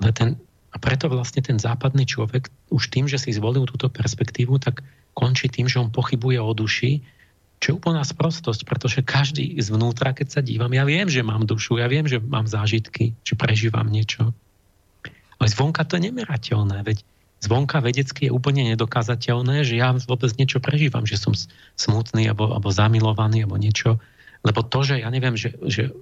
ale 0.00 0.10
ten, 0.14 0.38
a 0.70 0.76
preto 0.78 1.10
vlastne 1.10 1.42
ten 1.42 1.58
západný 1.58 2.06
človek 2.06 2.46
už 2.70 2.94
tým, 2.94 3.10
že 3.10 3.18
si 3.18 3.34
zvolil 3.34 3.66
túto 3.66 3.90
perspektívu, 3.90 4.62
tak 4.62 4.86
končí 5.18 5.50
tým, 5.50 5.66
že 5.66 5.82
on 5.82 5.90
pochybuje 5.90 6.38
o 6.38 6.54
duši, 6.54 7.02
čo 7.60 7.66
je 7.74 7.76
úplná 7.76 8.00
sprostosť, 8.06 8.64
pretože 8.64 9.04
každý 9.04 9.52
zvnútra, 9.60 10.16
keď 10.16 10.28
sa 10.32 10.40
dívam, 10.40 10.72
ja 10.72 10.86
viem, 10.88 11.10
že 11.12 11.20
mám 11.20 11.44
dušu, 11.44 11.76
ja 11.76 11.90
viem, 11.90 12.08
že 12.08 12.16
mám 12.16 12.48
zážitky, 12.48 13.12
že 13.20 13.36
prežívam 13.36 13.84
niečo. 13.84 14.32
Ale 15.36 15.46
zvonka 15.52 15.84
to 15.84 16.00
je 16.00 16.08
nemerateľné, 16.08 16.80
veď 16.86 17.04
zvonka 17.44 17.84
vedecky 17.84 18.28
je 18.28 18.32
úplne 18.32 18.64
nedokázateľné, 18.72 19.64
že 19.64 19.76
ja 19.76 19.92
vôbec 19.92 20.32
niečo 20.40 20.60
prežívam, 20.60 21.04
že 21.04 21.20
som 21.20 21.36
smutný 21.76 22.32
alebo, 22.32 22.48
alebo 22.52 22.68
zamilovaný 22.72 23.44
alebo 23.44 23.60
niečo. 23.60 24.00
Lebo 24.40 24.64
to, 24.64 24.80
že 24.80 25.04
ja 25.04 25.12
neviem, 25.12 25.36
že, 25.36 25.52
že 25.68 25.92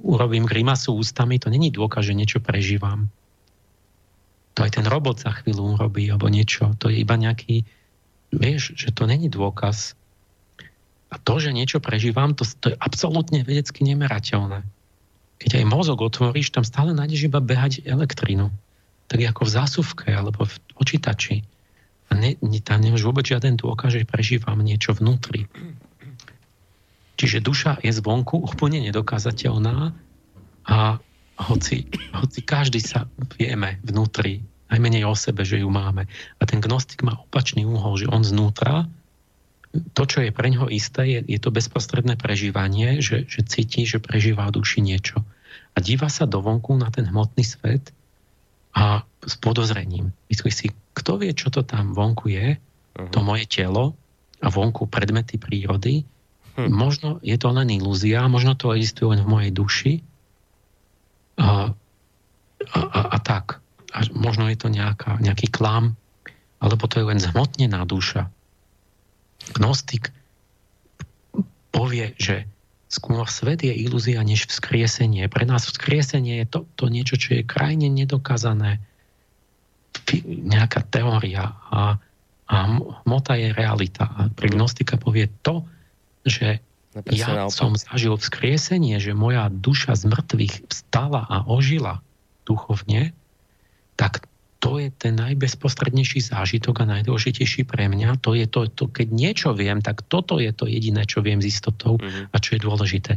urobím 0.00 0.48
grimasu 0.48 0.96
ústami, 0.96 1.36
to 1.36 1.52
není 1.52 1.68
dôkaz, 1.68 2.08
že 2.08 2.16
niečo 2.16 2.40
prežívam. 2.40 3.12
To 4.54 4.62
aj 4.62 4.78
ten 4.78 4.86
robot 4.86 5.18
za 5.18 5.34
chvíľu 5.34 5.74
urobí, 5.74 6.06
alebo 6.06 6.30
niečo. 6.30 6.74
To 6.78 6.86
je 6.86 7.02
iba 7.02 7.18
nejaký, 7.18 7.66
vieš, 8.30 8.78
že 8.78 8.94
to 8.94 9.10
není 9.10 9.26
dôkaz. 9.26 9.98
A 11.10 11.18
to, 11.18 11.38
že 11.38 11.54
niečo 11.54 11.78
prežívam, 11.78 12.34
to, 12.34 12.46
to 12.46 12.74
je 12.74 12.76
absolútne 12.78 13.42
vedecky 13.42 13.82
nemerateľné. 13.86 14.66
Keď 15.42 15.50
aj 15.58 15.64
mozog 15.66 15.98
otvoríš, 16.02 16.54
tam 16.54 16.62
stále 16.62 16.94
nájdeš 16.94 17.26
iba 17.26 17.42
behať 17.42 17.82
elektrínu. 17.82 18.50
Tak 19.10 19.18
ako 19.20 19.42
v 19.44 19.54
zásuvke, 19.54 20.08
alebo 20.14 20.46
v 20.46 20.54
počítači. 20.78 21.42
A 22.08 22.16
ne, 22.16 22.38
ne, 22.38 22.58
tam 22.62 22.78
nemáš 22.78 23.02
vôbec 23.02 23.26
žiaden 23.26 23.58
dôkaz, 23.58 23.98
že 23.98 24.06
prežívam 24.06 24.58
niečo 24.62 24.94
vnútri. 24.94 25.50
Čiže 27.14 27.42
duša 27.42 27.72
je 27.82 27.94
zvonku 27.94 28.42
úplne 28.42 28.82
nedokázateľná 28.90 29.94
a 30.66 30.78
hoci, 31.38 31.90
hoci 32.14 32.40
každý 32.46 32.78
sa 32.78 33.10
vieme 33.36 33.82
vnútri, 33.82 34.42
najmenej 34.70 35.06
o 35.06 35.14
sebe, 35.14 35.46
že 35.46 35.62
ju 35.62 35.70
máme. 35.70 36.06
A 36.38 36.42
ten 36.46 36.58
gnostik 36.58 37.02
má 37.06 37.14
opačný 37.18 37.62
úhol, 37.66 38.00
že 38.00 38.10
on 38.10 38.26
znútra, 38.26 38.90
to, 39.74 40.02
čo 40.06 40.22
je 40.22 40.30
pre 40.30 40.46
ňoho 40.54 40.70
isté, 40.70 41.18
je, 41.18 41.20
je 41.26 41.38
to 41.42 41.50
bezprostredné 41.50 42.14
prežívanie, 42.14 43.02
že, 43.02 43.26
že 43.26 43.42
cíti, 43.42 43.82
že 43.82 43.98
prežíva 43.98 44.46
v 44.46 44.62
duši 44.62 44.78
niečo. 44.78 45.26
A 45.74 45.82
díva 45.82 46.06
sa 46.06 46.30
dovonku 46.30 46.78
na 46.78 46.94
ten 46.94 47.10
hmotný 47.10 47.42
svet 47.42 47.90
a 48.70 49.02
s 49.26 49.34
podozrením. 49.42 50.14
Myslí 50.30 50.50
si, 50.54 50.66
kto 50.94 51.18
vie, 51.18 51.34
čo 51.34 51.50
to 51.50 51.66
tam 51.66 51.90
vonku 51.90 52.30
je, 52.30 52.54
uh-huh. 52.54 53.10
to 53.10 53.18
moje 53.26 53.50
telo 53.50 53.98
a 54.38 54.46
vonku 54.46 54.86
predmety 54.86 55.42
prírody, 55.42 56.06
hm. 56.54 56.70
možno 56.70 57.18
je 57.24 57.34
to 57.34 57.50
len 57.50 57.66
ilúzia, 57.74 58.30
možno 58.30 58.54
to 58.54 58.70
existuje 58.78 59.10
len 59.10 59.26
v 59.26 59.30
mojej 59.30 59.50
duši 59.50 59.92
a, 61.38 61.74
a, 62.74 63.00
a 63.14 63.18
tak. 63.22 63.60
A 63.94 63.98
možno 64.10 64.50
je 64.50 64.58
to 64.58 64.68
nejaká, 64.70 65.22
nejaký 65.22 65.50
klam, 65.50 65.94
alebo 66.58 66.88
to 66.90 66.98
je 67.02 67.08
len 67.08 67.20
zhmotnená 67.20 67.84
duša. 67.86 68.30
Gnostik 69.54 70.10
povie, 71.74 72.16
že 72.16 72.48
skôr 72.88 73.26
svet 73.26 73.66
je 73.66 73.74
ilúzia 73.74 74.22
než 74.22 74.46
vzkriesenie. 74.46 75.26
Pre 75.26 75.44
nás 75.44 75.66
vzkriesenie 75.66 76.42
je 76.42 76.46
to, 76.46 76.60
to 76.78 76.86
niečo, 76.86 77.18
čo 77.18 77.34
je 77.34 77.42
krajne 77.42 77.90
nedokázané. 77.90 78.78
Nejaká 80.24 80.86
teória 80.86 81.58
a, 81.70 81.98
a 82.46 82.56
hmota 83.02 83.34
je 83.34 83.50
realita. 83.50 84.06
A 84.06 84.30
pre 84.30 84.46
gnostika 84.46 84.94
povie 84.94 85.26
to, 85.42 85.66
že 86.22 86.62
ja 87.10 87.50
som 87.50 87.74
zažil 87.74 88.14
vzkriesenie, 88.14 89.02
že 89.02 89.16
moja 89.16 89.50
duša 89.50 89.98
z 89.98 90.06
mŕtvych 90.10 90.70
vstala 90.70 91.26
a 91.26 91.42
ožila 91.46 91.98
duchovne, 92.46 93.10
tak 93.98 94.26
to 94.64 94.80
je 94.80 94.88
ten 94.96 95.12
najbezprostrednejší 95.20 96.24
zážitok 96.24 96.86
a 96.86 96.90
najdôležitejší 96.96 97.68
pre 97.68 97.84
mňa. 97.84 98.16
To 98.24 98.32
je 98.32 98.48
to, 98.48 98.64
to, 98.72 98.88
keď 98.88 99.12
niečo 99.12 99.52
viem, 99.52 99.84
tak 99.84 100.00
toto 100.08 100.40
je 100.40 100.56
to 100.56 100.64
jediné, 100.64 101.04
čo 101.04 101.20
viem 101.20 101.44
s 101.44 101.52
istotou 101.52 102.00
mm-hmm. 102.00 102.32
a 102.32 102.36
čo 102.40 102.56
je 102.56 102.60
dôležité. 102.64 103.12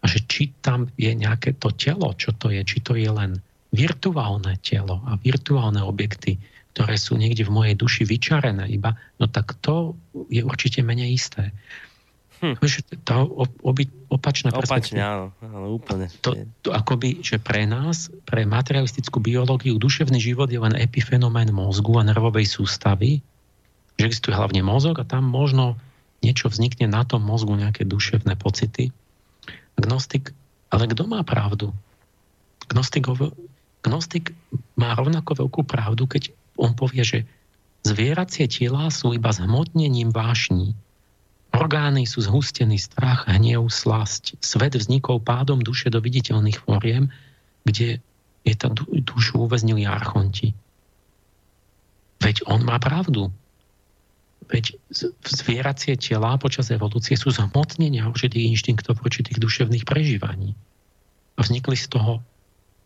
A 0.00 0.04
že 0.04 0.20
či 0.28 0.52
tam 0.60 0.92
je 1.00 1.08
nejaké 1.16 1.56
to 1.56 1.72
telo, 1.72 2.12
čo 2.20 2.36
to 2.36 2.52
je, 2.52 2.60
či 2.68 2.84
to 2.84 3.00
je 3.00 3.08
len 3.08 3.40
virtuálne 3.72 4.60
telo 4.60 5.00
a 5.08 5.16
virtuálne 5.16 5.80
objekty, 5.80 6.36
ktoré 6.76 7.00
sú 7.00 7.16
niekde 7.16 7.48
v 7.48 7.54
mojej 7.54 7.74
duši 7.80 8.02
vyčarené 8.04 8.68
iba, 8.68 8.92
no 9.16 9.24
tak 9.24 9.56
to 9.64 9.96
je 10.28 10.44
určite 10.44 10.84
menej 10.84 11.16
isté. 11.16 11.48
Hm. 12.40 12.56
Tá 13.04 13.20
obi, 13.60 13.92
opačná 14.08 14.48
Opačne, 14.48 15.04
áno, 15.04 15.26
áno, 15.44 15.76
úplne. 15.76 16.08
To, 16.24 16.32
to 16.64 16.72
akoby, 16.72 17.20
že 17.20 17.36
pre 17.36 17.68
nás, 17.68 18.08
pre 18.24 18.48
materialistickú 18.48 19.20
biológiu, 19.20 19.76
duševný 19.76 20.16
život 20.16 20.48
je 20.48 20.56
len 20.56 20.72
epifenomén 20.72 21.52
mozgu 21.52 22.00
a 22.00 22.02
nervovej 22.08 22.48
sústavy, 22.48 23.20
že 24.00 24.08
existuje 24.08 24.32
hlavne 24.32 24.64
mozog 24.64 24.96
a 24.96 25.04
tam 25.04 25.28
možno 25.28 25.76
niečo 26.24 26.48
vznikne 26.48 26.88
na 26.88 27.04
tom 27.04 27.20
mozgu, 27.20 27.60
nejaké 27.60 27.84
duševné 27.84 28.40
pocity. 28.40 28.88
Gnostik, 29.76 30.32
ale 30.72 30.88
kto 30.88 31.04
má 31.04 31.20
pravdu? 31.20 31.76
Gnostik, 32.72 33.04
gnostik 33.84 34.32
má 34.80 34.96
rovnako 34.96 35.44
veľkú 35.44 35.60
pravdu, 35.68 36.08
keď 36.08 36.32
on 36.56 36.72
povie, 36.72 37.04
že 37.04 37.18
zvieracie 37.84 38.48
tela 38.48 38.88
sú 38.88 39.12
iba 39.12 39.28
zhmotnením 39.28 40.08
vášní 40.08 40.72
Orgány 41.50 42.06
sú 42.06 42.22
zhustený 42.22 42.78
strach, 42.78 43.26
hnev, 43.26 43.66
slasť. 43.66 44.38
Svet 44.38 44.78
vznikol 44.78 45.18
pádom 45.18 45.58
duše 45.58 45.90
do 45.90 45.98
viditeľných 45.98 46.62
fóriem, 46.62 47.10
kde 47.66 47.98
je 48.46 48.54
tá 48.54 48.70
dušu 48.86 49.50
uväznili 49.50 49.84
archonti. 49.84 50.54
Veď 52.22 52.46
on 52.46 52.62
má 52.62 52.78
pravdu. 52.78 53.34
Veď 54.46 54.78
zvieracie 55.26 55.98
tela 55.98 56.38
počas 56.38 56.70
evolúcie 56.70 57.18
sú 57.18 57.34
zhmotnenia 57.34 58.06
určitých 58.06 58.50
inštinktov, 58.54 59.02
určitých 59.02 59.38
duševných 59.42 59.84
prežívaní. 59.84 60.54
A 61.34 61.40
vznikli 61.42 61.74
z 61.74 61.86
toho 61.90 62.22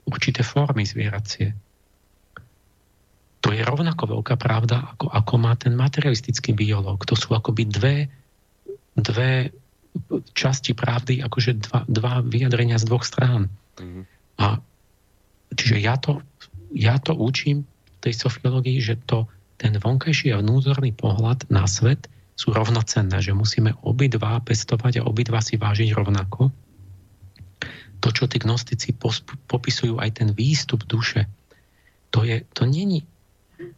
určité 0.09 0.45
formy 0.45 0.85
zvieracie. 0.85 1.57
To 3.45 3.53
je 3.53 3.61
rovnako 3.61 4.21
veľká 4.21 4.41
pravda, 4.41 4.97
ako, 4.97 5.13
ako 5.13 5.35
má 5.37 5.53
ten 5.57 5.77
materialistický 5.77 6.57
biológ. 6.57 7.05
To 7.05 7.13
sú 7.13 7.37
akoby 7.37 7.69
dve 7.69 7.97
dve 8.95 9.51
časti 10.35 10.75
pravdy, 10.75 11.23
akože 11.23 11.53
dva, 11.71 11.81
dva 11.87 12.13
vyjadrenia 12.23 12.79
z 12.79 12.89
dvoch 12.91 13.07
strán. 13.07 13.47
Mm-hmm. 13.79 14.03
A 14.43 14.59
čiže 15.55 15.77
ja 15.79 15.95
to, 15.99 16.19
ja 16.75 16.99
to 16.99 17.15
učím 17.15 17.63
v 17.67 17.97
tej 18.03 18.15
sofiológii, 18.19 18.83
že 18.83 18.99
to, 19.07 19.31
ten 19.55 19.79
vonkajší 19.79 20.35
a 20.35 20.43
vnútorný 20.43 20.91
pohľad 20.91 21.47
na 21.47 21.65
svet 21.71 22.11
sú 22.35 22.51
rovnocenné, 22.51 23.23
že 23.23 23.31
musíme 23.31 23.79
obidva 23.87 24.43
pestovať 24.43 24.99
a 24.99 25.07
obidva 25.07 25.39
si 25.39 25.55
vážiť 25.55 25.95
rovnako. 25.95 26.51
to, 28.03 28.09
čo 28.13 28.29
tí 28.29 28.37
gnostici 28.43 28.93
popisujú 29.49 29.97
aj 29.97 30.21
ten 30.21 30.29
výstup 30.37 30.85
duše, 30.85 31.25
to, 32.13 32.27
je, 32.27 32.45
to 32.53 32.69
není 32.69 33.07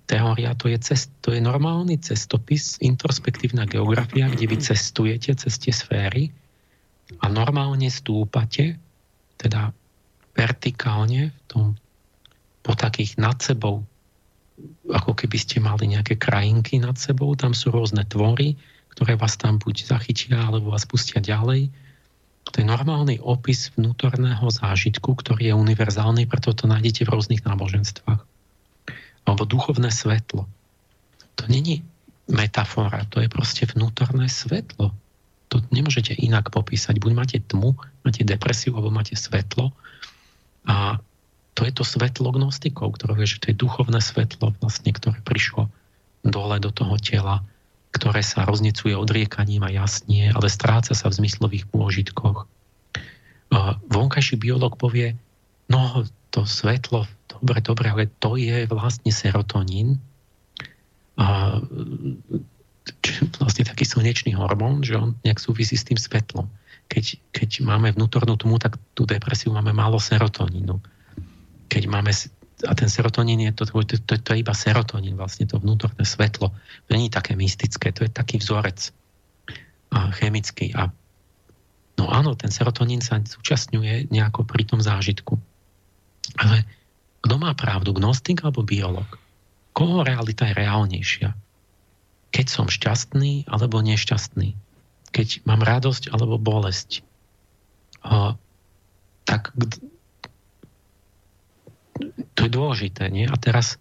teória, 0.07 0.55
to 0.55 0.71
je, 0.71 0.79
cest, 0.81 1.11
to 1.23 1.35
je 1.35 1.41
normálny 1.41 1.99
cestopis, 2.01 2.79
introspektívna 2.83 3.67
geografia, 3.67 4.31
kde 4.31 4.45
vy 4.47 4.57
cestujete 4.61 5.35
cez 5.35 5.55
tie 5.59 5.75
sféry 5.75 6.31
a 7.23 7.31
normálne 7.31 7.87
stúpate, 7.91 8.79
teda 9.39 9.71
vertikálne 10.35 11.31
v 11.31 11.41
tom, 11.47 11.67
po 12.61 12.73
takých 12.75 13.17
nad 13.17 13.39
sebou, 13.39 13.87
ako 14.91 15.13
keby 15.15 15.39
ste 15.39 15.63
mali 15.63 15.93
nejaké 15.93 16.19
krajinky 16.19 16.83
nad 16.83 16.99
sebou, 16.99 17.33
tam 17.39 17.55
sú 17.55 17.71
rôzne 17.71 18.03
tvory, 18.09 18.59
ktoré 18.97 19.15
vás 19.15 19.39
tam 19.39 19.61
buď 19.61 19.87
zachytia, 19.87 20.51
alebo 20.51 20.75
vás 20.75 20.89
pustia 20.89 21.23
ďalej 21.23 21.71
to 22.53 22.63
je 22.63 22.67
normálny 22.67 23.19
opis 23.19 23.75
vnútorného 23.75 24.47
zážitku, 24.47 25.19
ktorý 25.19 25.51
je 25.51 25.55
univerzálny, 25.59 26.31
preto 26.31 26.55
to 26.55 26.71
nájdete 26.71 27.03
v 27.03 27.11
rôznych 27.11 27.43
náboženstvách. 27.43 28.23
Alebo 29.27 29.43
duchovné 29.45 29.91
svetlo. 29.91 30.47
To 31.37 31.45
není 31.51 31.83
metafora, 32.31 33.05
to 33.11 33.21
je 33.21 33.29
proste 33.29 33.67
vnútorné 33.67 34.31
svetlo. 34.31 34.95
To 35.51 35.57
nemôžete 35.71 36.15
inak 36.17 36.51
popísať. 36.51 36.99
Buď 36.99 37.13
máte 37.15 37.39
tmu, 37.39 37.79
máte 38.03 38.27
depresiu, 38.27 38.75
alebo 38.75 38.91
máte 38.91 39.15
svetlo. 39.15 39.71
A 40.67 40.99
to 41.55 41.63
je 41.63 41.73
to 41.75 41.87
svetlo 41.87 42.35
gnostikov, 42.35 42.99
ktoré 42.99 43.15
vie, 43.15 43.27
že 43.31 43.43
to 43.43 43.51
je 43.55 43.61
duchovné 43.61 44.03
svetlo, 44.03 44.55
vlastne, 44.59 44.91
ktoré 44.91 45.19
prišlo 45.23 45.71
dole 46.27 46.57
do 46.59 46.75
toho 46.75 46.99
tela 46.99 47.47
ktoré 47.97 48.21
sa 48.21 48.45
roznecuje 48.45 48.93
odriekaním 48.93 49.65
a 49.65 49.73
jasnie, 49.73 50.29
ale 50.29 50.53
stráca 50.53 50.93
sa 50.93 51.09
v 51.09 51.25
zmyslových 51.25 51.65
pôžitkoch. 51.73 52.45
Vonkajší 53.89 54.37
biolog 54.37 54.77
povie, 54.77 55.17
no 55.73 56.05
to 56.29 56.45
svetlo, 56.45 57.09
dobre, 57.43 57.61
dobre, 57.65 57.87
ale 57.91 58.05
to 58.21 58.37
je 58.37 58.69
vlastne 58.69 59.11
serotonín, 59.13 60.01
a, 61.17 61.59
vlastne 63.41 63.65
taký 63.67 63.85
slnečný 63.89 64.37
hormón, 64.37 64.85
že 64.85 64.95
on 64.97 65.17
nejak 65.25 65.41
súvisí 65.41 65.75
s 65.75 65.87
tým 65.89 65.99
svetlom. 65.99 66.47
Keď, 66.87 67.19
keď 67.35 67.51
máme 67.67 67.91
vnútornú 67.97 68.39
tmu, 68.39 68.63
tak 68.63 68.79
tú 68.95 69.09
depresiu 69.09 69.51
máme 69.51 69.75
málo 69.75 69.99
serotonínu. 69.99 70.79
Keď 71.67 71.83
máme 71.91 72.15
a 72.65 72.73
ten 72.73 72.89
serotonín 72.89 73.45
je 73.45 73.53
to, 73.53 73.69
to, 73.69 74.01
to, 74.01 74.17
to 74.17 74.31
je 74.33 74.41
iba 74.41 74.57
serotonín, 74.57 75.13
vlastne 75.13 75.45
to 75.45 75.61
vnútorné 75.61 76.09
svetlo. 76.09 76.57
To 76.89 76.89
je 76.89 77.13
také 77.13 77.37
mystické, 77.37 77.93
to 77.93 78.09
je 78.09 78.11
taký 78.11 78.41
vzorec 78.41 78.97
a 79.93 80.09
chemický. 80.17 80.73
A 80.73 80.89
no 82.01 82.09
áno, 82.09 82.33
ten 82.33 82.49
serotonín 82.49 83.05
sa 83.05 83.21
zúčastňuje 83.21 84.09
nejako 84.09 84.49
pri 84.49 84.65
tom 84.65 84.81
zážitku. 84.81 85.37
Ale 86.41 86.65
kto 87.25 87.35
má 87.41 87.53
pravdu, 87.57 87.97
gnostik 87.97 88.43
alebo 88.45 88.67
biolog? 88.67 89.07
Koho 89.77 90.05
realita 90.05 90.49
je 90.49 90.57
reálnejšia? 90.57 91.37
Keď 92.33 92.47
som 92.49 92.67
šťastný 92.69 93.49
alebo 93.49 93.81
nešťastný? 93.81 94.57
Keď 95.13 95.45
mám 95.49 95.65
radosť 95.65 96.13
alebo 96.13 96.37
bolesť? 96.41 97.05
A, 98.05 98.37
tak 99.25 99.53
to 102.37 102.41
je 102.45 102.51
dôležité, 102.53 103.09
nie? 103.09 103.25
A 103.25 103.37
teraz, 103.41 103.81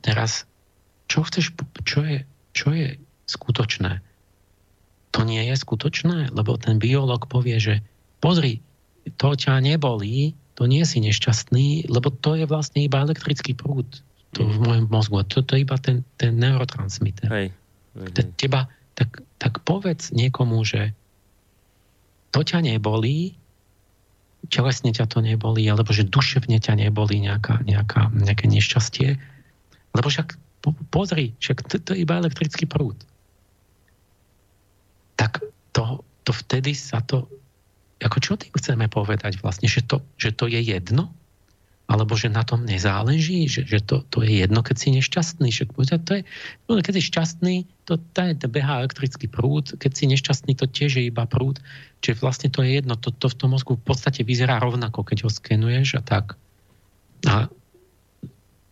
teraz 0.00 0.48
čo 1.12 1.22
chceš, 1.28 1.52
čo 1.84 2.00
je, 2.02 2.18
čo 2.56 2.72
je 2.72 2.96
skutočné? 3.28 4.00
To 5.12 5.20
nie 5.28 5.44
je 5.44 5.54
skutočné, 5.60 6.32
lebo 6.32 6.56
ten 6.56 6.80
biolog 6.80 7.28
povie, 7.28 7.60
že 7.60 7.84
pozri, 8.24 8.64
to 9.20 9.36
ťa 9.36 9.60
nebolí, 9.60 10.32
to 10.62 10.70
nie 10.70 10.86
si 10.86 11.02
nešťastný, 11.02 11.90
lebo 11.90 12.14
to 12.14 12.38
je 12.38 12.46
vlastne 12.46 12.86
iba 12.86 13.02
elektrický 13.02 13.58
prúd 13.58 13.98
to 14.30 14.46
v 14.46 14.62
mojom 14.62 14.86
mozgu. 14.86 15.18
A 15.18 15.26
to, 15.26 15.42
to 15.42 15.58
je 15.58 15.66
iba 15.66 15.74
ten, 15.74 16.06
ten 16.22 16.38
neurotransmitter. 16.38 17.26
Hej. 17.26 17.46
Hej. 17.98 18.30
Teba, 18.38 18.70
tak, 18.94 19.26
tak 19.42 19.58
povedz 19.66 20.14
niekomu, 20.14 20.62
že 20.62 20.94
to 22.30 22.46
ťa 22.46 22.62
nebolí, 22.62 23.34
telesne 24.54 24.94
ťa 24.94 25.10
to 25.10 25.18
nebolí, 25.18 25.66
alebo 25.66 25.90
že 25.90 26.06
duševne 26.06 26.62
ťa 26.62 26.78
nebolí 26.78 27.18
nejaká, 27.26 27.66
nejaká, 27.66 28.14
nejaké 28.14 28.46
nešťastie. 28.46 29.18
Lebo 29.98 30.06
však 30.06 30.38
po, 30.62 30.78
pozri, 30.94 31.34
však 31.42 31.66
to, 31.66 31.82
to 31.82 31.90
je 31.98 32.06
iba 32.06 32.22
elektrický 32.22 32.70
prúd. 32.70 33.02
Tak 35.18 35.42
to, 35.74 36.06
to 36.22 36.30
vtedy 36.30 36.70
sa 36.78 37.02
to... 37.02 37.26
Ako 38.02 38.18
čo 38.18 38.34
tým 38.34 38.52
chceme 38.54 38.86
povedať 38.90 39.38
vlastne? 39.38 39.70
Že 39.70 39.80
to, 39.86 39.96
že 40.18 40.30
to 40.34 40.50
je 40.50 40.60
jedno? 40.60 41.14
alebo 41.92 42.16
že 42.16 42.32
na 42.32 42.40
tom 42.40 42.64
nezáleží, 42.64 43.44
že, 43.52 43.68
že 43.68 43.84
to, 43.84 44.00
to 44.08 44.24
je 44.24 44.40
jedno, 44.40 44.64
keď 44.64 44.76
si 44.80 44.88
nešťastný. 44.96 45.48
Že, 45.52 45.64
to 46.00 46.12
je, 46.16 46.22
no, 46.64 46.80
keď 46.80 46.94
si 46.96 47.02
šťastný, 47.12 47.54
to, 47.84 48.00
to 48.00 48.18
je 48.22 48.48
behá 48.48 48.80
elektrický 48.80 49.28
prúd, 49.28 49.76
keď 49.76 49.92
si 49.92 50.04
nešťastný, 50.08 50.56
to 50.56 50.64
tiež 50.64 50.96
je 50.96 51.04
iba 51.12 51.28
prúd. 51.28 51.60
Čiže 52.00 52.24
vlastne 52.24 52.48
to 52.48 52.64
je 52.64 52.80
jedno, 52.80 52.96
to, 52.96 53.12
to 53.12 53.28
v 53.28 53.36
tom 53.36 53.52
mozgu 53.52 53.76
v 53.76 53.84
podstate 53.84 54.24
vyzerá 54.24 54.56
rovnako, 54.62 55.04
keď 55.04 55.28
ho 55.28 55.30
skenuješ 55.30 56.00
a 56.00 56.02
tak. 56.02 56.40
A, 57.28 57.52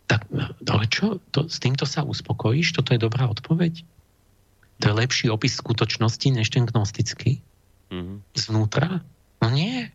tak 0.09 0.25
ale 0.65 0.89
čo? 0.89 1.21
To, 1.35 1.45
s 1.45 1.61
týmto 1.61 1.85
sa 1.85 2.01
uspokojíš? 2.01 2.73
Toto 2.73 2.97
je 2.97 2.99
dobrá 2.99 3.29
odpoveď? 3.29 3.85
To 4.81 4.85
je 4.89 4.97
lepší 4.97 5.29
opis 5.29 5.61
skutočnosti, 5.61 6.25
než 6.33 6.49
ten 6.49 6.65
gnostický? 6.65 7.37
Mm-hmm. 7.93 8.17
Zvnútra? 8.33 9.05
No 9.51 9.59
nie. 9.59 9.91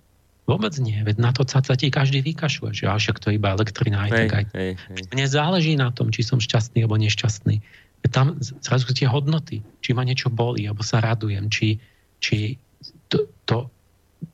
Vôbec 0.47 0.79
nie, 0.79 1.03
veď 1.03 1.19
na 1.19 1.35
to 1.35 1.43
sa, 1.43 1.59
sa 1.59 1.75
ti 1.75 1.91
každý 1.91 2.23
vykašľuje, 2.23 2.71
že 2.71 2.87
však 2.87 3.19
to 3.19 3.35
je 3.35 3.43
iba 3.43 3.51
elektrina 3.51 4.07
aj 4.07 4.11
hej, 4.15 4.19
tak 4.23 4.31
aj. 4.31 4.45
Hej, 4.55 4.73
hej. 4.79 5.03
Mne 5.11 5.27
záleží 5.27 5.75
na 5.75 5.91
tom, 5.91 6.15
či 6.15 6.23
som 6.23 6.39
šťastný 6.39 6.87
alebo 6.87 6.95
nešťastný. 7.03 7.59
Veď 8.07 8.11
tam 8.15 8.39
zrazu 8.39 8.95
tie 8.95 9.11
hodnoty, 9.11 9.67
či 9.83 9.91
ma 9.91 10.07
niečo 10.07 10.31
bolí, 10.31 10.71
alebo 10.71 10.87
sa 10.87 11.03
radujem, 11.03 11.51
či, 11.51 11.83
či 12.23 12.55
to, 13.11 13.27
to, 13.43 13.67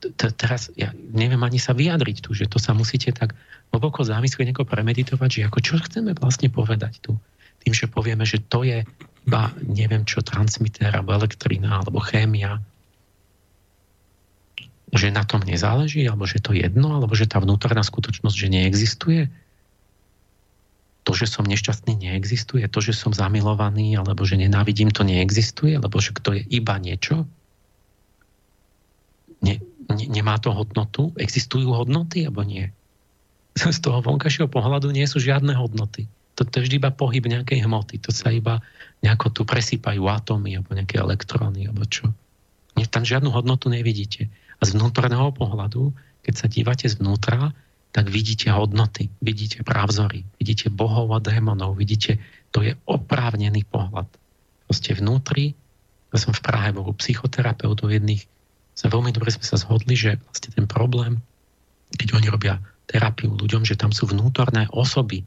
to, 0.05 0.29
teraz, 0.37 0.69
ja 0.77 0.93
neviem 0.93 1.41
ani 1.41 1.57
sa 1.57 1.73
vyjadriť 1.73 2.21
tu, 2.21 2.37
že 2.37 2.45
to 2.45 2.61
sa 2.61 2.77
musíte 2.77 3.09
tak 3.09 3.33
hlboko 3.73 4.05
zamyslieť, 4.05 4.53
nejako 4.53 4.69
premeditovať, 4.69 5.29
že 5.33 5.41
ako 5.49 5.59
čo 5.65 5.81
chceme 5.81 6.13
vlastne 6.13 6.53
povedať 6.53 7.01
tu. 7.01 7.17
Tým, 7.65 7.73
že 7.73 7.89
povieme, 7.89 8.21
že 8.21 8.37
to 8.37 8.61
je 8.61 8.85
iba 9.25 9.43
neviem 9.65 10.05
čo, 10.05 10.21
transmitter, 10.21 10.93
alebo 10.93 11.17
elektrina, 11.17 11.81
alebo 11.81 11.97
chémia, 12.05 12.61
že 14.93 15.09
na 15.09 15.25
tom 15.25 15.41
nezáleží, 15.41 16.05
alebo 16.05 16.29
že 16.29 16.37
to 16.37 16.53
jedno, 16.53 16.93
alebo 16.93 17.17
že 17.17 17.25
tá 17.25 17.41
vnútorná 17.41 17.81
skutočnosť, 17.81 18.35
že 18.37 18.47
neexistuje? 18.53 19.21
To, 21.03 21.11
že 21.17 21.27
som 21.27 21.43
nešťastný, 21.43 21.97
neexistuje? 21.97 22.63
To, 22.69 22.79
že 22.79 22.93
som 22.95 23.11
zamilovaný, 23.11 23.97
alebo 23.97 24.23
že 24.23 24.37
nenávidím, 24.37 24.93
to 24.93 25.03
neexistuje? 25.03 25.75
Lebo 25.81 25.97
že 25.97 26.15
to 26.21 26.37
je 26.37 26.45
iba 26.47 26.77
niečo? 26.77 27.25
Ne, 29.43 29.59
ne, 29.91 30.05
nemá 30.07 30.39
to 30.39 30.53
hodnotu? 30.53 31.11
Existujú 31.19 31.73
hodnoty, 31.73 32.29
alebo 32.29 32.45
nie? 32.45 32.69
Z 33.57 33.81
toho 33.83 33.99
vonkajšieho 33.99 34.47
pohľadu 34.47 34.93
nie 34.93 35.09
sú 35.09 35.19
žiadne 35.19 35.57
hodnoty. 35.57 36.07
To, 36.37 36.45
to 36.45 36.61
je 36.61 36.65
vždy 36.69 36.75
iba 36.81 36.89
pohyb 36.93 37.25
nejakej 37.25 37.65
hmoty. 37.65 38.01
To 38.05 38.09
sa 38.13 38.33
iba 38.33 38.61
nejako 39.01 39.29
tu 39.29 39.41
presýpajú 39.43 40.05
atómy, 40.05 40.57
alebo 40.57 40.77
nejaké 40.77 41.01
elektróny, 41.01 41.67
alebo 41.67 41.83
čo. 41.89 42.13
Tam 42.93 43.03
žiadnu 43.05 43.33
hodnotu 43.33 43.73
nevidíte. 43.73 44.29
A 44.57 44.61
z 44.65 44.75
vnútorného 44.77 45.33
pohľadu, 45.33 45.93
keď 46.23 46.33
sa 46.33 46.47
dívate 46.47 46.85
zvnútra, 46.89 47.53
tak 47.93 48.09
vidíte 48.09 48.49
hodnoty, 48.49 49.13
vidíte 49.21 49.61
právzory, 49.61 50.25
vidíte 50.41 50.73
bohov 50.73 51.13
a 51.13 51.21
démonov, 51.21 51.77
vidíte, 51.77 52.17
to 52.49 52.65
je 52.65 52.73
oprávnený 52.89 53.69
pohľad. 53.69 54.09
Proste 54.65 54.97
vnútri, 54.97 55.53
ja 56.09 56.17
som 56.17 56.33
v 56.33 56.41
Prahe 56.41 56.73
bol 56.73 56.89
psychoterapeutov 56.97 57.93
jedných, 57.93 58.25
sa 58.73 58.89
veľmi 58.89 59.13
dobre 59.13 59.29
sme 59.29 59.45
sa 59.45 59.61
zhodli, 59.61 59.93
že 59.93 60.17
vlastne 60.17 60.49
ten 60.49 60.65
problém, 60.65 61.21
keď 61.93 62.17
oni 62.17 62.27
robia 62.33 62.57
terapiu 62.89 63.37
ľuďom, 63.37 63.61
že 63.61 63.77
tam 63.77 63.93
sú 63.93 64.09
vnútorné 64.09 64.65
osoby, 64.73 65.21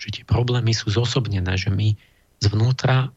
že 0.00 0.08
tie 0.08 0.24
problémy 0.24 0.72
sú 0.72 0.88
zosobnené, 0.88 1.60
že 1.60 1.68
my 1.68 1.92
zvnútra 2.40 3.12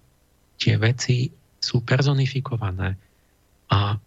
tie 0.59 0.75
veci 0.75 1.31
sú 1.57 1.81
personifikované 1.81 2.99
a 3.71 3.97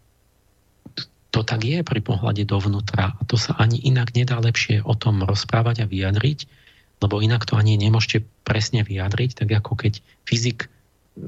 to 1.31 1.45
tak 1.45 1.61
je 1.65 1.85
pri 1.85 2.01
pohľade 2.01 2.49
dovnútra 2.49 3.13
a 3.13 3.23
to 3.29 3.37
sa 3.37 3.53
ani 3.61 3.77
inak 3.85 4.17
nedá 4.17 4.41
lepšie 4.41 4.81
o 4.81 4.97
tom 4.97 5.21
rozprávať 5.25 5.85
a 5.85 5.91
vyjadriť, 5.91 6.49
lebo 7.05 7.21
inak 7.21 7.45
to 7.45 7.55
ani 7.55 7.77
nemôžete 7.77 8.25
presne 8.43 8.83
vyjadriť, 8.83 9.45
tak 9.45 9.49
ako 9.53 9.77
keď 9.77 10.01
fyzik 10.25 10.73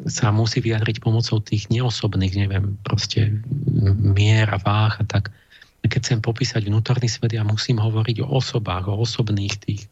sa 0.07 0.31
musí 0.31 0.63
vyjadriť 0.63 1.03
pomocou 1.03 1.43
tých 1.43 1.67
neosobných, 1.69 2.35
neviem, 2.39 2.79
proste 2.87 3.43
mier 3.99 4.47
a 4.51 4.59
váh 4.59 4.95
a 5.03 5.05
tak. 5.05 5.35
Keď 5.81 6.01
chcem 6.05 6.21
popísať 6.21 6.69
vnútorný 6.69 7.09
svet, 7.09 7.33
ja 7.33 7.43
musím 7.43 7.81
hovoriť 7.81 8.23
o 8.23 8.29
osobách, 8.29 8.87
o 8.87 9.01
osobných 9.01 9.59
tých 9.59 9.89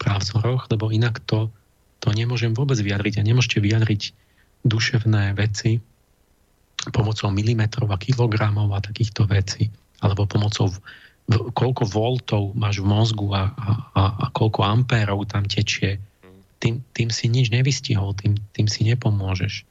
právzoroch, 0.00 0.70
lebo 0.72 0.88
inak 0.88 1.20
to, 1.28 1.52
to 2.00 2.14
nemôžem 2.14 2.54
vôbec 2.56 2.78
vyjadriť. 2.78 3.20
A 3.20 3.26
nemôžete 3.26 3.58
vyjadriť 3.60 4.14
duševné 4.62 5.34
veci, 5.34 5.82
pomocou 6.90 7.30
milimetrov 7.30 7.86
a 7.94 8.00
kilogramov 8.00 8.74
a 8.74 8.82
takýchto 8.82 9.30
vecí, 9.30 9.70
alebo 10.02 10.26
pomocou 10.26 10.72
koľko 11.30 11.86
voltov 11.86 12.42
máš 12.58 12.82
v 12.82 12.90
mozgu 12.90 13.30
a, 13.30 13.54
a, 13.94 14.02
a 14.18 14.26
koľko 14.34 14.66
ampérov 14.66 15.22
tam 15.30 15.46
tečie, 15.46 16.02
tým, 16.58 16.82
tým 16.94 17.14
si 17.14 17.30
nič 17.30 17.54
nevystihol, 17.54 18.14
tým, 18.18 18.34
tým 18.54 18.66
si 18.66 18.82
nepomôžeš. 18.82 19.62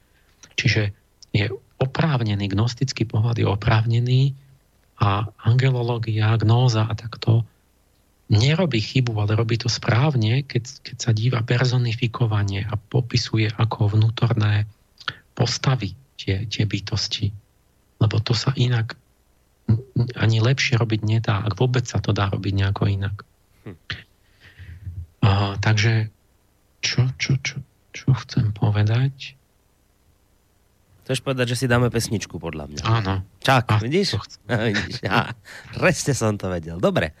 Čiže 0.56 0.92
je 1.36 1.44
oprávnený, 1.76 2.52
gnostický 2.52 3.04
pohľad 3.04 3.36
je 3.36 3.46
oprávnený 3.48 4.32
a 5.00 5.28
angelológia, 5.44 6.40
gnóza 6.40 6.88
a 6.88 6.92
takto 6.96 7.44
nerobí 8.32 8.80
chybu, 8.80 9.12
ale 9.20 9.36
robí 9.36 9.60
to 9.60 9.68
správne, 9.68 10.40
keď, 10.48 10.64
keď 10.80 10.96
sa 10.96 11.12
díva 11.12 11.44
personifikovanie 11.44 12.64
a 12.64 12.80
popisuje 12.80 13.52
ako 13.60 13.92
vnútorné 13.92 14.64
postavy 15.36 15.92
tie, 16.22 16.46
tie 16.46 16.64
bytosti. 16.64 17.34
Lebo 17.98 18.22
to 18.22 18.34
sa 18.34 18.54
inak 18.54 18.94
ani 20.18 20.42
lepšie 20.42 20.78
robiť 20.78 21.00
nedá, 21.06 21.42
ak 21.42 21.54
vôbec 21.58 21.86
sa 21.86 22.02
to 22.02 22.10
dá 22.10 22.30
robiť 22.30 22.52
nejako 22.54 22.82
inak. 22.90 23.16
Hm. 23.66 23.78
A, 25.22 25.30
takže 25.62 26.10
čo, 26.82 27.06
čo, 27.14 27.38
čo, 27.38 27.62
čo 27.94 28.10
chcem 28.26 28.50
povedať? 28.50 29.38
Chceš 31.02 31.18
povedať, 31.22 31.54
že 31.54 31.66
si 31.66 31.66
dáme 31.70 31.90
pesničku, 31.90 32.38
podľa 32.38 32.70
mňa. 32.70 32.82
Áno. 32.86 33.14
Čak, 33.42 33.64
a, 33.70 33.76
vidíš? 33.82 34.18
vidíš? 34.50 35.02
Ja, 35.02 35.34
presne 35.74 36.14
som 36.14 36.34
to 36.38 36.50
vedel. 36.50 36.78
Dobre. 36.82 37.14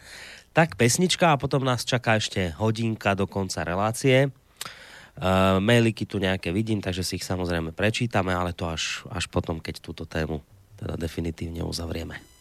Tak 0.52 0.76
pesnička 0.76 1.32
a 1.32 1.40
potom 1.40 1.64
nás 1.64 1.86
čaká 1.86 2.20
ešte 2.20 2.52
hodinka 2.60 3.16
do 3.16 3.24
konca 3.24 3.64
relácie. 3.64 4.28
Uh, 5.12 5.60
mailiky 5.60 6.08
tu 6.08 6.16
nejaké 6.16 6.48
vidím, 6.56 6.80
takže 6.80 7.04
si 7.04 7.20
ich 7.20 7.26
samozrejme 7.28 7.76
prečítame, 7.76 8.32
ale 8.32 8.56
to 8.56 8.64
až, 8.64 9.04
až 9.12 9.28
potom, 9.28 9.60
keď 9.60 9.84
túto 9.84 10.08
tému 10.08 10.40
teda 10.80 10.96
definitívne 10.96 11.60
uzavrieme. 11.62 12.31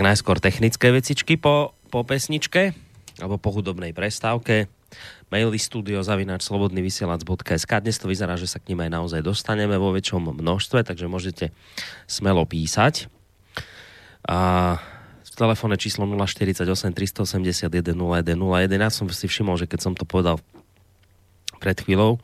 Tak 0.00 0.16
najskôr 0.16 0.40
technické 0.40 0.96
vecičky 0.96 1.36
po, 1.36 1.76
po 1.92 2.00
pesničke 2.08 2.72
alebo 3.20 3.36
po 3.36 3.52
hudobnej 3.52 3.92
prestávke. 3.92 4.64
Maily 5.28 5.60
studio 5.60 6.00
zavináč 6.00 6.48
slobodnyvysielac.sk 6.48 7.68
Dnes 7.84 8.00
to 8.00 8.08
vyzerá, 8.08 8.40
že 8.40 8.48
sa 8.48 8.56
k 8.64 8.72
ním 8.72 8.80
aj 8.80 8.96
naozaj 8.96 9.20
dostaneme 9.20 9.76
vo 9.76 9.92
väčšom 9.92 10.40
množstve, 10.40 10.88
takže 10.88 11.04
môžete 11.04 11.52
smelo 12.08 12.48
písať. 12.48 13.12
A 14.24 14.80
telefónne 15.36 15.76
číslo 15.76 16.08
048 16.08 16.64
381 16.64 17.68
0101. 17.92 18.72
Ja 18.72 18.88
som 18.88 19.04
si 19.12 19.28
všimol, 19.28 19.60
že 19.60 19.68
keď 19.68 19.84
som 19.84 19.92
to 19.92 20.08
povedal 20.08 20.40
pred 21.60 21.76
chvíľou, 21.76 22.16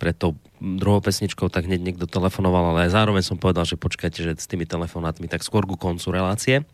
pred 0.00 0.16
tou 0.16 0.40
druhou 0.60 1.04
pesničkou, 1.04 1.52
tak 1.52 1.68
hneď 1.68 1.80
niekto 1.80 2.08
telefonoval, 2.08 2.72
ale 2.72 2.92
zároveň 2.92 3.20
som 3.20 3.36
povedal, 3.36 3.68
že 3.68 3.80
počkajte, 3.80 4.20
že 4.24 4.32
s 4.36 4.48
tými 4.48 4.64
telefonátmi 4.64 5.28
tak 5.28 5.44
skôr 5.44 5.68
ku 5.68 5.76
koncu 5.76 6.08
relácie. 6.12 6.64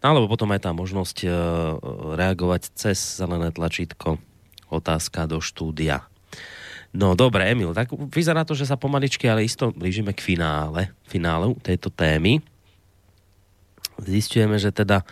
No 0.00 0.16
alebo 0.16 0.28
potom 0.28 0.48
aj 0.52 0.64
tá 0.64 0.70
možnosť 0.72 1.24
e, 1.24 1.28
reagovať 2.16 2.72
cez 2.72 2.96
zelené 2.96 3.52
tlačítko 3.52 4.16
otázka 4.72 5.28
do 5.28 5.44
štúdia. 5.44 6.08
No 6.94 7.18
dobre, 7.18 7.50
Emil, 7.50 7.74
tak 7.74 7.90
vyzerá 7.90 8.46
to, 8.46 8.54
že 8.54 8.70
sa 8.70 8.78
pomaličky, 8.78 9.26
ale 9.26 9.42
isto 9.42 9.74
blížime 9.74 10.14
k 10.14 10.22
finále, 10.22 10.94
finálu 11.10 11.58
tejto 11.58 11.90
témy. 11.90 12.38
Zistujeme, 13.98 14.58
že 14.58 14.70
teda 14.70 15.02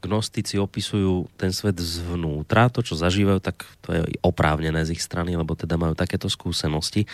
gnostici 0.00 0.56
opisujú 0.56 1.28
ten 1.36 1.52
svet 1.52 1.76
zvnútra, 1.76 2.72
to, 2.72 2.80
čo 2.80 2.96
zažívajú, 2.96 3.38
tak 3.44 3.68
to 3.84 3.94
je 3.94 4.02
oprávnené 4.24 4.80
z 4.88 4.96
ich 4.96 5.04
strany, 5.04 5.36
lebo 5.36 5.52
teda 5.52 5.76
majú 5.76 5.92
takéto 5.92 6.26
skúsenosti. 6.32 7.04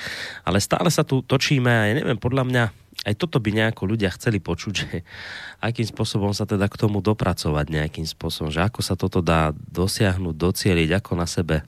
Ale 0.46 0.62
stále 0.62 0.88
sa 0.88 1.02
tu 1.02 1.20
točíme 1.20 1.68
a 1.68 1.90
ja 1.90 1.94
neviem, 1.98 2.18
podľa 2.18 2.44
mňa 2.46 2.64
aj 3.06 3.14
toto 3.20 3.38
by 3.38 3.52
nejako 3.52 3.86
ľudia 3.86 4.10
chceli 4.16 4.40
počuť, 4.40 4.72
že 4.72 5.04
akým 5.60 5.84
spôsobom 5.84 6.32
sa 6.32 6.48
teda 6.48 6.66
k 6.66 6.80
tomu 6.80 7.04
dopracovať 7.04 7.66
nejakým 7.68 8.08
spôsobom, 8.08 8.48
že 8.48 8.64
ako 8.64 8.80
sa 8.80 8.96
toto 8.96 9.20
dá 9.20 9.52
dosiahnuť, 9.54 10.34
docieliť, 10.34 10.90
ako 10.96 11.12
na 11.14 11.28
sebe 11.28 11.62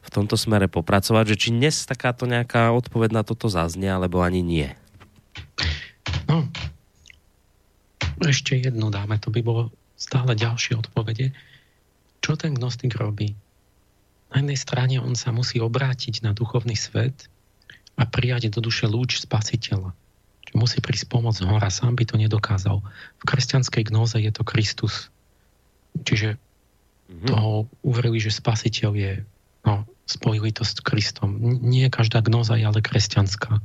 v 0.00 0.08
tomto 0.08 0.38
smere 0.38 0.70
popracovať, 0.70 1.34
že 1.34 1.36
či 1.36 1.48
dnes 1.52 1.84
takáto 1.84 2.24
nejaká 2.24 2.72
odpoveď 2.72 3.20
na 3.20 3.22
toto 3.26 3.52
zaznie, 3.52 3.90
alebo 3.92 4.24
ani 4.24 4.40
nie. 4.40 4.68
No, 6.24 6.48
ešte 8.24 8.56
jednu 8.56 8.88
dáme, 8.88 9.20
to 9.20 9.28
by 9.28 9.40
bolo 9.44 9.70
stále 9.98 10.38
ďalšie 10.38 10.78
odpovede. 10.78 11.34
Čo 12.22 12.38
ten 12.38 12.54
gnostik 12.54 12.94
robí? 12.94 13.34
Na 14.30 14.40
jednej 14.40 14.58
strane 14.60 14.96
on 15.02 15.18
sa 15.18 15.34
musí 15.34 15.58
obrátiť 15.58 16.22
na 16.22 16.32
duchovný 16.32 16.78
svet 16.78 17.26
a 17.98 18.06
prijať 18.06 18.54
do 18.54 18.62
duše 18.62 18.86
lúč 18.86 19.18
spasiteľa. 19.18 19.90
Čo 20.48 20.54
musí 20.56 20.78
prísť 20.78 21.10
pomoc 21.10 21.36
z 21.36 21.44
hora, 21.44 21.68
sám 21.68 21.98
by 21.98 22.04
to 22.06 22.16
nedokázal. 22.16 22.80
V 23.20 23.24
kresťanskej 23.26 23.90
gnóze 23.90 24.16
je 24.16 24.30
to 24.32 24.46
Kristus. 24.46 25.10
Čiže 25.98 26.38
mm-hmm. 26.38 27.28
toho 27.28 27.66
uverili, 27.82 28.22
že 28.22 28.32
spasiteľ 28.32 28.90
je 28.94 29.12
no, 29.66 29.84
spojitosť 30.08 30.76
s 30.80 30.84
Kristom. 30.84 31.36
Nie 31.60 31.92
každá 31.92 32.22
gnóza 32.24 32.56
je 32.56 32.64
ale 32.64 32.80
kresťanská. 32.80 33.60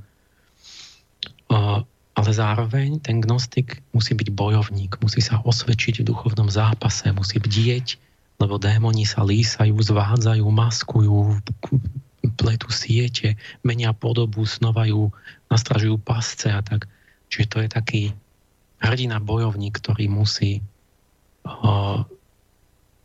Uh, 1.54 1.86
ale 2.14 2.30
zároveň 2.30 3.02
ten 3.02 3.18
gnostik 3.22 3.82
musí 3.90 4.14
byť 4.14 4.30
bojovník, 4.30 5.02
musí 5.02 5.20
sa 5.20 5.42
osvedčiť 5.42 6.02
v 6.02 6.08
duchovnom 6.14 6.46
zápase, 6.46 7.10
musí 7.10 7.42
bdieť, 7.42 7.98
lebo 8.38 8.62
démoni 8.62 9.06
sa 9.06 9.26
lísajú, 9.26 9.74
zvádzajú, 9.74 10.46
maskujú, 10.46 11.42
pletú 12.38 12.70
siete, 12.70 13.36
menia 13.66 13.92
podobu, 13.92 14.46
snovajú, 14.46 15.10
nastražujú 15.50 15.98
pasce 16.02 16.54
a 16.54 16.62
tak. 16.62 16.86
Čiže 17.34 17.48
to 17.50 17.58
je 17.66 17.70
taký 17.70 18.04
hrdina 18.84 19.18
bojovník, 19.18 19.74
ktorý 19.80 20.06
musí 20.12 20.62
uh, 21.46 22.04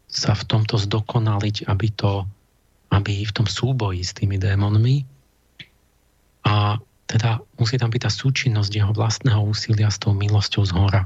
sa 0.08 0.32
v 0.32 0.42
tomto 0.48 0.76
zdokonaliť, 0.80 1.68
aby, 1.68 1.88
to, 1.92 2.24
aby 2.92 3.24
v 3.24 3.32
tom 3.32 3.46
súboji 3.46 4.04
s 4.04 4.16
tými 4.16 4.40
démonmi 4.40 5.04
a 6.48 6.80
teda 7.08 7.40
musí 7.56 7.80
tam 7.80 7.88
byť 7.88 8.04
tá 8.04 8.10
súčinnosť 8.12 8.72
jeho 8.72 8.92
vlastného 8.92 9.40
úsilia 9.40 9.88
s 9.88 9.96
tou 9.96 10.12
milosťou 10.12 10.62
z 10.68 10.72
hora. 10.76 11.02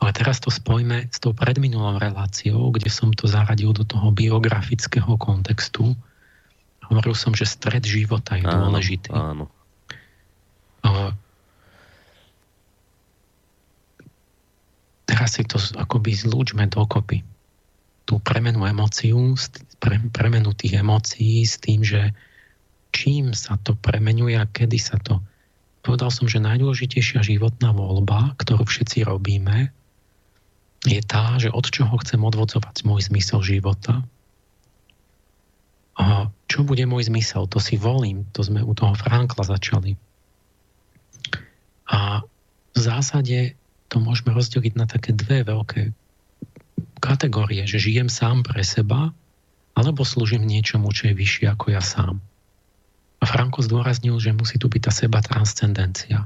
Ale 0.00 0.10
teraz 0.16 0.40
to 0.40 0.48
spojme 0.48 1.12
s 1.12 1.20
tou 1.20 1.36
predminulou 1.36 2.00
reláciou, 2.00 2.72
kde 2.72 2.88
som 2.88 3.12
to 3.12 3.28
zaradil 3.28 3.76
do 3.76 3.84
toho 3.84 4.08
biografického 4.08 5.20
kontextu. 5.20 5.92
Hovoril 6.88 7.12
som, 7.12 7.36
že 7.36 7.44
stred 7.44 7.84
života 7.84 8.40
je 8.40 8.48
áno, 8.48 8.72
dôležitý. 8.72 9.12
Áno. 9.12 9.52
teraz 15.20 15.36
si 15.36 15.44
to 15.44 15.60
akoby 15.76 16.16
zlúčme 16.16 16.64
dokopy. 16.64 17.20
Tú 18.08 18.24
premenu 18.24 18.64
emóciu, 18.64 19.36
pre, 19.76 20.00
premenu 20.16 20.56
tých 20.56 20.80
emócií 20.80 21.44
s 21.44 21.60
tým, 21.60 21.84
že 21.84 22.16
čím 22.90 23.32
sa 23.34 23.56
to 23.62 23.74
premenuje 23.74 24.36
a 24.36 24.46
kedy 24.46 24.78
sa 24.78 24.98
to... 25.00 25.22
Povedal 25.80 26.12
som, 26.12 26.28
že 26.28 26.44
najdôležitejšia 26.44 27.24
životná 27.24 27.72
voľba, 27.72 28.36
ktorú 28.36 28.68
všetci 28.68 29.08
robíme, 29.08 29.72
je 30.84 31.00
tá, 31.04 31.36
že 31.36 31.52
od 31.52 31.68
čoho 31.68 31.92
chcem 32.00 32.20
odvodzovať 32.20 32.88
môj 32.88 33.12
zmysel 33.12 33.44
života. 33.44 34.00
A 36.00 36.32
čo 36.48 36.64
bude 36.64 36.88
môj 36.88 37.12
zmysel? 37.12 37.44
To 37.52 37.60
si 37.60 37.76
volím. 37.76 38.24
To 38.32 38.40
sme 38.40 38.64
u 38.64 38.72
toho 38.72 38.96
Frankla 38.96 39.44
začali. 39.44 40.00
A 41.90 42.24
v 42.72 42.78
zásade 42.78 43.56
to 43.92 44.00
môžeme 44.00 44.32
rozdeliť 44.32 44.72
na 44.78 44.88
také 44.88 45.12
dve 45.12 45.44
veľké 45.44 45.92
kategórie, 47.04 47.66
že 47.68 47.82
žijem 47.82 48.08
sám 48.08 48.46
pre 48.46 48.64
seba, 48.64 49.12
alebo 49.76 50.04
slúžim 50.04 50.44
niečomu, 50.44 50.92
čo 50.92 51.12
je 51.12 51.18
vyššie 51.18 51.44
ako 51.52 51.76
ja 51.76 51.82
sám. 51.84 52.24
A 53.20 53.24
Franko 53.28 53.60
zdôraznil, 53.60 54.16
že 54.16 54.32
musí 54.32 54.56
tu 54.56 54.72
byť 54.72 54.82
tá 54.88 54.92
seba 54.92 55.20
transcendencia. 55.20 56.24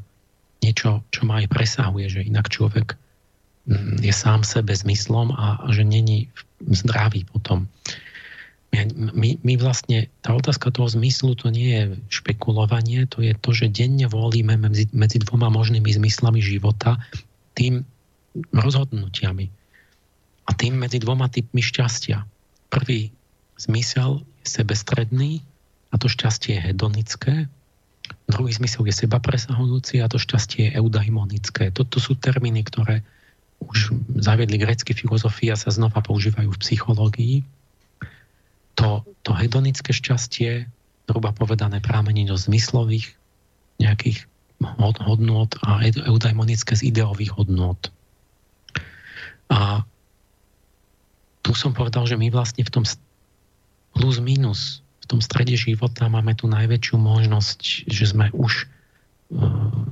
Niečo, 0.62 1.02
čo 1.10 1.26
ma 1.26 1.42
aj 1.42 1.50
presahuje, 1.50 2.06
že 2.06 2.20
inak 2.22 2.46
človek 2.48 2.94
mm, 3.66 4.00
je 4.00 4.14
sám 4.14 4.46
sebe 4.46 4.70
zmyslom 4.70 5.34
a, 5.34 5.66
že 5.74 5.82
není 5.82 6.30
zdravý 6.62 7.26
potom. 7.26 7.66
My, 9.14 9.38
my 9.38 9.54
vlastne, 9.54 10.10
tá 10.18 10.34
otázka 10.34 10.74
toho 10.74 10.90
zmyslu 10.90 11.38
to 11.38 11.46
nie 11.46 11.70
je 11.70 11.82
špekulovanie, 12.10 13.06
to 13.06 13.22
je 13.22 13.30
to, 13.38 13.54
že 13.54 13.70
denne 13.70 14.10
volíme 14.10 14.58
medzi, 14.58 14.90
medzi 14.90 15.22
dvoma 15.22 15.46
možnými 15.46 15.86
zmyslami 15.86 16.42
života 16.42 16.98
tým 17.54 17.86
rozhodnutiami 18.50 19.46
a 20.44 20.50
tým 20.58 20.74
medzi 20.74 20.98
dvoma 20.98 21.30
typmi 21.30 21.62
šťastia. 21.62 22.26
Prvý 22.66 23.14
zmysel 23.54 24.26
je 24.42 24.46
sebestredný, 24.50 25.30
a 25.94 25.98
to 25.98 26.10
šťastie 26.10 26.58
je 26.58 26.64
hedonické, 26.74 27.34
druhý 28.26 28.50
zmysel 28.50 28.90
je 28.90 29.06
seba 29.06 29.22
presahujúci 29.22 30.02
a 30.02 30.10
to 30.10 30.18
šťastie 30.18 30.68
je 30.68 30.74
eudaimonické. 30.76 31.70
Toto 31.70 32.02
sú 32.02 32.18
termíny, 32.18 32.66
ktoré 32.66 33.06
už 33.62 33.94
zaviedli 34.18 34.58
grecké 34.58 34.92
filozofie 34.92 35.54
a 35.54 35.56
sa 35.56 35.70
znova 35.70 36.02
používajú 36.02 36.50
v 36.52 36.60
psychológii. 36.60 37.36
To, 38.82 39.06
to 39.22 39.30
hedonické 39.32 39.94
šťastie, 39.94 40.66
hruba 41.06 41.30
povedané, 41.30 41.78
prámení 41.78 42.26
do 42.26 42.34
zmyslových 42.34 43.14
nejakých 43.78 44.26
hodnôt 44.82 45.50
a 45.62 45.84
eudaimonické 45.86 46.74
z 46.74 46.90
ideových 46.90 47.36
hodnôt. 47.36 47.78
A 49.52 49.84
tu 51.44 51.52
som 51.52 51.76
povedal, 51.76 52.08
že 52.08 52.16
my 52.16 52.32
vlastne 52.32 52.64
v 52.64 52.72
tom 52.72 52.84
plus 53.94 54.16
minus 54.18 54.83
v 55.04 55.10
tom 55.12 55.20
strede 55.20 55.52
života 55.52 56.08
máme 56.08 56.32
tu 56.32 56.48
najväčšiu 56.48 56.96
možnosť, 56.96 57.84
že 57.84 58.04
sme 58.08 58.32
už 58.32 58.64
e, 58.64 58.66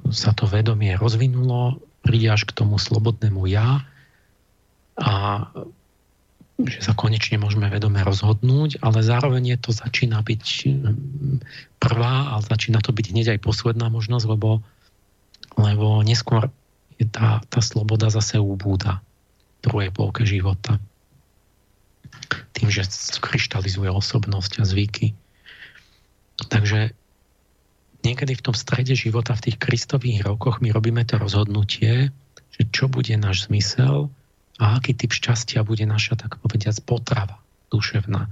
sa 0.09 0.33
to 0.33 0.49
vedomie 0.49 0.97
rozvinulo, 0.97 1.85
príde 2.01 2.33
až 2.33 2.49
k 2.49 2.57
tomu 2.57 2.81
slobodnému 2.81 3.45
ja 3.53 3.85
a 4.97 5.13
že 6.63 6.81
sa 6.81 6.93
konečne 6.97 7.37
môžeme 7.37 7.69
vedome 7.69 8.01
rozhodnúť, 8.01 8.81
ale 8.81 9.05
zároveň 9.05 9.57
je 9.57 9.59
to 9.61 9.71
začína 9.73 10.21
byť 10.25 10.45
prvá 11.81 12.37
a 12.37 12.45
začína 12.45 12.81
to 12.81 12.95
byť 12.95 13.07
hneď 13.13 13.27
aj 13.37 13.41
posledná 13.43 13.89
možnosť, 13.89 14.27
lebo, 14.31 14.65
lebo 15.59 16.01
neskôr 16.07 16.49
je 17.01 17.09
tá, 17.09 17.43
tá 17.51 17.61
sloboda 17.61 18.13
zase 18.13 18.39
ubúda 18.39 19.01
v 19.59 19.71
druhej 19.71 19.91
polke 19.91 20.23
života 20.23 20.79
tým, 22.53 22.69
že 22.69 22.87
kryštalizuje 23.21 23.89
osobnosť 23.89 24.61
a 24.61 24.65
zvyky. 24.65 25.15
Takže 26.49 26.97
niekedy 28.03 28.33
v 28.35 28.45
tom 28.45 28.57
strede 28.57 28.99
života, 28.99 29.39
v 29.39 29.51
tých 29.51 29.59
kristových 29.63 30.27
rokoch 30.27 30.59
my 30.59 30.75
robíme 30.75 31.03
to 31.07 31.19
rozhodnutie, 31.19 32.11
že 32.53 32.63
čo 32.75 32.91
bude 32.91 33.15
náš 33.17 33.49
zmysel 33.49 34.11
a 34.61 34.77
aký 34.79 34.93
typ 34.93 35.15
šťastia 35.15 35.65
bude 35.65 35.87
naša, 35.87 36.19
tak 36.19 36.37
povediať, 36.43 36.85
potrava 36.85 37.41
duševná. 37.73 38.29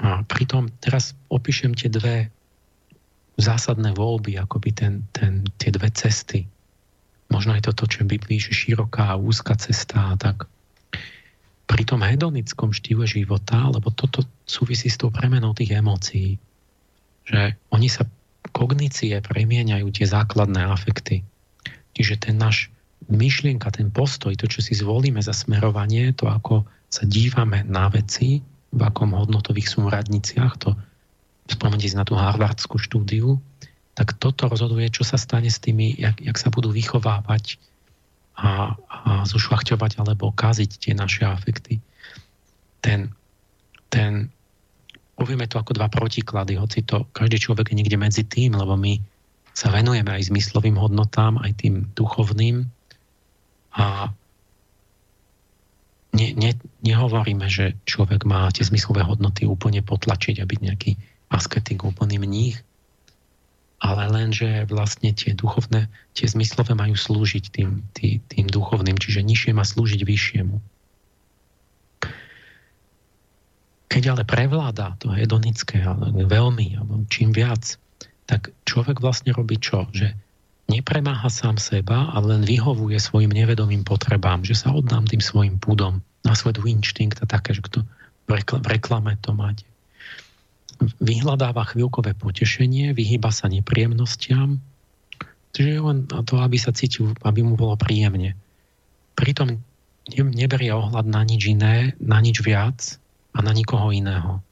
A 0.00 0.24
pritom 0.24 0.68
teraz 0.80 1.16
opíšem 1.32 1.72
tie 1.76 1.88
dve 1.88 2.28
zásadné 3.40 3.96
voľby, 3.96 4.38
akoby 4.38 4.70
ten, 4.70 4.94
ten, 5.10 5.42
tie 5.58 5.74
dve 5.74 5.90
cesty. 5.90 6.46
možno 7.32 7.56
aj 7.56 7.66
toto, 7.66 7.90
čo 7.90 8.04
je 8.04 8.12
Biblii, 8.14 8.38
že 8.38 8.54
široká 8.54 9.14
a 9.14 9.18
úzka 9.18 9.58
cesta 9.58 10.12
a 10.12 10.14
tak. 10.14 10.46
Pri 11.64 11.82
tom 11.88 12.04
hedonickom 12.04 12.76
štýle 12.76 13.08
života, 13.08 13.72
lebo 13.72 13.88
toto 13.90 14.22
súvisí 14.44 14.92
s 14.92 15.00
tou 15.00 15.08
premenou 15.08 15.56
tých 15.56 15.74
emócií, 15.74 16.36
že 17.24 17.56
oni 17.72 17.88
sa 17.88 18.04
kognície 18.52 19.16
premieňajú 19.24 19.88
tie 19.90 20.06
základné 20.06 20.60
afekty. 20.68 21.24
Čiže 21.96 22.28
ten 22.28 22.36
náš 22.36 22.68
myšlienka, 23.08 23.72
ten 23.72 23.88
postoj, 23.88 24.36
to, 24.36 24.46
čo 24.48 24.60
si 24.60 24.76
zvolíme 24.76 25.20
za 25.20 25.32
smerovanie, 25.32 26.12
to, 26.12 26.28
ako 26.28 26.68
sa 26.92 27.04
dívame 27.08 27.64
na 27.64 27.88
veci, 27.88 28.44
v 28.74 28.80
akom 28.82 29.14
hodnotových 29.14 29.70
súradniciach, 29.70 30.58
to 30.58 30.74
spomente 31.46 31.86
na 31.94 32.02
tú 32.02 32.18
harvardskú 32.18 32.80
štúdiu, 32.80 33.38
tak 33.94 34.18
toto 34.18 34.50
rozhoduje, 34.50 34.90
čo 34.90 35.06
sa 35.06 35.14
stane 35.14 35.46
s 35.46 35.62
tými, 35.62 35.94
jak, 35.94 36.18
jak 36.18 36.34
sa 36.34 36.50
budú 36.50 36.74
vychovávať 36.74 37.62
a, 38.34 38.74
a 38.74 39.10
zušľachťovať 39.24 40.02
alebo 40.02 40.34
kaziť 40.34 40.70
tie 40.82 40.92
naše 40.94 41.22
afekty. 41.22 41.78
Ten, 42.82 43.14
ten, 43.88 44.28
povieme 45.14 45.46
to 45.46 45.62
ako 45.62 45.78
dva 45.78 45.86
protiklady, 45.86 46.58
hoci 46.58 46.82
to 46.82 47.06
každý 47.14 47.38
človek 47.38 47.70
je 47.70 47.78
niekde 47.78 47.98
medzi 47.98 48.26
tým, 48.26 48.58
lebo 48.58 48.74
my 48.74 48.98
sa 49.54 49.70
venujeme 49.70 50.10
aj 50.10 50.34
zmyslovým 50.34 50.74
hodnotám, 50.74 51.38
aj 51.38 51.62
tým 51.62 51.86
duchovným 51.94 52.66
a 53.78 54.10
ne, 56.10 56.28
ne, 56.34 56.50
nehovoríme, 56.82 57.46
že 57.46 57.78
človek 57.86 58.26
má 58.26 58.50
tie 58.50 58.66
zmyslové 58.66 59.06
hodnoty 59.06 59.46
úplne 59.46 59.82
potlačiť 59.82 60.42
a 60.42 60.48
byť 60.48 60.58
nejaký 60.58 60.90
asketik, 61.30 61.86
úplný 61.86 62.18
mních, 62.18 62.58
ale 63.82 64.08
len, 64.08 64.32
že 64.32 64.64
vlastne 64.70 65.12
tie 65.12 65.36
duchovné, 65.36 65.90
tie 66.16 66.26
zmyslové 66.28 66.72
majú 66.72 66.96
slúžiť 66.96 67.44
tým, 67.52 67.84
tým, 67.92 68.22
tým 68.24 68.46
duchovným, 68.48 68.96
čiže 68.96 69.20
nižšie 69.20 69.52
má 69.52 69.66
slúžiť 69.66 70.00
vyššiemu. 70.02 70.56
Keď 73.92 74.02
ale 74.10 74.22
prevláda 74.26 74.98
to 74.98 75.14
hedonické, 75.14 75.78
ale 75.84 76.10
veľmi, 76.26 76.80
alebo 76.80 77.06
čím 77.06 77.30
viac, 77.30 77.78
tak 78.26 78.50
človek 78.66 78.98
vlastne 78.98 79.30
robí 79.36 79.60
čo? 79.60 79.86
Že 79.92 80.16
nepremáha 80.66 81.28
sám 81.28 81.60
seba, 81.60 82.10
ale 82.10 82.40
len 82.40 82.42
vyhovuje 82.42 82.96
svojim 82.98 83.30
nevedomým 83.30 83.84
potrebám, 83.84 84.42
že 84.42 84.56
sa 84.56 84.72
oddám 84.72 85.04
tým 85.04 85.20
svojim 85.20 85.60
púdom, 85.60 86.00
nasledujú 86.24 86.66
inštinkt 86.72 87.20
a 87.20 87.28
také, 87.28 87.52
že 87.54 87.62
kto 87.62 87.84
v 88.24 88.40
reklame 88.64 89.20
to 89.20 89.36
máte 89.36 89.68
vyhľadáva 91.02 91.64
chvíľkové 91.70 92.16
potešenie, 92.16 92.96
vyhýba 92.96 93.30
sa 93.30 93.46
nepríjemnostiam, 93.50 94.62
čiže 95.54 95.80
len 95.80 96.06
to, 96.08 96.34
aby 96.40 96.56
sa 96.58 96.74
cítil, 96.74 97.14
aby 97.22 97.44
mu 97.44 97.54
bolo 97.54 97.78
príjemne. 97.78 98.34
Pritom 99.14 99.62
neberie 100.12 100.70
ohľad 100.74 101.06
na 101.08 101.22
nič 101.24 101.48
iné, 101.48 101.96
na 102.02 102.18
nič 102.20 102.44
viac 102.44 102.98
a 103.32 103.38
na 103.40 103.52
nikoho 103.54 103.90
iného. 103.94 104.42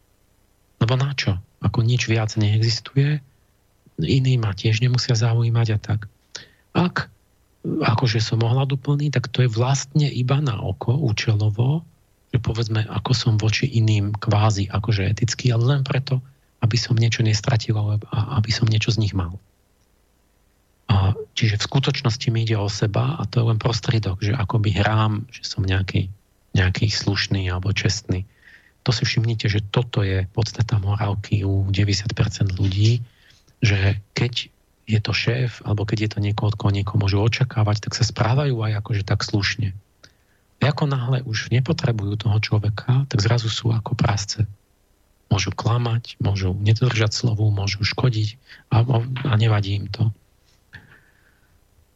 Lebo 0.81 0.95
na 0.99 1.15
čo? 1.15 1.39
Ako 1.63 1.87
nič 1.87 2.11
viac 2.11 2.35
neexistuje, 2.35 3.23
iní 4.03 4.35
ma 4.41 4.57
tiež 4.57 4.83
nemusia 4.83 5.15
zaujímať 5.15 5.69
a 5.75 5.79
tak. 5.79 6.01
Ak 6.73 7.13
akože 7.63 8.19
som 8.19 8.43
ohľaduplný, 8.43 9.15
tak 9.15 9.31
to 9.31 9.47
je 9.47 9.51
vlastne 9.51 10.11
iba 10.11 10.43
na 10.43 10.59
oko, 10.59 10.99
účelovo, 10.99 11.87
že 12.33 12.39
povedzme, 12.41 12.89
ako 12.89 13.13
som 13.13 13.35
voči 13.37 13.69
iným 13.69 14.17
kvázi 14.17 14.73
akože 14.73 15.05
etický, 15.05 15.53
ale 15.53 15.79
len 15.79 15.83
preto, 15.85 16.25
aby 16.65 16.81
som 16.81 16.97
niečo 16.97 17.21
nestratil 17.21 17.77
a 17.77 18.41
aby 18.41 18.51
som 18.51 18.65
niečo 18.65 18.89
z 18.89 19.05
nich 19.05 19.13
mal. 19.13 19.37
A, 20.89 21.13
čiže 21.37 21.61
v 21.61 21.67
skutočnosti 21.69 22.29
mi 22.33 22.49
ide 22.49 22.57
o 22.57 22.73
seba 22.73 23.21
a 23.21 23.29
to 23.29 23.43
je 23.43 23.49
len 23.53 23.59
prostriedok, 23.61 24.25
že 24.25 24.33
akoby 24.33 24.73
hrám, 24.77 25.29
že 25.29 25.45
som 25.45 25.65
nejaký, 25.65 26.09
nejaký 26.57 26.89
slušný 26.89 27.49
alebo 27.53 27.73
čestný. 27.77 28.25
To 28.83 28.91
si 28.91 29.07
všimnite, 29.07 29.47
že 29.47 29.63
toto 29.63 30.03
je 30.03 30.27
podstata 30.35 30.81
morálky 30.81 31.47
u 31.47 31.69
90% 31.71 32.59
ľudí, 32.59 33.05
že 33.63 34.03
keď 34.17 34.51
je 34.91 34.99
to 34.99 35.13
šéf, 35.15 35.63
alebo 35.63 35.87
keď 35.87 35.99
je 36.05 36.11
to 36.11 36.19
niekoho, 36.19 36.51
od 36.51 36.59
koho 36.59 36.75
niekoho 36.75 36.99
môžu 36.99 37.23
očakávať, 37.23 37.87
tak 37.87 37.93
sa 37.95 38.03
správajú 38.03 38.59
aj 38.59 38.83
akože 38.83 39.03
tak 39.07 39.23
slušne. 39.23 39.73
Ako 40.63 40.87
náhle 40.87 41.27
už 41.27 41.51
nepotrebujú 41.51 42.23
toho 42.23 42.39
človeka, 42.39 43.03
tak 43.11 43.19
zrazu 43.19 43.51
sú 43.51 43.75
ako 43.75 43.99
prásce. 43.99 44.47
Môžu 45.27 45.51
klamať, 45.51 46.15
môžu 46.23 46.55
nedržať 46.55 47.11
slovu, 47.11 47.51
môžu 47.51 47.83
škodiť 47.83 48.39
a, 48.71 48.87
a 49.27 49.33
nevadí 49.35 49.75
im 49.75 49.91
to. 49.91 50.15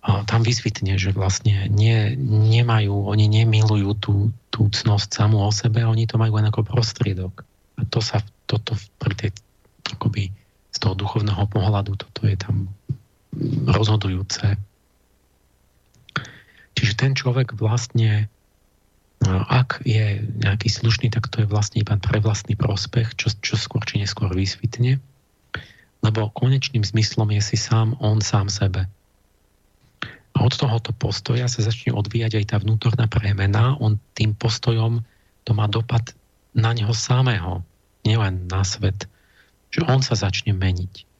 A 0.06 0.22
tam 0.26 0.42
vysvitne, 0.42 0.98
že 0.98 1.14
vlastne 1.14 1.66
nie, 1.70 2.14
nemajú, 2.26 3.06
oni 3.06 3.26
nemilujú 3.26 3.90
tú, 3.98 4.14
tú 4.50 4.70
cnosť 4.70 5.14
samú 5.14 5.42
o 5.42 5.50
sebe, 5.50 5.82
oni 5.82 6.06
to 6.06 6.18
majú 6.18 6.38
len 6.38 6.46
ako 6.50 6.66
prostriedok. 6.66 7.46
A 7.78 7.86
to 7.86 8.02
sa 8.02 8.22
toto 8.46 8.78
pri 8.98 9.14
tej, 9.14 9.30
akoby 9.94 10.30
z 10.74 10.78
toho 10.78 10.94
duchovného 10.94 11.44
pohľadu, 11.50 11.98
toto 11.98 12.22
je 12.26 12.38
tam 12.38 12.70
rozhodujúce. 13.66 14.58
Čiže 16.76 16.92
ten 16.94 17.12
človek 17.16 17.56
vlastne 17.56 18.30
ak 19.26 19.82
je 19.82 20.22
nejaký 20.44 20.68
slušný, 20.68 21.08
tak 21.08 21.32
to 21.32 21.42
je 21.42 21.48
vlastne 21.48 21.80
iba 21.80 21.96
pre 21.96 22.20
vlastný 22.20 22.54
prospech, 22.54 23.16
čo, 23.16 23.32
čo 23.32 23.54
skôr 23.56 23.82
či 23.82 23.98
neskôr 23.98 24.30
vysvitne. 24.30 25.00
Lebo 26.04 26.30
konečným 26.30 26.84
zmyslom 26.84 27.32
je 27.34 27.42
si 27.42 27.56
sám 27.58 27.96
on 27.98 28.20
sám 28.20 28.52
sebe. 28.52 28.86
A 30.36 30.44
od 30.44 30.52
tohoto 30.52 30.92
postoja 30.92 31.48
sa 31.48 31.64
začne 31.64 31.96
odvíjať 31.96 32.36
aj 32.36 32.44
tá 32.52 32.56
vnútorná 32.60 33.08
premena. 33.08 33.72
On 33.80 33.96
tým 34.12 34.36
postojom 34.36 35.00
to 35.48 35.50
má 35.56 35.64
dopad 35.64 36.12
na 36.52 36.76
neho 36.76 36.92
samého, 36.92 37.64
nielen 38.04 38.44
na 38.52 38.60
svet. 38.60 39.08
Že 39.72 39.88
on 39.88 40.00
sa 40.04 40.12
začne 40.12 40.52
meniť 40.52 41.15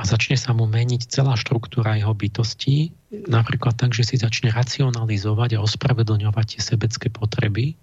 a 0.00 0.08
začne 0.08 0.40
sa 0.40 0.56
mu 0.56 0.64
meniť 0.64 1.12
celá 1.12 1.36
štruktúra 1.36 2.00
jeho 2.00 2.16
bytosti, 2.16 2.88
napríklad 3.28 3.76
tak, 3.76 3.92
že 3.92 4.08
si 4.08 4.16
začne 4.16 4.48
racionalizovať 4.48 5.60
a 5.60 5.62
ospravedlňovať 5.62 6.56
tie 6.56 6.60
sebecké 6.64 7.12
potreby, 7.12 7.76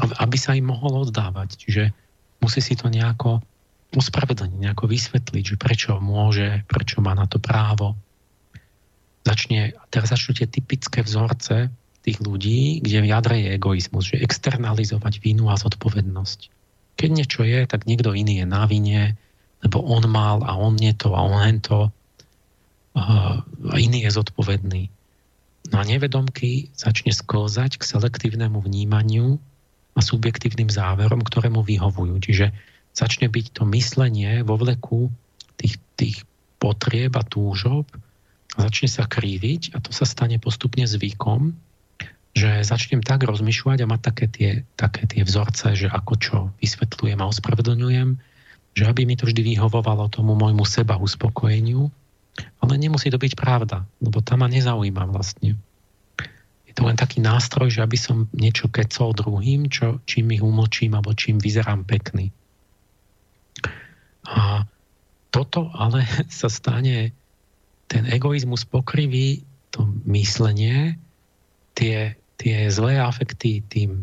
aby 0.00 0.36
sa 0.40 0.56
im 0.56 0.72
mohol 0.72 1.04
oddávať. 1.04 1.60
Čiže 1.60 1.92
musí 2.40 2.64
si 2.64 2.72
to 2.72 2.88
nejako 2.88 3.44
ospravedlniť, 3.92 4.56
nejako 4.56 4.88
vysvetliť, 4.88 5.44
že 5.44 5.56
prečo 5.60 6.00
môže, 6.00 6.64
prečo 6.72 7.04
má 7.04 7.12
na 7.12 7.28
to 7.28 7.36
právo. 7.36 8.00
Začne, 9.28 9.76
teraz 9.92 10.08
začnú 10.08 10.40
tie 10.40 10.48
typické 10.48 11.04
vzorce 11.04 11.68
tých 12.00 12.18
ľudí, 12.24 12.80
kde 12.80 13.04
v 13.04 13.10
jadre 13.12 13.36
je 13.44 13.60
egoizmus, 13.60 14.08
že 14.08 14.24
externalizovať 14.24 15.20
vínu 15.20 15.52
a 15.52 15.60
zodpovednosť. 15.60 16.40
Keď 16.96 17.08
niečo 17.12 17.44
je, 17.44 17.60
tak 17.68 17.84
niekto 17.84 18.16
iný 18.16 18.40
je 18.40 18.46
na 18.48 18.64
vine, 18.64 19.20
lebo 19.64 19.80
on 19.80 20.04
mal 20.06 20.44
a 20.44 20.54
on 20.60 20.76
nie 20.76 20.92
to 20.92 21.16
a 21.16 21.20
on 21.24 21.40
len 21.40 21.58
to 21.64 21.88
a 22.94 23.74
iný 23.74 24.06
je 24.06 24.14
zodpovedný. 24.14 24.86
No 25.72 25.80
a 25.80 25.84
nevedomky 25.88 26.70
začne 26.78 27.10
sklzať 27.10 27.82
k 27.82 27.88
selektívnemu 27.88 28.62
vnímaniu 28.62 29.42
a 29.96 30.00
subjektívnym 30.04 30.70
záverom, 30.70 31.24
ktoré 31.26 31.50
mu 31.50 31.66
vyhovujú. 31.66 32.14
Čiže 32.22 32.54
začne 32.94 33.26
byť 33.26 33.58
to 33.58 33.62
myslenie 33.74 34.46
vo 34.46 34.54
vleku 34.54 35.10
tých, 35.58 35.82
tých 35.98 36.22
potrieb 36.62 37.18
a 37.18 37.26
túžob 37.26 37.88
a 38.54 38.58
začne 38.70 38.86
sa 38.86 39.10
kríviť 39.10 39.74
a 39.74 39.82
to 39.82 39.90
sa 39.90 40.06
stane 40.06 40.38
postupne 40.38 40.86
zvykom, 40.86 41.56
že 42.34 42.62
začnem 42.62 43.02
tak 43.02 43.26
rozmýšľať 43.26 43.78
a 43.82 43.90
mať 43.90 44.00
také 44.02 44.26
tie, 44.30 44.50
také 44.78 45.06
tie 45.10 45.22
vzorce, 45.26 45.74
že 45.74 45.88
ako 45.90 46.14
čo 46.18 46.36
vysvetľujem 46.62 47.18
a 47.18 47.30
ospravedlňujem, 47.30 48.08
že 48.74 48.90
aby 48.90 49.06
mi 49.06 49.14
to 49.14 49.30
vždy 49.30 49.54
vyhovovalo 49.54 50.10
tomu 50.10 50.34
môjmu 50.34 50.66
seba 50.66 50.98
uspokojeniu, 50.98 51.88
ale 52.58 52.72
nemusí 52.74 53.08
to 53.08 53.18
byť 53.18 53.38
pravda, 53.38 53.86
lebo 54.02 54.18
tam 54.18 54.42
ma 54.42 54.48
nezaujíma 54.50 55.06
vlastne. 55.06 55.54
Je 56.66 56.72
to 56.74 56.82
len 56.82 56.98
taký 56.98 57.22
nástroj, 57.22 57.70
že 57.70 57.86
aby 57.86 57.94
som 57.94 58.26
niečo 58.34 58.66
kecol 58.66 59.14
druhým, 59.14 59.70
čo, 59.70 60.02
čím 60.10 60.34
ich 60.34 60.42
umlčím 60.42 60.98
alebo 60.98 61.14
čím 61.14 61.38
vyzerám 61.38 61.86
pekný. 61.86 62.34
A 64.26 64.66
toto 65.30 65.70
ale 65.70 66.02
sa 66.42 66.50
stane, 66.50 67.14
ten 67.86 68.04
egoizmus 68.10 68.66
pokriví 68.66 69.46
to 69.70 69.86
myslenie, 70.06 70.98
tie, 71.78 72.18
tie 72.42 72.56
zlé 72.70 72.98
afekty 72.98 73.62
tým 73.66 74.02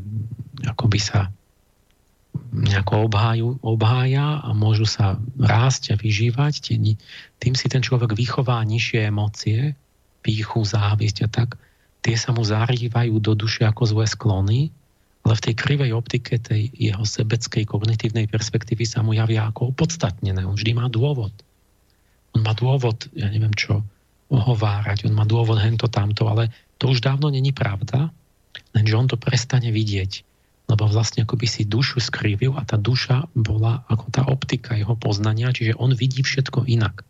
akoby 0.68 1.00
sa 1.00 1.32
nejako 2.52 3.08
obháju, 3.08 3.64
obhája 3.64 4.44
a 4.44 4.52
môžu 4.52 4.84
sa 4.84 5.16
rásť 5.40 5.96
a 5.96 6.00
vyžívať. 6.00 6.76
Tým 7.40 7.56
si 7.56 7.68
ten 7.72 7.80
človek 7.80 8.12
vychová 8.12 8.60
nižšie 8.68 9.08
emócie, 9.08 9.74
píchu, 10.20 10.68
závisť 10.68 11.18
a 11.26 11.28
tak. 11.32 11.56
Tie 12.04 12.20
sa 12.20 12.36
mu 12.36 12.44
zarývajú 12.44 13.18
do 13.24 13.34
duše 13.34 13.64
ako 13.64 13.88
zlé 13.88 14.06
sklony, 14.06 14.60
ale 15.22 15.34
v 15.38 15.44
tej 15.48 15.56
krivej 15.56 15.92
optike 15.96 16.42
tej 16.42 16.74
jeho 16.76 17.06
sebeckej 17.06 17.64
kognitívnej 17.70 18.28
perspektívy 18.28 18.84
sa 18.84 19.06
mu 19.06 19.16
javia 19.16 19.48
ako 19.48 19.72
opodstatnené. 19.72 20.44
On 20.44 20.58
vždy 20.58 20.76
má 20.76 20.90
dôvod. 20.90 21.32
On 22.36 22.42
má 22.42 22.52
dôvod, 22.58 23.08
ja 23.14 23.30
neviem 23.30 23.54
čo, 23.54 23.86
ohovárať, 24.32 25.08
on 25.08 25.14
má 25.16 25.28
dôvod 25.28 25.60
hento 25.60 25.92
tamto, 25.92 26.26
ale 26.26 26.50
to 26.80 26.90
už 26.90 27.04
dávno 27.04 27.28
není 27.28 27.52
pravda, 27.52 28.10
lenže 28.74 28.96
on 28.96 29.08
to 29.12 29.20
prestane 29.20 29.70
vidieť 29.70 30.31
lebo 30.72 30.88
vlastne 30.88 31.28
ako 31.28 31.36
by 31.36 31.48
si 31.52 31.68
dušu 31.68 32.00
skrivil 32.00 32.56
a 32.56 32.64
tá 32.64 32.80
duša 32.80 33.28
bola 33.36 33.84
ako 33.92 34.08
tá 34.08 34.24
optika 34.24 34.80
jeho 34.80 34.96
poznania, 34.96 35.52
čiže 35.52 35.76
on 35.76 35.92
vidí 35.92 36.24
všetko 36.24 36.64
inak. 36.64 37.04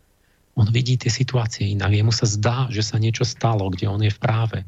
On 0.58 0.66
vidí 0.66 0.98
tie 0.98 1.08
situácie 1.08 1.70
inak. 1.70 1.94
Jemu 1.94 2.10
sa 2.10 2.26
zdá, 2.26 2.66
že 2.74 2.82
sa 2.82 2.98
niečo 2.98 3.22
stalo, 3.22 3.70
kde 3.70 3.86
on 3.86 4.02
je 4.02 4.10
v 4.10 4.18
práve. 4.18 4.58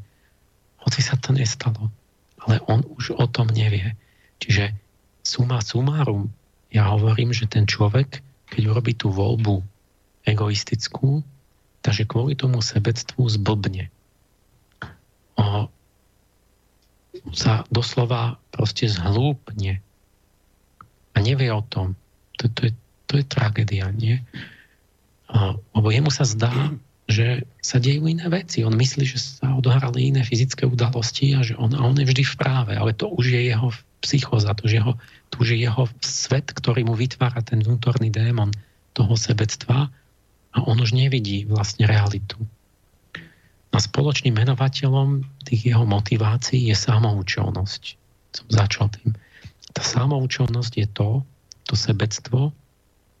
Hoci 0.79 1.03
sa 1.03 1.19
to 1.19 1.35
nestalo. 1.35 1.91
Ale 2.39 2.63
on 2.71 2.87
už 2.87 3.19
o 3.19 3.27
tom 3.27 3.51
nevie. 3.51 3.99
Čiže 4.39 4.71
suma 5.27 5.59
sumárum, 5.59 6.31
ja 6.71 6.87
hovorím, 6.89 7.35
že 7.35 7.51
ten 7.51 7.67
človek, 7.67 8.23
keď 8.47 8.63
urobí 8.71 8.95
tú 8.95 9.11
voľbu 9.11 9.61
egoistickú, 10.23 11.21
takže 11.83 12.07
kvôli 12.07 12.33
tomu 12.33 12.63
sebectvu 12.63 13.27
zblbne. 13.29 13.93
Sa 17.31 17.67
doslova 17.71 18.37
proste 18.51 18.87
zhlúpne 18.87 19.79
a 21.15 21.17
nevie 21.23 21.49
o 21.51 21.63
tom. 21.63 21.95
To, 22.39 22.51
to, 22.51 22.67
je, 22.69 22.71
to 23.07 23.13
je 23.19 23.25
tragédia, 23.25 23.87
nie? 23.91 24.19
Lebo 25.75 25.87
jemu 25.89 26.11
sa 26.11 26.27
zdá, 26.27 26.75
že 27.05 27.45
sa 27.61 27.77
dejú 27.77 28.09
iné 28.09 28.25
veci. 28.27 28.65
On 28.65 28.73
myslí, 28.73 29.05
že 29.05 29.19
sa 29.21 29.53
odohrali 29.53 30.09
iné 30.09 30.25
fyzické 30.25 30.65
udalosti 30.65 31.37
a 31.37 31.45
že 31.45 31.53
on, 31.55 31.71
a 31.73 31.81
on 31.85 31.97
je 31.97 32.05
vždy 32.05 32.23
v 32.25 32.35
práve, 32.35 32.73
ale 32.73 32.97
to 32.97 33.09
už 33.13 33.29
je 33.29 33.41
jeho 33.53 33.69
psychoza, 34.01 34.53
to 34.57 34.65
už, 34.69 34.73
jeho, 34.81 34.93
to 35.29 35.35
už 35.41 35.47
je 35.53 35.59
jeho 35.65 35.83
svet, 36.01 36.49
ktorý 36.49 36.85
mu 36.85 36.93
vytvára 36.97 37.41
ten 37.45 37.61
vnútorný 37.61 38.09
démon 38.09 38.49
toho 38.97 39.13
sebectva 39.17 39.89
a 40.55 40.57
on 40.65 40.77
už 40.81 40.97
nevidí 40.97 41.45
vlastne 41.45 41.85
realitu. 41.85 42.41
A 43.75 43.77
spoločným 43.83 44.39
menovateľom 44.39 45.27
tých 45.43 45.75
jeho 45.75 45.83
motivácií 45.83 46.71
je 46.71 46.75
samoučelnosť. 46.79 47.83
Som 48.31 48.47
začal 48.47 48.87
tým. 48.95 49.19
Tá 49.75 49.83
samoučelnosť 49.83 50.73
je 50.79 50.87
to, 50.87 51.09
to 51.67 51.75
sebectvo, 51.75 52.55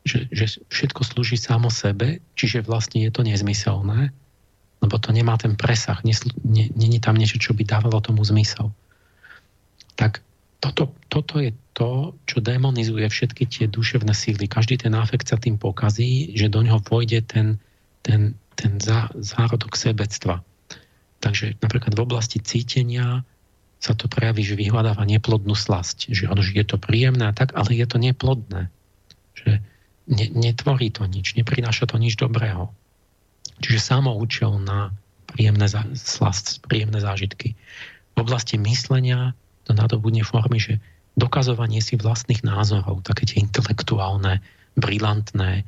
že, 0.07 0.31
že 0.31 0.63
všetko 0.71 1.01
slúži 1.03 1.35
samo 1.35 1.67
sebe, 1.67 2.23
čiže 2.39 2.63
vlastne 2.63 3.03
je 3.03 3.11
to 3.11 3.27
nezmyselné, 3.27 4.15
lebo 4.79 4.95
to 5.01 5.09
nemá 5.11 5.35
ten 5.35 5.57
presah, 5.57 5.99
není 6.05 6.97
tam 7.03 7.19
niečo, 7.19 7.41
čo 7.41 7.51
by 7.51 7.67
dávalo 7.67 7.99
tomu 7.99 8.23
zmysel. 8.23 8.71
Tak 9.99 10.21
toto, 10.61 10.93
toto 11.11 11.41
je 11.41 11.51
to, 11.75 12.15
čo 12.29 12.39
demonizuje 12.39 13.03
všetky 13.09 13.43
tie 13.49 13.65
duševné 13.67 14.13
síly. 14.15 14.47
Každý 14.47 14.79
ten 14.79 14.95
afekt 14.95 15.27
sa 15.27 15.41
tým 15.41 15.59
pokazí, 15.59 16.31
že 16.37 16.47
do 16.47 16.63
neho 16.63 16.79
pôjde 16.79 17.25
ten, 17.25 17.59
ten, 18.05 18.37
ten 18.55 18.79
zá, 18.79 19.11
zárodok 19.13 19.75
sebectva. 19.75 20.41
Takže 21.19 21.59
napríklad 21.59 21.93
v 21.93 22.03
oblasti 22.03 22.39
cítenia 22.39 23.23
sa 23.79 23.93
to 23.93 24.09
prejaví, 24.09 24.41
že 24.41 24.57
vyhľadáva 24.57 25.05
neplodnú 25.05 25.53
slasť. 25.53 26.09
Že, 26.09 26.23
ono, 26.31 26.41
že 26.41 26.57
je 26.57 26.65
to 26.65 26.81
príjemné 26.81 27.29
a 27.29 27.35
tak, 27.35 27.53
ale 27.53 27.75
je 27.75 27.85
to 27.85 28.01
neplodné. 28.01 28.71
Že 29.37 29.61
ne, 30.09 30.25
netvorí 30.33 30.89
to 30.89 31.05
nič, 31.05 31.37
neprináša 31.37 31.85
to 31.85 32.01
nič 32.01 32.17
dobrého. 32.17 32.73
Čiže 33.61 33.79
samoučelná 33.93 34.95
príjemné 35.29 35.67
zá, 35.67 35.85
slast, 35.93 36.63
príjemné 36.65 36.97
zážitky. 37.03 37.53
V 38.15 38.17
oblasti 38.23 38.55
myslenia 38.57 39.35
to 39.67 39.75
nadobudne 39.75 40.23
formy, 40.23 40.61
že 40.61 40.79
dokazovanie 41.19 41.79
si 41.79 41.99
vlastných 41.99 42.43
názorov, 42.45 43.03
také 43.03 43.27
tie 43.27 43.43
intelektuálne, 43.43 44.39
brilantné 44.75 45.63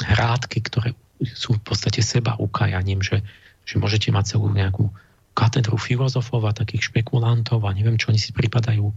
hrádky, 0.00 0.58
ktoré 0.64 0.96
sú 1.22 1.56
v 1.56 1.62
podstate 1.62 2.04
seba 2.04 2.36
ukajaním, 2.36 3.00
že, 3.00 3.24
že 3.64 3.80
môžete 3.80 4.12
mať 4.12 4.36
celú 4.36 4.52
nejakú 4.52 4.92
katedru 5.36 5.76
filozofov 5.76 6.48
a 6.48 6.56
takých 6.56 6.88
špekulantov 6.92 7.60
a 7.68 7.76
neviem, 7.76 8.00
čo 8.00 8.08
oni 8.08 8.20
si 8.20 8.32
pripadajú 8.32 8.88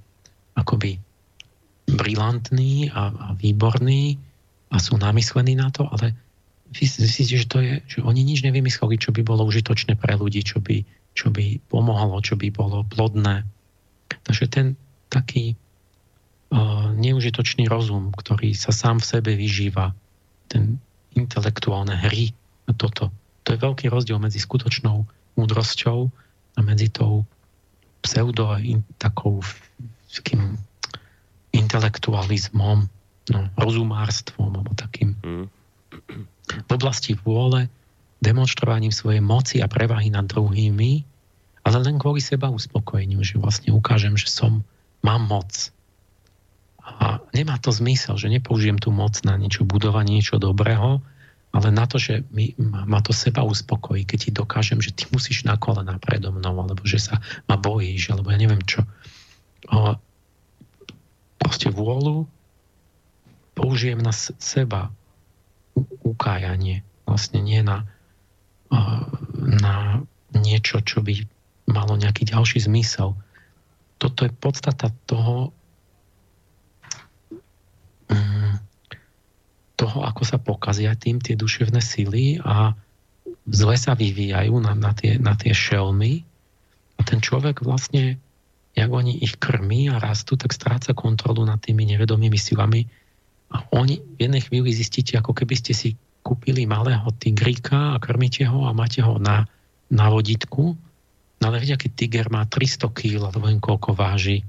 akoby 0.56 1.00
brilantní 1.90 2.92
a, 2.96 3.12
a 3.12 3.28
výborní 3.36 4.16
a 4.72 4.78
sú 4.78 4.96
namyslení 4.96 5.58
na 5.58 5.74
to, 5.74 5.90
ale 5.90 6.16
myslíte, 6.72 7.36
že 7.36 7.48
to 7.50 7.60
je, 7.60 7.74
že 7.90 8.00
oni 8.06 8.22
nič 8.22 8.46
nevymysleli, 8.46 9.02
čo 9.02 9.10
by 9.10 9.26
bolo 9.26 9.44
užitočné 9.50 9.98
pre 9.98 10.14
ľudí, 10.16 10.46
čo 10.46 10.62
by, 10.62 10.86
čo 11.18 11.34
by 11.34 11.60
pomohlo, 11.68 12.22
čo 12.22 12.38
by 12.38 12.54
bolo 12.54 12.86
plodné. 12.86 13.44
Takže 14.24 14.46
ten 14.48 14.78
taký 15.10 15.58
uh, 16.54 16.94
neužitočný 16.94 17.66
rozum, 17.66 18.14
ktorý 18.14 18.54
sa 18.54 18.70
sám 18.70 19.02
v 19.02 19.10
sebe 19.10 19.32
vyžíva, 19.34 19.98
ten 20.46 20.78
intelektuálne 21.16 21.96
hry 21.98 22.34
toto. 22.78 23.10
To 23.46 23.50
je 23.54 23.58
veľký 23.58 23.90
rozdiel 23.90 24.22
medzi 24.22 24.38
skutočnou 24.38 25.04
múdrosťou 25.40 26.00
a 26.56 26.60
medzi 26.62 26.92
tou 26.94 27.26
pseudo 28.06 28.56
takou 29.02 29.42
takým 30.10 30.58
intelektualizmom, 31.50 32.78
no, 33.34 33.40
rozumárstvom 33.58 34.52
alebo 34.54 34.72
takým 34.78 35.18
mm. 35.22 35.46
v 36.66 36.72
oblasti 36.72 37.18
vôle 37.18 37.68
demonstrovaním 38.20 38.92
svojej 38.92 39.24
moci 39.24 39.64
a 39.64 39.68
prevahy 39.72 40.12
nad 40.12 40.28
druhými, 40.28 41.04
ale 41.64 41.78
len 41.80 41.96
kvôli 41.98 42.20
seba 42.20 42.52
uspokojeniu, 42.52 43.24
že 43.24 43.40
vlastne 43.40 43.72
ukážem, 43.72 44.20
že 44.20 44.28
som, 44.28 44.62
mám 45.00 45.24
moc. 45.28 45.72
A 46.98 47.22
nemá 47.38 47.62
to 47.62 47.70
zmysel, 47.70 48.18
že 48.18 48.32
nepoužijem 48.34 48.82
tú 48.82 48.90
moc 48.90 49.22
na 49.22 49.38
niečo 49.38 49.62
budovanie, 49.68 50.18
niečo 50.18 50.42
dobrého, 50.42 51.04
ale 51.50 51.68
na 51.74 51.90
to, 51.90 51.98
že 51.98 52.26
mi, 52.30 52.54
ma 52.62 53.02
to 53.02 53.10
seba 53.10 53.42
uspokojí, 53.42 54.06
keď 54.06 54.18
ti 54.18 54.30
dokážem, 54.34 54.82
že 54.82 54.94
ty 54.94 55.10
musíš 55.10 55.46
na 55.46 55.58
kolená 55.58 55.98
predo 55.98 56.30
mnou, 56.30 56.62
alebo 56.62 56.86
že 56.86 57.02
sa 57.02 57.22
ma 57.50 57.58
bojíš, 57.58 58.14
alebo 58.14 58.30
ja 58.30 58.38
neviem 58.38 58.62
čo. 58.66 58.86
O, 59.70 59.98
proste 61.42 61.74
vôľu 61.74 62.30
použijem 63.58 63.98
na 63.98 64.14
seba 64.14 64.94
ukájanie, 66.06 66.86
vlastne 67.10 67.42
nie 67.42 67.66
na, 67.66 67.90
na 69.34 70.06
niečo, 70.38 70.86
čo 70.86 71.02
by 71.02 71.26
malo 71.66 71.98
nejaký 71.98 72.30
ďalší 72.30 72.62
zmysel. 72.62 73.18
Toto 73.98 74.26
je 74.26 74.32
podstata 74.32 74.94
toho, 75.10 75.52
toho, 79.80 80.04
ako 80.04 80.24
sa 80.28 80.36
pokazia 80.36 80.92
tým 81.00 81.24
tie 81.24 81.40
duševné 81.40 81.80
sily 81.80 82.44
a 82.44 82.76
zle 83.48 83.76
sa 83.80 83.96
vyvíjajú 83.96 84.60
na, 84.60 84.76
na, 84.76 84.92
tie, 84.92 85.16
na 85.16 85.40
tie 85.40 85.56
šelmy 85.56 86.28
a 87.00 87.02
ten 87.08 87.24
človek 87.24 87.64
vlastne, 87.64 88.20
jak 88.76 88.92
oni 88.92 89.24
ich 89.24 89.40
krmí 89.40 89.88
a 89.88 90.04
rastú, 90.04 90.36
tak 90.36 90.52
stráca 90.52 90.92
kontrolu 90.92 91.48
nad 91.48 91.64
tými 91.64 91.88
nevedomými 91.96 92.36
silami 92.36 92.92
a 93.50 93.66
oni 93.74 93.98
v 93.98 94.30
jednej 94.30 94.44
chvíli 94.46 94.70
zistíte, 94.70 95.18
ako 95.18 95.34
keby 95.34 95.56
ste 95.58 95.74
si 95.74 95.90
kúpili 96.22 96.70
malého 96.70 97.10
tigrika 97.18 97.96
a 97.96 98.02
krmíte 98.04 98.46
ho 98.46 98.70
a 98.70 98.76
máte 98.76 99.02
ho 99.02 99.18
na, 99.18 99.50
na 99.90 100.06
vodítku. 100.12 100.78
No 101.40 101.44
ale 101.48 101.64
viete, 101.64 101.80
aký 101.80 101.90
tiger 101.90 102.30
má 102.30 102.46
300 102.46 102.92
kg 102.94 103.32
alebo 103.32 103.48
len 103.50 103.58
koľko 103.58 103.96
váži. 103.98 104.46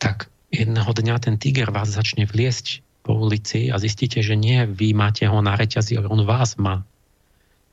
Tak 0.00 0.31
jedného 0.52 0.90
dňa 0.92 1.16
ten 1.18 1.40
tiger 1.40 1.72
vás 1.72 1.88
začne 1.88 2.28
vliesť 2.28 2.84
po 3.02 3.16
ulici 3.16 3.72
a 3.72 3.80
zistíte, 3.80 4.22
že 4.22 4.38
nie 4.38 4.62
vy 4.68 4.94
máte 4.94 5.26
ho 5.26 5.40
na 5.42 5.56
reťazi, 5.56 5.98
ale 5.98 6.06
on 6.12 6.22
vás 6.22 6.54
má. 6.60 6.84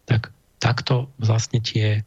Tak 0.09 0.33
takto 0.57 1.11
vlastne 1.21 1.61
tie, 1.61 2.01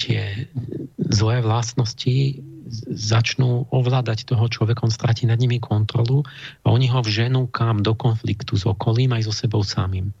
tie 0.00 0.48
zlé 0.96 1.44
vlastnosti 1.44 2.40
začnú 2.88 3.68
ovládať 3.68 4.24
toho 4.24 4.48
človeka, 4.48 4.86
on 4.86 4.94
stratí 4.94 5.28
nad 5.28 5.36
nimi 5.36 5.60
kontrolu 5.60 6.24
a 6.64 6.72
oni 6.72 6.88
ho 6.88 7.04
vženú 7.04 7.50
kam 7.52 7.84
do 7.84 7.92
konfliktu 7.92 8.56
s 8.56 8.64
okolím 8.64 9.12
aj 9.12 9.28
so 9.28 9.34
sebou 9.34 9.60
samým. 9.60 10.14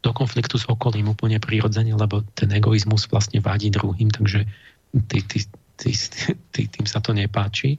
Do 0.00 0.10
konfliktu 0.16 0.56
s 0.56 0.66
okolím 0.66 1.12
úplne 1.12 1.36
prirodzene, 1.38 1.92
lebo 1.92 2.24
ten 2.32 2.48
egoizmus 2.50 3.06
vlastne 3.06 3.38
vadí 3.44 3.68
druhým, 3.68 4.08
takže 4.08 4.48
tý, 5.06 5.20
tý, 5.22 5.38
tý, 5.76 5.92
tý, 6.50 6.62
tým 6.66 6.88
sa 6.88 6.98
to 7.04 7.12
nepáči 7.12 7.78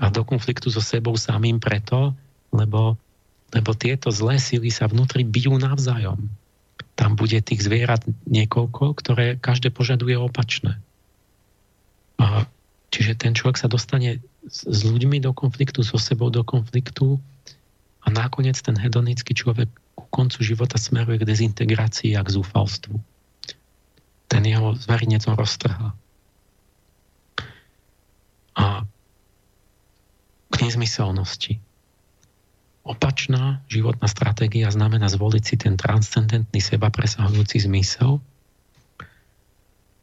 a 0.00 0.08
do 0.08 0.24
konfliktu 0.24 0.72
so 0.72 0.80
sebou 0.80 1.12
samým 1.20 1.60
preto, 1.60 2.16
lebo, 2.56 2.96
lebo 3.52 3.70
tieto 3.76 4.08
zlé 4.08 4.40
sily 4.40 4.72
sa 4.72 4.88
vnútri 4.88 5.28
bijú 5.28 5.60
navzájom. 5.60 6.16
Tam 6.96 7.20
bude 7.20 7.36
tých 7.44 7.68
zvierat 7.68 8.00
niekoľko, 8.24 8.96
ktoré 8.96 9.36
každé 9.36 9.68
požaduje 9.68 10.16
opačné. 10.16 10.80
A 12.16 12.48
čiže 12.88 13.20
ten 13.20 13.36
človek 13.36 13.60
sa 13.60 13.68
dostane 13.68 14.24
s, 14.48 14.64
s 14.64 14.80
ľuďmi 14.88 15.20
do 15.20 15.36
konfliktu, 15.36 15.84
so 15.84 16.00
sebou 16.00 16.32
do 16.32 16.40
konfliktu 16.40 17.20
a 18.00 18.08
nakoniec 18.08 18.56
ten 18.56 18.80
hedonický 18.80 19.36
človek 19.36 19.68
ku 19.92 20.04
koncu 20.08 20.40
života 20.40 20.80
smeruje 20.80 21.20
k 21.20 21.28
dezintegrácii 21.28 22.16
a 22.16 22.24
k 22.24 22.32
zúfalstvu. 22.40 22.96
Ten 24.32 24.42
jeho 24.48 24.72
zvarinec 24.80 25.28
roztrhá. 25.28 25.92
A 28.56 28.84
k 30.50 30.54
nezmyselnosti. 30.66 31.62
Opačná 32.80 33.62
životná 33.70 34.08
stratégia 34.10 34.66
znamená 34.72 35.06
zvoliť 35.06 35.42
si 35.44 35.54
ten 35.60 35.76
transcendentný 35.78 36.58
seba 36.58 36.90
presahujúci 36.90 37.62
zmysel 37.68 38.18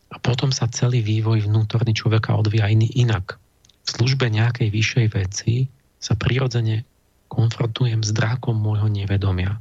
a 0.07 0.15
potom 0.23 0.55
sa 0.55 0.71
celý 0.71 1.03
vývoj 1.03 1.49
vnútorný 1.51 1.91
človeka 1.91 2.37
odvíja 2.37 2.71
iný 2.71 2.87
inak. 2.95 3.35
V 3.83 3.89
službe 3.91 4.31
nejakej 4.31 4.71
vyššej 4.71 5.07
veci 5.11 5.67
sa 5.99 6.15
prirodzene 6.15 6.87
konfrontujem 7.27 8.05
s 8.05 8.15
drákom 8.15 8.55
môjho 8.55 8.87
nevedomia. 8.87 9.59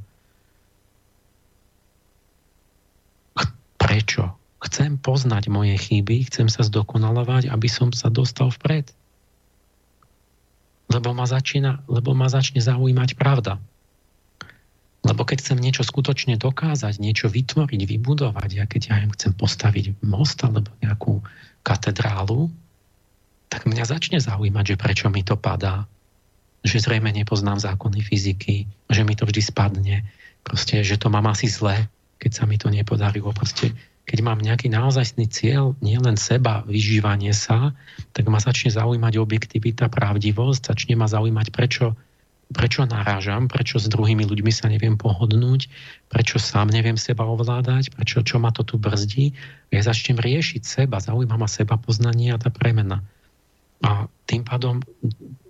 Prečo? 3.81 4.39
Chcem 4.63 4.99
poznať 4.99 5.49
moje 5.51 5.79
chyby, 5.79 6.27
chcem 6.31 6.51
sa 6.51 6.67
zdokonalovať, 6.67 7.49
aby 7.51 7.69
som 7.71 7.91
sa 7.95 8.11
dostal 8.11 8.51
vpred 8.51 8.91
lebo 10.87 11.11
ma, 11.13 11.27
začína, 11.27 11.83
lebo 11.91 12.15
ma 12.15 12.31
začne 12.31 12.63
zaujímať 12.63 13.19
pravda. 13.19 13.59
Lebo 15.07 15.23
keď 15.23 15.39
chcem 15.43 15.59
niečo 15.63 15.87
skutočne 15.87 16.35
dokázať, 16.35 16.99
niečo 16.99 17.31
vytvoriť, 17.31 17.81
vybudovať, 17.87 18.51
ja 18.59 18.65
keď 18.67 18.83
ja 18.91 18.97
chcem 19.15 19.33
postaviť 19.35 20.03
most 20.03 20.43
alebo 20.43 20.67
nejakú 20.83 21.23
katedrálu, 21.63 22.51
tak 23.47 23.71
mňa 23.71 23.87
začne 23.87 24.19
zaujímať, 24.19 24.75
že 24.75 24.77
prečo 24.81 25.07
mi 25.07 25.23
to 25.23 25.39
padá, 25.39 25.87
že 26.67 26.83
zrejme 26.83 27.15
nepoznám 27.15 27.63
zákony 27.63 28.03
fyziky, 28.03 28.67
že 28.91 29.03
mi 29.07 29.15
to 29.15 29.23
vždy 29.23 29.43
spadne, 29.43 29.97
proste, 30.43 30.83
že 30.83 30.99
to 30.99 31.07
mám 31.07 31.31
asi 31.31 31.47
zle, 31.47 31.87
keď 32.19 32.31
sa 32.35 32.45
mi 32.47 32.59
to 32.59 32.67
nepodarilo. 32.67 33.31
Proste 33.31 33.71
keď 34.07 34.19
mám 34.23 34.39
nejaký 34.39 34.71
naozajstný 34.71 35.27
cieľ, 35.27 35.75
nielen 35.83 36.15
seba, 36.15 36.63
vyžívanie 36.63 37.35
sa, 37.35 37.75
tak 38.15 38.31
ma 38.31 38.39
začne 38.39 38.71
zaujímať 38.71 39.19
objektivita, 39.19 39.91
pravdivosť, 39.91 40.71
začne 40.71 40.95
ma 40.95 41.11
zaujímať, 41.11 41.51
prečo, 41.51 41.99
prečo 42.55 42.87
narážam, 42.87 43.51
prečo 43.51 43.83
s 43.83 43.91
druhými 43.91 44.23
ľuďmi 44.23 44.53
sa 44.55 44.71
neviem 44.71 44.95
pohodnúť, 44.95 45.67
prečo 46.07 46.39
sám 46.39 46.71
neviem 46.71 46.95
seba 46.95 47.27
ovládať, 47.27 47.91
prečo, 47.99 48.23
čo 48.23 48.39
ma 48.39 48.55
to 48.55 48.63
tu 48.63 48.79
brzdí. 48.79 49.35
Ja 49.75 49.83
začnem 49.83 50.23
riešiť 50.23 50.63
seba, 50.63 51.03
zaujíma 51.03 51.35
ma 51.35 51.51
seba 51.51 51.75
poznanie 51.75 52.31
a 52.31 52.39
tá 52.39 52.55
premena. 52.55 53.03
A 53.83 54.07
tým 54.31 54.47
pádom 54.47 54.87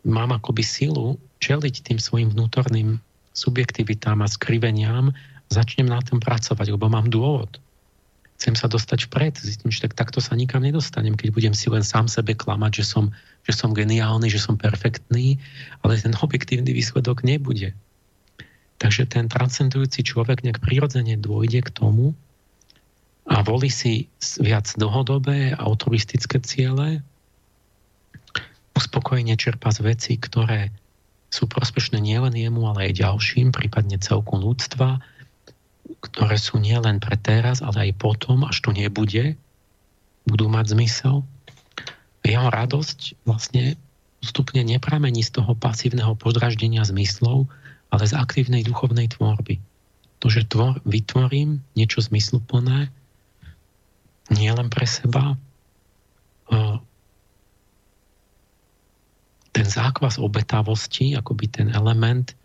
mám 0.08 0.32
akoby 0.32 0.64
silu 0.64 1.20
čeliť 1.44 1.84
tým 1.84 2.00
svojim 2.00 2.32
vnútorným 2.32 3.04
subjektivitám 3.36 4.24
a 4.24 4.32
skriveniam, 4.32 5.12
začnem 5.52 5.92
na 5.92 6.00
tom 6.00 6.24
pracovať, 6.24 6.72
lebo 6.72 6.88
mám 6.88 7.12
dôvod 7.12 7.60
chcem 8.36 8.54
sa 8.54 8.68
dostať 8.68 9.08
vpred. 9.08 9.34
Zistím, 9.40 9.72
že 9.72 9.88
tak, 9.88 9.96
takto 9.96 10.20
sa 10.20 10.36
nikam 10.36 10.60
nedostanem, 10.60 11.16
keď 11.16 11.28
budem 11.32 11.54
si 11.56 11.72
len 11.72 11.80
sám 11.80 12.06
sebe 12.06 12.36
klamať, 12.36 12.80
že 12.80 12.84
som, 12.84 13.04
že 13.48 13.56
som 13.56 13.72
geniálny, 13.72 14.28
že 14.28 14.40
som 14.40 14.60
perfektný, 14.60 15.40
ale 15.80 15.96
ten 15.96 16.12
objektívny 16.12 16.76
výsledok 16.76 17.24
nebude. 17.24 17.72
Takže 18.76 19.08
ten 19.08 19.32
transcendujúci 19.32 20.04
človek 20.04 20.44
nejak 20.44 20.60
prirodzene 20.60 21.16
dôjde 21.16 21.64
k 21.64 21.70
tomu 21.72 22.12
a 23.24 23.40
volí 23.40 23.72
si 23.72 24.12
viac 24.36 24.68
dlhodobé 24.76 25.56
a 25.56 25.64
autoristické 25.64 26.38
ciele, 26.44 27.00
uspokojenie 28.76 29.34
čerpa 29.40 29.72
z 29.72 29.80
veci, 29.80 30.12
ktoré 30.20 30.68
sú 31.32 31.48
prospešné 31.48 31.98
nielen 31.98 32.36
jemu, 32.36 32.68
ale 32.68 32.92
aj 32.92 33.02
ďalším, 33.02 33.50
prípadne 33.50 33.96
celku 33.96 34.36
ľudstva, 34.36 35.00
ktoré 36.02 36.36
sú 36.38 36.58
nielen 36.58 36.98
pre 36.98 37.14
teraz, 37.18 37.62
ale 37.62 37.90
aj 37.90 37.92
potom, 37.98 38.46
až 38.46 38.62
to 38.62 38.70
nebude, 38.74 39.38
budú 40.26 40.46
mať 40.50 40.74
zmysel. 40.74 41.22
Jeho 42.26 42.50
radosť 42.50 43.22
vlastne 43.22 43.78
postupne 44.18 44.66
nepramení 44.66 45.22
z 45.22 45.38
toho 45.38 45.54
pasívneho 45.54 46.18
podraždenia 46.18 46.82
zmyslov, 46.82 47.46
ale 47.94 48.04
z 48.04 48.18
aktívnej 48.18 48.66
duchovnej 48.66 49.06
tvorby. 49.14 49.62
To, 50.18 50.26
že 50.26 50.48
tvor, 50.48 50.82
vytvorím 50.82 51.62
niečo 51.78 52.02
zmysluplné, 52.02 52.90
nie 54.34 54.50
len 54.50 54.66
pre 54.66 54.88
seba, 54.88 55.38
ten 59.56 59.66
zákvas 59.66 60.20
obetavosti, 60.20 61.16
akoby 61.16 61.48
ten 61.48 61.68
element 61.72 62.36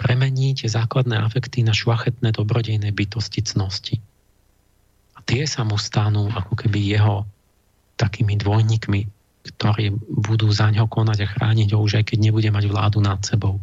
premení 0.00 0.56
tie 0.56 0.72
základné 0.72 1.20
afekty 1.20 1.60
na 1.60 1.76
šlachetné 1.76 2.32
dobrodejné 2.32 2.88
bytosti 2.96 3.44
cnosti. 3.44 4.00
A 5.12 5.20
tie 5.28 5.44
sa 5.44 5.68
mu 5.68 5.76
stanú 5.76 6.32
ako 6.32 6.56
keby 6.56 6.80
jeho 6.80 7.28
takými 8.00 8.40
dvojníkmi, 8.40 9.00
ktorí 9.44 9.92
budú 10.08 10.48
za 10.48 10.72
ňo 10.72 10.88
konať 10.88 11.18
a 11.20 11.30
chrániť 11.36 11.76
ho 11.76 11.84
už 11.84 12.00
aj 12.00 12.04
keď 12.08 12.18
nebude 12.32 12.48
mať 12.48 12.64
vládu 12.72 13.04
nad 13.04 13.20
sebou. 13.20 13.60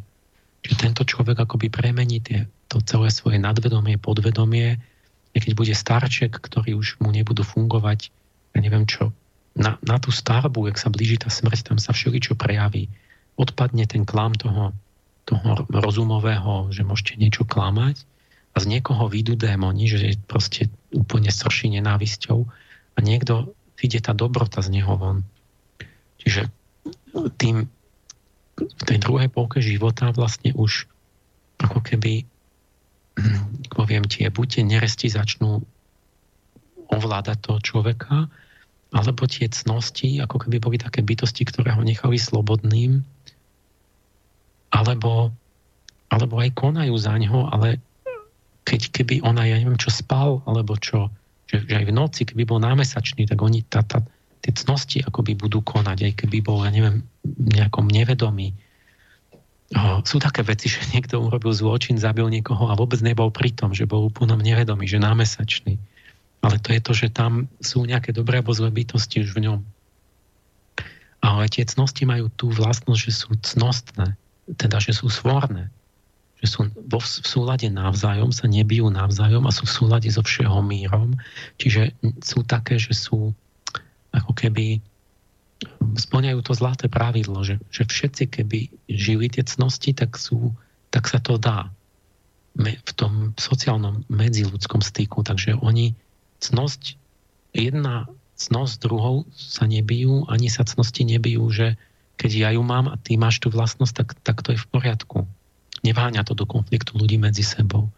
Čiže 0.61 0.77
tento 0.77 1.01
človek 1.01 1.41
akoby 1.41 1.73
premení 1.73 2.21
tie, 2.21 2.45
to 2.69 2.77
celé 2.85 3.09
svoje 3.09 3.41
nadvedomie, 3.41 3.97
podvedomie, 3.97 4.77
keď 5.33 5.53
bude 5.53 5.73
starček, 5.73 6.37
ktorý 6.37 6.77
už 6.77 7.01
mu 7.01 7.09
nebudú 7.13 7.41
fungovať, 7.45 8.09
ja 8.53 8.59
neviem 8.61 8.85
čo, 8.89 9.13
na, 9.57 9.77
na 9.81 9.97
tú 9.97 10.13
starbu, 10.13 10.69
ak 10.69 10.77
sa 10.77 10.93
blíži 10.93 11.17
tá 11.17 11.33
smrť, 11.33 11.73
tam 11.73 11.77
sa 11.81 11.93
všeličo 11.93 12.37
prejaví. 12.37 12.89
Odpadne 13.37 13.85
ten 13.89 14.05
klam 14.05 14.33
toho 14.37 14.73
toho 15.27 15.67
rozumového, 15.67 16.71
že 16.71 16.87
môžete 16.87 17.19
niečo 17.19 17.43
klamať 17.43 18.07
a 18.55 18.57
z 18.63 18.65
niekoho 18.71 19.11
vyjdú 19.11 19.35
démoni, 19.35 19.91
že 19.91 19.97
je 19.99 20.15
proste 20.23 20.71
úplne 20.95 21.29
srší 21.29 21.67
nenávisťou 21.77 22.47
a 22.95 22.97
niekto 23.03 23.51
vyjde 23.75 24.07
tá 24.07 24.15
dobrota 24.15 24.63
z 24.63 24.79
neho 24.79 24.95
von. 24.95 25.27
Čiže 26.23 26.47
tým 27.37 27.67
v 28.57 28.83
tej 28.87 28.97
druhej 28.97 29.29
polke 29.29 29.61
života 29.61 30.09
vlastne 30.15 30.55
už 30.55 30.89
ako 31.61 31.83
keby 31.83 32.25
poviem 33.73 34.05
tie, 34.07 34.29
buď 34.29 34.47
tie 34.47 34.63
neresti 34.65 35.09
začnú 35.09 35.61
ovládať 36.87 37.37
toho 37.43 37.59
človeka, 37.61 38.31
alebo 38.95 39.27
tie 39.27 39.51
cnosti, 39.51 40.23
ako 40.23 40.47
keby 40.47 40.57
boli 40.63 40.77
také 40.79 41.03
bytosti, 41.03 41.43
ktoré 41.43 41.75
ho 41.75 41.83
nechali 41.83 42.15
slobodným 42.15 43.03
alebo, 44.71 45.31
alebo 46.11 46.35
aj 46.39 46.49
konajú 46.55 46.95
za 46.99 47.15
ňo, 47.15 47.51
ale 47.51 47.79
keď 48.67 48.91
keby 48.91 49.23
ona, 49.23 49.47
ja 49.47 49.55
neviem 49.63 49.79
čo, 49.79 49.87
spal, 49.87 50.43
alebo 50.43 50.75
čo, 50.75 51.07
že, 51.47 51.63
že 51.63 51.73
aj 51.79 51.85
v 51.87 51.95
noci, 51.95 52.21
keby 52.27 52.43
bol 52.43 52.59
námesačný, 52.59 53.23
tak 53.23 53.39
oni 53.39 53.63
tá, 53.63 53.79
tá, 53.87 54.03
tie 54.43 54.51
cnosti 54.51 54.99
akoby 55.07 55.39
budú 55.39 55.63
konať, 55.63 56.11
aj 56.11 56.13
keby 56.19 56.43
bol, 56.43 56.67
ja 56.67 56.71
neviem, 56.75 57.07
nejakom 57.23 57.87
nevedomí. 57.87 58.51
Sú 60.03 60.19
také 60.19 60.43
veci, 60.43 60.67
že 60.73 60.83
niekto 60.91 61.23
urobil 61.23 61.55
zločin, 61.55 61.95
zabil 61.95 62.27
niekoho 62.27 62.67
a 62.67 62.75
vôbec 62.75 62.99
nebol 62.99 63.31
pri 63.31 63.55
tom, 63.55 63.71
že 63.71 63.87
bol 63.87 64.11
úplne 64.11 64.35
nevedomý, 64.35 64.83
že 64.83 64.99
námesačný. 64.99 65.79
Ale 66.43 66.61
to 66.61 66.69
je 66.75 66.81
to, 66.83 66.91
že 66.93 67.07
tam 67.15 67.49
sú 67.63 67.87
nejaké 67.87 68.13
dobré 68.13 68.43
alebo 68.43 68.53
zlé 68.53 68.69
bytosti 68.69 69.25
už 69.25 69.33
v 69.33 69.49
ňom. 69.49 69.59
Ale 71.17 71.49
tie 71.49 71.65
cnosti 71.65 72.05
majú 72.05 72.29
tú 72.37 72.53
vlastnosť, 72.53 73.01
že 73.01 73.11
sú 73.11 73.33
cnostné 73.41 74.13
teda, 74.55 74.79
že 74.79 74.95
sú 74.95 75.11
svorné, 75.11 75.67
že 76.39 76.47
sú 76.53 76.69
vo, 76.87 77.01
v 77.01 77.27
súlade 77.27 77.67
navzájom, 77.67 78.31
sa 78.31 78.45
nebijú 78.47 78.87
navzájom 78.93 79.43
a 79.49 79.51
sú 79.51 79.65
v 79.65 79.75
súlade 79.75 80.09
so 80.13 80.21
všeho 80.21 80.61
mírom. 80.63 81.17
Čiže 81.57 81.97
sú 82.21 82.45
také, 82.45 82.77
že 82.77 82.93
sú 82.93 83.33
ako 84.13 84.31
keby 84.37 84.79
splňajú 85.97 86.39
to 86.45 86.53
zlaté 86.53 86.85
pravidlo, 86.85 87.41
že, 87.41 87.57
že 87.73 87.89
všetci 87.89 88.23
keby 88.29 88.59
žili 88.85 89.27
tie 89.33 89.41
cnosti, 89.41 89.97
tak, 89.97 90.13
sú, 90.15 90.53
tak 90.93 91.09
sa 91.09 91.17
to 91.17 91.41
dá 91.41 91.73
v 92.57 92.91
tom 92.97 93.33
sociálnom 93.37 94.05
medziludskom 94.09 94.81
styku. 94.81 95.25
Takže 95.25 95.57
oni 95.57 95.97
cnosť, 96.41 96.97
jedna 97.53 98.05
cnosť 98.37 98.73
druhou 98.85 99.25
sa 99.33 99.65
nebijú, 99.65 100.29
ani 100.29 100.49
sa 100.49 100.61
cnosti 100.61 101.01
nebijú, 101.01 101.49
že 101.49 101.77
keď 102.17 102.31
ja 102.33 102.49
ju 102.57 102.65
mám 102.65 102.89
a 102.89 102.97
ty 102.97 103.15
máš 103.15 103.37
tú 103.37 103.53
vlastnosť, 103.53 103.93
tak, 103.93 104.09
tak 104.25 104.37
to 104.41 104.57
je 104.57 104.59
v 104.59 104.67
poriadku. 104.73 105.29
Neváňa 105.85 106.25
to 106.25 106.33
do 106.33 106.49
konfliktu 106.49 106.97
ľudí 106.97 107.21
medzi 107.21 107.45
sebou. 107.45 107.93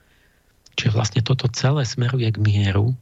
Čiže 0.76 0.92
vlastne 0.92 1.22
toto 1.24 1.48
celé 1.48 1.88
smeruje 1.88 2.28
k 2.36 2.40
mieru. 2.44 2.96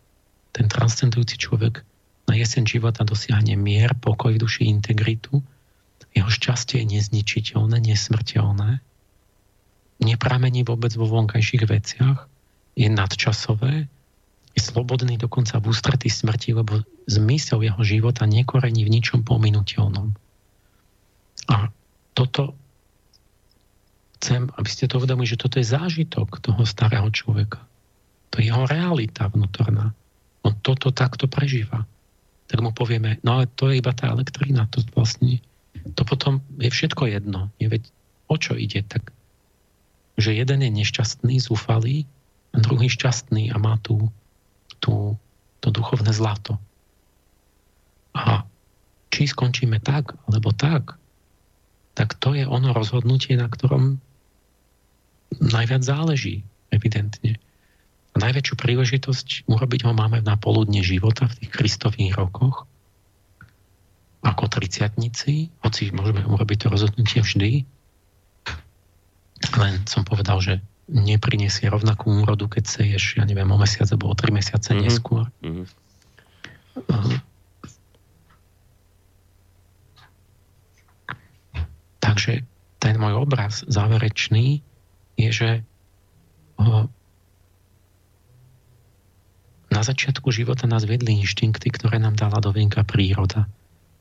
Ten 0.53 0.69
transcendujúci 0.69 1.41
človek 1.41 1.81
na 2.29 2.37
jeseň 2.37 2.69
života 2.69 3.01
dosiahne 3.01 3.57
mier, 3.57 3.97
pokoj 3.97 4.37
v 4.37 4.41
duši, 4.41 4.69
integritu. 4.69 5.41
Jeho 6.13 6.29
šťastie 6.29 6.85
je 6.85 6.97
nezničiteľné, 6.97 7.77
nesmrteľné. 7.81 8.81
Nepramení 9.97 10.61
vôbec 10.61 10.93
vo 10.93 11.09
vonkajších 11.09 11.65
veciach. 11.65 12.29
Je 12.77 12.87
nadčasové. 12.89 13.89
Je 14.53 14.61
slobodný 14.61 15.17
dokonca 15.17 15.57
v 15.57 15.73
ústretí 15.73 16.09
smrti, 16.09 16.53
lebo 16.53 16.85
zmysel 17.09 17.65
jeho 17.65 17.81
života 17.81 18.29
nekorení 18.29 18.85
v 18.85 18.93
ničom 18.93 19.25
pominuteľnom. 19.25 20.26
A 21.48 21.72
toto 22.14 22.56
chcem, 24.17 24.50
aby 24.58 24.69
ste 24.69 24.90
to 24.90 24.98
uvedomili, 24.98 25.30
že 25.30 25.40
toto 25.40 25.61
je 25.61 25.67
zážitok 25.67 26.42
toho 26.42 26.66
starého 26.66 27.08
človeka. 27.14 27.61
To 28.34 28.42
je 28.42 28.50
jeho 28.50 28.66
realita 28.67 29.30
vnútorná. 29.30 29.93
On 30.43 30.53
toto 30.59 30.92
takto 30.92 31.30
prežíva. 31.30 31.85
Tak 32.48 32.64
mu 32.64 32.72
povieme, 32.72 33.19
no 33.24 33.40
ale 33.40 33.51
to 33.59 33.72
je 33.72 33.80
iba 33.80 33.92
tá 33.92 34.11
elektrina, 34.11 34.72
to 34.72 34.80
vlastne, 34.95 35.43
to 35.95 36.01
potom 36.08 36.40
je 36.58 36.72
všetko 36.72 37.11
jedno. 37.11 37.51
Je 37.59 37.67
veď, 37.67 37.84
o 38.32 38.35
čo 38.40 38.56
ide, 38.56 38.84
tak 38.88 39.11
že 40.17 40.34
jeden 40.34 40.66
je 40.66 40.72
nešťastný, 40.74 41.38
zúfalý, 41.38 42.09
a 42.56 42.58
druhý 42.58 42.90
šťastný 42.90 43.53
a 43.53 43.61
má 43.61 43.77
tú, 43.85 44.09
tú, 44.82 45.14
to 45.61 45.69
duchovné 45.69 46.09
zlato. 46.09 46.58
A 48.17 48.42
či 49.14 49.30
skončíme 49.30 49.77
tak, 49.77 50.17
alebo 50.26 50.50
tak, 50.58 50.98
tak 51.98 52.14
to 52.22 52.38
je 52.38 52.45
ono 52.45 52.77
rozhodnutie, 52.77 53.34
na 53.34 53.50
ktorom 53.50 53.98
najviac 55.42 55.82
záleží, 55.82 56.45
evidentne. 56.69 57.42
A 58.14 58.16
najväčšiu 58.22 58.53
príležitosť 58.53 59.50
urobiť 59.50 59.90
ho 59.90 59.98
máme 59.98 60.22
na 60.22 60.38
poludne 60.38 60.85
života 60.85 61.26
v 61.26 61.42
tých 61.42 61.51
kristových 61.58 62.14
rokoch, 62.14 62.69
ako 64.22 64.45
triciatnici, 64.45 65.50
hoci 65.66 65.90
môžeme 65.90 66.22
urobiť 66.22 66.58
to 66.66 66.67
rozhodnutie 66.69 67.26
vždy, 67.26 67.66
len 69.58 69.74
som 69.85 70.06
povedal, 70.06 70.42
že 70.42 70.61
neprinesie 70.88 71.69
rovnakú 71.69 72.09
úrodu, 72.24 72.48
keď 72.48 72.64
seješ, 72.66 73.19
ja 73.19 73.26
neviem, 73.27 73.50
o 73.50 73.58
mesiac 73.59 73.90
alebo 73.92 74.09
o 74.09 74.16
tri 74.17 74.32
mesiace 74.32 74.74
mm-hmm. 74.74 74.85
neskôr. 74.85 75.26
Mm-hmm. 75.43 75.66
Takže 82.17 82.41
ten 82.81 82.97
môj 82.97 83.13
obraz 83.29 83.61
záverečný 83.69 84.65
je, 85.21 85.29
že 85.29 85.49
na 89.69 89.81
začiatku 89.85 90.33
života 90.33 90.65
nás 90.65 90.89
vedli 90.89 91.21
inštinkty, 91.21 91.69
ktoré 91.69 92.01
nám 92.01 92.17
dala 92.17 92.41
do 92.41 92.49
vienka 92.49 92.81
príroda 92.81 93.45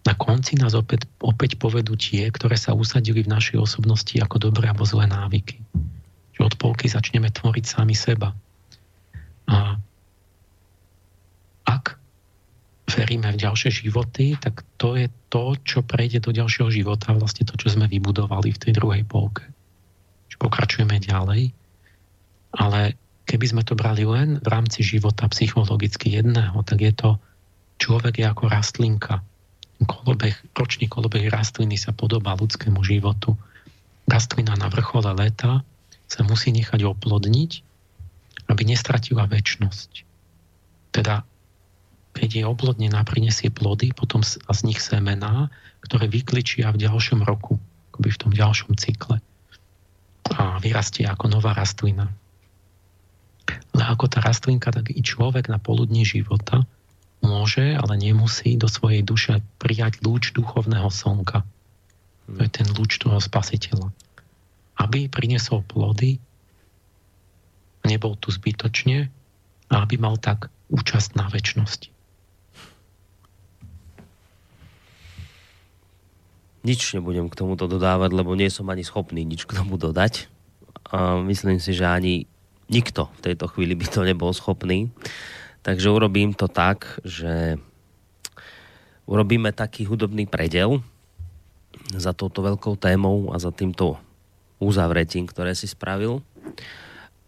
na 0.07 0.15
konci 0.15 0.55
nás 0.55 0.79
opäť, 0.79 1.11
opäť 1.19 1.59
povedú 1.59 1.99
tie, 1.99 2.31
ktoré 2.31 2.55
sa 2.55 2.79
usadili 2.79 3.27
v 3.27 3.33
našej 3.35 3.59
osobnosti 3.59 4.15
ako 4.15 4.39
dobré 4.39 4.71
alebo 4.71 4.87
zlé 4.87 5.11
návyky. 5.11 5.59
Že 6.39 6.41
od 6.47 6.55
polky 6.63 6.87
začneme 6.87 7.27
tvoriť 7.35 7.65
sami 7.67 7.99
seba. 7.99 8.31
A 9.51 9.75
ak 11.67 11.99
veríme 13.07 13.31
v 13.31 13.39
ďalšie 13.39 13.87
životy, 13.87 14.35
tak 14.35 14.67
to 14.83 14.99
je 14.99 15.07
to, 15.31 15.55
čo 15.63 15.87
prejde 15.87 16.27
do 16.27 16.35
ďalšieho 16.35 16.75
života, 16.75 17.15
vlastne 17.15 17.47
to, 17.47 17.55
čo 17.55 17.71
sme 17.71 17.87
vybudovali 17.87 18.51
v 18.51 18.59
tej 18.59 18.73
druhej 18.75 19.07
polke. 19.07 19.47
Že 20.27 20.43
pokračujeme 20.43 20.99
ďalej, 20.99 21.55
ale 22.59 22.99
keby 23.31 23.47
sme 23.47 23.63
to 23.63 23.79
brali 23.79 24.03
len 24.03 24.43
v 24.43 24.49
rámci 24.51 24.83
života 24.83 25.31
psychologicky 25.31 26.19
jedného, 26.19 26.59
tak 26.67 26.83
je 26.83 26.91
to 26.91 27.15
človek 27.79 28.19
je 28.19 28.27
ako 28.27 28.51
rastlinka, 28.51 29.23
kolobeh, 29.87 30.35
ročný 30.57 30.91
kolobeh 30.91 31.31
rastliny 31.31 31.79
sa 31.79 31.95
podobá 31.95 32.35
ľudskému 32.35 32.83
životu. 32.83 33.39
Rastlina 34.11 34.59
na 34.59 34.67
vrchole 34.67 35.15
leta 35.15 35.63
sa 36.11 36.21
musí 36.27 36.51
nechať 36.51 36.83
oplodniť, 36.83 37.51
aby 38.51 38.63
nestratila 38.67 39.31
väčnosť. 39.31 40.03
Teda, 40.91 41.23
keď 42.17 42.31
je 42.33 42.45
oplodnená, 42.49 43.05
prinesie 43.05 43.53
plody, 43.53 43.93
potom 43.93 44.25
z 44.25 44.61
nich 44.65 44.81
semená, 44.81 45.53
ktoré 45.85 46.09
vykličia 46.09 46.73
v 46.73 46.89
ďalšom 46.89 47.21
roku, 47.21 47.61
akoby 47.93 48.09
v 48.09 48.21
tom 48.25 48.33
ďalšom 48.33 48.73
cykle. 48.81 49.21
A 50.33 50.57
vyrastie 50.59 51.05
ako 51.05 51.29
nová 51.29 51.53
rastlina. 51.53 52.09
Ale 53.77 53.83
ako 53.85 54.09
tá 54.09 54.25
rastlinka, 54.25 54.73
tak 54.73 54.91
i 54.91 55.05
človek 55.05 55.53
na 55.53 55.61
poludní 55.61 56.03
života 56.03 56.65
môže, 57.21 57.77
ale 57.77 57.95
nemusí 58.01 58.57
do 58.57 58.67
svojej 58.67 59.05
duše 59.05 59.45
prijať 59.61 60.01
lúč 60.03 60.33
duchovného 60.33 60.89
slnka. 60.89 61.45
To 62.27 62.41
je 62.43 62.51
ten 62.51 62.67
lúč 62.75 62.99
toho 62.99 63.23
spasiteľa. 63.23 63.93
Aby 64.81 65.07
priniesol 65.07 65.63
plody, 65.63 66.19
nebol 67.87 68.19
tu 68.19 68.35
zbytočne 68.35 69.07
a 69.71 69.75
aby 69.87 69.95
mal 69.95 70.19
tak 70.19 70.51
účasť 70.75 71.15
na 71.15 71.31
väčšnosti. 71.31 71.96
Nič 76.67 76.99
nebudem 76.99 77.31
k 77.31 77.39
tomuto 77.39 77.71
dodávať, 77.71 78.11
lebo 78.11 78.35
nie 78.35 78.51
som 78.51 78.67
ani 78.67 78.83
schopný 78.83 79.23
nič 79.23 79.47
k 79.47 79.55
tomu 79.55 79.79
dodať. 79.79 80.27
A 80.91 81.23
myslím 81.23 81.63
si, 81.63 81.71
že 81.71 81.87
ani 81.87 82.27
nikto 82.67 83.07
v 83.23 83.31
tejto 83.31 83.47
chvíli 83.55 83.79
by 83.79 83.87
to 83.87 84.03
nebol 84.03 84.35
schopný. 84.35 84.91
Takže 85.63 85.87
urobím 85.95 86.35
to 86.35 86.51
tak, 86.51 86.99
že 87.07 87.63
urobíme 89.07 89.55
taký 89.55 89.87
hudobný 89.87 90.27
predel 90.27 90.83
za 91.95 92.11
touto 92.11 92.43
veľkou 92.43 92.75
témou 92.75 93.31
a 93.31 93.39
za 93.39 93.55
týmto 93.55 94.03
uzavretím, 94.59 95.31
ktoré 95.31 95.55
si 95.55 95.71
spravil. 95.71 96.23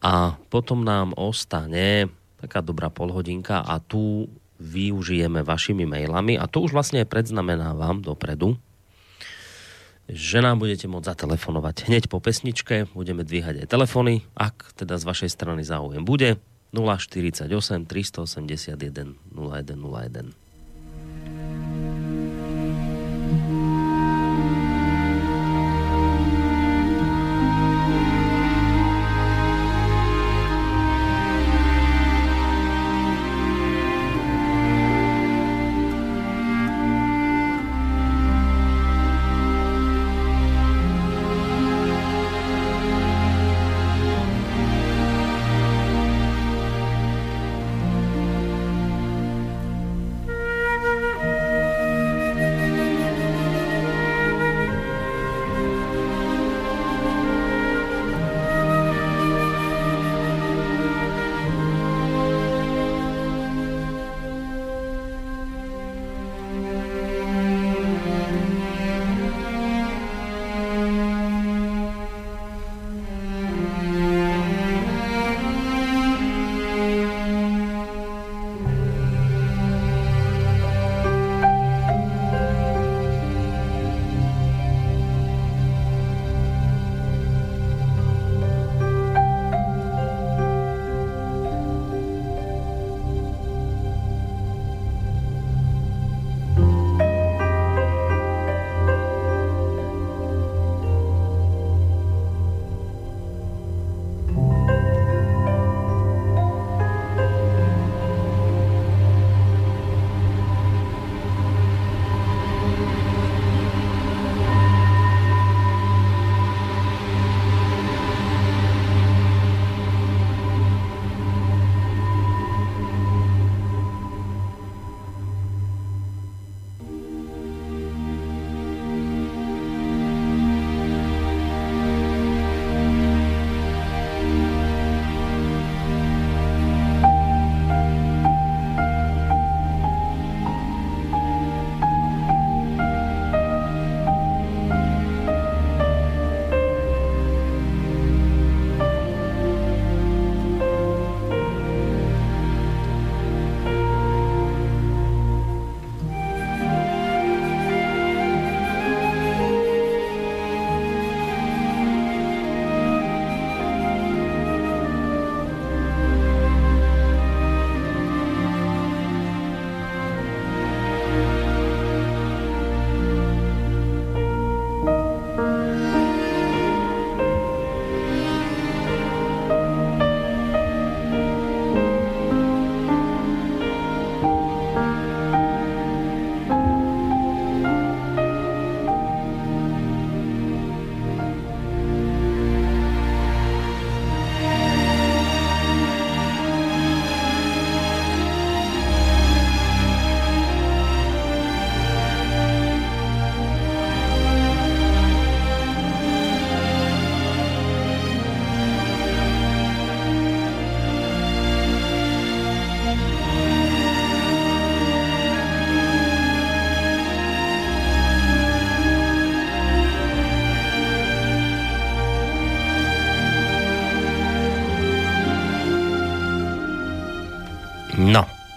A 0.02 0.34
potom 0.50 0.82
nám 0.82 1.14
ostane 1.14 2.10
taká 2.38 2.62
dobrá 2.62 2.90
polhodinka 2.90 3.62
a 3.62 3.82
tu 3.82 4.30
využijeme 4.58 5.42
vašimi 5.42 5.86
mailami 5.86 6.34
a 6.38 6.50
to 6.50 6.62
už 6.66 6.74
vlastne 6.74 7.02
predznamenávam 7.06 8.02
dopredu, 8.02 8.58
že 10.08 10.40
nám 10.40 10.64
budete 10.64 10.88
môcť 10.88 11.04
zatelefonovať 11.04 11.92
hneď 11.92 12.08
po 12.08 12.18
pesničke, 12.18 12.88
budeme 12.96 13.22
dvíhať 13.28 13.64
aj 13.64 13.68
telefony, 13.68 14.24
ak 14.32 14.72
teda 14.72 14.96
z 14.96 15.04
vašej 15.04 15.30
strany 15.30 15.62
záujem 15.62 16.02
bude, 16.02 16.40
048 16.72 17.44
381 17.84 19.16
0101. 19.36 20.47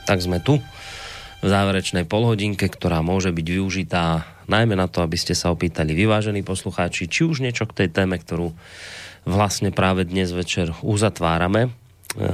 tak 0.05 0.21
sme 0.21 0.37
tu 0.37 0.61
v 1.41 1.47
záverečnej 1.49 2.05
polhodinke, 2.05 2.69
ktorá 2.69 3.01
môže 3.01 3.33
byť 3.33 3.47
využitá 3.49 4.29
najmä 4.45 4.77
na 4.77 4.85
to, 4.85 5.01
aby 5.01 5.17
ste 5.17 5.33
sa 5.33 5.49
opýtali 5.49 5.97
vyvážení 5.97 6.45
poslucháči, 6.45 7.09
či 7.09 7.25
už 7.25 7.41
niečo 7.41 7.65
k 7.65 7.83
tej 7.83 7.89
téme, 7.89 8.21
ktorú 8.21 8.53
vlastne 9.25 9.73
práve 9.73 10.05
dnes 10.05 10.29
večer 10.29 10.69
uzatvárame 10.85 11.73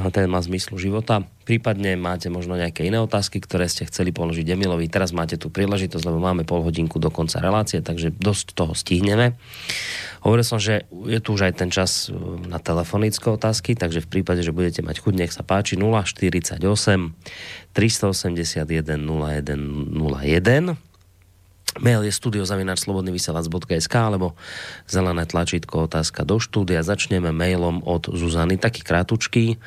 téma 0.10 0.42
zmyslu 0.42 0.82
života. 0.82 1.22
Prípadne 1.46 1.94
máte 1.94 2.34
možno 2.34 2.58
nejaké 2.58 2.90
iné 2.90 2.98
otázky, 2.98 3.38
ktoré 3.38 3.70
ste 3.70 3.86
chceli 3.86 4.10
položiť 4.10 4.50
Emilovi. 4.50 4.90
Teraz 4.90 5.14
máte 5.14 5.38
tu 5.38 5.54
príležitosť, 5.54 6.02
lebo 6.02 6.18
máme 6.18 6.50
pol 6.50 6.66
hodinku 6.66 6.98
do 6.98 7.14
konca 7.14 7.38
relácie, 7.38 7.86
takže 7.86 8.10
dosť 8.10 8.58
toho 8.58 8.74
stihneme. 8.74 9.38
Hovoril 10.26 10.44
som, 10.44 10.58
že 10.58 10.90
je 10.90 11.20
tu 11.22 11.38
už 11.38 11.52
aj 11.52 11.54
ten 11.62 11.70
čas 11.70 12.10
e, 12.10 12.18
na 12.50 12.58
telefonické 12.58 13.30
otázky, 13.30 13.78
takže 13.78 14.02
v 14.02 14.10
prípade, 14.10 14.42
že 14.42 14.52
budete 14.52 14.82
mať 14.82 14.98
chuť, 15.00 15.14
nech 15.14 15.32
sa 15.32 15.46
páči 15.46 15.78
048 15.78 16.58
381 16.58 18.98
0101 18.98 20.74
Mail 21.80 22.06
je 22.06 22.14
studiozavinačslobodnyvysielac.sk 22.14 23.96
alebo 23.96 24.34
zelené 24.90 25.24
tlačítko 25.26 25.90
otázka 25.90 26.26
do 26.26 26.42
štúdia. 26.42 26.86
Začneme 26.86 27.30
mailom 27.34 27.86
od 27.86 28.10
Zuzany, 28.12 28.58
taký 28.58 28.82
krátučký, 28.82 29.62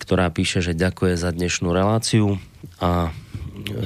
ktorá 0.00 0.30
píše, 0.30 0.62
že 0.64 0.78
ďakuje 0.78 1.18
za 1.18 1.30
dnešnú 1.34 1.70
reláciu 1.74 2.38
a 2.80 3.12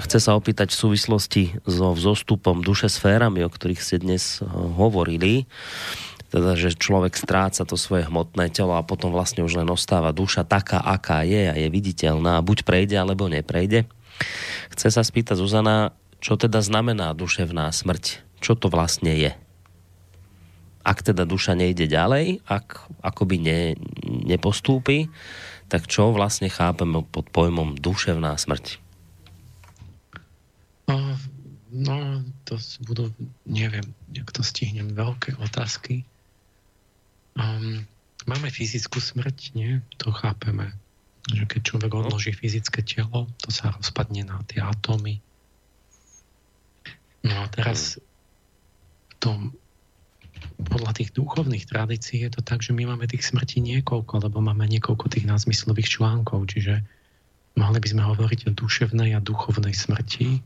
chce 0.07 0.18
sa 0.23 0.39
opýtať 0.39 0.70
v 0.70 0.81
súvislosti 0.86 1.44
so 1.67 1.93
vzostupom 1.97 2.62
duše 2.62 2.86
sférami, 2.86 3.43
o 3.43 3.51
ktorých 3.51 3.83
ste 3.83 3.99
dnes 3.99 4.41
eh, 4.41 4.47
hovorili, 4.51 5.51
teda, 6.34 6.59
že 6.59 6.75
človek 6.75 7.15
stráca 7.15 7.62
to 7.62 7.78
svoje 7.78 8.10
hmotné 8.10 8.51
telo 8.51 8.75
a 8.75 8.83
potom 8.83 9.15
vlastne 9.15 9.47
už 9.47 9.55
len 9.62 9.70
ostáva 9.70 10.10
duša 10.10 10.43
taká, 10.43 10.83
aká 10.83 11.23
je 11.23 11.47
a 11.47 11.55
je 11.55 11.68
viditeľná, 11.70 12.43
buď 12.43 12.67
prejde, 12.67 12.99
alebo 12.99 13.31
neprejde. 13.31 13.86
Chce 14.75 14.91
sa 14.91 15.02
spýtať 15.07 15.39
Zuzana, 15.39 15.94
čo 16.25 16.41
teda 16.41 16.65
znamená 16.65 17.12
duševná 17.12 17.69
smrť? 17.69 18.25
Čo 18.41 18.57
to 18.57 18.73
vlastne 18.73 19.12
je? 19.12 19.36
Ak 20.81 21.05
teda 21.05 21.28
duša 21.28 21.53
nejde 21.53 21.85
ďalej, 21.85 22.41
ak 22.49 22.89
akoby 23.05 23.36
ne, 23.44 23.61
nepostúpi, 24.25 25.12
tak 25.69 25.85
čo 25.85 26.17
vlastne 26.17 26.49
chápeme 26.49 27.05
pod 27.05 27.28
pojmom 27.28 27.77
duševná 27.77 28.41
smrť? 28.41 28.81
No, 30.89 30.97
no 31.69 31.97
to 32.49 32.57
budú, 32.89 33.12
neviem, 33.44 33.85
jak 34.09 34.33
to 34.33 34.41
stihnem, 34.41 34.97
veľké 34.97 35.36
otázky. 35.36 36.09
Um, 37.36 37.85
máme 38.25 38.49
fyzickú 38.49 38.97
smrť, 38.97 39.53
nie? 39.53 39.85
To 40.01 40.09
chápeme. 40.09 40.73
Že 41.28 41.44
keď 41.53 41.61
človek 41.69 41.93
odloží 41.93 42.33
fyzické 42.33 42.81
telo, 42.81 43.28
to 43.44 43.53
sa 43.53 43.77
rozpadne 43.77 44.25
na 44.25 44.41
tie 44.49 44.65
atómy, 44.65 45.20
No 47.25 47.35
a 47.41 47.47
teraz 47.49 47.97
v 49.09 49.15
tom, 49.17 49.39
podľa 50.69 50.93
tých 51.01 51.11
duchovných 51.17 51.65
tradícií 51.65 52.20
je 52.28 52.36
to 52.36 52.44
tak, 52.44 52.61
že 52.61 52.77
my 52.77 52.85
máme 52.85 53.09
tých 53.09 53.25
smrti 53.25 53.65
niekoľko, 53.65 54.28
lebo 54.28 54.44
máme 54.44 54.69
niekoľko 54.69 55.09
tých 55.09 55.25
názmyslových 55.25 55.89
článkov, 55.89 56.44
čiže 56.53 56.85
mali 57.57 57.78
by 57.81 57.89
sme 57.89 58.03
hovoriť 58.05 58.41
o 58.51 58.57
duševnej 58.57 59.17
a 59.17 59.25
duchovnej 59.25 59.73
smrti. 59.73 60.44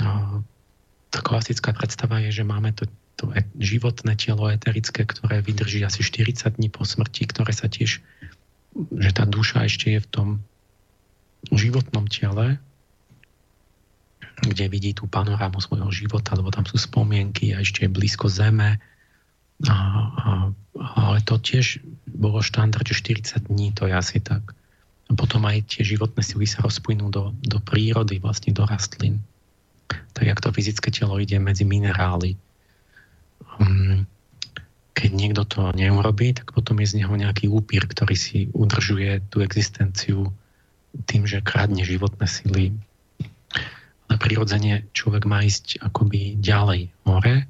No, 0.00 0.40
tá 1.12 1.20
klasická 1.20 1.76
predstava 1.76 2.24
je, 2.24 2.40
že 2.40 2.44
máme 2.48 2.72
to, 2.72 2.88
to 3.20 3.28
e, 3.36 3.44
životné 3.60 4.16
telo 4.16 4.48
eterické, 4.48 5.04
ktoré 5.04 5.44
vydrží 5.44 5.84
asi 5.84 6.00
40 6.00 6.56
dní 6.56 6.72
po 6.72 6.88
smrti, 6.88 7.28
ktoré 7.28 7.52
sa 7.52 7.68
tiež, 7.68 8.00
že 8.78 9.10
tá 9.12 9.28
duša 9.28 9.68
ešte 9.68 9.92
je 9.92 10.00
v 10.00 10.08
tom 10.08 10.28
životnom 11.52 12.08
tele 12.08 12.56
kde 14.50 14.66
vidí 14.72 14.96
tú 14.96 15.04
panorámu 15.06 15.60
svojho 15.60 15.88
života, 15.92 16.34
lebo 16.34 16.48
tam 16.48 16.64
sú 16.64 16.80
spomienky 16.80 17.52
a 17.52 17.60
ešte 17.60 17.84
je 17.84 17.90
blízko 17.92 18.32
zeme. 18.32 18.80
A, 19.66 19.74
a, 19.74 20.28
ale 20.78 21.18
to 21.26 21.36
tiež 21.36 21.82
bolo 22.06 22.40
štandard, 22.40 22.86
že 22.86 22.98
40 22.98 23.50
dní, 23.50 23.74
to 23.74 23.86
je 23.86 23.94
asi 23.94 24.18
tak. 24.22 24.54
A 25.08 25.12
potom 25.16 25.44
aj 25.48 25.64
tie 25.72 25.82
životné 25.84 26.20
sily 26.20 26.44
sa 26.44 26.60
rozplynú 26.60 27.08
do, 27.08 27.32
do 27.40 27.58
prírody, 27.60 28.20
vlastne 28.20 28.52
do 28.52 28.68
rastlín. 28.68 29.24
Tak 30.12 30.24
jak 30.24 30.38
to 30.44 30.52
fyzické 30.52 30.92
telo 30.92 31.16
ide 31.16 31.40
medzi 31.40 31.64
minerály. 31.64 32.36
Um, 33.56 34.04
keď 34.92 35.10
niekto 35.14 35.42
to 35.46 35.72
neurobí, 35.72 36.36
tak 36.36 36.52
potom 36.52 36.82
je 36.82 36.90
z 36.90 36.98
neho 37.02 37.14
nejaký 37.14 37.46
úpir, 37.48 37.86
ktorý 37.88 38.18
si 38.18 38.50
udržuje 38.52 39.22
tú 39.30 39.40
existenciu 39.40 40.34
tým, 41.06 41.22
že 41.24 41.44
kradne 41.44 41.86
životné 41.86 42.26
sily 42.26 42.74
ale 44.08 44.16
prirodzene 44.16 44.88
človek 44.96 45.28
má 45.28 45.44
ísť 45.44 45.84
akoby 45.84 46.40
ďalej 46.40 46.88
hore 47.04 47.44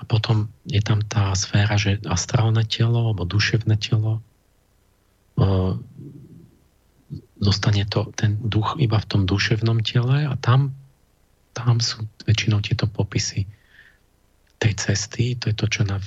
a 0.00 0.02
potom 0.08 0.48
je 0.66 0.80
tam 0.80 1.04
tá 1.04 1.36
sféra, 1.36 1.76
že 1.76 2.00
astrálne 2.08 2.64
telo 2.64 3.12
alebo 3.12 3.28
duševné 3.28 3.76
telo 3.78 4.24
zostane 7.42 7.82
to, 7.90 8.14
ten 8.14 8.38
duch 8.38 8.78
iba 8.78 9.02
v 9.02 9.08
tom 9.08 9.22
duševnom 9.26 9.82
tele 9.82 10.30
a 10.30 10.34
tam, 10.38 10.70
tam 11.52 11.82
sú 11.82 12.06
väčšinou 12.22 12.62
tieto 12.62 12.86
popisy 12.86 13.50
tej 14.62 14.72
cesty, 14.78 15.34
to 15.34 15.50
je 15.50 15.56
to, 15.58 15.66
čo 15.66 15.82
na 15.82 15.98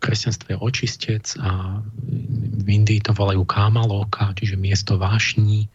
kresťanstve 0.00 0.54
je 0.54 0.62
očistec 0.62 1.24
a 1.42 1.82
v 2.62 2.66
Indii 2.70 3.02
to 3.02 3.12
volajú 3.12 3.42
kámaloka, 3.44 4.32
čiže 4.38 4.56
miesto 4.56 4.96
vášní 4.96 5.66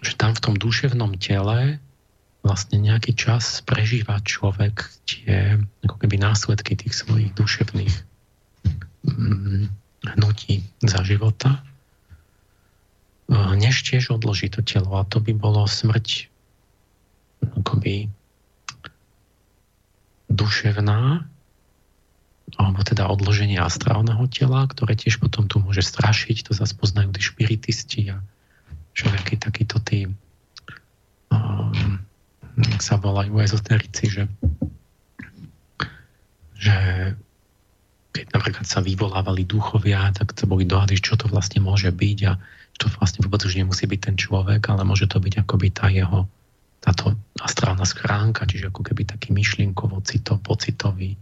že 0.00 0.16
tam 0.16 0.32
v 0.32 0.42
tom 0.42 0.54
duševnom 0.56 1.16
tele 1.20 1.80
vlastne 2.40 2.80
nejaký 2.80 3.12
čas 3.12 3.60
prežíva 3.68 4.16
človek 4.24 4.88
tie 5.04 5.60
ako 5.84 5.96
keby 6.00 6.16
následky 6.16 6.72
tých 6.72 6.96
svojich 6.96 7.36
duševných 7.36 7.94
mm, 9.04 9.64
hnutí 10.16 10.64
za 10.80 11.04
života, 11.04 11.60
než 13.30 13.84
tiež 13.84 14.10
odloží 14.10 14.48
to 14.48 14.64
telo. 14.64 14.96
A 14.96 15.04
to 15.04 15.20
by 15.20 15.36
bolo 15.36 15.68
smrť 15.68 16.32
akoby 17.60 18.08
duševná, 20.32 21.28
alebo 22.58 22.80
teda 22.82 23.06
odloženie 23.06 23.60
astrálneho 23.60 24.24
tela, 24.26 24.66
ktoré 24.66 24.98
tiež 24.98 25.22
potom 25.22 25.46
tu 25.46 25.62
môže 25.62 25.86
strašiť, 25.86 26.50
to 26.50 26.52
zase 26.56 26.74
poznajú 26.74 27.14
tí 27.14 27.22
špiritisti 27.22 28.00
a 28.10 28.24
všelijakí 29.00 29.40
takíto 29.40 29.80
tí 29.80 30.04
um, 31.32 31.96
sa 32.76 33.00
volajú 33.00 33.40
ezoterici, 33.40 34.12
že, 34.12 34.24
že 36.60 36.76
keď 38.12 38.26
napríklad 38.36 38.66
sa 38.68 38.84
vyvolávali 38.84 39.48
duchovia, 39.48 40.12
tak 40.12 40.36
to 40.36 40.44
boli 40.44 40.68
dohady, 40.68 41.00
čo 41.00 41.16
to 41.16 41.32
vlastne 41.32 41.64
môže 41.64 41.88
byť 41.88 42.18
a 42.28 42.36
to 42.76 42.92
vlastne 43.00 43.24
vôbec 43.24 43.40
už 43.40 43.56
nemusí 43.56 43.88
byť 43.88 44.00
ten 44.12 44.16
človek, 44.20 44.60
ale 44.68 44.84
môže 44.84 45.08
to 45.08 45.16
byť 45.16 45.48
akoby 45.48 45.68
tá 45.72 45.88
jeho 45.88 46.28
táto 46.80 47.12
astrálna 47.44 47.84
schránka, 47.84 48.48
čiže 48.48 48.72
ako 48.72 48.80
keby 48.80 49.04
taký 49.04 49.36
myšlienkovo, 49.36 50.00
cito, 50.00 50.40
pocitový 50.40 51.12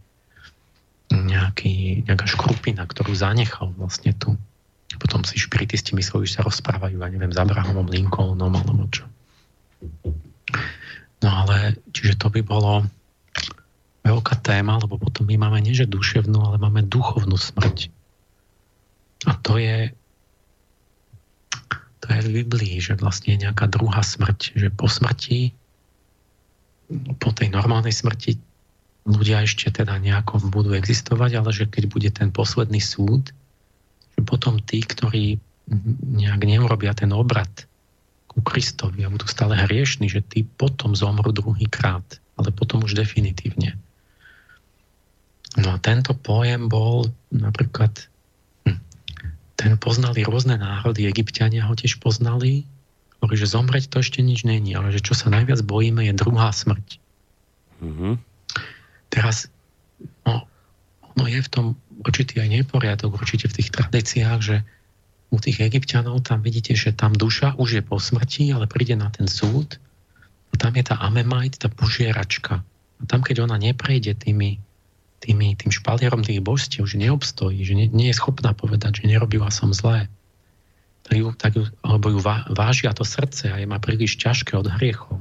nejaký, 1.10 2.06
nejaká 2.06 2.26
škrupina, 2.30 2.86
ktorú 2.86 3.10
zanechal 3.10 3.74
vlastne 3.74 4.14
tu 4.14 4.38
potom 4.96 5.20
si 5.20 5.36
špiritisti 5.36 5.92
mysleli, 5.92 6.24
že 6.24 6.40
sa 6.40 6.46
rozprávajú, 6.48 6.96
ja 6.96 7.08
neviem, 7.12 7.28
s 7.28 7.36
Abrahamom 7.36 7.92
Lincolnom 7.92 8.48
alebo 8.56 8.88
čo. 8.88 9.04
No 11.20 11.28
ale, 11.28 11.76
čiže 11.92 12.16
to 12.16 12.32
by 12.32 12.40
bolo 12.40 12.88
veľká 14.08 14.40
téma, 14.40 14.80
lebo 14.80 14.96
potom 14.96 15.28
my 15.28 15.36
máme 15.36 15.60
nie 15.60 15.76
že 15.76 15.84
duševnú, 15.84 16.40
ale 16.40 16.56
máme 16.56 16.88
duchovnú 16.88 17.36
smrť. 17.36 17.92
A 19.28 19.36
to 19.44 19.60
je 19.60 19.92
to 22.00 22.06
je 22.16 22.20
v 22.24 22.34
Biblii, 22.40 22.80
že 22.80 22.96
vlastne 22.96 23.36
je 23.36 23.44
nejaká 23.44 23.68
druhá 23.68 24.00
smrť, 24.00 24.56
že 24.56 24.72
po 24.72 24.88
smrti 24.88 25.52
po 27.20 27.30
tej 27.36 27.52
normálnej 27.52 27.92
smrti 27.92 28.40
ľudia 29.04 29.44
ešte 29.44 29.68
teda 29.68 30.00
nejako 30.00 30.40
budú 30.48 30.72
existovať, 30.72 31.30
ale 31.36 31.50
že 31.52 31.64
keď 31.68 31.84
bude 31.88 32.08
ten 32.08 32.32
posledný 32.32 32.80
súd, 32.80 33.32
potom 34.22 34.58
tí, 34.62 34.82
ktorí 34.82 35.38
nejak 36.16 36.42
neurobia 36.48 36.96
ten 36.96 37.12
obrad 37.12 37.50
ku 38.28 38.40
Kristovi 38.40 39.04
a 39.04 39.12
budú 39.12 39.28
stále 39.28 39.56
hriešni, 39.56 40.08
že 40.08 40.24
tí 40.24 40.44
potom 40.44 40.96
zomru 40.96 41.32
druhýkrát, 41.32 42.04
ale 42.40 42.48
potom 42.52 42.84
už 42.84 42.96
definitívne. 42.96 43.76
No 45.58 45.74
a 45.74 45.78
tento 45.80 46.12
pojem 46.14 46.68
bol 46.68 47.08
napríklad, 47.32 47.90
hm, 48.68 48.78
ten 49.56 49.72
poznali 49.80 50.22
rôzne 50.22 50.60
národy, 50.60 51.08
egyptiania 51.08 51.66
ho 51.66 51.74
tiež 51.74 51.98
poznali, 51.98 52.68
hovorí, 53.18 53.36
že 53.36 53.50
zomreť 53.50 53.90
to 53.90 53.98
ešte 54.04 54.22
nič 54.22 54.46
není, 54.46 54.76
ale 54.78 54.94
že 54.94 55.02
čo 55.02 55.16
sa 55.16 55.32
najviac 55.32 55.64
bojíme 55.66 56.06
je 56.06 56.14
druhá 56.14 56.54
smrť. 56.54 57.02
Mm-hmm. 57.82 58.14
Teraz, 59.10 59.50
no, 60.22 60.46
ono 61.16 61.24
je 61.26 61.40
v 61.42 61.50
tom 61.50 61.66
určitý 61.98 62.40
aj 62.42 62.48
neporiadok 62.62 63.18
určite 63.18 63.50
v 63.50 63.56
tých 63.62 63.68
tradíciách, 63.74 64.40
že 64.40 64.56
u 65.28 65.36
tých 65.36 65.60
egyptianov 65.60 66.24
tam 66.24 66.40
vidíte, 66.40 66.72
že 66.72 66.96
tam 66.96 67.12
duša 67.12 67.58
už 67.60 67.68
je 67.78 67.82
po 67.84 68.00
smrti, 68.00 68.48
ale 68.54 68.70
príde 68.70 68.96
na 68.96 69.12
ten 69.12 69.28
súd 69.28 69.76
a 70.50 70.54
tam 70.56 70.72
je 70.72 70.84
tá 70.86 70.96
amemajt, 71.04 71.60
tá 71.60 71.68
požieračka. 71.68 72.64
A 72.98 73.02
tam, 73.04 73.20
keď 73.20 73.44
ona 73.44 73.60
neprejde 73.60 74.16
tými, 74.16 74.56
tými, 75.20 75.52
tým 75.58 75.70
špalierom 75.70 76.24
tých 76.24 76.40
božstiev, 76.40 76.88
že 76.88 76.96
neobstojí, 76.96 77.60
že 77.60 77.76
nie, 77.76 77.86
nie 77.92 78.08
je 78.08 78.16
schopná 78.16 78.56
povedať, 78.56 79.04
že 79.04 79.10
nerobila 79.12 79.52
som 79.52 79.76
zlé, 79.76 80.08
tak 81.04 81.16
ju, 81.16 81.28
tak 81.36 81.52
ju, 81.56 81.64
alebo 81.84 82.12
ju 82.12 82.20
vážia 82.52 82.92
to 82.96 83.04
srdce 83.04 83.52
a 83.52 83.56
je 83.60 83.68
má 83.68 83.80
príliš 83.80 84.16
ťažké 84.16 84.56
od 84.56 84.68
hriechov, 84.80 85.20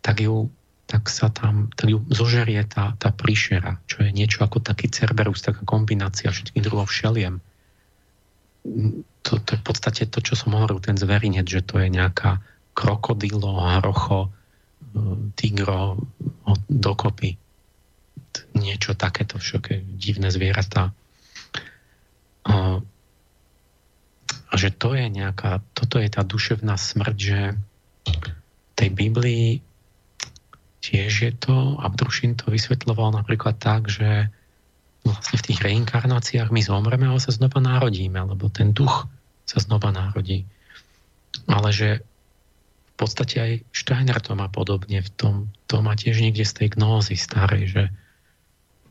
tak 0.00 0.24
ju 0.24 0.48
tak 0.86 1.10
sa 1.10 1.28
tam, 1.34 1.70
ju 1.74 2.02
zožerie 2.10 2.62
tá, 2.66 2.94
tá 2.98 3.10
príšera, 3.10 3.82
čo 3.90 4.06
je 4.06 4.14
niečo 4.14 4.46
ako 4.46 4.62
taký 4.62 4.86
Cerberus, 4.86 5.42
taká 5.42 5.66
kombinácia 5.66 6.30
všetkých 6.30 6.62
druhov 6.62 6.86
všeliem 6.86 7.42
to, 9.22 9.32
to 9.42 9.48
je 9.54 9.58
v 9.58 9.64
podstate 9.64 10.02
to, 10.10 10.18
čo 10.22 10.34
som 10.38 10.54
hovoril, 10.54 10.82
ten 10.82 10.98
zverinec, 10.98 11.46
že 11.46 11.62
to 11.62 11.82
je 11.82 11.88
nejaká 11.90 12.42
krokodilo, 12.76 13.58
hrocho, 13.58 14.28
e, 14.28 14.30
tigro 15.34 15.98
dokopy. 16.70 17.38
Niečo 18.54 18.94
takéto 18.94 19.40
všaké 19.40 19.82
divné 19.96 20.28
zvieratá. 20.28 20.92
A, 22.46 22.78
a 24.46 24.54
že 24.54 24.70
to 24.70 24.94
je 24.94 25.06
nejaká, 25.10 25.64
toto 25.74 25.98
je 25.98 26.08
tá 26.10 26.22
duševná 26.22 26.78
smrť, 26.78 27.16
že 27.16 27.40
tej 28.76 28.88
Biblii 28.92 29.64
tiež 30.86 31.12
je 31.26 31.32
to, 31.34 31.82
Abdrušin 31.82 32.38
to 32.38 32.54
vysvetloval 32.54 33.10
napríklad 33.10 33.58
tak, 33.58 33.90
že 33.90 34.30
vlastne 35.02 35.38
v 35.38 35.46
tých 35.50 35.60
reinkarnáciách 35.62 36.54
my 36.54 36.62
zomreme, 36.62 37.10
ale 37.10 37.18
sa 37.18 37.34
znova 37.34 37.58
narodíme, 37.58 38.18
lebo 38.22 38.46
ten 38.46 38.70
duch 38.70 39.10
sa 39.46 39.58
znova 39.58 39.90
narodí. 39.90 40.46
Ale 41.50 41.74
že 41.74 42.06
v 42.94 42.94
podstate 42.94 43.36
aj 43.38 43.52
Steiner 43.74 44.18
to 44.22 44.38
má 44.38 44.46
podobne, 44.46 45.02
v 45.02 45.10
tom, 45.14 45.34
to 45.66 45.82
má 45.82 45.98
tiež 45.98 46.22
niekde 46.22 46.46
z 46.46 46.64
tej 46.64 46.68
gnózy 46.78 47.18
starej, 47.18 47.70
že, 47.70 47.84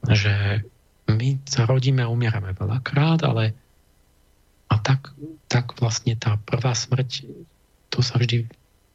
že 0.08 0.36
my 1.08 1.40
sa 1.48 1.64
rodíme 1.66 2.04
a 2.04 2.12
umierame 2.12 2.52
veľakrát, 2.54 3.24
ale 3.24 3.56
a 4.70 4.76
tak, 4.82 5.16
tak 5.48 5.78
vlastne 5.80 6.18
tá 6.20 6.38
prvá 6.44 6.76
smrť, 6.76 7.26
to 7.90 8.00
sa 8.04 8.20
vždy 8.20 8.46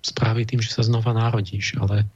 spraví 0.00 0.44
tým, 0.44 0.60
že 0.60 0.72
sa 0.72 0.82
znova 0.86 1.12
narodíš, 1.12 1.76
ale 1.80 2.08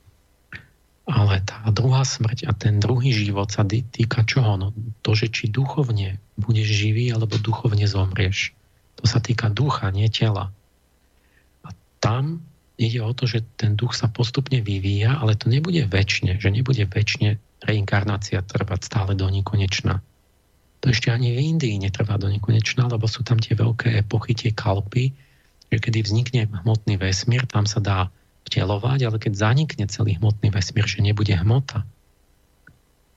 ale 1.05 1.44
tá 1.44 1.60
druhá 1.68 2.00
smrť 2.00 2.49
a 2.49 2.57
ten 2.57 2.81
druhý 2.81 3.12
život 3.12 3.52
sa 3.52 3.60
týka 3.68 4.24
čoho? 4.24 4.57
No 4.57 4.73
to, 5.05 5.12
že 5.12 5.28
či 5.28 5.52
duchovne 5.52 6.16
budeš 6.41 6.68
živý, 6.73 7.12
alebo 7.12 7.36
duchovne 7.36 7.84
zomrieš. 7.84 8.57
To 9.00 9.05
sa 9.05 9.20
týka 9.20 9.52
ducha, 9.52 9.92
nie 9.92 10.08
tela. 10.08 10.49
A 11.60 11.68
tam 12.00 12.41
ide 12.81 13.05
o 13.05 13.12
to, 13.12 13.28
že 13.28 13.44
ten 13.60 13.76
duch 13.76 13.92
sa 13.92 14.08
postupne 14.08 14.65
vyvíja, 14.65 15.20
ale 15.20 15.36
to 15.36 15.52
nebude 15.52 15.84
väčšine, 15.86 16.41
že 16.41 16.49
nebude 16.49 16.89
väčšine 16.89 17.36
reinkarnácia 17.68 18.41
trvať 18.41 18.81
stále 18.89 19.12
do 19.12 19.28
nekonečna. 19.28 20.00
To 20.83 20.92
ešte 20.92 21.08
ani 21.12 21.33
v 21.33 21.57
Indii 21.57 21.81
netrvá 21.81 22.16
do 22.16 22.28
nekonečna, 22.28 22.89
lebo 22.89 23.08
sú 23.08 23.24
tam 23.24 23.41
tie 23.41 23.57
veľké 23.57 24.05
epochy, 24.05 24.36
tie 24.36 24.52
kalpy, 24.52 25.12
že 25.68 25.76
kedy 25.81 26.05
vznikne 26.05 26.49
hmotný 26.65 27.00
vesmír, 27.00 27.49
tam 27.49 27.65
sa 27.65 27.81
dá 27.81 27.99
vtelovať, 28.47 29.08
ale 29.08 29.16
keď 29.18 29.32
zanikne 29.34 29.84
celý 29.89 30.20
hmotný 30.20 30.52
vesmír, 30.52 30.84
že 30.84 31.00
nebude 31.00 31.32
hmota. 31.32 31.82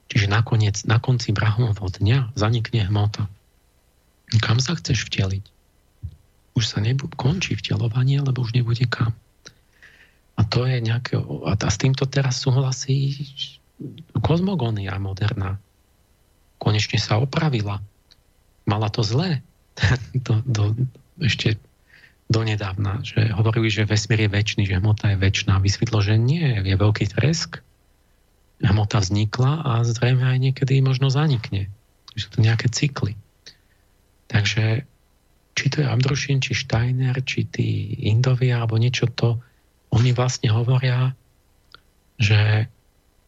Čiže 0.07 0.31
nakoniec, 0.31 0.87
na 0.87 1.03
konci 1.03 1.35
Brahomovho 1.35 1.91
dňa 1.91 2.31
zanikne 2.39 2.87
hmota. 2.87 3.27
Kam 4.39 4.63
sa 4.63 4.75
chceš 4.79 5.07
vteliť? 5.11 5.43
Už 6.55 6.63
sa 6.63 6.79
nebu- 6.79 7.11
končí 7.13 7.59
vtelovanie, 7.59 8.23
lebo 8.23 8.43
už 8.43 8.55
nebude 8.55 8.87
kam. 8.87 9.11
A 10.39 10.41
to 10.47 10.63
je 10.63 10.79
nejaké... 10.79 11.19
A 11.19 11.53
s 11.57 11.77
týmto 11.77 12.07
teraz 12.07 12.39
súhlasí 12.39 13.19
kozmogónia 14.23 14.95
moderná. 14.97 15.59
Konečne 16.57 16.97
sa 16.97 17.19
opravila. 17.19 17.83
Mala 18.65 18.89
to 18.89 19.03
zlé. 19.03 19.43
to, 20.25 20.41
to, 20.45 20.73
ešte 21.21 21.59
donedávna, 22.27 23.01
že 23.07 23.31
hovorili, 23.31 23.71
že 23.71 23.87
vesmír 23.87 24.27
je 24.27 24.29
väčší, 24.31 24.63
že 24.67 24.79
hmota 24.79 25.15
je 25.15 25.17
väčšiná. 25.19 25.63
Vysvetlo, 25.63 26.03
že 26.03 26.19
nie, 26.19 26.59
je 26.59 26.75
veľký 26.75 27.07
tresk, 27.15 27.63
hmota 28.59 28.99
vznikla 28.99 29.63
a 29.63 29.71
zrejme 29.87 30.23
aj 30.27 30.37
niekedy 30.39 30.83
možno 30.83 31.07
zanikne. 31.07 31.71
Sú 32.17 32.27
to 32.33 32.43
nejaké 32.43 32.67
cykly. 32.67 33.15
Takže 34.27 34.83
či 35.57 35.65
to 35.71 35.81
je 35.81 35.87
Abdrušin, 35.87 36.43
či 36.43 36.53
Steiner, 36.53 37.15
či 37.23 37.47
tí 37.47 37.97
Indovia, 38.05 38.61
alebo 38.61 38.77
niečo 38.77 39.07
to, 39.09 39.39
oni 39.89 40.11
vlastne 40.11 40.51
hovoria, 40.51 41.15
že 42.19 42.67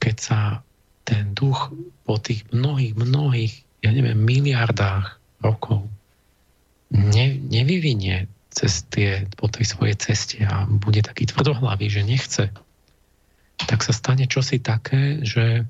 keď 0.01 0.15
sa 0.19 0.39
ten 1.07 1.33
duch 1.33 1.71
po 2.03 2.19
tých 2.19 2.45
mnohých, 2.51 2.93
mnohých, 2.99 3.53
ja 3.81 3.89
neviem, 3.95 4.19
miliardách 4.19 5.17
rokov 5.39 5.87
ne, 6.91 7.25
nevyvinie 7.37 8.29
cez 8.59 8.83
tie, 8.91 9.23
po 9.39 9.47
tej 9.47 9.71
svojej 9.71 9.95
ceste 9.95 10.43
a 10.43 10.67
bude 10.67 10.99
taký 10.99 11.31
tvrdohlavý, 11.31 11.88
že 11.88 12.03
nechce, 12.03 12.51
tak 13.55 13.79
sa 13.88 13.95
stane 13.95 14.27
čosi 14.27 14.59
také, 14.59 15.23
že 15.23 15.63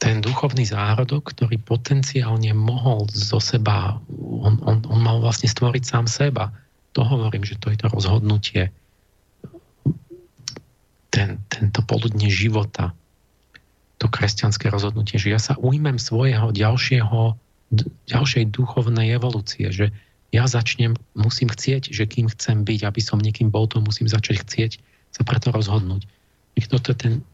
ten 0.00 0.22
duchovný 0.22 0.64
zárodok, 0.64 1.34
ktorý 1.34 1.58
potenciálne 1.60 2.54
mohol 2.54 3.10
zo 3.10 3.42
seba, 3.42 3.98
on, 4.16 4.62
on, 4.62 4.86
on 4.86 5.00
mal 5.02 5.18
vlastne 5.20 5.50
stvoriť 5.50 5.82
sám 5.84 6.06
seba. 6.08 6.54
To 6.96 7.04
hovorím, 7.04 7.44
že 7.44 7.60
to 7.60 7.68
je 7.68 7.76
to 7.76 7.90
rozhodnutie, 7.90 8.72
ten, 11.10 11.42
tento 11.50 11.82
poludne 11.84 12.30
života, 12.30 12.94
to 14.00 14.06
kresťanské 14.08 14.70
rozhodnutie, 14.72 15.20
že 15.20 15.28
ja 15.28 15.42
sa 15.42 15.58
ujmem 15.58 16.00
svojho 16.00 16.54
ďalšieho, 16.54 17.36
ďalšej 18.08 18.44
duchovnej 18.48 19.12
evolúcie, 19.12 19.68
že 19.74 19.92
ja 20.30 20.46
začnem, 20.46 20.94
musím 21.18 21.50
chcieť, 21.50 21.90
že 21.90 22.06
kým 22.06 22.30
chcem 22.30 22.62
byť, 22.62 22.86
aby 22.86 23.00
som 23.02 23.18
niekým 23.18 23.50
bol, 23.50 23.66
to 23.66 23.82
musím 23.82 24.06
začať 24.06 24.46
chcieť 24.46 24.72
sa 25.10 25.22
preto 25.26 25.50
rozhodnúť. 25.50 26.06
Nikto 26.54 26.78
to 26.78 26.92
ten, 26.94 27.26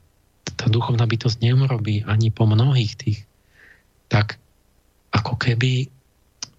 tá 0.57 0.67
duchovná 0.73 1.05
bytosť 1.05 1.45
neurobí 1.45 2.09
ani 2.09 2.33
po 2.33 2.49
mnohých 2.49 2.97
tých, 2.97 3.21
tak 4.09 4.41
ako 5.13 5.37
keby 5.37 5.93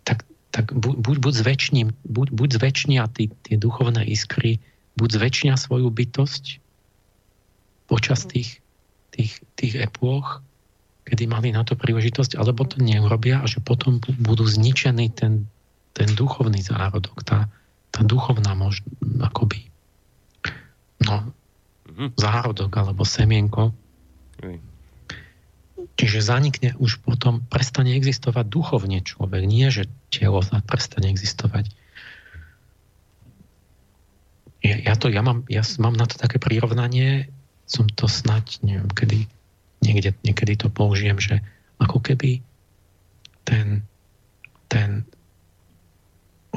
tak, 0.05 0.21
tak 0.53 0.69
buď, 0.77 1.17
buď 1.17 1.33
zväčšním, 1.33 1.87
buď, 2.05 2.27
buď 2.29 2.49
zväčšnia 2.61 3.03
tí, 3.09 3.33
tie 3.49 3.57
duchovné 3.57 4.05
iskry, 4.05 4.61
buď 4.93 5.09
zväčšnia 5.17 5.57
svoju 5.57 5.89
bytosť 5.89 6.61
počas 7.89 8.29
tých, 8.29 8.61
tých, 9.09 9.41
tých 9.57 9.73
epôch, 9.79 10.45
kedy 11.07 11.25
mali 11.25 11.49
na 11.55 11.63
to 11.63 11.73
príležitosť, 11.73 12.35
alebo 12.35 12.67
to 12.67 12.83
neurobia 12.83 13.39
a 13.41 13.47
že 13.47 13.63
potom 13.63 14.03
budú 14.21 14.43
zničený 14.43 15.17
ten, 15.17 15.47
ten 15.97 16.13
duchovný 16.13 16.61
zárodok, 16.61 17.25
tá, 17.25 17.49
tá 17.89 18.05
duchovná 18.05 18.53
možno, 18.53 18.85
akoby 19.17 19.65
no, 21.01 21.33
mm-hmm. 21.89 22.13
zárodok 22.13 22.69
alebo 22.77 23.01
semienko. 23.01 23.73
Mm. 24.45 24.61
Čiže 25.97 26.21
zanikne 26.21 26.77
už 26.77 27.01
potom, 27.01 27.41
prestane 27.49 27.97
existovať 27.97 28.45
duchovne 28.45 29.01
človek, 29.01 29.49
nie 29.49 29.73
že 29.73 29.89
telo 30.13 30.45
prestane 30.69 31.09
existovať. 31.09 31.73
Ja, 34.61 34.77
ja, 34.77 34.93
to, 34.93 35.09
ja, 35.09 35.25
mám, 35.25 35.49
ja 35.49 35.65
mám 35.81 35.97
na 35.97 36.05
to 36.05 36.21
také 36.21 36.37
prirovnanie, 36.37 37.33
som 37.65 37.89
to 37.89 38.05
snať, 38.05 38.61
neviem, 38.61 38.89
kedy, 38.93 39.25
niekde, 39.81 40.13
niekedy 40.21 40.53
to 40.61 40.69
použijem, 40.69 41.17
že 41.17 41.41
ako 41.81 41.97
keby 42.01 42.45
ten, 43.41 43.81
ten 44.69 45.05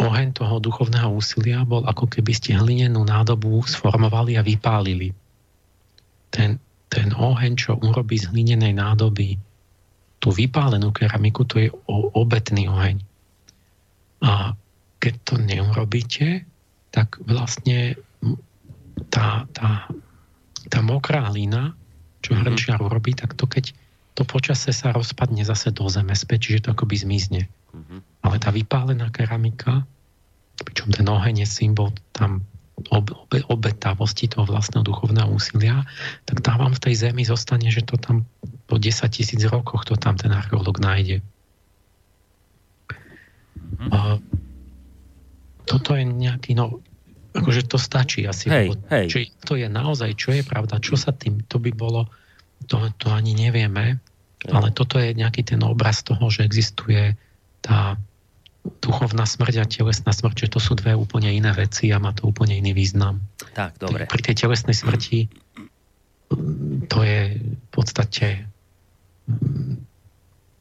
oheň 0.00 0.32
toho 0.32 0.56
duchovného 0.58 1.12
úsilia 1.12 1.60
bol 1.68 1.84
ako 1.84 2.08
keby 2.08 2.32
ste 2.32 2.56
hlinenú 2.56 3.04
nádobu 3.04 3.60
sformovali 3.68 4.40
a 4.40 4.42
vypálili. 4.42 5.12
Ten, 6.32 6.56
ten 6.88 7.12
oheň, 7.12 7.52
čo 7.60 7.76
urobí 7.76 8.16
z 8.16 8.32
hlinenej 8.32 8.72
nádoby 8.80 9.36
tú 10.20 10.28
vypálenú 10.32 10.92
keramiku, 10.92 11.44
to 11.48 11.56
je 11.60 11.68
obetný 12.16 12.68
oheň. 12.68 13.00
A 14.20 14.52
keď 15.00 15.14
to 15.24 15.34
neurobíte, 15.40 16.44
tak 16.92 17.16
vlastne 17.24 17.96
tá, 19.08 19.48
tá, 19.56 19.88
tá 20.68 20.78
mokrá 20.84 21.24
hlina, 21.32 21.72
čo 22.20 22.36
mm-hmm. 22.36 22.44
hrnčiar 22.44 22.78
urobí, 22.84 23.16
tak 23.16 23.32
to 23.32 23.48
keď 23.48 23.72
to 24.12 24.28
počase 24.28 24.76
sa 24.76 24.92
rozpadne 24.92 25.40
zase 25.40 25.72
do 25.72 25.88
zeme 25.88 26.12
späť, 26.12 26.52
čiže 26.52 26.68
to 26.68 26.76
akoby 26.76 27.00
zmizne. 27.00 27.48
Mm-hmm. 27.72 28.09
Ale 28.20 28.36
tá 28.36 28.52
vypálená 28.52 29.08
keramika, 29.08 29.89
pričom 30.60 30.92
ten 30.92 31.08
oheň 31.08 31.44
je 31.44 31.49
symbol 31.49 31.92
tam 32.12 32.44
ob, 32.89 33.12
ob, 33.12 33.31
obetavosti 33.52 34.32
toho 34.32 34.49
vlastného 34.49 34.81
duchovného 34.81 35.28
úsilia, 35.28 35.84
tak 36.24 36.40
tam 36.40 36.65
vám 36.65 36.73
v 36.73 36.82
tej 36.89 36.94
zemi 37.08 37.28
zostane, 37.28 37.68
že 37.68 37.84
to 37.84 38.00
tam 38.00 38.24
po 38.65 38.81
10 38.81 39.05
tisíc 39.12 39.42
rokoch 39.44 39.84
to 39.84 40.00
tam 40.00 40.16
ten 40.16 40.32
archeológ 40.32 40.81
nájde. 40.81 41.20
Mm-hmm. 43.81 44.20
toto 45.65 45.97
je 45.97 46.05
nejaký, 46.05 46.52
no, 46.52 46.84
akože 47.32 47.65
to 47.70 47.78
stačí 47.81 48.26
asi. 48.28 48.50
Hej, 48.50 48.76
hej. 48.92 49.07
Či 49.08 49.20
to 49.47 49.57
je 49.57 49.70
naozaj, 49.70 50.18
čo 50.18 50.36
je 50.36 50.42
pravda, 50.44 50.82
čo 50.82 50.99
sa 50.99 51.15
tým, 51.15 51.47
to 51.49 51.57
by 51.62 51.73
bolo, 51.73 52.10
to, 52.68 52.92
to 53.00 53.08
ani 53.08 53.32
nevieme, 53.32 54.00
hej. 54.44 54.52
ale 54.52 54.68
toto 54.74 55.00
je 55.00 55.16
nejaký 55.16 55.47
ten 55.47 55.62
obraz 55.65 56.05
toho, 56.05 56.28
že 56.28 56.44
existuje 56.44 57.16
tá 57.65 57.97
duchovná 58.60 59.24
smrť 59.24 59.55
a 59.60 59.64
telesná 59.64 60.12
smrť, 60.12 60.47
že 60.47 60.52
to 60.52 60.60
sú 60.60 60.76
dve 60.76 60.92
úplne 60.92 61.32
iné 61.32 61.52
veci 61.56 61.89
a 61.92 62.02
má 62.02 62.12
to 62.12 62.28
úplne 62.28 62.60
iný 62.60 62.76
význam. 62.76 63.24
Tak, 63.56 63.80
dobre. 63.80 64.05
Pri 64.05 64.20
tej 64.20 64.47
telesnej 64.47 64.76
smrti 64.76 65.32
to 66.86 66.98
je 67.02 67.20
v 67.40 67.68
podstate 67.72 68.47
mm, 69.26 69.82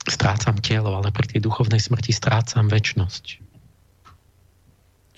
strácam 0.08 0.58
telo, 0.64 0.96
ale 0.96 1.12
pri 1.12 1.28
tej 1.28 1.44
duchovnej 1.44 1.78
smrti 1.78 2.16
strácam 2.16 2.66
väčnosť. 2.72 3.26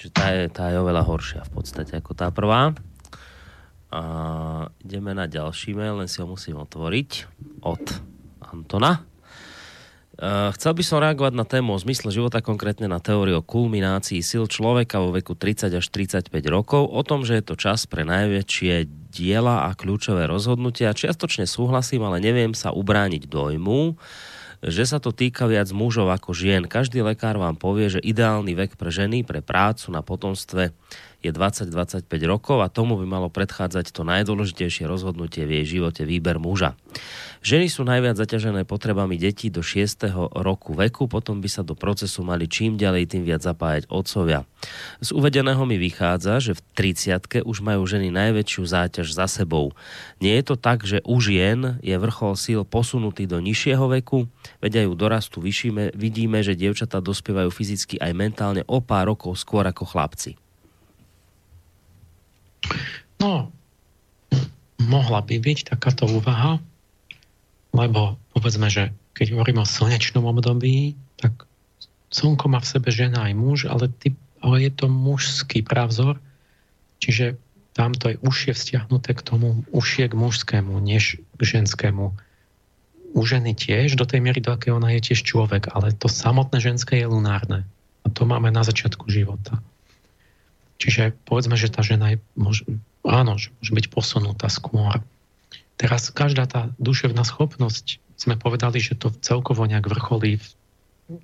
Čiže 0.01 0.09
tá 0.11 0.25
je, 0.33 0.43
tá 0.49 0.73
je 0.73 0.81
oveľa 0.81 1.05
horšia 1.05 1.41
v 1.45 1.51
podstate 1.61 1.93
ako 2.01 2.17
tá 2.17 2.33
prvá. 2.33 2.73
A 3.91 4.01
ideme 4.81 5.11
na 5.13 5.27
ďalší 5.27 5.75
mail, 5.75 5.99
len 5.99 6.09
si 6.09 6.23
ho 6.23 6.27
musím 6.27 6.57
otvoriť 6.57 7.27
od 7.61 7.83
Antona. 8.41 9.10
Chcel 10.21 10.77
by 10.77 10.83
som 10.85 11.01
reagovať 11.01 11.33
na 11.33 11.49
tému 11.49 11.73
o 11.73 11.81
zmysle 11.81 12.13
života, 12.13 12.45
konkrétne 12.45 12.85
na 12.85 13.01
teóriu 13.01 13.41
o 13.41 13.45
kulminácii 13.45 14.21
sil 14.21 14.45
človeka 14.45 15.01
vo 15.01 15.09
veku 15.09 15.33
30 15.33 15.73
až 15.73 15.85
35 15.89 16.29
rokov, 16.45 16.85
o 16.93 17.01
tom, 17.01 17.25
že 17.25 17.41
je 17.41 17.49
to 17.49 17.57
čas 17.57 17.89
pre 17.89 18.05
najväčšie 18.05 18.85
diela 19.09 19.65
a 19.65 19.73
kľúčové 19.73 20.29
rozhodnutia. 20.29 20.93
Čiastočne 20.93 21.49
súhlasím, 21.49 22.05
ale 22.05 22.21
neviem 22.21 22.53
sa 22.53 22.69
ubrániť 22.69 23.25
dojmu, 23.25 23.97
že 24.61 24.85
sa 24.85 25.01
to 25.01 25.09
týka 25.09 25.49
viac 25.49 25.73
mužov 25.73 26.13
ako 26.13 26.37
žien. 26.37 26.69
Každý 26.69 27.01
lekár 27.01 27.41
vám 27.41 27.57
povie, 27.57 27.89
že 27.89 27.97
ideálny 27.97 28.53
vek 28.53 28.77
pre 28.77 28.93
ženy, 28.93 29.25
pre 29.25 29.41
prácu 29.41 29.89
na 29.89 30.05
potomstve 30.05 30.69
je 31.25 31.33
20-25 31.33 32.05
rokov 32.29 32.61
a 32.61 32.69
tomu 32.69 32.93
by 33.01 33.09
malo 33.09 33.33
predchádzať 33.33 33.89
to 33.89 34.05
najdôležitejšie 34.05 34.85
rozhodnutie 34.85 35.49
v 35.49 35.65
jej 35.65 35.81
živote, 35.81 36.05
výber 36.05 36.37
muža. 36.37 36.77
Ženy 37.41 37.73
sú 37.73 37.81
najviac 37.81 38.21
zaťažené 38.21 38.69
potrebami 38.69 39.17
detí 39.17 39.49
do 39.49 39.65
6. 39.65 40.13
roku 40.37 40.77
veku, 40.77 41.09
potom 41.09 41.41
by 41.41 41.49
sa 41.49 41.65
do 41.65 41.73
procesu 41.73 42.21
mali 42.21 42.45
čím 42.45 42.77
ďalej 42.77 43.09
tým 43.09 43.25
viac 43.25 43.41
zapájať 43.41 43.89
otcovia. 43.89 44.45
Z 45.01 45.09
uvedeného 45.09 45.65
mi 45.65 45.81
vychádza, 45.81 46.37
že 46.37 46.53
v 46.53 46.61
30 46.77 47.41
už 47.41 47.57
majú 47.65 47.81
ženy 47.89 48.13
najväčšiu 48.13 48.61
záťaž 48.61 49.17
za 49.17 49.25
sebou. 49.25 49.73
Nie 50.21 50.37
je 50.37 50.53
to 50.53 50.55
tak, 50.55 50.85
že 50.85 51.01
u 51.01 51.17
žien 51.17 51.81
je 51.81 51.97
vrchol 51.97 52.37
síl 52.37 52.61
posunutý 52.61 53.25
do 53.25 53.41
nižšieho 53.41 53.89
veku, 53.89 54.29
veď 54.61 54.85
aj 54.85 54.93
u 54.93 54.93
dorastu 54.93 55.41
vyšíme, 55.41 55.97
vidíme, 55.97 56.45
že 56.45 56.53
dievčatá 56.53 57.01
dospievajú 57.01 57.49
fyzicky 57.49 57.97
aj 57.97 58.13
mentálne 58.13 58.61
o 58.69 58.85
pár 58.85 59.17
rokov 59.17 59.41
skôr 59.41 59.65
ako 59.65 59.89
chlapci. 59.89 60.37
No, 63.17 63.49
mohla 64.77 65.25
by 65.25 65.41
byť 65.41 65.73
takáto 65.73 66.05
úvaha, 66.05 66.61
lebo 67.71 68.19
povedzme, 68.35 68.67
že 68.67 68.91
keď 69.15 69.35
hovorím 69.35 69.63
o 69.63 69.67
slnečnom 69.67 70.27
období, 70.27 70.95
tak 71.19 71.45
slnko 72.11 72.51
má 72.51 72.59
v 72.59 72.71
sebe 72.71 72.89
žena 72.91 73.27
aj 73.27 73.33
muž, 73.35 73.59
ale, 73.67 73.87
typ, 73.87 74.15
ale 74.43 74.67
je 74.67 74.71
to 74.71 74.85
mužský 74.91 75.63
právzor, 75.63 76.19
čiže 76.99 77.39
tam 77.71 77.95
to 77.95 78.11
je 78.11 78.17
užšie 78.19 78.51
vzťahnuté 78.51 79.15
k 79.15 79.21
tomu, 79.23 79.63
užšie 79.71 80.11
k 80.11 80.15
mužskému, 80.15 80.75
než 80.83 81.23
k 81.39 81.41
ženskému. 81.41 82.11
U 83.11 83.21
ženy 83.23 83.55
tiež, 83.55 83.95
do 83.95 84.03
tej 84.03 84.23
miery, 84.23 84.43
do 84.43 84.51
akej 84.51 84.75
ona 84.75 84.91
je 84.95 85.11
tiež 85.11 85.23
človek, 85.23 85.71
ale 85.71 85.95
to 85.95 86.11
samotné 86.11 86.59
ženské 86.59 86.99
je 86.99 87.07
lunárne. 87.07 87.63
A 88.03 88.07
to 88.11 88.27
máme 88.27 88.51
na 88.51 88.63
začiatku 88.63 89.07
života. 89.07 89.59
Čiže 90.81 91.13
povedzme, 91.27 91.55
že 91.55 91.71
tá 91.71 91.85
žena 91.85 92.15
je, 92.15 92.17
môže, 92.33 92.65
áno, 93.05 93.37
že 93.37 93.53
môže 93.61 93.71
byť 93.71 93.85
posunutá 93.93 94.49
skôr. 94.49 94.99
Teraz 95.81 96.13
každá 96.13 96.45
tá 96.45 96.69
duševná 96.77 97.25
schopnosť, 97.25 97.97
sme 98.13 98.37
povedali, 98.37 98.77
že 98.77 98.93
to 98.93 99.09
celkovo 99.09 99.65
nejak 99.65 99.89
vrcholí 99.89 100.37
v 100.37 100.45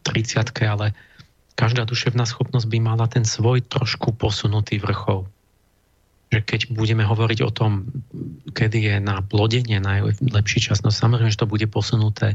30 0.02 0.50
ale 0.66 0.98
každá 1.54 1.86
duševná 1.86 2.26
schopnosť 2.26 2.66
by 2.66 2.78
mala 2.82 3.06
ten 3.06 3.22
svoj 3.22 3.62
trošku 3.62 4.18
posunutý 4.18 4.82
vrchol. 4.82 5.30
Že 6.34 6.40
keď 6.42 6.62
budeme 6.74 7.06
hovoriť 7.06 7.40
o 7.46 7.54
tom, 7.54 7.86
kedy 8.50 8.90
je 8.90 8.96
na 8.98 9.22
plodenie 9.22 9.78
najlepší 9.78 10.74
čas, 10.74 10.82
no 10.82 10.90
samozrejme, 10.90 11.30
že 11.30 11.46
to 11.46 11.48
bude 11.48 11.70
posunuté 11.70 12.34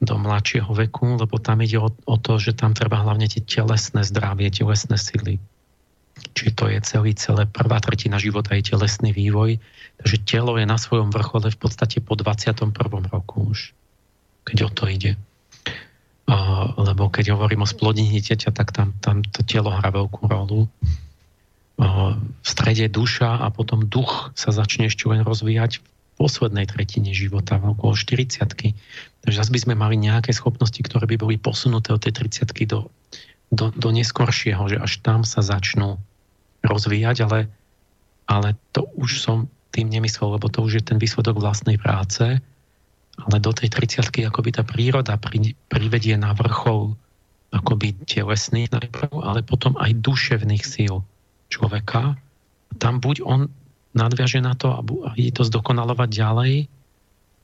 do 0.00 0.16
mladšieho 0.16 0.72
veku, 0.72 1.20
lebo 1.20 1.36
tam 1.36 1.60
ide 1.60 1.76
o, 1.76 1.92
o 1.92 2.16
to, 2.16 2.40
že 2.40 2.56
tam 2.56 2.72
treba 2.72 3.04
hlavne 3.04 3.28
tie 3.28 3.44
telesné 3.44 4.00
zdravie, 4.00 4.48
telesné 4.48 4.96
sily. 4.96 5.36
Čiže 6.34 6.52
to 6.56 6.64
je 6.70 6.78
celý, 6.80 7.10
celé 7.16 7.44
prvá 7.44 7.80
tretina 7.82 8.16
života 8.16 8.56
je 8.56 8.72
telesný 8.72 9.12
vývoj. 9.12 9.60
Takže 10.00 10.16
telo 10.24 10.56
je 10.56 10.64
na 10.64 10.80
svojom 10.80 11.12
vrchole 11.12 11.52
v 11.52 11.58
podstate 11.60 12.00
po 12.00 12.16
21. 12.16 12.72
roku 13.12 13.52
už, 13.52 13.76
keď 14.48 14.58
o 14.66 14.70
to 14.72 14.88
ide. 14.88 15.20
Lebo 16.80 17.10
keď 17.10 17.36
hovorím 17.36 17.66
o 17.66 17.68
splodení 17.68 18.08
dieťaťa, 18.16 18.50
tak 18.54 18.72
tam, 18.72 18.96
tam 19.04 19.20
to 19.26 19.44
telo 19.44 19.74
hrá 19.74 19.90
veľkú 19.90 20.30
rolu. 20.30 20.70
V 21.80 22.46
strede 22.46 22.88
duša 22.92 23.40
a 23.40 23.48
potom 23.52 23.88
duch 23.88 24.32
sa 24.36 24.52
začne 24.52 24.88
ešte 24.88 25.08
len 25.08 25.24
rozvíjať 25.24 25.80
v 25.80 25.84
poslednej 26.20 26.68
tretine 26.68 27.16
života, 27.16 27.56
okolo 27.56 27.96
40 27.96 28.44
Takže 29.20 29.36
zase 29.36 29.52
by 29.52 29.60
sme 29.60 29.74
mali 29.76 29.96
nejaké 29.96 30.36
schopnosti, 30.36 30.76
ktoré 30.76 31.08
by 31.08 31.16
boli 31.16 31.36
posunuté 31.40 31.92
od 31.96 32.00
tej 32.04 32.24
30 32.24 32.52
do, 32.68 32.92
do, 33.48 33.72
do 33.72 33.88
neskoršieho, 33.92 34.60
že 34.68 34.76
až 34.76 35.00
tam 35.00 35.24
sa 35.24 35.40
začnú 35.40 35.96
rozvíjať, 36.64 37.16
ale, 37.26 37.48
ale 38.28 38.56
to 38.74 38.86
už 38.96 39.20
som 39.20 39.48
tým 39.70 39.88
nemyslel, 39.88 40.36
lebo 40.36 40.50
to 40.50 40.66
už 40.66 40.82
je 40.82 40.84
ten 40.84 40.98
výsledok 40.98 41.38
vlastnej 41.38 41.78
práce, 41.78 42.42
ale 43.20 43.36
do 43.38 43.52
tej 43.52 43.70
30 43.70 44.26
akoby 44.26 44.50
tá 44.56 44.62
príroda 44.64 45.14
pri, 45.20 45.54
privedie 45.70 46.16
na 46.16 46.32
vrchol 46.34 46.96
akoby 47.50 47.98
telesných 48.06 48.70
najprv, 48.70 49.10
ale 49.20 49.42
potom 49.42 49.74
aj 49.78 49.98
duševných 49.98 50.62
síl 50.62 51.02
človeka. 51.50 52.14
Tam 52.78 53.02
buď 53.02 53.16
on 53.26 53.50
nadviaže 53.92 54.38
na 54.38 54.54
to 54.54 54.70
a 54.70 54.80
ide 55.18 55.34
to 55.34 55.42
zdokonalovať 55.42 56.08
ďalej 56.14 56.52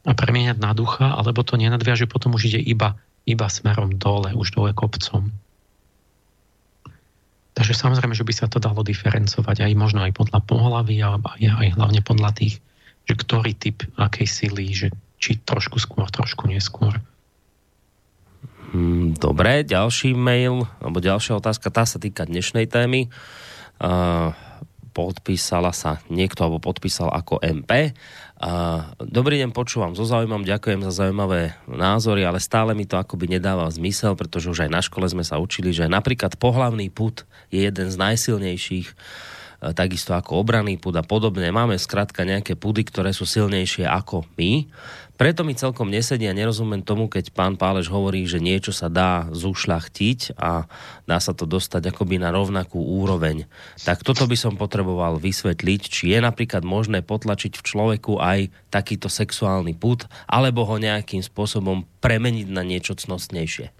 a 0.07 0.13
premieňať 0.15 0.59
na 0.63 0.71
ducha, 0.71 1.11
alebo 1.19 1.43
to 1.43 1.59
nenadviaže, 1.59 2.07
potom 2.07 2.39
už 2.39 2.55
ide 2.55 2.63
iba, 2.63 2.95
iba 3.27 3.51
smerom 3.51 3.99
dole, 3.99 4.31
už 4.31 4.55
dole 4.55 4.71
kopcom. 4.71 5.35
Takže 7.57 7.73
samozrejme, 7.73 8.13
že 8.13 8.27
by 8.29 8.35
sa 8.37 8.47
to 8.53 8.61
dalo 8.61 8.85
diferencovať 8.85 9.65
aj 9.65 9.73
možno 9.81 10.05
aj 10.05 10.13
podľa 10.13 10.45
pohlavy, 10.45 11.01
aj, 11.01 11.41
aj 11.41 11.69
hlavne 11.81 12.05
podľa 12.05 12.37
tých, 12.37 12.61
že 13.09 13.15
ktorý 13.17 13.57
typ 13.57 13.81
akej 13.97 14.29
sily, 14.29 14.67
že 14.77 14.89
či 15.17 15.41
trošku 15.41 15.81
skôr, 15.81 16.05
trošku 16.13 16.53
neskôr. 16.53 17.01
Hmm, 18.77 19.17
dobre, 19.17 19.65
ďalší 19.65 20.13
mail, 20.13 20.69
alebo 20.85 21.01
ďalšia 21.01 21.41
otázka, 21.41 21.73
tá 21.73 21.89
sa 21.89 21.97
týka 21.97 22.29
dnešnej 22.29 22.69
témy. 22.69 23.09
Uh, 23.81 24.37
podpísala 24.97 25.77
sa 25.77 26.01
niekto, 26.09 26.41
alebo 26.41 26.57
podpísal 26.57 27.13
ako 27.13 27.45
MP. 27.45 27.93
A 28.41 28.53
dobrý 28.97 29.45
deň, 29.45 29.53
počúvam 29.53 29.93
so 29.93 30.09
zaujímavým, 30.09 30.49
ďakujem 30.49 30.81
za 30.89 31.05
zaujímavé 31.05 31.53
názory, 31.69 32.25
ale 32.25 32.41
stále 32.41 32.73
mi 32.73 32.89
to 32.89 32.97
akoby 32.97 33.37
nedáva 33.37 33.69
zmysel, 33.69 34.17
pretože 34.17 34.49
už 34.49 34.65
aj 34.65 34.71
na 34.73 34.81
škole 34.81 35.05
sme 35.05 35.25
sa 35.25 35.37
učili, 35.37 35.77
že 35.77 35.85
napríklad 35.85 36.41
pohlavný 36.41 36.89
put 36.89 37.29
je 37.53 37.69
jeden 37.69 37.93
z 37.93 37.97
najsilnejších 38.01 38.89
E, 39.57 39.73
takisto 39.73 40.13
ako 40.13 40.45
obraný 40.45 40.77
púd 40.77 41.01
a 41.01 41.05
podobne. 41.05 41.49
Máme 41.49 41.81
skrátka 41.81 42.29
nejaké 42.29 42.55
púdy, 42.55 42.85
ktoré 42.85 43.17
sú 43.17 43.25
silnejšie 43.25 43.89
ako 43.89 44.29
my. 44.37 44.69
Preto 45.17 45.49
mi 45.49 45.57
celkom 45.57 45.89
nesedí 45.89 46.29
a 46.29 46.37
nerozumiem 46.37 46.85
tomu, 46.85 47.09
keď 47.09 47.33
pán 47.33 47.57
Pálež 47.57 47.89
hovorí, 47.89 48.29
že 48.29 48.37
niečo 48.37 48.69
sa 48.69 48.93
dá 48.93 49.33
zušľachtiť 49.33 50.37
a 50.37 50.69
dá 51.09 51.19
sa 51.25 51.33
to 51.33 51.49
dostať 51.49 51.89
akoby 51.89 52.21
na 52.21 52.29
rovnakú 52.29 52.77
úroveň. 52.77 53.49
Tak 53.81 54.05
toto 54.05 54.29
by 54.29 54.37
som 54.37 54.61
potreboval 54.61 55.17
vysvetliť, 55.17 55.81
či 55.89 56.13
je 56.13 56.21
napríklad 56.21 56.69
možné 56.69 57.01
potlačiť 57.01 57.57
v 57.57 57.65
človeku 57.65 58.21
aj 58.21 58.53
takýto 58.69 59.09
sexuálny 59.09 59.73
put, 59.73 60.05
alebo 60.29 60.69
ho 60.69 60.77
nejakým 60.77 61.25
spôsobom 61.25 61.89
premeniť 62.05 62.53
na 62.53 62.61
niečo 62.61 62.93
cnostnejšie. 62.93 63.73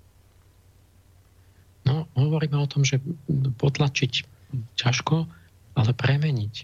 No, 1.85 2.09
hovoríme 2.17 2.57
o 2.57 2.67
tom, 2.67 2.81
že 2.81 2.97
potlačiť 3.61 4.13
ťažko, 4.81 5.29
ale 5.77 5.91
premeniť. 5.93 6.55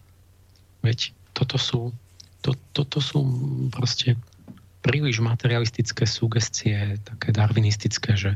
Veď 0.81 1.13
toto 1.37 1.61
sú, 1.61 1.93
to, 2.41 2.57
toto 2.73 3.05
sú 3.05 3.21
proste 3.69 4.17
príliš 4.83 5.23
materialistické 5.23 6.05
sugestie, 6.05 6.99
také 7.07 7.31
darwinistické, 7.31 8.19
že 8.19 8.35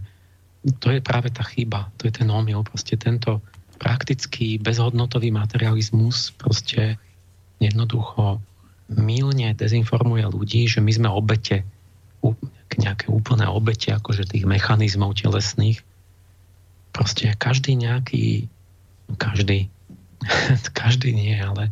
to 0.78 0.90
je 0.94 1.02
práve 1.02 1.30
tá 1.30 1.42
chyba, 1.46 1.90
to 1.98 2.10
je 2.10 2.22
ten 2.22 2.30
omyl, 2.30 2.62
proste 2.66 2.98
tento 2.98 3.42
praktický 3.76 4.56
bezhodnotový 4.56 5.30
materializmus 5.30 6.32
proste 6.38 6.96
jednoducho 7.60 8.40
milne 8.88 9.52
dezinformuje 9.52 10.24
ľudí, 10.30 10.70
že 10.70 10.80
my 10.80 10.92
sme 10.94 11.08
obete, 11.10 11.66
nejaké 12.76 13.10
úplné 13.10 13.46
obete 13.46 13.94
akože 13.94 14.26
tých 14.26 14.44
mechanizmov 14.46 15.18
telesných. 15.18 15.82
Proste 16.90 17.30
každý 17.36 17.76
nejaký 17.76 18.48
každý, 19.14 19.70
každý 20.80 21.14
nie, 21.14 21.38
ale 21.38 21.70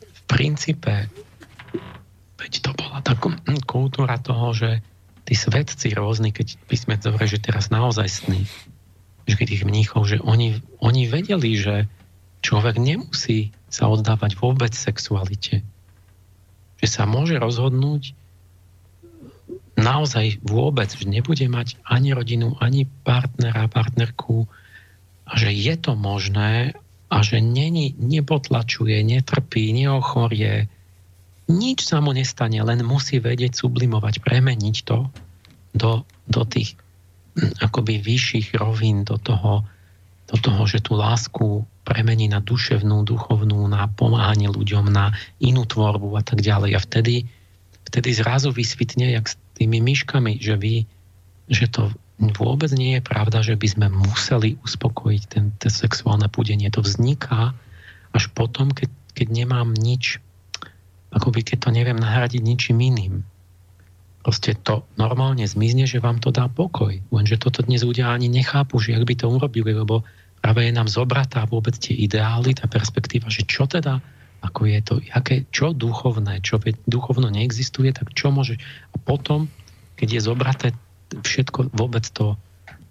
v 0.00 0.20
princípe 0.24 1.12
veď 2.38 2.52
to 2.62 2.70
bola 2.78 3.02
tá 3.02 3.18
kultúra 3.66 4.16
toho, 4.22 4.54
že 4.54 4.80
tí 5.26 5.34
svetci 5.34 5.92
rôzni, 5.92 6.32
keď 6.32 6.56
písme 6.70 6.94
dobre, 6.96 7.28
že 7.28 7.42
teraz 7.42 7.68
naozaj 7.68 8.08
sny, 8.08 8.48
že 9.28 9.34
tých 9.36 9.66
mníchov, 9.66 10.08
že 10.08 10.22
oni, 10.24 10.62
oni 10.80 11.02
vedeli, 11.10 11.52
že 11.58 11.84
človek 12.40 12.80
nemusí 12.80 13.52
sa 13.68 13.92
oddávať 13.92 14.40
vôbec 14.40 14.72
sexualite. 14.72 15.60
Že 16.80 16.86
sa 16.88 17.04
môže 17.04 17.36
rozhodnúť 17.36 18.16
naozaj 19.76 20.40
vôbec, 20.42 20.88
že 20.88 21.04
nebude 21.04 21.44
mať 21.50 21.76
ani 21.84 22.16
rodinu, 22.16 22.56
ani 22.58 22.88
partnera, 23.04 23.68
partnerku 23.68 24.48
a 25.28 25.32
že 25.36 25.52
je 25.52 25.74
to 25.76 25.92
možné 25.92 26.72
a 27.08 27.16
že 27.20 27.44
není, 27.44 27.92
nepotlačuje, 28.00 29.00
netrpí, 29.04 29.76
neochorie, 29.76 30.72
nič 31.48 31.88
sa 31.88 31.98
mu 32.04 32.12
nestane, 32.12 32.60
len 32.60 32.84
musí 32.84 33.18
vedieť 33.18 33.56
sublimovať, 33.56 34.20
premeniť 34.20 34.76
to 34.84 35.08
do, 35.72 36.04
do 36.28 36.42
tých 36.44 36.76
hm, 37.36 37.64
akoby 37.64 37.98
vyšších 37.98 38.60
rovín, 38.60 39.08
do 39.08 39.16
toho, 39.16 39.64
do 40.28 40.36
toho, 40.36 40.62
že 40.68 40.84
tú 40.84 40.94
lásku 40.94 41.64
premení 41.88 42.28
na 42.28 42.44
duševnú, 42.44 43.08
duchovnú, 43.08 43.64
na 43.64 43.88
pomáhanie 43.88 44.52
ľuďom, 44.52 44.92
na 44.92 45.16
inú 45.40 45.64
tvorbu 45.64 46.20
a 46.20 46.22
tak 46.22 46.44
ďalej. 46.44 46.76
A 46.76 46.80
vtedy, 46.84 47.24
vtedy 47.88 48.12
zrazu 48.12 48.52
vysvitne, 48.52 49.16
jak 49.16 49.24
s 49.24 49.40
tými 49.56 49.80
myškami, 49.80 50.36
že 50.36 50.60
vy, 50.60 50.84
že 51.48 51.64
to 51.72 51.88
vôbec 52.20 52.68
nie 52.76 53.00
je 53.00 53.02
pravda, 53.02 53.40
že 53.40 53.56
by 53.56 53.68
sme 53.72 53.86
museli 53.88 54.60
uspokojiť 54.60 55.22
ten, 55.32 55.56
ten 55.56 55.72
sexuálne 55.72 56.28
púdenie. 56.28 56.68
To 56.76 56.84
vzniká 56.84 57.56
až 58.12 58.28
potom, 58.36 58.68
keď, 58.68 58.92
keď 59.16 59.26
nemám 59.32 59.72
nič 59.72 60.20
akoby 61.12 61.40
keď 61.44 61.68
to 61.68 61.70
neviem 61.72 61.96
nahradiť 61.96 62.42
ničím 62.42 62.78
iným. 62.84 63.14
Proste 64.20 64.52
to 64.60 64.84
normálne 65.00 65.46
zmizne, 65.46 65.88
že 65.88 66.04
vám 66.04 66.20
to 66.20 66.28
dá 66.28 66.52
pokoj. 66.52 66.92
Lenže 67.08 67.40
toto 67.40 67.64
dnes 67.64 67.80
ľudia 67.80 68.12
ani 68.12 68.28
nechápu, 68.28 68.76
že 68.76 68.92
ak 68.92 69.08
by 69.08 69.14
to 69.16 69.26
urobili, 69.30 69.72
lebo 69.72 70.04
práve 70.44 70.68
je 70.68 70.72
nám 70.74 70.90
zobratá 70.90 71.48
vôbec 71.48 71.72
tie 71.80 71.96
ideály, 71.96 72.52
tá 72.52 72.68
perspektíva, 72.68 73.32
že 73.32 73.48
čo 73.48 73.64
teda, 73.64 74.04
ako 74.44 74.60
je 74.68 74.80
to, 74.84 74.94
aké, 75.16 75.48
čo 75.48 75.72
duchovné, 75.72 76.44
čo 76.44 76.60
duchovno 76.84 77.32
neexistuje, 77.32 77.88
tak 77.96 78.12
čo 78.12 78.28
môže. 78.28 78.60
A 78.92 78.96
potom, 79.00 79.48
keď 79.96 80.08
je 80.18 80.20
zobraté 80.20 80.68
všetko, 81.14 81.72
vôbec 81.72 82.04
to, 82.12 82.36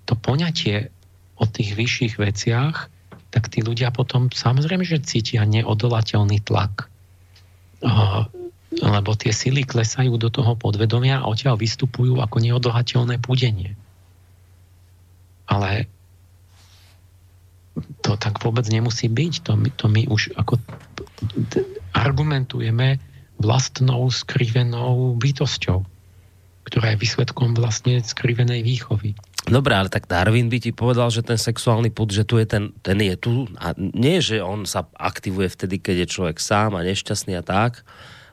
to 0.10 0.18
poňatie 0.18 0.90
o 1.38 1.46
tých 1.46 1.78
vyšších 1.78 2.18
veciach, 2.18 2.90
tak 3.30 3.54
tí 3.54 3.62
ľudia 3.62 3.94
potom 3.94 4.34
samozrejme, 4.34 4.82
že 4.82 5.06
cítia 5.06 5.46
neodolateľný 5.46 6.42
tlak 6.42 6.90
lebo 8.78 9.12
tie 9.16 9.32
sily 9.32 9.64
klesajú 9.64 10.18
do 10.20 10.30
toho 10.30 10.58
podvedomia 10.58 11.22
a 11.24 11.30
odtiaľ 11.30 11.58
vystupujú 11.58 12.20
ako 12.20 12.38
neodlhateľné 12.42 13.22
púdenie. 13.22 13.78
Ale 15.48 15.88
to 18.04 18.18
tak 18.18 18.42
vôbec 18.42 18.66
nemusí 18.68 19.08
byť. 19.08 19.34
To 19.48 19.54
my, 19.56 19.70
to 19.78 19.86
my 19.88 20.02
už 20.10 20.34
ako 20.36 20.60
argumentujeme 21.94 23.00
vlastnou 23.38 24.10
skrivenou 24.10 25.14
bytosťou, 25.16 25.86
ktorá 26.68 26.88
je 26.94 27.02
výsledkom 27.02 27.54
vlastne 27.54 28.02
skrivenej 28.02 28.66
výchovy. 28.66 29.14
Dobre, 29.48 29.74
ale 29.80 29.88
tak 29.88 30.12
Darwin 30.12 30.52
by 30.52 30.60
ti 30.60 30.72
povedal, 30.76 31.08
že 31.08 31.24
ten 31.24 31.40
sexuálny 31.40 31.88
put, 31.88 32.12
že 32.12 32.28
tu 32.28 32.36
je 32.36 32.44
ten, 32.44 32.76
ten 32.84 33.00
je 33.00 33.16
tu 33.16 33.48
a 33.56 33.72
nie, 33.80 34.20
že 34.20 34.44
on 34.44 34.68
sa 34.68 34.84
aktivuje 35.00 35.48
vtedy, 35.48 35.80
keď 35.80 36.04
je 36.04 36.08
človek 36.20 36.38
sám 36.38 36.76
a 36.76 36.84
nešťastný 36.84 37.40
a 37.40 37.44
tak, 37.44 37.88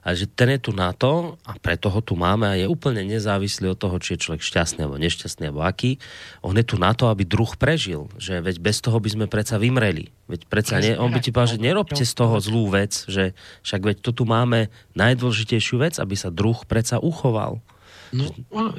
ale 0.04 0.20
že 0.20 0.28
ten 0.28 0.52
je 0.52 0.68
tu 0.68 0.76
na 0.76 0.92
to 0.92 1.40
a 1.48 1.56
preto 1.56 1.88
ho 1.88 2.00
tu 2.04 2.12
máme 2.12 2.44
a 2.44 2.58
je 2.58 2.68
úplne 2.68 3.00
nezávislý 3.08 3.72
od 3.72 3.80
toho, 3.80 3.96
či 3.96 4.18
je 4.18 4.28
človek 4.28 4.44
šťastný 4.44 4.84
alebo 4.84 5.00
nešťastný 5.00 5.48
alebo 5.48 5.64
aký. 5.64 5.96
On 6.44 6.52
je 6.52 6.66
tu 6.66 6.76
na 6.76 6.92
to, 6.92 7.08
aby 7.08 7.24
druh 7.24 7.48
prežil. 7.56 8.12
Že 8.20 8.44
veď 8.44 8.56
bez 8.60 8.84
toho 8.84 9.00
by 9.00 9.08
sme 9.08 9.26
predsa 9.32 9.56
vymreli. 9.56 10.12
Veď 10.28 10.44
predsa 10.50 10.76
ne, 10.84 11.00
on 11.00 11.08
by 11.08 11.24
ti 11.24 11.32
povedal, 11.32 11.56
že 11.56 11.64
nerobte 11.64 12.04
z 12.04 12.12
toho 12.12 12.36
zlú 12.36 12.68
vec, 12.68 12.92
že 13.08 13.32
však 13.64 13.80
veď 13.80 13.96
to 14.04 14.12
tu 14.12 14.28
máme 14.28 14.68
najdôležitejšiu 14.92 15.80
vec, 15.80 15.96
aby 15.96 16.14
sa 16.20 16.28
druh 16.28 16.60
predsa 16.68 17.00
uchoval. 17.00 17.64
No 18.12 18.28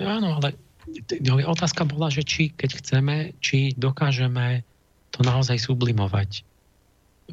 áno, 0.06 0.38
ale 0.38 0.54
otázka 1.48 1.84
bola, 1.88 2.08
že 2.14 2.24
či, 2.24 2.52
keď 2.54 2.70
chceme, 2.80 3.16
či 3.44 3.74
dokážeme 3.76 4.64
to 5.12 5.24
naozaj 5.24 5.60
sublimovať. 5.60 6.44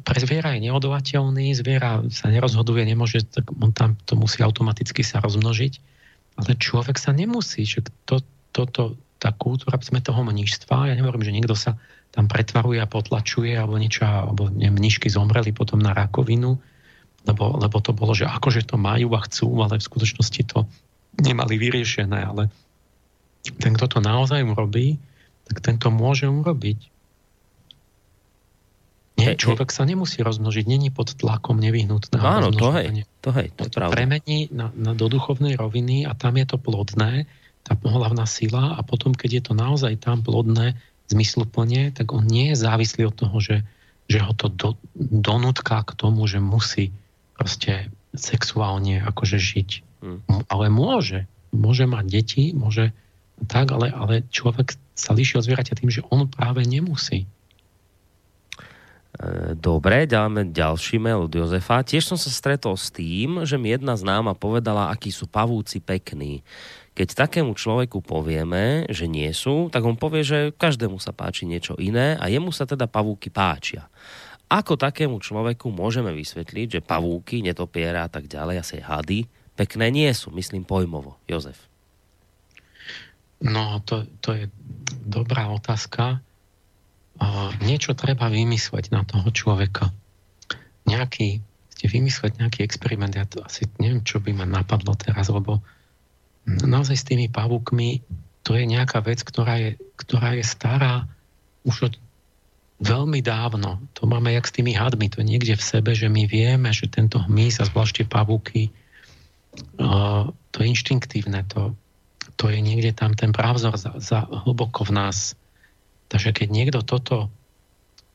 Pre 0.01 0.17
zviera 0.17 0.57
je 0.57 0.69
neodolateľný, 0.69 1.53
zviera 1.53 2.01
sa 2.09 2.33
nerozhoduje, 2.33 2.81
nemôže, 2.87 3.27
tak 3.29 3.45
on 3.53 3.75
tam 3.75 3.93
to 4.09 4.17
musí 4.17 4.41
automaticky 4.41 5.05
sa 5.05 5.21
rozmnožiť, 5.21 5.73
ale 6.41 6.57
človek 6.57 6.97
sa 6.97 7.13
nemusí, 7.13 7.61
že 7.67 7.85
to, 8.09 8.23
to, 8.49 8.65
tá 9.21 9.29
kultúra 9.37 9.77
sme 9.79 10.01
toho 10.01 10.25
mnížstva, 10.25 10.89
ja 10.89 10.97
nehovorím, 10.97 11.23
že 11.23 11.35
niekto 11.35 11.53
sa 11.53 11.77
tam 12.13 12.29
pretvaruje 12.29 12.81
a 12.81 12.89
potlačuje, 12.89 13.53
alebo 13.53 13.77
niečo, 13.77 14.05
alebo 14.05 14.49
neviem, 14.49 14.77
zomreli 15.09 15.53
potom 15.53 15.81
na 15.81 15.93
rakovinu, 15.93 16.57
lebo, 17.23 17.43
lebo 17.57 17.77
to 17.79 17.95
bolo, 17.95 18.11
že 18.13 18.27
akože 18.27 18.67
to 18.67 18.75
majú 18.77 19.13
a 19.17 19.23
chcú, 19.25 19.49
ale 19.63 19.79
v 19.79 19.87
skutočnosti 19.87 20.41
to 20.49 20.65
nemali 21.21 21.57
vyriešené, 21.57 22.19
ale 22.19 22.49
ten, 23.43 23.71
kto 23.75 23.87
to 23.87 23.99
naozaj 23.99 24.39
urobí, 24.43 24.97
tak 25.47 25.59
tento 25.59 25.91
môže 25.91 26.27
urobiť. 26.31 26.93
Nie, 29.13 29.37
človek 29.37 29.69
sa 29.69 29.85
nemusí 29.85 30.19
rozmnožiť, 30.25 30.65
není 30.65 30.89
pod 30.89 31.15
tlakom 31.15 31.61
nevyhnutného 31.61 32.25
Áno, 32.25 32.49
to 32.49 32.73
hej, 32.75 33.05
to 33.21 33.29
hej, 33.31 33.53
to, 33.55 33.69
to 33.69 33.79
premení 33.93 34.49
na, 34.49 34.73
na, 34.73 34.97
do 34.97 35.05
duchovnej 35.07 35.55
roviny 35.55 36.03
a 36.03 36.17
tam 36.17 36.35
je 36.35 36.45
to 36.49 36.57
plodné, 36.57 37.29
tá 37.63 37.77
pohľavná 37.77 38.27
sila 38.27 38.75
a 38.75 38.81
potom, 38.83 39.15
keď 39.15 39.29
je 39.31 39.43
to 39.47 39.53
naozaj 39.55 39.95
tam 40.01 40.25
plodné, 40.25 40.75
zmysluplne, 41.13 41.93
tak 41.93 42.11
on 42.11 42.25
nie 42.25 42.51
je 42.51 42.59
závislý 42.59 43.11
od 43.11 43.15
toho, 43.15 43.37
že, 43.37 43.57
že 44.09 44.19
ho 44.23 44.33
to 44.33 44.49
do, 44.49 44.69
donútka 44.97 45.83
k 45.85 45.91
tomu, 45.93 46.25
že 46.25 46.41
musí 46.41 46.89
proste 47.37 47.93
sexuálne 48.17 49.03
akože 49.03 49.37
žiť. 49.37 49.69
Hmm. 50.01 50.19
Ale 50.49 50.67
môže. 50.73 51.29
Môže 51.53 51.85
mať 51.85 52.05
deti, 52.09 52.43
môže 52.51 52.91
tak, 53.45 53.71
ale, 53.71 53.91
ale 53.93 54.23
človek 54.29 54.75
sa 54.93 55.13
líši 55.13 55.39
od 55.39 55.45
zvieraťa 55.45 55.77
tým, 55.77 55.89
že 55.89 56.05
on 56.09 56.29
práve 56.29 56.63
nemusí. 56.65 57.25
E, 59.13 59.53
dobre, 59.53 60.09
dáme 60.09 60.49
ďalší 60.49 60.97
mail 60.97 61.29
od 61.29 61.33
Jozefa. 61.33 61.85
Tiež 61.85 62.09
som 62.09 62.17
sa 62.17 62.33
stretol 62.33 62.73
s 62.73 62.89
tým, 62.89 63.45
že 63.45 63.61
mi 63.61 63.69
jedna 63.69 63.93
známa 63.93 64.33
povedala, 64.33 64.89
akí 64.89 65.13
sú 65.13 65.29
pavúci 65.29 65.77
pekní. 65.77 66.41
Keď 66.93 67.25
takému 67.25 67.57
človeku 67.57 68.05
povieme, 68.05 68.85
že 68.89 69.09
nie 69.09 69.29
sú, 69.33 69.69
tak 69.73 69.81
on 69.81 69.97
povie, 69.97 70.21
že 70.21 70.39
každému 70.53 71.01
sa 71.01 71.09
páči 71.09 71.49
niečo 71.49 71.73
iné 71.81 72.13
a 72.21 72.29
jemu 72.29 72.53
sa 72.53 72.69
teda 72.69 72.85
pavúky 72.85 73.33
páčia. 73.33 73.89
Ako 74.45 74.77
takému 74.77 75.17
človeku 75.17 75.73
môžeme 75.73 76.13
vysvetliť, 76.13 76.77
že 76.77 76.85
pavúky, 76.85 77.41
netopiera 77.41 78.05
a 78.05 78.09
tak 78.09 78.29
ďalej, 78.29 78.61
asi 78.61 78.77
hady, 78.77 79.25
pekné 79.57 79.89
nie 79.89 80.09
sú, 80.13 80.29
myslím 80.37 80.61
pojmovo. 80.61 81.17
Jozef. 81.25 81.72
No, 83.43 83.83
to, 83.83 84.07
to 84.23 84.29
je 84.31 84.45
dobrá 85.03 85.51
otázka. 85.51 86.23
Niečo 87.59 87.91
treba 87.91 88.31
vymysleť 88.31 88.95
na 88.95 89.03
toho 89.03 89.27
človeka. 89.35 89.91
Nejaký, 90.87 91.43
ste 91.75 91.85
vymysleť 91.91 92.39
nejaký 92.39 92.63
experiment, 92.63 93.11
ja 93.11 93.27
to 93.27 93.43
asi 93.43 93.67
neviem, 93.83 94.03
čo 94.03 94.23
by 94.23 94.31
ma 94.31 94.47
napadlo 94.47 94.95
teraz, 94.95 95.27
lebo 95.27 95.59
naozaj 96.47 96.95
s 96.95 97.07
tými 97.07 97.27
pavúkmi 97.27 98.03
to 98.43 98.59
je 98.59 98.63
nejaká 98.67 98.99
vec, 98.99 99.23
ktorá 99.23 99.55
je, 99.59 99.79
ktorá 99.95 100.35
je 100.35 100.43
stará 100.43 101.07
už 101.63 101.91
od 101.91 101.93
veľmi 102.83 103.23
dávno. 103.23 103.79
To 103.95 104.03
máme 104.03 104.35
jak 104.35 104.47
s 104.47 104.55
tými 104.55 104.75
hadmi, 104.75 105.07
to 105.07 105.23
niekde 105.23 105.55
v 105.55 105.63
sebe, 105.63 105.95
že 105.95 106.11
my 106.11 106.27
vieme, 106.27 106.67
že 106.75 106.91
tento 106.91 107.23
hmyz 107.23 107.63
a 107.63 107.67
zvlášte 107.67 108.03
pavúky, 108.03 108.75
to 110.51 110.57
je 110.59 110.67
inštinktívne, 110.67 111.47
to, 111.47 111.71
to 112.35 112.49
je 112.49 112.59
niekde 112.59 112.93
tam 112.97 113.13
ten 113.13 113.31
právzor 113.31 113.77
za, 113.77 113.95
za 114.01 114.25
hlboko 114.25 114.85
v 114.87 114.95
nás. 114.95 115.37
Takže 116.09 116.33
keď 116.33 116.47
niekto 116.49 116.79
toto 116.85 117.29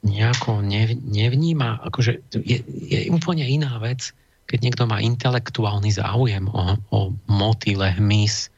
nejako 0.06 0.62
nev, 0.62 0.94
nevníma, 0.94 1.82
akože 1.82 2.22
je, 2.30 2.58
je 2.64 2.98
úplne 3.10 3.42
iná 3.42 3.78
vec, 3.82 4.14
keď 4.48 4.58
niekto 4.64 4.84
má 4.88 5.02
intelektuálny 5.02 5.90
záujem 5.92 6.46
o, 6.48 6.78
o 6.94 6.98
motýle, 7.28 7.92
hmyz, 7.98 8.48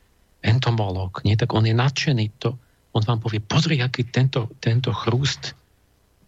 entomolog, 0.44 1.20
nie, 1.24 1.34
tak 1.34 1.50
on 1.56 1.66
je 1.66 1.74
nadšený. 1.74 2.30
To, 2.44 2.54
on 2.92 3.02
vám 3.02 3.20
povie, 3.24 3.40
pozri, 3.42 3.80
aký 3.80 4.06
tento, 4.06 4.52
tento 4.62 4.92
chrúst, 4.92 5.56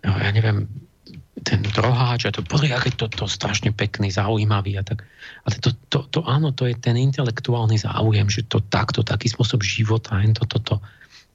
ja 0.03 0.31
neviem, 0.35 0.67
ten 1.41 1.65
droháč 1.65 2.29
a 2.29 2.35
to, 2.35 2.45
pozri, 2.45 2.69
aký 2.69 2.93
to, 2.93 3.09
to 3.09 3.25
strašne 3.25 3.73
pekný, 3.73 4.13
zaujímavý 4.13 4.77
a 4.77 4.85
tak. 4.85 5.09
Ale 5.49 5.55
to, 5.65 5.71
to, 5.89 5.99
to, 6.13 6.21
áno, 6.29 6.53
to 6.53 6.69
je 6.69 6.77
ten 6.77 6.93
intelektuálny 7.01 7.81
záujem, 7.81 8.29
že 8.29 8.45
to 8.45 8.61
takto, 8.61 9.01
taký 9.01 9.33
spôsob 9.33 9.65
života, 9.65 10.21
to, 10.37 10.45
to, 10.45 10.59
to. 10.61 10.77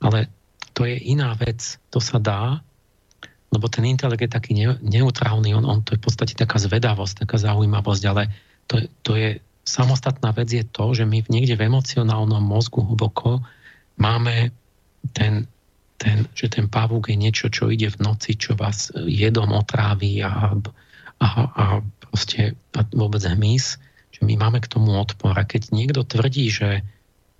Ale 0.06 0.30
to 0.78 0.86
je 0.86 1.02
iná 1.02 1.34
vec, 1.34 1.82
to 1.90 1.98
sa 1.98 2.22
dá, 2.22 2.62
lebo 3.50 3.66
ten 3.72 3.90
intelekt 3.90 4.22
je 4.22 4.32
taký 4.32 4.54
ne, 4.54 4.78
neutrálny, 4.86 5.58
on, 5.58 5.66
on 5.66 5.82
to 5.82 5.98
je 5.98 6.00
v 6.00 6.06
podstate 6.06 6.34
taká 6.38 6.62
zvedavosť, 6.62 7.26
taká 7.26 7.42
zaujímavosť, 7.42 8.04
ale 8.06 8.30
to, 8.70 8.86
to 9.02 9.18
je 9.18 9.42
samostatná 9.68 10.32
vec 10.32 10.48
je 10.48 10.64
to, 10.64 10.94
že 10.94 11.04
my 11.04 11.26
niekde 11.28 11.60
v 11.60 11.68
emocionálnom 11.68 12.40
mozgu 12.40 12.86
hlboko 12.86 13.44
máme 14.00 14.56
ten, 15.12 15.50
ten, 15.98 16.30
že 16.38 16.48
ten 16.48 16.70
pavúk 16.70 17.10
je 17.10 17.18
niečo, 17.18 17.50
čo 17.50 17.74
ide 17.74 17.90
v 17.90 18.02
noci, 18.06 18.38
čo 18.38 18.54
vás 18.54 18.94
jedom 18.94 19.50
otráví 19.50 20.22
a, 20.22 20.54
a, 21.18 21.28
a 21.50 21.66
proste 22.00 22.54
a 22.78 22.86
vôbec 22.94 23.22
hmyz, 23.26 23.82
že 24.14 24.22
my 24.22 24.38
máme 24.38 24.62
k 24.62 24.70
tomu 24.70 24.94
odpor. 24.94 25.34
A 25.34 25.44
keď 25.46 25.74
niekto 25.74 26.06
tvrdí, 26.06 26.54
že 26.54 26.86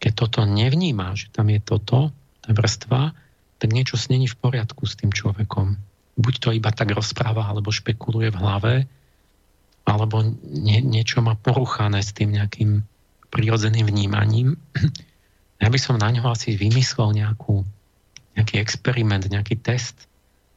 keď 0.02 0.12
toto 0.14 0.40
nevníma, 0.46 1.14
že 1.14 1.30
tam 1.30 1.50
je 1.54 1.62
toto, 1.62 2.14
tá 2.42 2.50
vrstva, 2.54 3.14
tak 3.58 3.70
niečo 3.74 3.98
snení 3.98 4.30
v 4.30 4.38
poriadku 4.38 4.86
s 4.86 4.98
tým 4.98 5.10
človekom. 5.10 5.78
Buď 6.18 6.34
to 6.42 6.50
iba 6.54 6.70
tak 6.74 6.94
rozpráva, 6.94 7.50
alebo 7.50 7.74
špekuluje 7.74 8.30
v 8.34 8.40
hlave, 8.42 8.74
alebo 9.86 10.22
nie, 10.46 10.82
niečo 10.84 11.22
má 11.22 11.34
poruchané 11.38 12.02
s 12.04 12.14
tým 12.14 12.34
nejakým 12.38 12.86
prirodzeným 13.30 13.86
vnímaním. 13.86 14.58
Ja 15.58 15.74
by 15.74 15.80
som 15.82 15.98
na 15.98 16.14
ňo 16.14 16.38
asi 16.38 16.54
vymyslel 16.54 17.18
nejakú, 17.18 17.66
nejaký 18.38 18.62
experiment, 18.62 19.26
nejaký 19.26 19.58
test, 19.58 20.06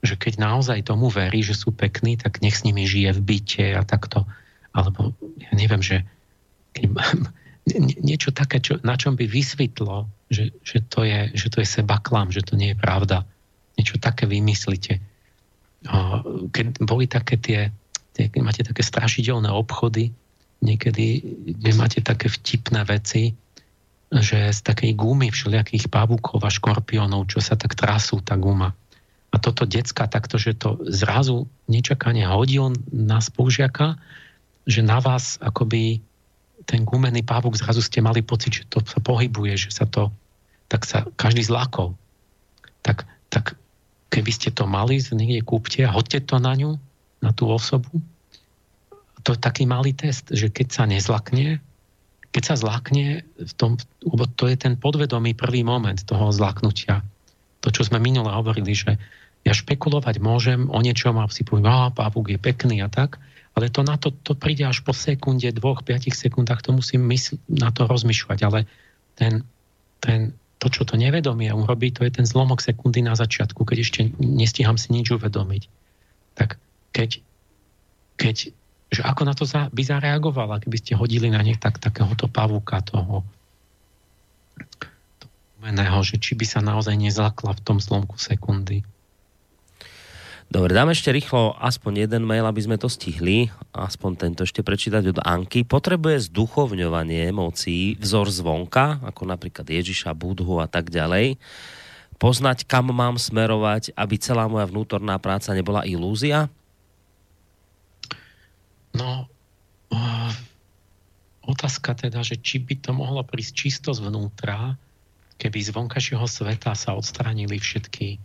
že 0.01 0.17
keď 0.17 0.41
naozaj 0.41 0.85
tomu 0.85 1.09
verí, 1.09 1.41
že 1.41 1.57
sú 1.57 1.73
pekní, 1.73 2.21
tak 2.21 2.41
nech 2.45 2.57
s 2.57 2.65
nimi 2.65 2.85
žije 2.85 3.17
v 3.17 3.21
byte 3.21 3.67
a 3.77 3.83
takto. 3.85 4.25
Alebo 4.77 5.17
ja 5.41 5.53
neviem, 5.57 5.81
že 5.81 6.05
keď, 6.77 6.87
niečo 8.01 8.31
také, 8.31 8.61
čo, 8.61 8.81
na 8.85 8.97
čom 8.97 9.17
by 9.17 9.25
vysvetlo, 9.27 10.09
že, 10.31 10.55
že, 10.65 10.85
to 10.87 11.05
je, 11.05 11.33
že 11.35 11.49
to 11.51 11.61
je 11.61 11.69
seba 11.69 11.99
klam, 12.01 12.31
že 12.31 12.45
to 12.45 12.55
nie 12.57 12.73
je 12.73 12.79
pravda. 12.79 13.27
Niečo 13.77 14.01
také 14.01 14.29
vymyslíte. 14.29 15.01
Keď 16.53 16.67
boli 16.85 17.09
také 17.09 17.41
tie 17.41 17.61
keď 18.29 18.41
máte 18.45 18.61
také 18.61 18.85
strašidelné 18.85 19.49
obchody, 19.49 20.13
niekedy, 20.61 21.25
kde 21.57 21.71
máte 21.73 22.05
také 22.05 22.29
vtipné 22.29 22.85
veci, 22.85 23.33
že 24.11 24.51
z 24.51 24.61
takej 24.67 24.99
gumy 24.99 25.31
všelijakých 25.31 25.87
pavúkov 25.87 26.43
a 26.43 26.51
škorpiónov, 26.51 27.31
čo 27.31 27.39
sa 27.39 27.55
tak 27.55 27.79
trasú, 27.79 28.19
tá 28.19 28.35
guma. 28.35 28.75
A 29.31 29.39
toto 29.39 29.63
decka 29.63 30.11
takto, 30.11 30.35
že 30.35 30.59
to 30.59 30.83
zrazu 30.91 31.47
nečakane 31.71 32.27
hodí 32.27 32.59
na 32.91 33.23
spolužiaka, 33.23 33.95
že 34.67 34.83
na 34.83 34.99
vás 34.99 35.39
akoby 35.39 36.03
ten 36.67 36.83
gumený 36.83 37.23
pavúk 37.23 37.55
zrazu 37.55 37.81
ste 37.81 38.03
mali 38.03 38.21
pocit, 38.21 38.63
že 38.63 38.65
to 38.67 38.83
sa 38.83 38.99
pohybuje, 38.99 39.55
že 39.57 39.71
sa 39.71 39.87
to, 39.87 40.11
tak 40.67 40.83
sa 40.85 41.07
každý 41.15 41.47
zlakol. 41.47 41.95
Tak, 42.83 43.07
tak 43.31 43.55
keby 44.11 44.31
ste 44.35 44.51
to 44.51 44.67
mali, 44.67 44.99
niekde 44.99 45.47
kúpte 45.47 45.81
a 45.87 45.95
hoďte 45.95 46.27
to 46.27 46.37
na 46.43 46.53
ňu 46.59 46.77
na 47.23 47.31
tú 47.31 47.47
osobu. 47.47 48.03
To 49.23 49.37
je 49.37 49.41
taký 49.41 49.69
malý 49.69 49.93
test, 49.93 50.33
že 50.33 50.49
keď 50.49 50.67
sa 50.73 50.85
nezlakne, 50.89 51.61
keď 52.31 52.43
sa 52.47 52.55
zlakne, 52.55 53.27
v 53.37 53.53
tom, 53.59 53.75
to 54.39 54.45
je 54.47 54.57
ten 54.57 54.79
podvedomý 54.79 55.35
prvý 55.35 55.67
moment 55.67 55.99
toho 55.99 56.31
zlaknutia. 56.31 57.03
To, 57.61 57.69
čo 57.75 57.83
sme 57.83 57.99
minule 57.99 58.31
hovorili, 58.31 58.71
že 58.71 58.97
ja 59.43 59.53
špekulovať 59.57 60.23
môžem 60.23 60.71
o 60.71 60.79
niečom 60.79 61.19
a 61.19 61.27
si 61.33 61.43
poviem, 61.43 61.67
a 61.67 61.91
pavúk 61.91 62.31
je 62.31 62.39
pekný 62.39 62.87
a 62.87 62.89
tak, 62.93 63.19
ale 63.59 63.67
to 63.67 63.83
na 63.83 63.99
to, 63.99 64.15
to 64.15 64.39
príde 64.39 64.63
až 64.63 64.87
po 64.87 64.95
sekunde, 64.95 65.51
dvoch, 65.51 65.83
piatich 65.83 66.15
sekundách, 66.15 66.63
to 66.63 66.71
musím 66.71 67.03
mysl- 67.11 67.41
na 67.51 67.75
to 67.75 67.91
rozmýšľať, 67.91 68.39
ale 68.47 68.71
ten, 69.19 69.43
ten, 69.99 70.39
to, 70.63 70.71
čo 70.71 70.87
to 70.87 70.95
nevedomie 70.95 71.51
urobí, 71.51 71.91
to 71.91 72.07
je 72.07 72.15
ten 72.15 72.27
zlomok 72.29 72.63
sekundy 72.63 73.03
na 73.03 73.19
začiatku, 73.19 73.67
keď 73.67 73.79
ešte 73.83 74.01
nestíham 74.23 74.79
si 74.79 74.95
nič 74.95 75.11
uvedomiť. 75.11 75.67
Tak 76.39 76.63
keď, 76.95 77.19
keď 78.21 78.55
že 78.91 79.07
ako 79.07 79.23
na 79.23 79.35
to 79.39 79.47
za, 79.47 79.71
by 79.71 79.83
zareagovala, 79.87 80.59
keby 80.59 80.77
ste 80.83 80.99
hodili 80.99 81.31
na 81.31 81.39
nich 81.47 81.63
tak, 81.63 81.79
takéhoto 81.79 82.27
pavúka 82.27 82.83
toho, 82.83 83.23
toho 85.63 86.03
že 86.03 86.19
či 86.19 86.35
by 86.35 86.47
sa 86.49 86.59
naozaj 86.59 86.99
nezlakla 86.99 87.55
v 87.55 87.63
tom 87.63 87.79
zlomku 87.79 88.19
sekundy. 88.19 88.83
Dobre, 90.51 90.75
dáme 90.75 90.91
ešte 90.91 91.15
rýchlo 91.15 91.55
aspoň 91.63 92.11
jeden 92.11 92.27
mail, 92.27 92.43
aby 92.43 92.59
sme 92.59 92.75
to 92.75 92.91
stihli. 92.91 93.55
Aspoň 93.71 94.11
tento 94.19 94.43
ešte 94.43 94.67
prečítať 94.67 95.15
od 95.15 95.23
Anky. 95.23 95.63
Potrebuje 95.63 96.27
zduchovňovanie 96.27 97.31
emócií, 97.31 97.95
vzor 97.95 98.35
zvonka, 98.35 98.99
ako 99.07 99.31
napríklad 99.31 99.71
Ježiša, 99.71 100.11
Budhu 100.11 100.59
a 100.59 100.67
tak 100.67 100.91
ďalej. 100.91 101.39
Poznať, 102.19 102.67
kam 102.67 102.91
mám 102.91 103.15
smerovať, 103.15 103.95
aby 103.95 104.19
celá 104.19 104.51
moja 104.51 104.67
vnútorná 104.67 105.23
práca 105.23 105.55
nebola 105.55 105.87
ilúzia? 105.87 106.51
No, 108.95 109.31
uh, 109.95 110.33
otázka 111.47 111.95
teda, 111.95 112.23
že 112.27 112.39
či 112.39 112.59
by 112.59 112.75
to 112.83 112.91
mohlo 112.91 113.23
prísť 113.23 113.53
čisto 113.55 113.91
zvnútra, 113.95 114.75
keby 115.41 115.59
z 115.63 115.71
vonkajšieho 115.73 116.27
sveta 116.27 116.77
sa 116.77 116.93
odstránili 116.99 117.57
všetky 117.57 118.21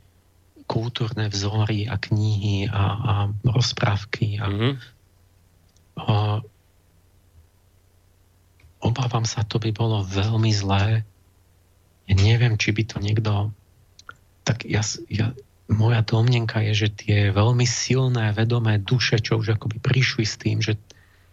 kultúrne 0.66 1.30
vzory 1.30 1.86
a 1.86 1.96
knihy 2.02 2.68
a, 2.68 2.84
a 2.98 3.14
rozprávky. 3.46 4.42
A, 4.42 4.46
mm-hmm. 4.50 4.74
uh, 6.02 6.40
obávam 8.82 9.26
sa, 9.26 9.46
to 9.46 9.62
by 9.62 9.70
bolo 9.70 10.02
veľmi 10.02 10.50
zlé. 10.50 11.06
Ja 12.10 12.14
neviem, 12.18 12.58
či 12.58 12.74
by 12.74 12.84
to 12.86 12.98
niekto... 13.02 13.54
Tak 14.46 14.66
ja, 14.70 14.86
ja, 15.10 15.34
moja 15.72 16.02
domnenka 16.06 16.62
je, 16.62 16.86
že 16.86 16.90
tie 16.94 17.18
veľmi 17.34 17.66
silné, 17.66 18.34
vedomé 18.38 18.78
duše, 18.78 19.18
čo 19.18 19.42
už 19.42 19.58
akoby 19.58 19.82
prišli 19.82 20.26
s 20.26 20.36
tým, 20.38 20.62
že, 20.62 20.78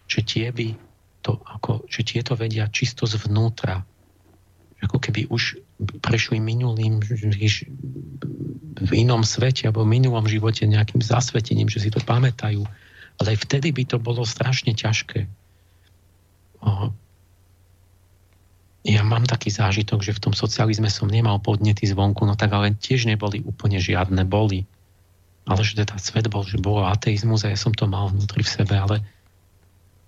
že 0.08 0.24
tie 0.24 0.48
by 0.48 0.72
to, 1.20 1.36
ako, 1.44 1.84
že 1.86 2.02
tieto 2.02 2.32
vedia 2.34 2.66
čisto 2.72 3.04
zvnútra. 3.04 3.84
Ako 4.82 4.98
keby 4.98 5.30
už 5.30 5.62
prešli 6.02 6.42
minulým 6.42 6.98
v 8.82 8.90
inom 8.90 9.22
svete 9.22 9.70
alebo 9.70 9.86
v 9.86 9.94
minulom 9.94 10.26
živote 10.26 10.66
nejakým 10.66 10.98
zasvetením, 10.98 11.70
že 11.70 11.86
si 11.86 11.90
to 11.92 12.02
pamätajú. 12.02 12.66
Ale 13.20 13.26
aj 13.36 13.38
vtedy 13.46 13.70
by 13.70 13.84
to 13.86 14.02
bolo 14.02 14.26
strašne 14.26 14.74
ťažké 14.74 15.28
ja 18.82 19.06
mám 19.06 19.22
taký 19.22 19.54
zážitok, 19.54 20.02
že 20.02 20.16
v 20.18 20.22
tom 20.28 20.34
socializme 20.34 20.90
som 20.90 21.06
nemal 21.06 21.38
podnety 21.38 21.86
zvonku, 21.86 22.26
no 22.26 22.34
tak 22.34 22.50
ale 22.50 22.74
tiež 22.74 23.06
neboli 23.06 23.38
úplne 23.46 23.78
žiadne, 23.78 24.26
boli. 24.26 24.66
Ale 25.46 25.62
že 25.62 25.78
teda 25.78 25.98
svet 26.02 26.26
bol, 26.26 26.42
že 26.42 26.58
bolo 26.58 26.86
ateizmus 26.86 27.46
a 27.46 27.54
ja 27.54 27.58
som 27.58 27.70
to 27.70 27.86
mal 27.86 28.10
vnútri 28.10 28.42
v 28.42 28.54
sebe, 28.62 28.74
ale 28.74 29.06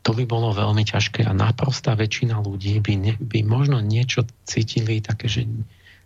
to 0.02 0.10
by 0.12 0.26
bolo 0.26 0.50
veľmi 0.52 0.84
ťažké 0.84 1.22
a 1.24 1.32
naprostá 1.32 1.94
väčšina 1.94 2.36
ľudí 2.42 2.82
by, 2.82 2.94
ne, 2.98 3.14
by 3.16 3.46
možno 3.46 3.78
niečo 3.78 4.26
cítili 4.44 5.00
také, 5.00 5.30
že 5.30 5.46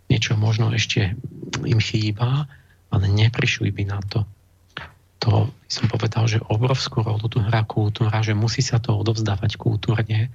niečo 0.07 0.37
možno 0.37 0.69
ešte 0.71 1.17
im 1.65 1.81
chýba, 1.81 2.45
ale 2.89 3.05
neprišli 3.09 3.69
by 3.73 3.83
na 3.89 3.99
to. 4.05 4.25
To 5.19 5.51
som 5.67 5.85
povedal, 5.91 6.31
že 6.31 6.39
obrovskú 6.47 7.03
rolu 7.03 7.27
tu 7.27 7.43
hrá 7.43 7.67
kultúra, 7.67 8.23
že 8.23 8.37
musí 8.37 8.63
sa 8.63 8.79
to 8.79 8.95
odovzdávať 8.95 9.59
kultúrne, 9.59 10.31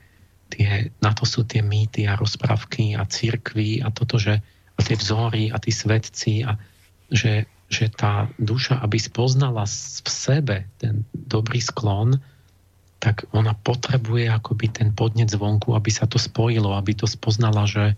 tie, 0.50 0.90
na 1.00 1.12
to 1.12 1.24
sú 1.24 1.44
tie 1.46 1.64
mýty 1.64 2.08
a 2.08 2.18
rozprávky 2.18 2.96
a 2.98 3.08
církvy 3.08 3.80
a 3.84 3.88
toto, 3.90 4.20
že 4.20 4.40
a 4.74 4.80
tie 4.82 4.98
vzory 4.98 5.54
a 5.54 5.56
tí 5.62 5.70
svetci 5.70 6.42
a 6.42 6.58
že, 7.08 7.46
že 7.70 7.86
tá 7.92 8.26
duša, 8.42 8.82
aby 8.82 8.98
spoznala 8.98 9.64
v 9.68 10.08
sebe 10.10 10.56
ten 10.82 11.06
dobrý 11.14 11.62
sklon, 11.62 12.18
tak 12.98 13.28
ona 13.36 13.52
potrebuje 13.54 14.32
akoby 14.32 14.66
ten 14.72 14.88
podnet 14.96 15.30
zvonku, 15.30 15.76
aby 15.76 15.90
sa 15.92 16.08
to 16.08 16.16
spojilo, 16.16 16.74
aby 16.74 16.96
to 16.96 17.04
spoznala, 17.04 17.68
že, 17.68 17.94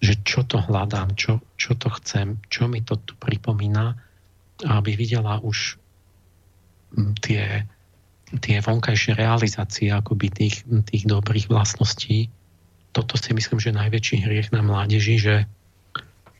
že 0.00 0.16
čo 0.22 0.46
to 0.46 0.62
hľadám, 0.62 1.12
čo, 1.18 1.42
čo 1.58 1.74
to 1.74 1.90
chcem, 2.00 2.38
čo 2.48 2.70
mi 2.70 2.80
to 2.80 2.96
tu 2.96 3.18
pripomína 3.18 3.98
aby 4.62 4.94
videla 4.94 5.42
už 5.42 5.82
tie, 7.18 7.66
tie 8.40 8.58
vonkajšie 8.62 9.14
realizácie 9.14 9.90
akoby 9.90 10.30
tých, 10.30 10.66
tých 10.90 11.04
dobrých 11.06 11.50
vlastností. 11.50 12.30
Toto 12.94 13.18
si 13.18 13.34
myslím, 13.34 13.58
že 13.58 13.70
je 13.70 13.80
najväčší 13.80 14.16
hriech 14.22 14.48
na 14.54 14.62
mládeži, 14.62 15.16
že 15.18 15.34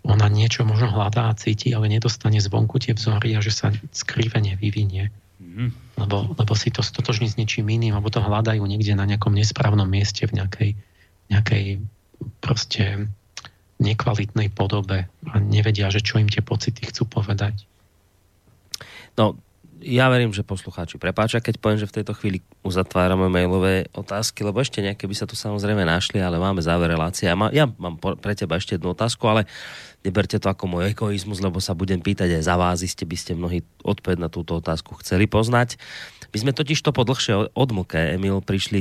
ona 0.04 0.28
niečo 0.28 0.68
možno 0.68 0.92
hľadá 0.92 1.32
a 1.32 1.38
cíti, 1.38 1.72
ale 1.72 1.88
nedostane 1.88 2.36
zvonku 2.36 2.76
tie 2.76 2.92
vzory 2.92 3.34
a 3.34 3.40
že 3.40 3.50
sa 3.50 3.72
skrive 3.90 4.36
nevyvinie. 4.36 5.08
Mm. 5.40 5.72
Lebo, 5.96 6.36
lebo 6.36 6.52
si 6.52 6.68
to 6.68 6.84
stotožní 6.84 7.26
s 7.26 7.40
niečím 7.40 7.72
iným, 7.72 7.96
alebo 7.96 8.12
to 8.12 8.20
hľadajú 8.20 8.60
niekde 8.60 8.92
na 8.94 9.08
nejakom 9.08 9.32
nesprávnom 9.32 9.88
mieste 9.88 10.28
v 10.28 10.44
nejakej, 10.44 10.70
nejakej 11.32 11.64
proste 12.44 13.08
nekvalitnej 13.80 14.52
podobe 14.52 15.08
a 15.08 15.34
nevedia, 15.40 15.90
že 15.90 16.04
čo 16.04 16.20
im 16.20 16.30
tie 16.30 16.44
pocity 16.44 16.84
chcú 16.84 17.08
povedať. 17.08 17.64
No, 19.16 19.40
ja 19.84 20.08
verím, 20.08 20.32
že 20.32 20.40
poslucháči 20.40 20.96
prepáča, 20.96 21.44
keď 21.44 21.60
poviem, 21.60 21.80
že 21.80 21.88
v 21.88 21.96
tejto 22.00 22.16
chvíli 22.16 22.40
uzatvárame 22.64 23.28
mailové 23.28 23.86
otázky, 23.92 24.40
lebo 24.40 24.64
ešte 24.64 24.80
nejaké 24.80 25.04
by 25.04 25.12
sa 25.12 25.28
tu 25.28 25.36
samozrejme 25.36 25.84
našli, 25.84 26.24
ale 26.24 26.40
máme 26.40 26.64
záver 26.64 26.88
relácie. 26.88 27.28
Ja, 27.28 27.36
má, 27.36 27.52
ja 27.52 27.68
mám 27.76 28.00
pre 28.00 28.32
teba 28.32 28.56
ešte 28.56 28.80
jednu 28.80 28.96
otázku, 28.96 29.28
ale 29.28 29.44
neberte 30.00 30.40
to 30.40 30.48
ako 30.48 30.64
môj 30.64 30.96
egoizmus, 30.96 31.44
lebo 31.44 31.60
sa 31.60 31.76
budem 31.76 32.00
pýtať 32.00 32.40
aj 32.40 32.42
za 32.48 32.56
vás, 32.56 32.80
iste 32.80 33.04
by 33.04 33.16
ste 33.16 33.36
mnohí 33.36 33.60
odpoveď 33.84 34.24
na 34.24 34.32
túto 34.32 34.56
otázku 34.56 34.96
chceli 35.04 35.28
poznať. 35.28 35.76
My 36.32 36.50
sme 36.50 36.52
totiž 36.56 36.80
to 36.80 36.90
po 36.90 37.04
dlhšie 37.04 37.54
odmlke, 37.54 38.16
Emil, 38.16 38.42
prišli 38.42 38.80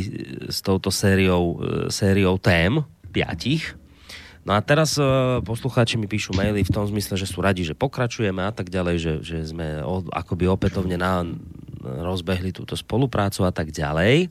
s 0.49 0.63
touto 0.65 0.89
sériou, 0.89 1.61
sériou 1.91 2.41
tém, 2.41 2.81
piatich, 3.13 3.77
No 4.43 4.51
a 4.51 4.59
teraz 4.59 4.99
uh, 4.99 5.39
poslucháči 5.39 5.95
mi 5.95 6.03
píšu 6.03 6.35
maily 6.35 6.67
v 6.67 6.73
tom 6.73 6.83
zmysle, 6.83 7.15
že 7.15 7.23
sú 7.23 7.39
radi, 7.39 7.63
že 7.63 7.79
pokračujeme 7.79 8.43
a 8.43 8.51
tak 8.51 8.67
ďalej, 8.67 8.95
že, 8.99 9.13
že 9.23 9.37
sme 9.47 9.79
od, 9.79 10.11
akoby 10.11 10.51
opätovne 10.51 10.99
na, 10.99 11.23
rozbehli 11.79 12.51
túto 12.51 12.75
spoluprácu 12.75 13.47
a 13.47 13.55
tak 13.55 13.71
ďalej. 13.71 14.27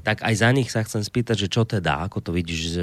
Tak 0.00 0.24
aj 0.24 0.34
za 0.40 0.48
nich 0.56 0.72
sa 0.72 0.80
chcem 0.80 1.04
spýtať, 1.04 1.36
že 1.44 1.52
čo 1.52 1.68
teda, 1.68 2.00
ako 2.08 2.24
to 2.24 2.30
vidíš 2.32 2.60
s, 2.72 2.76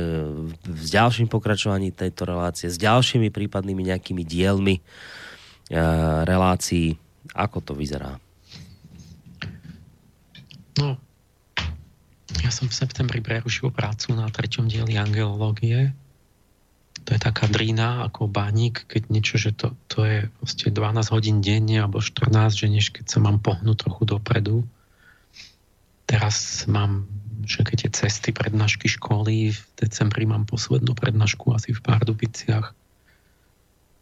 s 0.61 0.88
ďalším 0.93 1.25
pokračovaním 1.25 1.89
tejto 1.89 2.30
relácie, 2.30 2.69
s 2.69 2.77
ďalšími 2.77 3.33
prípadnými 3.33 3.89
nejakými 3.89 4.22
dielmi 4.22 4.77
uh, 4.77 6.22
relácií, 6.22 6.93
ako 7.33 7.65
to 7.65 7.73
vyzerá? 7.73 8.22
No, 10.77 11.01
ja 12.45 12.53
som 12.53 12.69
v 12.69 12.77
septembri 12.77 13.25
prerušil 13.25 13.73
prácu 13.73 14.14
na 14.14 14.30
treťom 14.30 14.69
dieli 14.69 15.01
angelológie 15.01 15.98
to 17.09 17.17
je 17.17 17.25
taká 17.25 17.49
drína 17.49 18.05
ako 18.05 18.29
baník, 18.29 18.85
keď 18.85 19.09
niečo, 19.09 19.41
že 19.41 19.49
to, 19.57 19.73
to 19.89 20.05
je 20.05 20.17
proste 20.38 20.69
12 20.69 21.09
hodín 21.09 21.41
denne 21.41 21.81
alebo 21.81 22.05
14, 22.05 22.29
že 22.53 22.69
než 22.69 22.93
keď 22.93 23.09
sa 23.09 23.17
mám 23.17 23.41
pohnúť 23.41 23.81
trochu 23.81 24.05
dopredu. 24.05 24.61
Teraz 26.05 26.69
mám 26.69 27.09
keď 27.49 27.89
je 27.89 27.97
cesty 27.97 28.29
prednášky 28.29 28.85
školy, 28.85 29.57
v 29.57 29.61
decembri 29.81 30.29
mám 30.29 30.45
poslednú 30.45 30.93
prednášku 30.93 31.49
asi 31.49 31.73
v 31.73 31.81
Pardubiciach 31.81 32.77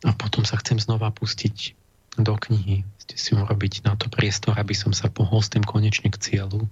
a 0.03 0.11
potom 0.11 0.44
sa 0.44 0.60
chcem 0.60 0.76
znova 0.76 1.08
pustiť 1.16 1.72
do 2.19 2.36
knihy. 2.36 2.84
Ste 3.08 3.16
si 3.16 3.32
urobiť 3.40 3.88
na 3.88 3.95
to 3.95 4.11
priestor, 4.11 4.60
aby 4.60 4.76
som 4.76 4.92
sa 4.92 5.08
pohol 5.08 5.40
s 5.40 5.48
tým 5.48 5.64
konečne 5.64 6.11
k 6.11 6.19
cieľu. 6.19 6.68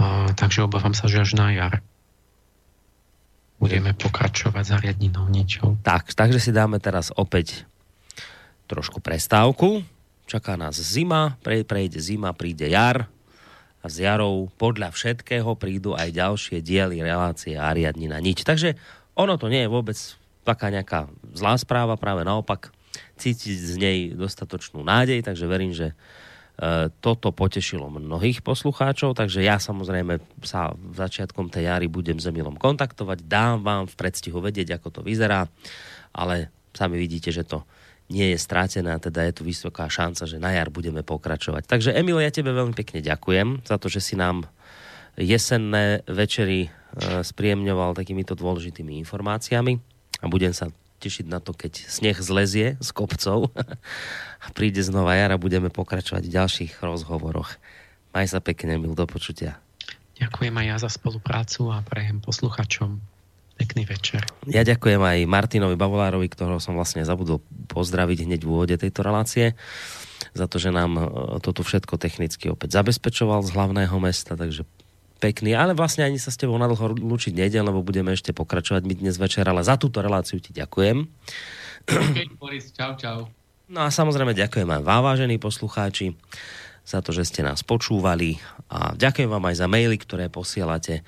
A, 0.00 0.32
takže 0.32 0.64
obávam 0.64 0.96
sa, 0.96 1.04
že 1.04 1.20
až 1.20 1.36
na 1.36 1.52
jar 1.52 1.84
budeme 3.58 3.90
pokračovať 3.94 4.64
za 4.64 4.76
riadninou. 4.78 5.26
Tak, 5.82 6.14
takže 6.14 6.38
si 6.38 6.50
dáme 6.54 6.78
teraz 6.78 7.10
opäť 7.14 7.66
trošku 8.70 9.02
prestávku. 9.02 9.82
Čaká 10.28 10.54
nás 10.54 10.78
zima, 10.78 11.40
pre, 11.42 11.64
prejde 11.64 11.98
zima, 11.98 12.30
príde 12.36 12.70
jar 12.70 13.10
a 13.80 13.86
z 13.86 14.06
jarou 14.06 14.50
podľa 14.58 14.92
všetkého 14.92 15.56
prídu 15.56 15.94
aj 15.94 16.14
ďalšie 16.14 16.60
diely, 16.60 17.00
relácie 17.00 17.56
a 17.56 17.72
riadnina 17.72 18.20
nič. 18.20 18.44
Takže 18.44 18.76
ono 19.16 19.40
to 19.40 19.48
nie 19.48 19.64
je 19.64 19.72
vôbec 19.72 19.96
taká 20.44 20.68
nejaká 20.68 21.08
zlá 21.32 21.56
správa, 21.56 22.00
práve 22.00 22.22
naopak 22.22 22.70
cítiť 23.18 23.56
z 23.56 23.74
nej 23.78 23.98
dostatočnú 24.14 24.80
nádej, 24.84 25.24
takže 25.24 25.44
verím, 25.48 25.72
že 25.74 25.96
toto 26.98 27.30
potešilo 27.30 27.86
mnohých 27.86 28.42
poslucháčov, 28.42 29.14
takže 29.14 29.46
ja 29.46 29.62
samozrejme 29.62 30.18
sa 30.42 30.74
v 30.74 30.94
začiatkom 30.98 31.54
tej 31.54 31.70
jary 31.70 31.86
budem 31.86 32.18
s 32.18 32.26
Emilom 32.26 32.58
kontaktovať, 32.58 33.30
dám 33.30 33.62
vám 33.62 33.86
v 33.86 33.94
predstihu 33.94 34.42
vedieť, 34.42 34.74
ako 34.74 34.88
to 34.90 35.00
vyzerá, 35.06 35.46
ale 36.10 36.50
sami 36.74 36.98
vidíte, 36.98 37.30
že 37.30 37.46
to 37.46 37.62
nie 38.08 38.34
je 38.34 38.38
strátené 38.40 38.90
a 38.90 38.98
teda 38.98 39.28
je 39.28 39.36
tu 39.38 39.42
vysoká 39.44 39.86
šanca, 39.86 40.24
že 40.24 40.40
na 40.40 40.50
jar 40.50 40.72
budeme 40.72 41.04
pokračovať. 41.04 41.68
Takže 41.68 41.94
Emil, 41.94 42.18
ja 42.18 42.32
tebe 42.32 42.50
veľmi 42.50 42.74
pekne 42.74 43.04
ďakujem 43.04 43.62
za 43.68 43.76
to, 43.76 43.86
že 43.92 44.00
si 44.00 44.14
nám 44.16 44.48
jesenné 45.18 46.02
večery 46.08 46.66
e, 46.66 46.68
spriemňoval 47.22 47.92
takýmito 47.94 48.32
dôležitými 48.32 48.96
informáciami 49.04 49.78
a 50.22 50.26
budem 50.26 50.56
sa 50.56 50.72
tešiť 50.98 51.26
na 51.30 51.38
to, 51.38 51.54
keď 51.54 51.86
sneh 51.86 52.18
zlezie 52.18 52.74
z 52.80 52.88
kopcov 52.90 53.52
a 54.38 54.46
príde 54.54 54.80
znova 54.82 55.18
jar 55.18 55.34
a 55.34 55.38
budeme 55.40 55.68
pokračovať 55.68 56.22
v 56.26 56.34
ďalších 56.34 56.72
rozhovoroch. 56.82 57.58
Maj 58.14 58.32
sa 58.32 58.40
pekne, 58.40 58.78
mil, 58.78 58.94
do 58.94 59.04
počutia. 59.04 59.58
Ďakujem 60.18 60.54
aj 60.54 60.66
ja 60.66 60.76
za 60.82 60.90
spoluprácu 60.90 61.70
a 61.70 61.78
prejem 61.86 62.18
posluchačom 62.18 62.98
pekný 63.58 63.86
večer. 63.86 64.22
Ja 64.46 64.62
ďakujem 64.62 65.02
aj 65.02 65.18
Martinovi 65.26 65.74
Bavolárovi, 65.74 66.30
ktorého 66.30 66.62
som 66.62 66.78
vlastne 66.78 67.02
zabudol 67.02 67.42
pozdraviť 67.70 68.26
hneď 68.26 68.40
v 68.46 68.50
úvode 68.50 68.74
tejto 68.78 69.02
relácie 69.02 69.58
za 70.34 70.46
to, 70.46 70.62
že 70.62 70.70
nám 70.70 70.98
e, 70.98 71.02
toto 71.42 71.66
všetko 71.66 71.98
technicky 71.98 72.50
opäť 72.50 72.78
zabezpečoval 72.78 73.42
z 73.42 73.50
hlavného 73.54 73.96
mesta, 73.98 74.38
takže 74.38 74.62
pekný, 75.18 75.58
ale 75.58 75.74
vlastne 75.74 76.06
ani 76.06 76.22
sa 76.22 76.30
s 76.30 76.38
tebou 76.38 76.54
nadlho 76.54 76.94
lúčiť 76.94 77.34
nejde, 77.34 77.58
lebo 77.58 77.82
budeme 77.82 78.14
ešte 78.14 78.30
pokračovať 78.30 78.86
my 78.86 78.94
dnes 78.94 79.18
večer, 79.18 79.42
ale 79.46 79.66
za 79.66 79.74
túto 79.74 79.98
reláciu 79.98 80.38
ti 80.38 80.54
ďakujem. 80.54 81.06
Boris, 82.38 82.70
čau, 82.70 82.94
čau. 82.94 83.37
No 83.68 83.84
a 83.84 83.92
samozrejme 83.92 84.32
ďakujem 84.32 84.64
aj 84.64 84.80
vám, 84.80 85.02
vážení 85.04 85.36
poslucháči, 85.36 86.16
za 86.88 87.04
to, 87.04 87.12
že 87.12 87.28
ste 87.28 87.44
nás 87.44 87.60
počúvali 87.60 88.40
a 88.72 88.96
ďakujem 88.96 89.28
vám 89.28 89.44
aj 89.44 89.60
za 89.60 89.68
maily, 89.68 90.00
ktoré 90.00 90.32
posielate, 90.32 91.04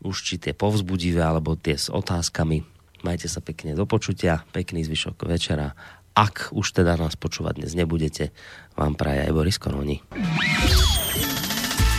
už 0.00 0.16
či 0.24 0.40
tie 0.40 0.56
povzbudivé, 0.56 1.20
alebo 1.20 1.52
tie 1.52 1.76
s 1.76 1.92
otázkami. 1.92 2.64
Majte 3.04 3.28
sa 3.28 3.44
pekne 3.44 3.76
do 3.76 3.84
počutia, 3.84 4.40
pekný 4.56 4.88
zvyšok 4.88 5.28
večera. 5.28 5.76
Ak 6.16 6.48
už 6.56 6.80
teda 6.80 6.96
nás 6.96 7.12
počúvať 7.12 7.60
dnes 7.60 7.76
nebudete, 7.76 8.32
vám 8.72 8.96
praje 8.96 9.28
aj 9.28 9.32
Boris 9.36 9.60
Koroni. 9.60 10.00